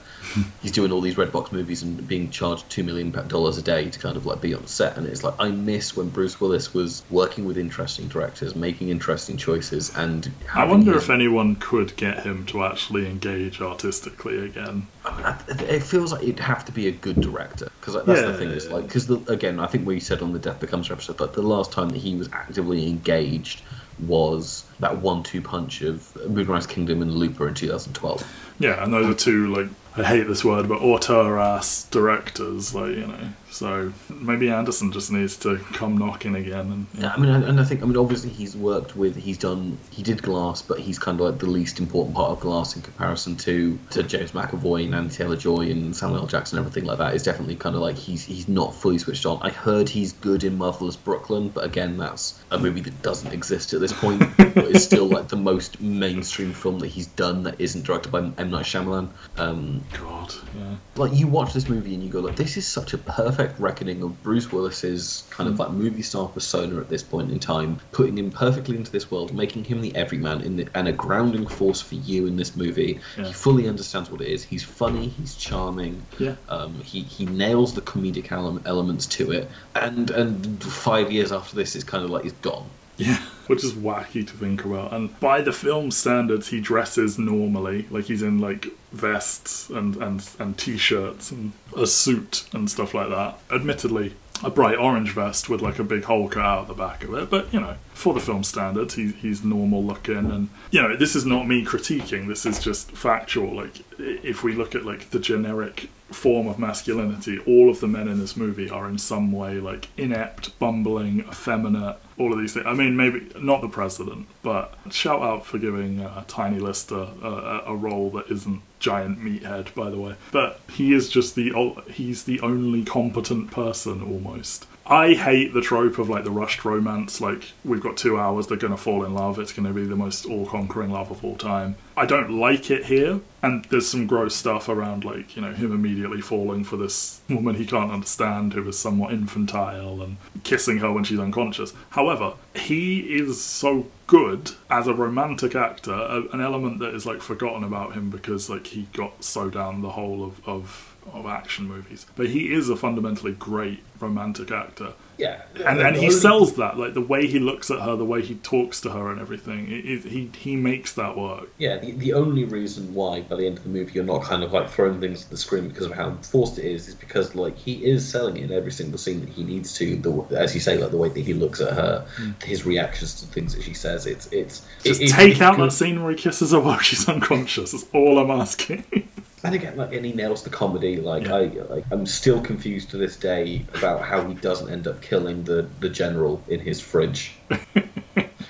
he's 0.62 0.72
doing 0.72 0.92
all 0.92 1.02
these 1.02 1.18
red 1.18 1.32
box 1.32 1.52
movies 1.52 1.82
and 1.84 2.08
being 2.08 2.30
charged 2.30 2.70
$2 2.70 2.84
million 2.84 3.16
a 3.16 3.62
day 3.62 3.90
to 3.90 4.00
kind 4.00 4.18
of 4.18 4.26
like 4.26 4.42
be 4.42 4.54
on 4.54 4.66
set. 4.68 4.98
And 4.98 5.06
it's 5.08 5.24
like, 5.24 5.36
I 5.40 5.50
miss 5.50 5.96
when 5.96 6.10
Bruce 6.10 6.40
Willis 6.42 6.74
was 6.74 7.04
working 7.10 7.46
with 7.46 7.58
interesting 7.58 8.08
directors, 8.08 8.56
making 8.56 8.90
interesting 8.90 9.38
choices, 9.38 9.96
and 9.96 10.30
I 10.54 10.66
wonder 10.66 10.94
his- 10.94 11.04
if 11.04 11.10
anyone 11.10 11.56
could 11.56 11.96
get 11.96 12.24
him 12.24 12.46
to 12.48 12.64
actually 12.64 13.08
engage 13.08 13.62
artistically 13.62 14.46
again. 14.46 14.88
I 15.06 15.38
mean, 15.48 15.60
it 15.70 15.84
feels 15.84 16.12
like 16.12 16.24
it'd 16.24 16.40
have 16.40 16.66
to 16.66 16.72
be 16.72 16.88
a 16.88 16.92
good 16.92 17.22
director 17.22 17.70
because 17.80 17.94
that's 18.06 18.22
the 18.22 18.34
thing 18.34 18.50
is 18.50 18.70
like 18.72 18.86
because 18.88 19.08
again 19.30 19.60
I 19.60 19.68
think 19.68 19.86
we 19.86 20.00
said 20.00 20.24
on 20.24 20.34
the 20.34 20.40
Death 20.40 20.60
Becomes 20.60 20.88
Her 20.88 20.94
episode 20.96 21.20
that 21.20 21.34
the 21.34 21.44
last 21.44 21.72
time 21.72 21.90
that 21.90 22.00
he 22.00 22.16
was 22.16 22.28
actively 22.34 22.88
engaged 22.90 23.62
was 24.00 24.66
that 24.80 24.98
one-two 25.02 25.42
punch 25.42 25.82
of 25.82 26.16
Moonrise 26.30 26.68
Kingdom 26.68 27.02
and 27.02 27.14
Looper 27.14 27.48
in 27.48 27.54
2012. 27.54 28.56
Yeah, 28.60 28.84
and 28.84 28.92
those 28.92 29.06
are 29.08 29.14
two 29.18 29.54
like 29.54 29.68
I 29.98 30.04
hate 30.04 30.28
this 30.28 30.44
word, 30.44 30.68
but 30.68 30.82
auteur 30.82 31.40
ass 31.40 31.86
directors, 31.86 32.76
like 32.76 32.92
you 32.92 33.08
know. 33.08 33.30
So 33.56 33.94
maybe 34.10 34.50
Anderson 34.50 34.92
just 34.92 35.14
needs 35.14 35.38
to 35.38 35.58
come 35.72 35.98
knocking 35.98 36.36
again, 36.36 36.72
and 36.74 36.88
Yeah, 36.94 37.14
I 37.14 37.18
mean, 37.18 37.30
and 37.30 37.46
and 37.46 37.58
I 37.58 37.64
think 37.64 37.82
I 37.82 37.86
mean 37.86 37.96
obviously 37.96 38.30
he's 38.30 38.54
worked 38.54 38.98
with 38.98 39.16
he's 39.16 39.38
done 39.38 39.78
he 39.92 40.04
did 40.04 40.22
Glass, 40.22 40.62
but 40.62 40.78
he's 40.78 41.00
kind 41.00 41.22
of 41.22 41.26
like 41.26 41.40
the 41.40 41.46
least 41.46 41.80
important 41.80 42.18
part 42.18 42.32
of 42.32 42.42
Glass 42.42 42.76
in 42.76 42.82
comparison 42.82 43.38
to 43.38 43.80
to 43.92 44.04
James 44.04 44.34
McAvoy 44.34 44.84
and 44.84 44.94
Anya 44.94 45.10
Taylor 45.10 45.38
Joy 45.38 45.72
and 45.72 45.96
Samuel 45.96 46.24
L. 46.24 46.28
Jackson 46.28 46.58
and 46.58 46.68
everything 46.68 46.86
like 46.86 46.98
that. 46.98 47.16
Is 47.16 47.24
definitely 47.24 47.56
kind 47.56 47.78
of 47.78 47.82
like 47.82 47.96
he's 47.96 48.26
he's 48.26 48.50
not 48.50 48.76
fully 48.76 48.98
switched 48.98 49.26
on. 49.26 49.40
I 49.42 49.52
heard 49.52 49.88
he's 49.88 50.12
good 50.12 50.44
in 50.44 50.58
Motherless 50.58 50.98
Brooklyn, 50.98 51.48
but 51.48 51.64
again, 51.64 51.96
that's 51.96 52.38
a 52.52 52.60
movie 52.60 52.82
that 52.82 53.02
doesn't 53.04 53.32
exist 53.32 53.72
at 53.72 53.80
this 53.80 53.94
point. 53.94 54.20
but 54.38 54.66
it's 54.66 54.84
still 54.84 55.06
like 55.06 55.30
the 55.30 55.38
most 55.38 55.80
mainstream 55.80 56.52
film 56.52 56.80
that 56.80 56.88
he's 56.88 57.08
done 57.08 57.44
that 57.44 57.56
isn't 57.60 57.86
directed 57.86 58.12
by 58.12 58.20
M 58.38 58.52
Night 58.52 58.66
Shyamalan. 58.66 59.08
Um, 59.38 59.82
God, 59.94 60.36
yeah, 60.58 60.76
like 60.98 61.14
you 61.14 61.28
watch 61.28 61.54
this 61.54 61.70
movie 61.70 61.94
and 61.94 62.04
you 62.04 62.10
go 62.10 62.20
like 62.20 62.36
this 62.36 62.58
is 62.58 62.68
such 62.68 62.94
a 62.94 62.98
perfect 62.98 63.45
reckoning 63.60 64.02
of 64.04 64.22
Bruce 64.24 64.52
Willis's 64.52 65.24
kind 65.30 65.50
of 65.50 65.60
like 65.60 65.72
movie 65.72 66.02
star 66.02 66.28
persona 66.28 66.80
at 66.80 66.90
this 66.90 67.04
point 67.04 67.32
in 67.32 67.40
time 67.40 67.80
putting 67.92 68.18
him 68.18 68.32
perfectly 68.32 68.78
into 68.78 68.92
this 68.92 69.12
world 69.12 69.34
making 69.34 69.64
him 69.64 69.82
the 69.82 69.96
everyman 69.96 70.42
in 70.42 70.58
the, 70.58 70.68
and 70.76 70.88
a 70.88 70.92
grounding 70.92 71.48
force 71.48 71.82
for 71.82 71.96
you 71.96 72.26
in 72.28 72.36
this 72.36 72.56
movie. 72.56 73.00
Yeah. 73.18 73.26
he 73.26 73.34
fully 73.34 73.68
understands 73.68 74.10
what 74.10 74.22
it 74.22 74.28
is. 74.28 74.44
He's 74.44 74.64
funny 74.64 75.08
he's 75.08 75.36
charming. 75.36 76.06
Yeah. 76.20 76.36
um, 76.50 76.82
he, 76.82 77.02
he 77.02 77.26
nails 77.26 77.74
the 77.74 77.82
comedic 77.82 78.32
ele- 78.32 78.62
elements 78.66 79.06
to 79.08 79.32
it. 79.32 79.50
And 79.76 80.10
and 80.12 80.64
five 80.64 81.12
years 81.12 81.32
after 81.32 81.56
this 81.56 81.76
is 81.76 81.84
kind 81.84 82.04
of 82.04 82.10
like 82.10 82.24
he's 82.24 82.34
gone 82.34 82.70
Yeah, 82.98 83.22
which 83.48 83.64
is 83.64 83.74
wacky 83.74 84.26
to 84.26 84.34
think 84.34 84.64
about. 84.64 84.94
And 84.94 85.20
by 85.20 85.42
the 85.42 85.52
film 85.52 85.92
standards, 85.92 86.48
he 86.48 86.62
dresses 86.62 87.20
normally, 87.20 87.88
like 87.90 88.06
he's 88.06 88.22
in 88.22 88.40
like 88.40 88.68
vests 88.92 89.70
and 89.70 89.98
and 89.98 90.28
and 90.40 90.58
t-shirts 90.58 91.32
and 91.32 91.52
a 91.76 91.88
suit 91.88 92.46
and 92.54 92.70
stuff 92.70 92.94
like 92.94 93.10
that. 93.10 93.40
Admittedly, 93.54 94.14
a 94.44 94.50
bright 94.50 94.78
orange 94.78 95.12
vest 95.12 95.50
with 95.50 95.62
like 95.62 95.80
a 95.80 95.84
big 95.84 96.04
hole 96.04 96.30
cut 96.30 96.46
out 96.46 96.68
the 96.68 96.74
back 96.74 97.04
of 97.04 97.14
it, 97.14 97.30
but 97.30 97.54
you 97.54 97.60
know, 97.60 97.76
for 97.96 98.14
the 98.14 98.20
film 98.20 98.44
standard, 98.44 98.92
he, 98.92 99.12
he's 99.14 99.44
normal 99.44 99.84
looking. 99.84 100.30
And 100.30 100.50
you 100.70 100.82
know, 100.82 100.96
this 100.96 101.16
is 101.16 101.26
not 101.26 101.48
me 101.48 101.66
critiquing. 101.66 102.28
This 102.28 102.46
is 102.46 102.60
just 102.60 102.92
factual. 102.92 103.56
Like 103.56 103.82
if 103.98 104.44
we 104.44 104.54
look 104.54 104.76
at 104.76 104.86
like 104.86 105.10
the 105.10 105.20
generic 105.20 105.90
form 106.12 106.48
of 106.48 106.60
masculinity, 106.60 107.40
all 107.40 107.70
of 107.70 107.80
the 107.80 107.88
men 107.88 108.08
in 108.08 108.20
this 108.20 108.38
movie 108.38 108.70
are 108.70 108.88
in 108.88 108.98
some 108.98 109.32
way 109.32 109.60
like 109.60 109.88
inept, 109.98 110.58
bumbling, 110.60 111.22
effeminate, 111.22 111.98
all 112.18 112.34
of 112.34 112.40
these 112.40 112.54
things. 112.54 112.66
I 112.68 112.74
mean, 112.74 112.96
maybe 112.98 113.32
not 113.40 113.62
the 113.62 113.70
president, 113.70 114.28
but 114.44 114.74
shout 114.92 115.22
out 115.22 115.46
for 115.46 115.58
giving 115.58 116.02
uh, 116.02 116.24
Tiny 116.28 116.60
Lister 116.60 117.08
a, 117.24 117.28
a, 117.28 117.64
a 117.68 117.76
role 117.76 118.10
that 118.12 118.30
isn't 118.30 118.62
giant 118.80 119.20
meathead, 119.20 119.74
by 119.74 119.90
the 119.90 119.98
way. 119.98 120.16
But 120.32 120.60
he 120.70 120.94
is 120.94 121.10
just 121.10 121.36
the 121.36 121.54
he's 121.90 122.26
the 122.26 122.42
only 122.42 122.84
competent 122.84 123.52
person 123.52 124.02
almost. 124.02 124.68
I 124.88 125.16
hate 125.16 125.54
the 125.54 125.62
trope 125.62 125.98
of 125.98 126.10
like 126.10 126.24
the 126.24 126.32
rushed 126.32 126.64
romance. 126.64 127.20
Like 127.20 127.54
we've 127.64 127.82
got 127.82 127.98
two 127.98 128.20
hours, 128.20 128.48
they're 128.48 128.58
to 128.58 128.78
fall 128.78 129.04
in 129.04 129.16
love. 129.16 129.40
It's 129.40 129.52
to 129.66 129.74
be 129.74 129.86
the 129.86 129.96
most 129.96 130.26
all-conquering 130.26 130.92
love 130.92 131.10
of 131.10 131.24
all 131.24 131.36
time. 131.38 131.76
I 131.98 132.06
don't 132.06 132.30
like 132.30 132.70
it 132.70 132.86
here, 132.86 133.22
and 133.42 133.66
there's 133.66 133.88
some 133.88 134.06
gross 134.06 134.36
stuff 134.36 134.70
around 134.70 135.04
like 135.04 135.36
you 135.36 135.42
know 135.42 135.54
him 135.54 135.74
immediately 135.74 136.22
falling 136.22 136.64
for 136.64 136.78
this 136.78 137.22
woman 137.30 137.56
he 137.56 137.66
can't 137.66 137.92
understand 137.92 138.54
who 138.54 138.68
is 138.68 138.78
somewhat 138.78 139.14
infantile 139.14 140.02
and 140.02 140.18
kissing 140.44 140.80
her 140.80 140.92
when 140.92 141.04
she's 141.04 141.20
unconscious. 141.20 141.74
However, 141.92 142.34
he 142.54 143.00
is 143.00 143.42
so 143.42 143.88
good 144.08 144.52
as 144.70 144.86
a 144.88 144.94
romantic 144.94 145.56
actor, 145.56 146.28
an 146.32 146.42
element 146.42 146.80
that 146.80 146.94
is 146.94 147.06
like 147.06 147.22
forgotten 147.22 147.64
about 147.64 147.94
him 147.94 148.12
because 148.12 148.50
like 148.50 148.68
he 148.68 148.84
got 148.94 149.24
so 149.24 149.50
down 149.50 149.82
the 149.82 149.92
hole 149.92 150.24
of, 150.24 150.48
of 150.48 150.95
of 151.14 151.26
action 151.26 151.68
movies. 151.68 152.06
But 152.16 152.28
he 152.30 152.54
is 152.54 152.70
a 152.70 152.76
fundamentally 152.76 153.34
great 153.34 153.82
romantic 154.00 154.52
actor. 154.52 154.94
yeah 155.18 155.44
And 155.66 155.80
and 155.80 155.96
he 155.96 156.12
sells 156.12 156.56
that, 156.56 156.78
like 156.78 156.94
the 156.94 157.02
way 157.02 157.28
he 157.28 157.40
looks 157.40 157.72
at 157.72 157.80
her, 157.82 157.96
the 157.96 158.06
way 158.06 158.22
he 158.22 158.36
talks 158.36 158.82
to 158.82 158.90
her 158.90 159.10
and 159.12 159.22
everything. 159.22 159.72
It, 159.72 159.86
it, 159.86 160.06
he 160.06 160.32
he 160.38 160.56
makes 160.56 160.94
that 160.94 161.18
work. 161.18 161.50
Yeah, 161.58 161.78
the, 161.78 161.92
the 161.92 162.14
only 162.14 162.46
reason 162.46 162.94
why 162.94 163.22
by 163.22 163.38
the 163.38 163.46
end 163.46 163.58
of 163.58 163.64
the 163.64 163.70
movie 163.70 163.94
you're 163.94 164.04
not 164.04 164.24
kind 164.24 164.44
of 164.44 164.52
like 164.52 164.70
throwing 164.70 165.00
things 165.00 165.24
at 165.24 165.30
the 165.30 165.38
screen 165.38 165.68
because 165.70 165.86
of 165.86 165.94
how 165.94 166.16
forced 166.22 166.58
it 166.60 166.66
is, 166.66 166.88
is 166.88 166.96
because 166.96 167.36
like 167.36 167.58
he 167.58 167.86
is 167.86 168.08
selling 168.08 168.38
it 168.38 168.44
in 168.44 168.52
every 168.52 168.72
single 168.72 168.98
scene 168.98 169.22
that 169.22 169.30
he 169.30 169.44
needs 169.44 169.74
to. 169.76 169.96
The, 169.96 170.38
as 170.38 170.54
you 170.54 170.62
say, 170.62 170.78
like 170.78 170.92
the 170.92 170.98
way 170.98 171.10
that 171.10 171.22
he 171.22 171.34
looks 171.34 171.62
at 171.62 171.74
her, 171.74 172.06
hmm. 172.18 172.32
his 172.44 172.66
reactions 172.66 173.22
to 173.22 173.28
things 173.28 173.56
that 173.56 173.64
she 173.64 173.74
says. 173.74 174.06
It's 174.06 174.28
it's 174.32 174.64
Just 174.84 175.02
it- 175.02 175.12
take 175.12 175.42
out 175.42 175.58
that 175.58 175.72
scene 175.72 176.02
where 176.04 176.12
he 176.12 176.18
kisses 176.18 176.52
her 176.52 176.60
while 176.60 176.80
she's 176.80 177.08
unconscious. 177.08 177.72
That's 177.72 177.86
all 177.94 178.20
I'm 178.20 178.32
asking. 178.32 178.84
And 179.46 179.56
again, 179.56 179.78
like, 179.78 179.94
and 179.94 180.06
he 180.06 180.12
nails 180.12 180.44
the 180.44 180.50
comedy. 180.50 180.98
Like, 180.98 181.26
Yeah. 181.28 181.36
I, 181.36 181.42
like, 181.70 181.86
I'm 181.92 182.06
still 182.06 182.42
confused 182.42 182.90
to 182.92 182.98
this 182.98 183.16
day 183.16 183.66
about 183.76 184.02
how 184.02 184.26
he 184.28 184.34
doesn't 184.34 184.70
end 184.72 184.88
up 184.88 185.02
killing 185.02 185.44
the 185.44 185.68
the 185.80 185.90
general 185.90 186.44
in 186.48 186.60
his 186.60 186.82
fridge. 186.82 187.36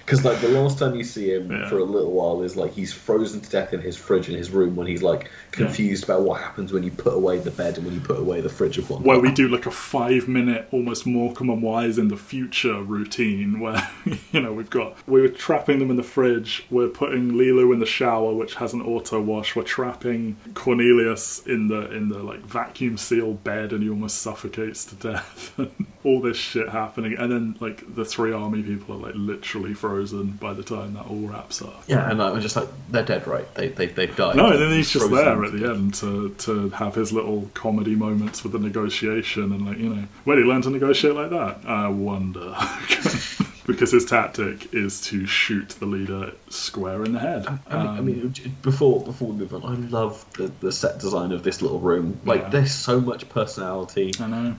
Because 0.06 0.24
like 0.24 0.40
the 0.40 0.50
last 0.50 0.78
time 0.78 0.94
you 0.96 1.04
see 1.04 1.32
him 1.34 1.52
Yeah. 1.52 1.68
for 1.68 1.80
a 1.80 1.84
little 1.84 2.12
while 2.12 2.44
is 2.44 2.56
like 2.56 2.74
he's 2.74 2.94
frozen 2.94 3.42
to 3.42 3.50
death 3.50 3.74
in 3.74 3.82
his 3.82 3.98
fridge 3.98 4.30
in 4.30 4.36
his 4.36 4.52
room 4.52 4.76
when 4.76 4.86
he's 4.86 5.02
like 5.02 5.32
confused 5.52 6.04
about 6.04 6.22
what 6.22 6.40
happens 6.42 6.72
when 6.72 6.84
you 6.84 6.92
put 6.92 7.14
away 7.16 7.40
the 7.40 7.50
bed 7.50 7.78
and 7.78 7.86
when 7.86 7.96
you 7.96 8.02
put 8.02 8.20
away 8.20 8.40
the 8.40 8.50
fridge 8.50 8.78
of 8.78 8.88
one. 8.90 9.02
where 9.02 9.20
we 9.20 9.32
do 9.32 9.48
like 9.48 9.66
a 9.66 9.72
five 9.72 10.28
minute 10.28 10.68
almost 10.72 11.08
Morecambe 11.08 11.50
and 11.50 11.62
Wise 11.64 11.98
in 11.98 12.10
the 12.10 12.18
future 12.18 12.82
routine 12.84 13.60
where 13.60 13.90
you 14.32 14.42
know 14.42 14.54
we've 14.54 14.70
got 14.70 14.96
we 15.08 15.22
were 15.22 15.28
trapping 15.30 15.80
them 15.80 15.90
in 15.90 15.98
the 15.98 16.04
fridge 16.04 16.66
we're 16.70 16.88
putting 16.88 17.32
Leeloo 17.32 17.74
in 17.74 17.80
the 17.80 17.86
shower 17.88 18.32
which 18.34 18.56
has 18.56 18.74
an 18.74 18.82
auto 18.82 19.20
wash 19.20 19.56
we're 19.56 19.64
trapping 19.64 20.36
Cornelius 20.54 21.40
in 21.48 21.68
the 21.68 21.92
in 21.92 22.10
the 22.10 22.20
like 22.22 22.42
vacuum 22.42 22.98
sealed 22.98 23.44
bed 23.44 23.74
and 23.74 23.82
he 23.82 23.90
almost 23.90 24.18
suffocates 24.22 24.86
to 24.86 24.96
death 24.96 25.60
all 26.04 26.22
this 26.22 26.38
shit 26.38 26.70
happening 26.70 27.16
and 27.18 27.32
then 27.32 27.56
like 27.60 27.96
the 27.96 28.06
three 28.06 28.32
army 28.32 28.62
people 28.62 28.96
are 28.96 29.00
like 29.08 29.16
literally 29.16 29.74
frozen 29.74 29.95
by 30.40 30.54
the 30.54 30.64
time 30.64 30.94
that 30.94 31.06
all 31.08 31.28
wraps 31.28 31.62
up 31.62 31.84
Yeah, 31.88 32.10
and 32.10 32.22
I'm 32.22 32.40
just 32.42 32.56
like, 32.56 32.68
they're 32.90 33.04
dead, 33.06 33.28
right? 33.28 33.52
They 33.56 33.70
they 33.70 33.88
they've 33.88 34.16
died. 34.16 34.36
no, 34.36 34.50
and 34.52 34.60
then 34.62 34.72
he's 34.72 34.92
just 34.92 35.10
there 35.12 35.44
at 35.44 35.52
the 35.54 35.70
end 35.70 35.94
to, 35.96 36.30
to 36.40 36.70
have 36.70 36.96
his 36.96 37.12
little 37.14 37.50
comedy 37.54 37.96
moments 37.96 38.44
with 38.44 38.52
the 38.54 38.60
negotiation 38.60 39.52
and 39.52 39.66
like 39.66 39.78
you 39.78 39.90
know 39.90 40.04
where 40.24 40.36
did 40.36 40.46
he 40.46 40.52
learn 40.52 40.62
to 40.64 40.70
negotiate 40.70 41.16
like 41.16 41.30
that? 41.32 41.60
I 41.66 41.88
wonder. 41.88 42.56
because 43.68 43.92
his 43.92 44.06
tactic 44.06 44.72
is 44.76 45.02
to 45.02 45.26
shoot 45.26 45.70
the 45.80 45.88
leader 45.88 46.34
square 46.50 47.04
in 47.04 47.14
the 47.14 47.20
head. 47.20 47.48
I 47.48 47.52
mean, 47.52 47.88
I 47.88 47.98
Um, 47.98 48.06
mean, 48.06 48.34
before 48.62 49.04
before 49.04 49.30
we 49.30 49.38
move 49.38 49.54
on, 49.56 49.64
I 49.64 49.76
love 49.90 50.24
the, 50.34 50.52
the 50.60 50.72
set 50.72 51.00
design 51.00 51.32
of 51.32 51.42
this 51.42 51.64
little 51.64 51.80
room. 51.80 52.20
Like, 52.26 52.42
Yeah. 52.42 52.50
there's 52.50 52.72
so 52.72 53.02
much 53.02 53.28
personality 53.30 54.12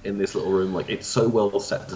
in 0.03 0.19
this 0.19 0.35
little 0.35 0.51
room. 0.51 0.75
Like, 0.75 0.89
it's 0.89 1.07
so 1.07 1.29
well 1.29 1.61
set. 1.61 1.89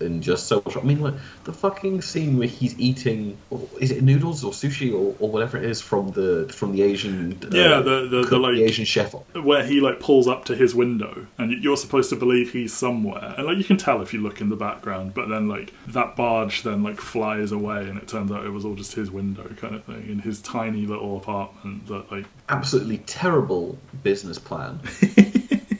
And 0.00 0.22
just 0.22 0.46
so 0.46 0.62
much. 0.64 0.76
I 0.76 0.82
mean, 0.82 1.00
like 1.00 1.14
the 1.44 1.52
fucking 1.52 2.02
scene 2.02 2.38
where 2.38 2.48
he's 2.48 2.78
eating, 2.78 3.36
is 3.80 3.90
it 3.90 4.02
noodles 4.02 4.44
or 4.44 4.52
sushi 4.52 4.92
or, 4.92 5.14
or 5.18 5.30
whatever 5.30 5.56
it 5.58 5.64
is 5.64 5.80
from 5.80 6.10
the 6.12 6.50
from 6.52 6.72
the 6.72 6.82
Asian 6.82 7.32
uh, 7.42 7.48
Yeah, 7.50 7.80
the- 7.80 8.06
the- 8.08 8.22
the, 8.22 8.28
cook- 8.28 8.42
like- 8.42 8.56
Asian 8.58 8.84
chef. 8.84 9.12
where 9.34 9.64
he 9.64 9.80
like 9.80 10.00
pulls 10.00 10.26
up 10.28 10.44
to 10.46 10.54
his 10.56 10.74
window 10.74 11.26
and 11.38 11.52
you're 11.62 11.76
supposed 11.76 12.10
to 12.10 12.16
believe 12.16 12.52
he's 12.52 12.72
somewhere 12.72 13.34
and 13.36 13.46
like 13.46 13.56
you 13.58 13.64
can 13.64 13.76
tell 13.76 14.02
if 14.02 14.12
you 14.12 14.20
look 14.20 14.40
in 14.40 14.48
the 14.48 14.56
background 14.56 15.14
but 15.14 15.28
then 15.28 15.48
like 15.48 15.72
that 15.86 16.16
barge 16.16 16.62
then 16.62 16.82
like 16.82 17.00
flies 17.00 17.52
away 17.52 17.88
and 17.88 17.96
it 17.98 18.06
turns 18.08 18.30
out 18.32 18.44
it 18.44 18.50
was 18.50 18.64
all 18.64 18.74
just 18.74 18.94
his 18.94 19.10
window 19.10 19.48
kind 19.56 19.74
of 19.74 19.84
thing 19.84 20.06
in 20.08 20.18
his 20.18 20.40
tiny 20.42 20.86
little 20.86 21.16
apartment 21.16 21.86
that 21.86 22.10
like 22.10 22.24
Absolutely 22.50 22.96
terrible 22.98 23.76
business 24.02 24.38
plan. 24.38 24.80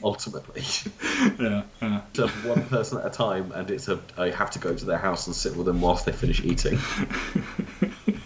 ultimately, 0.03 0.63
yeah 1.41 1.63
yeah 1.83 2.01
to 2.15 2.29
one 2.29 2.65
person 2.65 2.99
at 2.99 3.07
a 3.07 3.11
time, 3.11 3.53
and 3.53 3.71
it's 3.71 3.89
a 3.89 4.01
I 4.17 4.31
have 4.31 4.51
to 4.53 4.59
go 4.59 4.75
to 4.75 4.85
their 4.85 4.99
house 4.99 5.27
and 5.27 5.35
sit 5.37 5.57
with 5.57 5.67
them 5.67 5.81
whilst 5.81 6.07
they 6.07 6.13
finish 6.13 6.41
eating. 6.43 6.79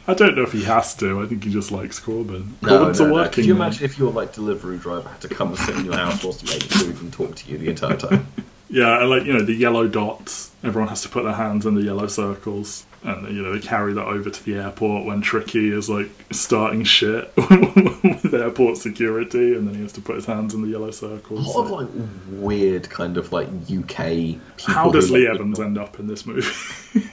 I 0.06 0.14
don't 0.14 0.34
know 0.36 0.42
if 0.42 0.52
he 0.52 0.64
has 0.64 0.96
to 0.96 1.22
I 1.22 1.26
think 1.26 1.44
he 1.44 1.50
just 1.50 1.70
likes 1.70 2.00
Korben 2.00 2.50
No, 2.60 2.86
Korben's 2.86 2.98
no, 2.98 3.04
a 3.04 3.08
no. 3.08 3.14
working 3.14 3.32
Could 3.34 3.46
you 3.46 3.54
imagine 3.54 3.84
if 3.84 3.98
your 3.98 4.10
like 4.12 4.32
delivery 4.32 4.76
driver 4.78 5.08
had 5.08 5.20
to 5.20 5.28
come 5.28 5.50
and 5.50 5.58
sit 5.58 5.76
in 5.76 5.84
your 5.84 5.94
house 5.96 6.24
whilst 6.24 6.42
you 6.42 6.52
ate 6.52 6.64
food 6.64 7.00
and 7.00 7.12
talk 7.12 7.36
to 7.36 7.50
you 7.50 7.56
the 7.58 7.68
entire 7.70 7.96
time? 7.96 8.26
Yeah, 8.72 9.00
and 9.00 9.10
like 9.10 9.24
you 9.24 9.34
know 9.34 9.42
the 9.42 9.52
yellow 9.52 9.86
dots. 9.86 10.50
Everyone 10.64 10.88
has 10.88 11.02
to 11.02 11.08
put 11.10 11.24
their 11.24 11.34
hands 11.34 11.66
in 11.66 11.74
the 11.74 11.82
yellow 11.82 12.06
circles, 12.06 12.86
and 13.04 13.28
you 13.36 13.42
know 13.42 13.52
they 13.52 13.60
carry 13.60 13.92
that 13.92 14.06
over 14.06 14.30
to 14.30 14.44
the 14.44 14.54
airport 14.54 15.04
when 15.04 15.20
Tricky 15.20 15.70
is 15.70 15.90
like 15.90 16.08
starting 16.30 16.82
shit 16.82 17.30
with 17.36 18.32
airport 18.32 18.78
security, 18.78 19.54
and 19.54 19.68
then 19.68 19.74
he 19.74 19.82
has 19.82 19.92
to 19.92 20.00
put 20.00 20.16
his 20.16 20.24
hands 20.24 20.54
in 20.54 20.62
the 20.62 20.68
yellow 20.68 20.90
circles. 20.90 21.46
A 21.46 21.58
lot 21.58 21.64
of 21.66 21.70
like 21.70 21.88
weird 22.30 22.88
kind 22.88 23.18
of 23.18 23.30
like 23.30 23.48
UK. 23.70 23.96
People 23.96 24.40
How 24.74 24.90
does 24.90 25.10
Lee 25.10 25.28
Evans 25.28 25.60
end 25.60 25.76
up 25.76 26.00
in 26.00 26.06
this 26.06 26.24
movie? 26.24 26.48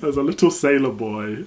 There's 0.00 0.16
a 0.16 0.22
little 0.22 0.50
sailor 0.52 0.92
boy. 0.92 1.44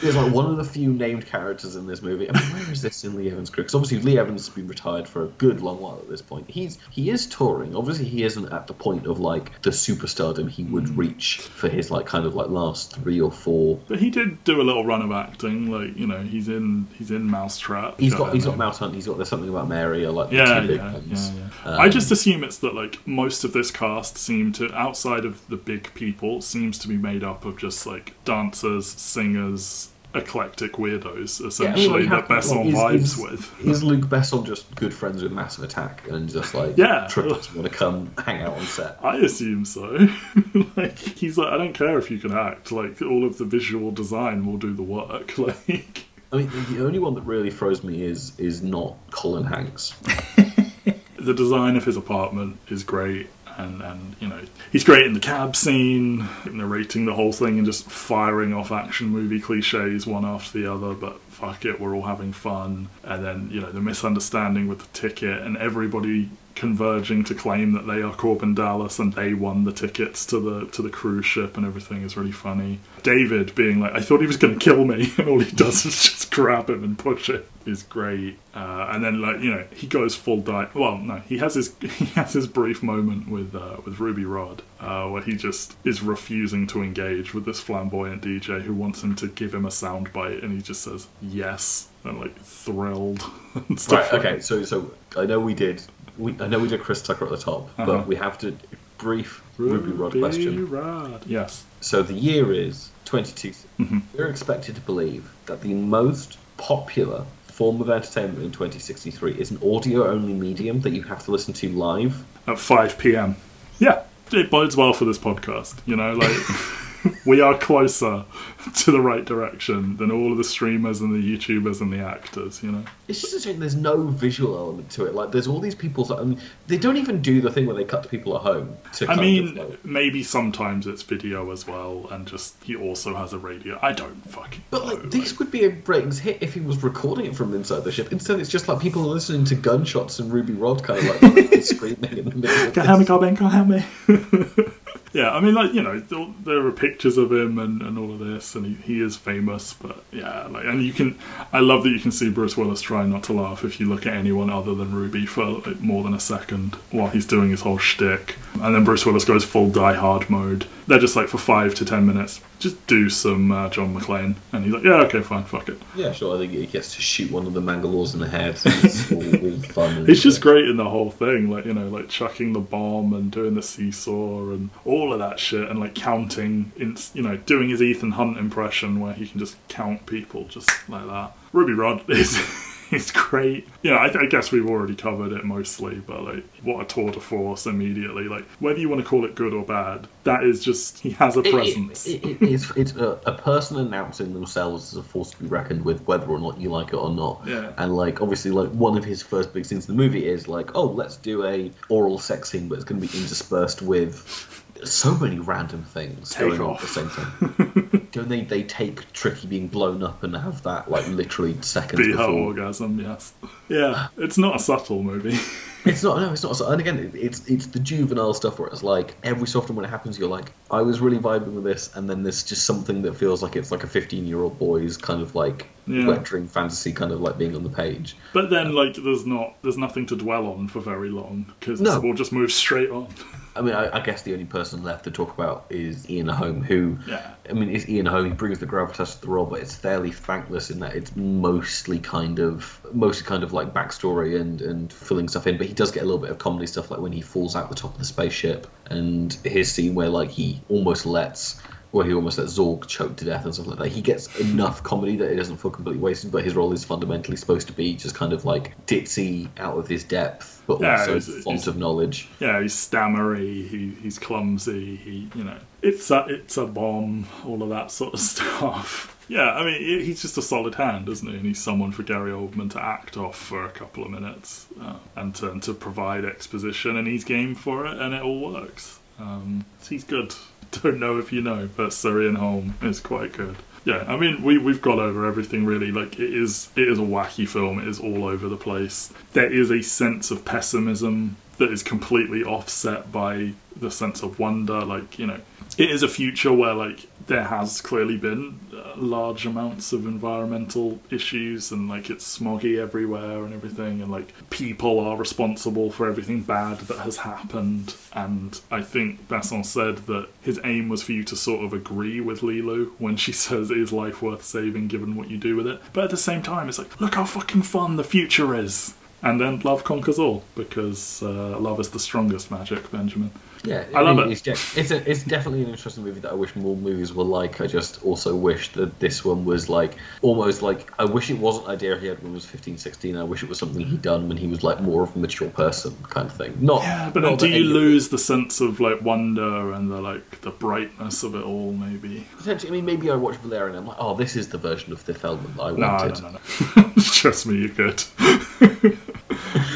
He's 0.00 0.16
like 0.16 0.32
one 0.32 0.46
of 0.46 0.56
the 0.56 0.64
few 0.64 0.92
named 0.92 1.26
characters 1.26 1.76
in 1.76 1.86
this 1.86 2.02
movie. 2.02 2.28
I 2.28 2.32
mean, 2.32 2.52
where 2.52 2.72
is 2.72 2.82
this 2.82 3.04
in 3.04 3.16
Lee 3.16 3.30
Evans' 3.30 3.50
career? 3.50 3.64
Because 3.64 3.74
obviously 3.74 3.98
Lee 4.00 4.18
Evans 4.18 4.46
has 4.46 4.54
been 4.54 4.68
retired 4.68 5.08
for 5.08 5.24
a 5.24 5.28
good 5.28 5.60
long 5.60 5.80
while 5.80 5.98
at 5.98 6.08
this 6.08 6.22
point. 6.22 6.50
He's 6.50 6.78
he 6.90 7.10
is 7.10 7.26
touring. 7.26 7.74
Obviously, 7.76 8.06
he 8.06 8.22
isn't 8.24 8.52
at 8.52 8.66
the 8.66 8.74
point 8.74 9.06
of 9.06 9.20
like 9.20 9.60
the 9.62 9.70
superstardom 9.70 10.50
he 10.50 10.64
would 10.64 10.84
Mm. 10.86 10.96
reach 10.98 11.38
for 11.38 11.68
his 11.68 11.90
like 11.90 12.06
kind 12.06 12.26
of 12.26 12.34
like 12.34 12.48
last 12.48 12.94
three 12.96 13.20
or 13.20 13.32
four. 13.32 13.78
But 13.88 13.98
he 13.98 14.10
did 14.10 14.42
do 14.44 14.60
a 14.60 14.64
little 14.64 14.84
run 14.84 15.02
of 15.02 15.10
acting, 15.12 15.70
like 15.70 15.96
you 15.96 16.06
know, 16.06 16.20
he's 16.22 16.48
in 16.48 16.86
he's 16.98 17.10
in 17.10 17.24
Mousetrap. 17.28 17.98
He's 17.98 18.14
got 18.14 18.34
he's 18.34 18.44
got 18.44 18.56
Mouse 18.56 18.78
Hunt. 18.78 18.94
He's 18.94 19.06
got 19.06 19.16
there's 19.16 19.28
something 19.28 19.48
about 19.48 19.68
Mary 19.68 20.04
or 20.04 20.10
like 20.12 20.30
the 20.30 20.36
Yeah, 20.36 20.60
two 20.60 20.66
big 20.68 20.76
yeah, 20.76 20.98
yeah, 21.06 21.32
yeah. 21.64 21.70
Um, 21.72 21.80
I 21.80 21.88
just 21.88 22.10
assume 22.10 22.44
it's 22.44 22.58
that 22.58 22.74
like 22.74 23.06
most 23.06 23.44
of 23.44 23.52
this 23.52 23.70
cast 23.70 24.16
seem 24.18 24.52
to, 24.52 24.72
outside 24.74 25.24
of 25.24 25.46
the 25.48 25.56
big 25.56 25.92
people, 25.94 26.40
seems 26.40 26.78
to 26.78 26.88
be 26.88 26.96
made 26.96 27.24
up 27.24 27.44
of 27.44 27.56
just 27.56 27.86
like 27.86 28.14
dancers, 28.24 28.86
singers, 28.86 29.85
eclectic 30.16 30.72
weirdos, 30.72 31.40
Yeah, 31.40 31.46
essentially 31.48 32.06
like, 32.06 32.28
that 32.28 32.28
Besson 32.28 32.66
is- 32.68 32.74
vibes 32.74 32.94
is- 33.02 33.16
with. 33.18 33.66
Is 33.66 33.82
Luc 33.84 34.02
Besson 34.06 34.44
just 34.46 34.74
good 34.74 34.92
friends 34.94 35.22
with 35.22 35.32
Massive 35.32 35.64
Attack 35.64 36.08
and 36.10 36.28
just 36.28 36.54
like 36.54 36.76
Yeah. 36.76 37.06
Triple 37.08 37.32
want 37.54 37.64
to 37.64 37.68
come 37.68 38.10
hang 38.24 38.42
out 38.42 38.54
on 38.58 38.64
set? 38.66 38.98
I 39.02 39.16
assume 39.18 39.64
so. 39.64 40.08
like 40.76 40.98
he's 40.98 41.36
like, 41.38 41.52
I 41.52 41.56
don't 41.58 41.72
care 41.74 41.98
if 41.98 42.10
you 42.10 42.18
can 42.18 42.32
act. 42.32 42.72
Like 42.72 43.00
all 43.02 43.24
of 43.26 43.38
the 43.38 43.44
visual 43.44 43.90
design 43.90 44.46
will 44.46 44.58
do 44.58 44.72
the 44.74 44.82
work. 44.82 45.34
Like 45.46 46.04
I 46.32 46.38
mean, 46.38 46.50
the 46.76 46.84
only 46.84 46.98
one 46.98 47.14
that 47.14 47.22
really 47.22 47.50
throws 47.50 47.84
me 47.84 48.02
is 48.02 48.32
is 48.38 48.60
not 48.60 48.96
Colin 49.12 49.44
Hanks. 49.44 49.90
the 51.18 51.32
design 51.34 51.76
of 51.76 51.84
his 51.84 51.96
apartment 51.96 52.58
is 52.68 52.82
great 52.82 53.28
and, 53.56 53.82
and 53.82 54.16
you 54.20 54.28
know 54.28 54.40
he's 54.70 54.84
great 54.84 55.06
in 55.06 55.14
the 55.14 55.20
cab 55.20 55.56
scene 55.56 56.28
narrating 56.50 57.04
the 57.06 57.14
whole 57.14 57.32
thing 57.32 57.58
and 57.58 57.66
just 57.66 57.84
firing 57.84 58.52
off 58.52 58.70
action 58.70 59.08
movie 59.08 59.40
cliches 59.40 60.06
one 60.06 60.24
after 60.24 60.58
the 60.58 60.72
other 60.72 60.94
but 60.94 61.20
fuck 61.22 61.64
it 61.64 61.80
we're 61.80 61.94
all 61.94 62.02
having 62.02 62.32
fun 62.32 62.88
and 63.02 63.24
then 63.24 63.48
you 63.50 63.60
know 63.60 63.70
the 63.70 63.80
misunderstanding 63.80 64.68
with 64.68 64.78
the 64.78 64.98
ticket 64.98 65.40
and 65.42 65.56
everybody 65.56 66.30
converging 66.54 67.22
to 67.22 67.34
claim 67.34 67.72
that 67.72 67.86
they 67.86 68.00
are 68.00 68.14
Korben 68.14 68.54
Dallas 68.54 68.98
and 68.98 69.12
they 69.12 69.34
won 69.34 69.64
the 69.64 69.72
tickets 69.72 70.24
to 70.26 70.40
the 70.40 70.66
to 70.68 70.80
the 70.80 70.88
cruise 70.88 71.26
ship 71.26 71.56
and 71.58 71.66
everything 71.66 72.02
is 72.02 72.16
really 72.16 72.32
funny. 72.32 72.80
David 73.02 73.54
being 73.54 73.78
like, 73.78 73.92
I 73.92 74.00
thought 74.00 74.22
he 74.22 74.26
was 74.26 74.38
going 74.38 74.58
to 74.58 74.64
kill 74.64 74.86
me, 74.86 75.12
and 75.18 75.28
all 75.28 75.38
he 75.38 75.54
does 75.54 75.84
is 75.84 76.02
just 76.02 76.32
grab 76.32 76.70
him 76.70 76.82
and 76.82 76.98
push 76.98 77.28
it 77.28 77.46
is 77.66 77.82
great. 77.82 78.38
Uh, 78.54 78.88
and 78.92 79.02
then 79.04 79.20
like 79.20 79.40
you 79.40 79.50
know 79.50 79.64
he 79.74 79.86
goes 79.86 80.14
full 80.14 80.40
dive. 80.40 80.74
Well, 80.74 80.98
no, 80.98 81.16
he 81.18 81.38
has 81.38 81.54
his 81.54 81.74
he 81.80 82.04
has 82.06 82.32
his 82.32 82.46
brief 82.46 82.82
moment 82.82 83.28
with 83.28 83.54
uh, 83.54 83.76
with 83.84 83.98
Ruby 84.00 84.24
Rod 84.24 84.62
uh, 84.80 85.08
where 85.08 85.22
he 85.22 85.34
just 85.36 85.76
is 85.84 86.02
refusing 86.02 86.66
to 86.68 86.82
engage 86.82 87.34
with 87.34 87.44
this 87.44 87.60
flamboyant 87.60 88.22
DJ 88.22 88.62
who 88.62 88.74
wants 88.74 89.02
him 89.02 89.14
to 89.16 89.28
give 89.28 89.54
him 89.54 89.64
a 89.64 89.70
soundbite, 89.70 90.42
and 90.42 90.52
he 90.52 90.62
just 90.62 90.82
says 90.82 91.08
yes 91.22 91.88
and 92.04 92.18
like 92.20 92.36
thrilled 92.40 93.22
and 93.68 93.78
stuff. 93.80 94.12
Right. 94.12 94.18
like 94.22 94.26
Okay. 94.32 94.40
So 94.40 94.62
so 94.64 94.92
I 95.16 95.26
know 95.26 95.40
we 95.40 95.54
did. 95.54 95.82
We, 96.18 96.34
I 96.40 96.46
know 96.46 96.58
we 96.58 96.68
did 96.68 96.80
Chris 96.80 97.02
Tucker 97.02 97.24
at 97.26 97.30
the 97.30 97.36
top, 97.36 97.64
Uh-huh. 97.78 97.84
but 97.86 98.06
we 98.06 98.16
have 98.16 98.38
to 98.38 98.56
brief 98.96 99.42
Ruby 99.58 99.90
Rod 99.92 100.12
question. 100.18 100.66
Rod. 100.70 101.26
Yes. 101.26 101.64
So 101.82 102.02
the 102.02 102.14
year 102.14 102.52
is 102.54 102.90
22. 103.04 103.52
Mhm. 103.78 104.00
We're 104.14 104.28
expected 104.28 104.74
to 104.76 104.80
believe 104.80 105.30
that 105.44 105.60
the 105.60 105.74
most 105.74 106.38
popular 106.56 107.26
form 107.56 107.80
of 107.80 107.88
entertainment 107.88 108.42
in 108.44 108.52
2063 108.52 109.32
is 109.40 109.50
an 109.50 109.58
audio-only 109.64 110.34
medium 110.34 110.82
that 110.82 110.90
you 110.90 111.02
have 111.02 111.24
to 111.24 111.30
listen 111.30 111.54
to 111.54 111.70
live. 111.70 112.22
at 112.46 112.58
5 112.58 112.98
p.m. 112.98 113.34
Yeah, 113.78 114.02
it 114.30 114.50
bodes 114.50 114.76
well 114.76 114.92
for 114.92 115.06
this 115.06 115.18
podcast. 115.18 115.74
You 115.86 115.96
know, 115.96 116.12
like 116.12 116.36
we 117.26 117.40
are 117.40 117.56
closer 117.58 118.24
to 118.74 118.90
the 118.90 119.00
right 119.00 119.24
direction 119.24 119.96
than 119.96 120.10
all 120.10 120.32
of 120.32 120.38
the 120.38 120.44
streamers 120.44 121.00
and 121.00 121.14
the 121.14 121.36
YouTubers 121.36 121.80
and 121.80 121.92
the 121.92 122.00
actors. 122.00 122.62
You 122.62 122.72
know, 122.72 122.84
It's 123.08 123.20
just 123.20 123.34
a 123.34 123.40
shame 123.40 123.60
there's 123.60 123.76
no 123.76 124.06
visual 124.06 124.56
element 124.56 124.90
to 124.92 125.06
it. 125.06 125.14
Like 125.14 125.32
there's 125.32 125.46
all 125.46 125.60
these 125.60 125.74
people 125.74 126.12
I 126.12 126.22
mean, 126.22 126.40
they 126.66 126.78
don't 126.78 126.96
even 126.96 127.22
do 127.22 127.40
the 127.40 127.50
thing 127.50 127.66
where 127.66 127.76
they 127.76 127.84
cut 127.84 128.02
to 128.02 128.08
people 128.08 128.36
at 128.36 128.42
home. 128.42 128.76
To 128.94 129.10
I 129.10 129.16
mean, 129.16 129.58
of, 129.58 129.70
like- 129.70 129.84
maybe 129.84 130.22
sometimes 130.22 130.86
it's 130.86 131.02
video 131.02 131.50
as 131.50 131.66
well, 131.66 132.08
and 132.10 132.26
just 132.26 132.62
he 132.62 132.76
also 132.76 133.14
has 133.14 133.32
a 133.32 133.38
radio. 133.38 133.78
I 133.82 133.92
don't 133.92 134.16
fucking. 134.30 134.62
But 134.70 134.84
know, 134.86 134.94
like 134.94 135.10
this 135.10 135.38
would 135.38 135.50
be 135.50 135.64
a 135.64 135.70
ratings 135.86 136.18
hit 136.18 136.38
if 136.42 136.54
he 136.54 136.60
was 136.60 136.82
recording 136.82 137.26
it 137.26 137.36
from 137.36 137.54
inside 137.54 137.84
the 137.84 137.92
ship. 137.92 138.12
Instead, 138.12 138.40
it's 138.40 138.50
just 138.50 138.68
like 138.68 138.80
people 138.80 139.02
are 139.02 139.14
listening 139.14 139.44
to 139.46 139.54
gunshots 139.54 140.18
and 140.18 140.32
Ruby 140.32 140.54
Rod 140.54 140.82
kind 140.82 141.06
of 141.06 141.22
like 141.22 141.54
screaming 141.62 142.18
in 142.18 142.24
the 142.24 142.36
middle. 142.36 142.66
Of 142.68 142.74
Can't 142.74 142.86
help 142.86 143.22
me. 143.22 143.36
Can't 143.36 143.52
help 143.52 143.68
me. 143.68 144.72
Yeah, 145.16 145.30
I 145.30 145.40
mean, 145.40 145.54
like, 145.54 145.72
you 145.72 145.82
know, 145.82 145.98
there 146.44 146.66
are 146.66 146.70
pictures 146.70 147.16
of 147.16 147.32
him 147.32 147.58
and, 147.58 147.80
and 147.80 147.96
all 147.96 148.12
of 148.12 148.18
this, 148.18 148.54
and 148.54 148.66
he, 148.66 148.74
he 148.74 149.02
is 149.02 149.16
famous, 149.16 149.72
but 149.72 150.04
yeah, 150.12 150.46
like, 150.48 150.66
and 150.66 150.82
you 150.82 150.92
can, 150.92 151.18
I 151.54 151.60
love 151.60 151.84
that 151.84 151.88
you 151.88 152.00
can 152.00 152.12
see 152.12 152.28
Bruce 152.28 152.54
Willis 152.54 152.82
trying 152.82 153.08
not 153.08 153.22
to 153.24 153.32
laugh 153.32 153.64
if 153.64 153.80
you 153.80 153.86
look 153.86 154.04
at 154.04 154.12
anyone 154.12 154.50
other 154.50 154.74
than 154.74 154.94
Ruby 154.94 155.24
for 155.24 155.46
like, 155.46 155.80
more 155.80 156.04
than 156.04 156.12
a 156.12 156.20
second 156.20 156.74
while 156.90 157.08
he's 157.08 157.24
doing 157.24 157.48
his 157.48 157.62
whole 157.62 157.78
shtick. 157.78 158.34
And 158.60 158.74
then 158.74 158.84
Bruce 158.84 159.06
Willis 159.06 159.24
goes 159.24 159.42
full 159.42 159.70
die 159.70 159.94
hard 159.94 160.28
mode. 160.28 160.66
They're 160.86 160.98
just 160.98 161.16
like, 161.16 161.28
for 161.28 161.38
five 161.38 161.74
to 161.76 161.86
ten 161.86 162.06
minutes, 162.06 162.42
just 162.58 162.86
do 162.86 163.08
some 163.10 163.52
uh, 163.52 163.68
John 163.68 163.94
McClane. 163.94 164.36
And 164.52 164.64
he's 164.64 164.72
like, 164.72 164.84
yeah, 164.84 165.02
okay, 165.02 165.20
fine, 165.20 165.44
fuck 165.44 165.68
it. 165.68 165.80
Yeah, 165.94 166.12
sure. 166.12 166.34
I 166.36 166.38
think 166.38 166.52
he 166.52 166.66
gets 166.66 166.94
to 166.94 167.02
shoot 167.02 167.30
one 167.30 167.46
of 167.46 167.52
the 167.52 167.60
Mangalores 167.60 168.14
in 168.14 168.20
the 168.20 168.28
head. 168.28 168.58
It's 168.86 169.10
all, 169.10 169.18
all 169.18 169.58
fun. 169.62 170.06
just 170.06 170.40
great 170.40 170.68
in 170.68 170.76
the 170.76 170.88
whole 170.88 171.10
thing, 171.10 171.50
like 171.50 171.64
you 171.64 171.74
know, 171.74 171.88
like 171.88 172.08
chucking 172.08 172.52
the 172.52 172.60
bomb 172.60 173.12
and 173.14 173.30
doing 173.30 173.54
the 173.54 173.62
seesaw 173.62 174.50
and 174.50 174.70
all 174.84 175.12
of 175.12 175.18
that 175.18 175.40
shit, 175.40 175.68
and 175.68 175.80
like 175.80 175.94
counting, 175.94 176.72
in, 176.76 176.96
you 177.14 177.22
know, 177.22 177.36
doing 177.36 177.68
his 177.68 177.82
Ethan 177.82 178.12
Hunt 178.12 178.38
impression 178.38 179.00
where 179.00 179.12
he 179.12 179.26
can 179.26 179.38
just 179.38 179.56
count 179.68 180.06
people 180.06 180.44
just 180.44 180.70
like 180.88 181.06
that. 181.06 181.36
Ruby 181.52 181.72
Rod 181.72 182.08
is 182.10 182.36
is 182.92 183.10
great. 183.10 183.66
Yeah, 183.82 183.96
I, 183.96 184.22
I 184.22 184.26
guess 184.26 184.52
we've 184.52 184.68
already 184.68 184.94
covered 184.94 185.32
it 185.32 185.44
mostly, 185.44 185.96
but 185.96 186.22
like, 186.22 186.44
what 186.62 186.80
a 186.82 186.84
tour 186.84 187.10
de 187.10 187.20
force 187.20 187.66
immediately. 187.66 188.24
Like, 188.24 188.44
whether 188.60 188.78
you 188.78 188.88
want 188.88 189.02
to 189.02 189.06
call 189.08 189.24
it 189.24 189.34
good 189.34 189.52
or 189.52 189.64
bad, 189.64 190.06
that 190.24 190.44
is 190.44 190.62
just 190.64 190.98
he 191.00 191.10
has 191.10 191.36
a 191.36 191.40
It- 191.40 191.46
it- 191.46 191.52
presence. 191.52 192.06
It, 192.06 192.24
it, 192.24 192.38
it's 192.42 192.70
it's 192.76 192.94
a, 192.96 193.18
a 193.26 193.32
person 193.32 193.78
announcing 193.78 194.32
themselves 194.34 194.92
as 194.92 194.98
a 194.98 195.02
force 195.02 195.30
to 195.30 195.42
be 195.42 195.46
reckoned 195.48 195.84
with, 195.84 196.00
whether 196.06 196.26
or 196.26 196.38
not 196.38 196.60
you 196.60 196.68
like 196.70 196.88
it 196.88 196.96
or 196.96 197.10
not. 197.10 197.42
Yeah. 197.46 197.72
And 197.78 197.96
like, 197.96 198.20
obviously, 198.22 198.50
like 198.50 198.70
one 198.70 198.96
of 198.96 199.04
his 199.04 199.22
first 199.22 199.52
big 199.52 199.64
scenes 199.64 199.88
in 199.88 199.96
the 199.96 200.02
movie 200.02 200.26
is 200.26 200.48
like, 200.48 200.74
oh, 200.74 200.86
let's 200.86 201.16
do 201.16 201.44
a 201.44 201.70
oral 201.88 202.18
sex 202.18 202.50
scene, 202.50 202.68
but 202.68 202.76
it's 202.76 202.84
going 202.84 203.00
to 203.00 203.06
be 203.06 203.18
interspersed 203.18 203.82
with 203.82 204.62
so 204.84 205.14
many 205.16 205.38
random 205.38 205.82
things 205.84 206.30
Take 206.30 206.48
going 206.50 206.60
on 206.60 206.74
at 206.76 206.80
the 206.80 206.86
same 206.86 207.08
time. 207.10 208.08
Don't 208.12 208.28
they? 208.28 208.42
They 208.42 208.62
take 208.62 209.12
Tricky 209.12 209.46
being 209.46 209.68
blown 209.68 210.02
up 210.02 210.22
and 210.22 210.34
have 210.36 210.62
that 210.62 210.90
like 210.90 211.06
literally 211.08 211.56
seconds 211.62 212.00
Be 212.00 212.12
before. 212.12 212.28
orgasm, 212.30 212.98
yes. 213.00 213.34
Yeah, 213.68 214.08
it's 214.16 214.38
not 214.38 214.56
a 214.56 214.58
subtle 214.58 215.02
movie. 215.02 215.38
It's 215.86 216.02
not. 216.02 216.18
No, 216.20 216.32
it's 216.32 216.42
not. 216.42 216.60
And 216.62 216.80
again, 216.80 217.12
it's 217.14 217.46
it's 217.46 217.66
the 217.68 217.78
juvenile 217.78 218.34
stuff 218.34 218.58
where 218.58 218.66
it's 218.66 218.82
like 218.82 219.14
every 219.22 219.46
so 219.46 219.60
often 219.60 219.76
when 219.76 219.84
it 219.84 219.88
happens, 219.88 220.18
you're 220.18 220.28
like, 220.28 220.50
I 220.68 220.82
was 220.82 220.98
really 220.98 221.18
vibing 221.18 221.52
with 221.52 221.62
this, 221.62 221.94
and 221.94 222.10
then 222.10 222.24
there's 222.24 222.42
just 222.42 222.64
something 222.64 223.02
that 223.02 223.14
feels 223.14 223.40
like 223.40 223.54
it's 223.54 223.70
like 223.70 223.84
a 223.84 223.86
15 223.86 224.26
year 224.26 224.40
old 224.42 224.58
boy's 224.58 224.96
kind 224.96 225.22
of 225.22 225.36
like 225.36 225.68
Yeah. 225.86 226.08
wet 226.08 226.24
dream 226.24 226.48
fantasy, 226.48 226.92
kind 226.92 227.12
of 227.12 227.20
like 227.20 227.38
being 227.38 227.54
on 227.54 227.62
the 227.62 227.70
page. 227.70 228.16
But 228.32 228.50
then, 228.50 228.72
like, 228.72 228.96
there's 228.96 229.26
not, 229.26 229.54
there's 229.62 229.78
nothing 229.78 230.06
to 230.06 230.16
dwell 230.16 230.48
on 230.48 230.66
for 230.66 230.80
very 230.80 231.08
long 231.10 231.54
because 231.60 231.80
No. 231.80 232.00
we'll 232.00 232.14
just 232.14 232.32
move 232.32 232.50
straight 232.50 232.90
on. 232.90 233.06
I 233.56 233.62
mean, 233.62 233.74
I, 233.74 233.96
I 233.96 234.00
guess 234.00 234.22
the 234.22 234.32
only 234.32 234.44
person 234.44 234.82
left 234.82 235.04
to 235.04 235.10
talk 235.10 235.32
about 235.34 235.66
is 235.70 236.08
Ian 236.10 236.28
Holm, 236.28 236.62
who, 236.62 236.98
Yeah. 237.06 237.34
I 237.48 237.52
mean, 237.52 237.74
it's 237.74 237.88
Ian 237.88 238.06
Holm. 238.06 238.26
He 238.26 238.32
brings 238.32 238.58
the 238.58 238.66
gravitas 238.66 239.14
to 239.14 239.20
the 239.22 239.28
role, 239.28 239.46
but 239.46 239.60
it's 239.60 239.74
fairly 239.74 240.12
thankless 240.12 240.70
in 240.70 240.80
that 240.80 240.94
it's 240.94 241.14
mostly 241.16 241.98
kind 241.98 242.38
of, 242.38 242.80
mostly 242.92 243.26
kind 243.26 243.42
of 243.42 243.52
like 243.52 243.72
backstory 243.72 244.40
and 244.40 244.60
and 244.60 244.92
filling 244.92 245.28
stuff 245.28 245.46
in. 245.46 245.56
But 245.56 245.66
he 245.66 245.72
does 245.72 245.90
get 245.90 246.02
a 246.02 246.06
little 246.06 246.20
bit 246.20 246.30
of 246.30 246.38
comedy 246.38 246.66
stuff, 246.66 246.90
like 246.90 247.00
when 247.00 247.12
he 247.12 247.20
falls 247.22 247.56
out 247.56 247.68
the 247.68 247.74
top 247.76 247.92
of 247.92 247.98
the 247.98 248.04
spaceship, 248.04 248.66
and 248.90 249.32
his 249.44 249.72
scene 249.72 249.94
where 249.94 250.08
like 250.08 250.30
he 250.30 250.62
almost 250.68 251.06
lets. 251.06 251.60
Where 251.96 252.04
he 252.06 252.12
almost 252.12 252.36
lets 252.36 252.58
Zorg 252.58 252.86
choke 252.86 253.16
to 253.16 253.24
death 253.24 253.44
and 253.46 253.54
stuff 253.54 253.66
like 253.68 253.78
that. 253.78 253.88
He 253.88 254.02
gets 254.02 254.38
enough 254.38 254.82
comedy 254.82 255.16
that 255.16 255.30
it 255.32 255.36
doesn't 255.36 255.56
feel 255.56 255.70
completely 255.70 256.02
wasted, 256.02 256.30
but 256.30 256.44
his 256.44 256.54
role 256.54 256.72
is 256.74 256.84
fundamentally 256.84 257.36
supposed 257.38 257.66
to 257.68 257.72
be 257.72 257.94
just 257.94 258.14
kind 258.14 258.34
of 258.34 258.44
like 258.44 258.74
ditzy, 258.86 259.48
out 259.58 259.78
of 259.78 259.88
his 259.88 260.04
depth, 260.04 260.62
but 260.66 260.80
Yeah, 260.80 261.00
also 261.00 261.12
he's- 261.14 261.26
font 261.44 261.56
he's- 261.56 261.66
of 261.66 261.76
knowledge. 261.78 262.28
Yeah, 262.38 262.60
he's 262.60 262.74
stammery. 262.74 263.62
He 263.66 263.92
he's 264.02 264.18
clumsy. 264.18 264.96
He 264.96 265.30
you 265.34 265.44
know 265.44 265.56
it's 265.82 266.10
a 266.10 266.26
it's 266.28 266.56
a 266.58 266.66
bomb. 266.66 267.26
All 267.46 267.62
of 267.62 267.70
that 267.70 267.90
sort 267.90 268.12
of 268.14 268.20
stuff. 268.34 269.14
Yeah, 269.28 269.52
I 269.52 269.64
mean 269.64 269.80
he's 270.04 270.20
just 270.22 270.36
a 270.38 270.42
solid 270.42 270.74
hand, 270.74 271.08
isn't 271.08 271.26
he? 271.28 271.34
And 271.36 271.46
he's 271.46 271.62
someone 271.62 271.92
for 271.92 272.02
Gary 272.02 272.30
Oldman 272.30 272.70
to 272.72 272.82
act 272.82 273.16
off 273.16 273.36
for 273.38 273.64
a 273.64 273.70
couple 273.70 274.04
of 274.04 274.10
minutes 274.10 274.66
uh, 274.80 274.96
and 275.16 275.34
to 275.36 275.50
and 275.50 275.62
to 275.62 275.72
provide 275.72 276.24
exposition, 276.26 276.96
and 276.96 277.08
he's 277.08 277.24
game 277.24 277.54
for 277.54 277.86
it, 277.86 277.98
and 277.98 278.12
it 278.14 278.22
all 278.22 278.52
works. 278.52 278.98
Um, 279.18 279.64
he's 279.88 280.04
good. 280.04 280.34
Don't 280.82 280.98
know 280.98 281.18
if 281.18 281.32
you 281.32 281.40
know, 281.40 281.68
but 281.76 281.92
Sir 281.92 282.22
Ian 282.22 282.36
Holm 282.36 282.74
is 282.82 283.00
quite 283.00 283.32
good. 283.32 283.56
Yeah, 283.84 284.04
I 284.08 284.16
mean 284.16 284.42
we 284.42 284.58
we've 284.58 284.82
got 284.82 284.98
over 284.98 285.26
everything 285.26 285.64
really. 285.64 285.92
Like 285.92 286.18
it 286.18 286.34
is 286.34 286.70
it 286.74 286.88
is 286.88 286.98
a 286.98 287.02
wacky 287.02 287.48
film. 287.48 287.78
It 287.78 287.86
is 287.86 288.00
all 288.00 288.24
over 288.24 288.48
the 288.48 288.56
place. 288.56 289.12
There 289.32 289.50
is 289.50 289.70
a 289.70 289.80
sense 289.80 290.32
of 290.32 290.44
pessimism 290.44 291.36
that 291.58 291.70
is 291.70 291.84
completely 291.84 292.42
offset 292.42 293.12
by 293.12 293.52
the 293.76 293.90
sense 293.90 294.24
of 294.24 294.40
wonder. 294.40 294.84
Like 294.84 295.20
you 295.20 295.28
know, 295.28 295.40
it 295.78 295.90
is 295.90 296.02
a 296.02 296.08
future 296.08 296.52
where 296.52 296.74
like 296.74 297.06
there 297.26 297.44
has 297.44 297.80
clearly 297.80 298.16
been 298.16 298.58
uh, 298.72 298.92
large 298.96 299.44
amounts 299.46 299.92
of 299.92 300.06
environmental 300.06 301.00
issues 301.10 301.72
and 301.72 301.88
like 301.88 302.08
it's 302.08 302.38
smoggy 302.38 302.78
everywhere 302.78 303.44
and 303.44 303.52
everything 303.52 304.00
and 304.00 304.10
like 304.10 304.32
people 304.50 305.00
are 305.00 305.16
responsible 305.16 305.90
for 305.90 306.08
everything 306.08 306.40
bad 306.42 306.78
that 306.80 306.98
has 307.00 307.18
happened. 307.18 307.94
And 308.12 308.58
i 308.70 308.80
think 308.82 309.28
besson 309.28 309.64
said 309.64 309.98
that 310.06 310.28
his 310.40 310.60
aim 310.64 310.88
was 310.88 311.02
for 311.02 311.12
you 311.12 311.24
to 311.24 311.36
sort 311.36 311.64
of 311.64 311.72
agree 311.72 312.20
with 312.20 312.40
leeloo 312.40 312.92
when 312.98 313.16
she 313.16 313.32
says 313.46 313.70
is 313.70 313.92
life 313.92 314.22
worth 314.22 314.44
saving 314.44 314.88
given 314.88 315.16
what 315.16 315.30
you 315.30 315.36
do 315.36 315.56
with 315.56 315.66
it. 315.66 315.80
But 315.92 316.04
at 316.04 316.10
the 316.10 316.16
same 316.16 316.42
time 316.42 316.68
it's 316.68 316.78
like 316.78 317.00
look 317.00 317.14
how 317.14 317.24
fucking 317.24 317.62
fun 317.62 317.96
the 317.96 318.04
future 318.04 318.54
is! 318.54 318.94
And 319.22 319.40
then 319.40 319.60
love 319.60 319.82
conquers 319.82 320.18
all 320.18 320.44
because 320.54 321.22
uh, 321.22 321.58
love 321.58 321.80
is 321.80 321.90
the 321.90 321.98
strongest 321.98 322.50
magic 322.50 322.90
benjamin 322.92 323.32
Yeah, 323.64 323.84
I 323.94 324.00
love 324.02 324.16
mean, 324.16 324.28
it. 324.28 324.32
It's, 324.32 324.42
de- 324.42 324.80
it's, 324.80 324.90
a, 324.90 325.10
it's 325.10 325.24
definitely 325.24 325.62
an 325.64 325.70
interesting 325.70 326.04
movie 326.04 326.20
that 326.20 326.30
I 326.30 326.34
wish 326.34 326.54
more 326.54 326.76
movies 326.76 327.12
were 327.12 327.24
like. 327.24 327.60
I 327.60 327.66
just 327.66 328.04
also 328.04 328.34
wish 328.36 328.72
that 328.72 328.98
this 329.00 329.24
one 329.24 329.44
was 329.44 329.68
like 329.68 329.96
almost 330.22 330.62
like 330.62 330.92
I 331.00 331.04
wish 331.04 331.30
it 331.30 331.38
wasn't 331.38 331.68
idea 331.68 331.96
he 331.98 332.06
had 332.06 332.18
when 332.22 332.30
he 332.32 332.34
was 332.34 332.44
15, 332.46 332.78
16. 332.78 333.16
I 333.16 333.22
wish 333.24 333.42
it 333.42 333.48
was 333.48 333.58
something 333.58 333.84
he'd 333.84 334.02
done 334.02 334.28
when 334.28 334.36
he 334.36 334.46
was 334.46 334.62
like 334.62 334.80
more 334.80 335.02
of 335.02 335.16
a 335.16 335.18
mature 335.18 335.48
person 335.50 335.96
kind 336.04 336.28
of 336.28 336.36
thing. 336.36 336.56
Not 336.60 336.82
Yeah, 336.82 337.10
but 337.12 337.20
not 337.22 337.38
do 337.38 337.48
you 337.48 337.64
lose 337.64 338.08
the 338.08 338.18
sense 338.18 338.60
of 338.60 338.78
like 338.80 339.00
wonder 339.02 339.72
and 339.72 339.90
the 339.90 340.00
like 340.00 340.42
the 340.42 340.50
brightness 340.50 341.22
of 341.22 341.34
it 341.34 341.42
all? 341.42 341.72
Maybe. 341.72 342.26
Potentially, 342.38 342.70
I 342.70 342.72
mean, 342.72 342.84
maybe 342.84 343.10
I 343.10 343.16
watch 343.16 343.36
Valerian 343.36 343.70
and 343.76 343.78
I'm 343.78 343.86
like, 343.88 343.96
oh, 343.98 344.14
this 344.14 344.36
is 344.36 344.48
the 344.48 344.58
version 344.58 344.92
of 344.92 345.00
Fifth 345.00 345.24
Element 345.24 345.56
that 345.56 345.62
I 345.62 345.70
No, 345.72 345.76
no, 345.76 345.92
wanted. 345.96 346.22
no, 346.22 346.82
no. 346.82 346.92
Trust 347.02 347.46
me, 347.46 347.56
you 347.56 347.68
could. 347.70 348.02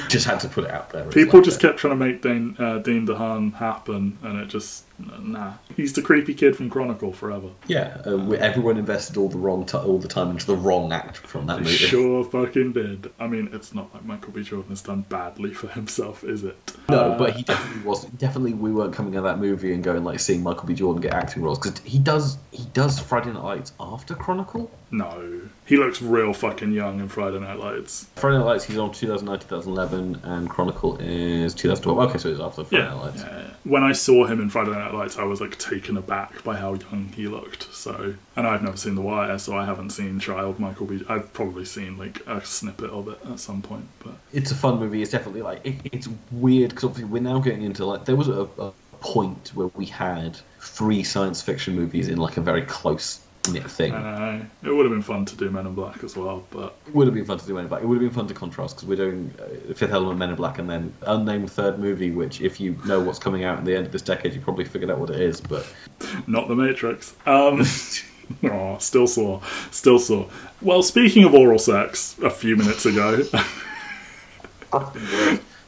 Just 0.08 0.26
had 0.26 0.40
to 0.40 0.48
put 0.48 0.64
it 0.64 0.70
out 0.70 0.90
there. 0.90 1.04
People 1.06 1.38
like 1.38 1.44
just 1.44 1.60
that. 1.60 1.68
kept 1.68 1.78
trying 1.78 1.96
to 1.98 2.04
make 2.04 2.20
Dean, 2.22 2.56
uh, 2.58 2.78
Dean 2.78 3.06
DeHaan 3.06 3.52
happen, 3.72 4.18
and 4.22 4.38
it 4.40 4.46
just 4.46 4.84
nah. 5.22 5.54
He's 5.76 5.92
the 5.92 6.02
creepy 6.02 6.34
kid 6.34 6.56
from 6.56 6.70
Chronicle 6.70 7.12
forever. 7.12 7.48
Yeah, 7.66 8.00
uh, 8.06 8.16
we, 8.16 8.36
everyone 8.38 8.76
invested 8.76 9.16
all 9.16 9.28
the 9.28 9.38
wrong 9.38 9.64
ti 9.66 9.78
all 9.78 9.98
the 9.98 10.08
time 10.08 10.30
into 10.30 10.46
the 10.46 10.56
wrong 10.56 10.92
act 10.92 11.18
from 11.18 11.46
that 11.46 11.58
They 11.58 11.64
movie. 11.64 11.76
sure 11.76 12.24
fucking 12.24 12.72
did. 12.72 13.10
I 13.18 13.26
mean, 13.26 13.48
it's 13.52 13.74
not 13.74 13.92
like 13.94 14.04
Michael 14.04 14.32
B. 14.32 14.42
Jordan 14.42 14.70
has 14.70 14.82
done 14.82 15.02
badly 15.08 15.52
for 15.54 15.68
himself, 15.68 16.24
is 16.24 16.44
it? 16.44 16.56
No, 16.88 16.98
Uh, 17.12 17.18
but 17.18 17.34
he 17.36 17.42
definitely 17.42 17.82
was. 17.88 18.04
Definitely, 18.06 18.54
we 18.54 18.72
weren't 18.72 18.92
coming 18.94 19.14
out 19.16 19.18
of 19.18 19.24
that 19.24 19.38
movie 19.38 19.72
and 19.72 19.82
going 19.84 20.04
like 20.04 20.20
seeing 20.20 20.42
Michael 20.42 20.66
B. 20.66 20.74
Jordan 20.74 21.00
get 21.00 21.12
acting 21.12 21.42
roles 21.42 21.58
because 21.58 21.78
he 21.80 21.98
does. 21.98 22.36
He 22.50 22.64
does 22.72 22.98
Friday 22.98 23.32
Night 23.32 23.42
Lights 23.42 23.72
after 23.80 24.14
Chronicle. 24.14 24.70
no. 24.90 25.40
He 25.66 25.76
looks 25.76 26.02
real 26.02 26.32
fucking 26.32 26.72
young 26.72 26.98
in 26.98 27.06
Friday 27.08 27.38
Night 27.38 27.60
Lights. 27.60 28.08
Friday 28.16 28.38
Night 28.38 28.44
Lights, 28.44 28.64
he's 28.64 28.76
on 28.76 28.90
2009, 28.90 29.38
2011, 29.38 30.20
and 30.24 30.50
Chronicle 30.50 30.96
is 30.98 31.54
2012. 31.54 32.10
Okay, 32.10 32.18
so 32.18 32.28
it's 32.28 32.40
after 32.40 32.64
Friday 32.64 32.82
Yeah, 32.84 32.90
Night 32.94 33.00
Lights. 33.04 33.22
yeah, 33.22 33.38
yeah. 33.38 33.44
When 33.62 33.84
I 33.84 33.92
saw 33.92 34.26
him 34.26 34.40
in 34.40 34.50
Friday 34.50 34.72
Night 34.72 34.89
I 34.94 35.24
was 35.24 35.40
like 35.40 35.58
taken 35.58 35.96
aback 35.96 36.42
by 36.44 36.56
how 36.56 36.74
young 36.74 37.12
he 37.14 37.28
looked. 37.28 37.72
So, 37.74 38.14
and 38.36 38.46
I've 38.46 38.62
never 38.62 38.76
seen 38.76 38.94
The 38.94 39.00
Wire, 39.00 39.38
so 39.38 39.56
I 39.56 39.64
haven't 39.64 39.90
seen 39.90 40.20
Child 40.20 40.58
Michael 40.58 40.86
B. 40.86 41.04
I've 41.08 41.32
probably 41.32 41.64
seen 41.64 41.98
like 41.98 42.26
a 42.26 42.44
snippet 42.44 42.90
of 42.90 43.08
it 43.08 43.18
at 43.30 43.40
some 43.40 43.62
point, 43.62 43.86
but 44.04 44.14
It's 44.32 44.50
a 44.50 44.54
fun 44.54 44.78
movie. 44.78 45.02
It's 45.02 45.10
definitely 45.10 45.42
like 45.42 45.64
it, 45.64 45.76
it's 45.92 46.08
weird 46.30 46.70
because 46.70 46.84
obviously 46.84 47.10
we're 47.10 47.22
now 47.22 47.38
getting 47.40 47.62
into 47.62 47.84
like 47.84 48.04
there 48.04 48.16
was 48.16 48.28
a, 48.28 48.48
a 48.58 48.72
point 49.00 49.52
where 49.54 49.68
we 49.68 49.86
had 49.86 50.38
three 50.60 51.02
science 51.02 51.42
fiction 51.42 51.74
movies 51.74 52.08
in 52.08 52.18
like 52.18 52.36
a 52.36 52.40
very 52.40 52.62
close 52.62 53.20
thing. 53.54 53.92
uh, 53.92 54.44
it 54.62 54.70
would 54.70 54.84
have 54.86 54.92
been 54.92 55.02
fun 55.02 55.24
to 55.26 55.36
do 55.36 55.50
Men 55.50 55.66
in 55.66 55.74
Black 55.74 56.02
as 56.04 56.16
well. 56.16 56.44
But 56.50 56.76
It 56.86 56.94
would 56.94 57.06
have 57.06 57.14
been 57.14 57.24
fun 57.24 57.38
to 57.38 57.46
do 57.46 57.54
Men 57.54 57.64
in 57.64 57.68
Black. 57.68 57.82
It 57.82 57.86
would 57.86 58.00
have 58.00 58.10
been 58.10 58.16
fun 58.16 58.28
to 58.28 58.34
contrast 58.34 58.76
because 58.76 58.88
we're 58.88 58.96
doing 58.96 59.32
uh, 59.40 59.74
Fifth 59.74 59.92
Element, 59.92 60.18
Men 60.18 60.30
in 60.30 60.36
Black, 60.36 60.58
and 60.58 60.68
then 60.68 60.92
unnamed 61.02 61.50
third 61.50 61.78
movie. 61.78 62.10
Which, 62.10 62.40
if 62.40 62.60
you 62.60 62.76
know 62.86 63.00
what's 63.00 63.18
coming 63.18 63.44
out 63.44 63.58
at 63.58 63.64
the 63.64 63.76
end 63.76 63.86
of 63.86 63.92
this 63.92 64.02
decade, 64.02 64.34
you 64.34 64.40
probably 64.40 64.64
figured 64.64 64.90
out 64.90 64.98
what 64.98 65.10
it 65.10 65.20
is. 65.20 65.40
But 65.40 65.66
not 66.26 66.48
The 66.48 66.54
Matrix. 66.54 67.14
Um, 67.26 67.64
oh, 68.44 68.78
still 68.78 69.06
sore, 69.06 69.42
still 69.70 69.98
sore. 69.98 70.28
Well, 70.60 70.82
speaking 70.82 71.24
of 71.24 71.34
oral 71.34 71.58
sex, 71.58 72.16
a 72.22 72.30
few 72.30 72.56
minutes 72.56 72.86
ago. 72.86 73.22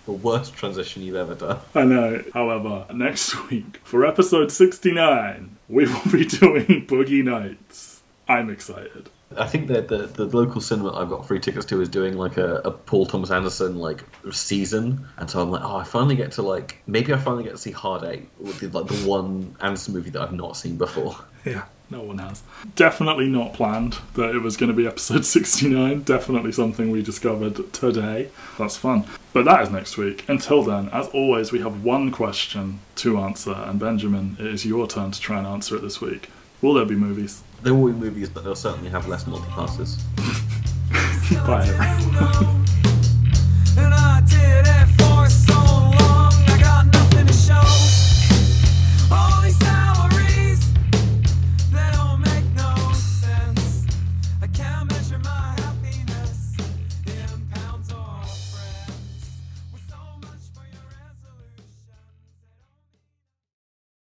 the 0.07 0.12
worst 0.12 0.55
transition 0.55 1.03
you've 1.03 1.16
ever 1.16 1.35
done. 1.35 1.59
I 1.74 1.85
know. 1.85 2.22
However, 2.35 2.87
next 2.93 3.51
week, 3.51 3.78
for 3.85 4.05
episode 4.05 4.51
69, 4.53 5.57
we 5.73 5.87
will 5.87 6.12
be 6.12 6.25
doing 6.27 6.87
Boogie 6.87 7.25
Nights. 7.25 8.03
I'm 8.29 8.51
excited. 8.51 9.09
I 9.37 9.47
think 9.47 9.68
that 9.68 9.89
the, 9.89 10.07
the 10.07 10.27
local 10.27 10.61
cinema 10.61 10.93
I've 10.95 11.09
got 11.09 11.27
free 11.27 11.41
tickets 11.41 11.64
to 11.66 11.81
is 11.81 11.89
doing 11.89 12.18
like 12.18 12.37
a, 12.37 12.57
a 12.57 12.70
Paul 12.70 13.07
Thomas 13.07 13.31
Anderson 13.31 13.79
like 13.79 14.05
season, 14.31 15.09
and 15.16 15.31
so 15.31 15.41
I'm 15.41 15.51
like, 15.51 15.62
oh, 15.64 15.77
I 15.77 15.85
finally 15.85 16.16
get 16.16 16.33
to 16.33 16.43
like 16.43 16.83
maybe 16.87 17.14
I 17.14 17.16
finally 17.16 17.45
get 17.45 17.53
to 17.53 17.59
see 17.59 17.70
Hard 17.70 18.05
Eight, 18.05 18.29
like 18.39 18.87
the 18.87 19.03
one 19.07 19.57
Anderson 19.61 19.95
movie 19.95 20.11
that 20.11 20.20
I've 20.20 20.35
not 20.35 20.57
seen 20.57 20.77
before. 20.77 21.16
Yeah, 21.45 21.64
no 21.93 22.01
one 22.01 22.16
has. 22.16 22.43
Definitely 22.74 23.28
not 23.28 23.53
planned 23.53 23.99
that 24.14 24.34
it 24.34 24.38
was 24.38 24.57
going 24.57 24.70
to 24.70 24.76
be 24.76 24.86
episode 24.86 25.26
69. 25.26 26.05
Definitely 26.05 26.51
something 26.53 26.90
we 26.90 27.03
discovered 27.03 27.70
today. 27.74 28.28
That's 28.59 28.78
fun. 28.78 29.05
But 29.34 29.45
that 29.45 29.61
is 29.61 29.70
next 29.70 29.99
week. 29.99 30.26
Until 30.26 30.62
then, 30.62 30.88
as 30.88 31.09
always, 31.09 31.53
we 31.53 31.61
have 31.61 31.84
one 31.84 32.11
question 32.11 32.80
to 32.97 33.18
answer, 33.18 33.53
and 33.53 33.78
Benjamin, 33.78 34.38
it 34.40 34.47
is 34.47 34.64
your 34.64 34.86
turn 34.86 35.11
to 35.11 35.20
try 35.20 35.36
and 35.36 35.47
answer 35.47 35.76
it 35.76 35.82
this 35.82 36.01
week. 36.01 36.30
Will 36.62 36.72
there 36.72 36.86
be 36.86 36.95
movies? 36.95 37.43
There 37.62 37.74
will 37.74 37.93
be 37.93 37.99
movies, 37.99 38.30
but 38.30 38.43
they'll 38.43 38.55
certainly 38.55 38.88
have 38.88 39.07
less 39.07 39.26
multi-passes. 39.26 40.03
Bye. 41.47 42.59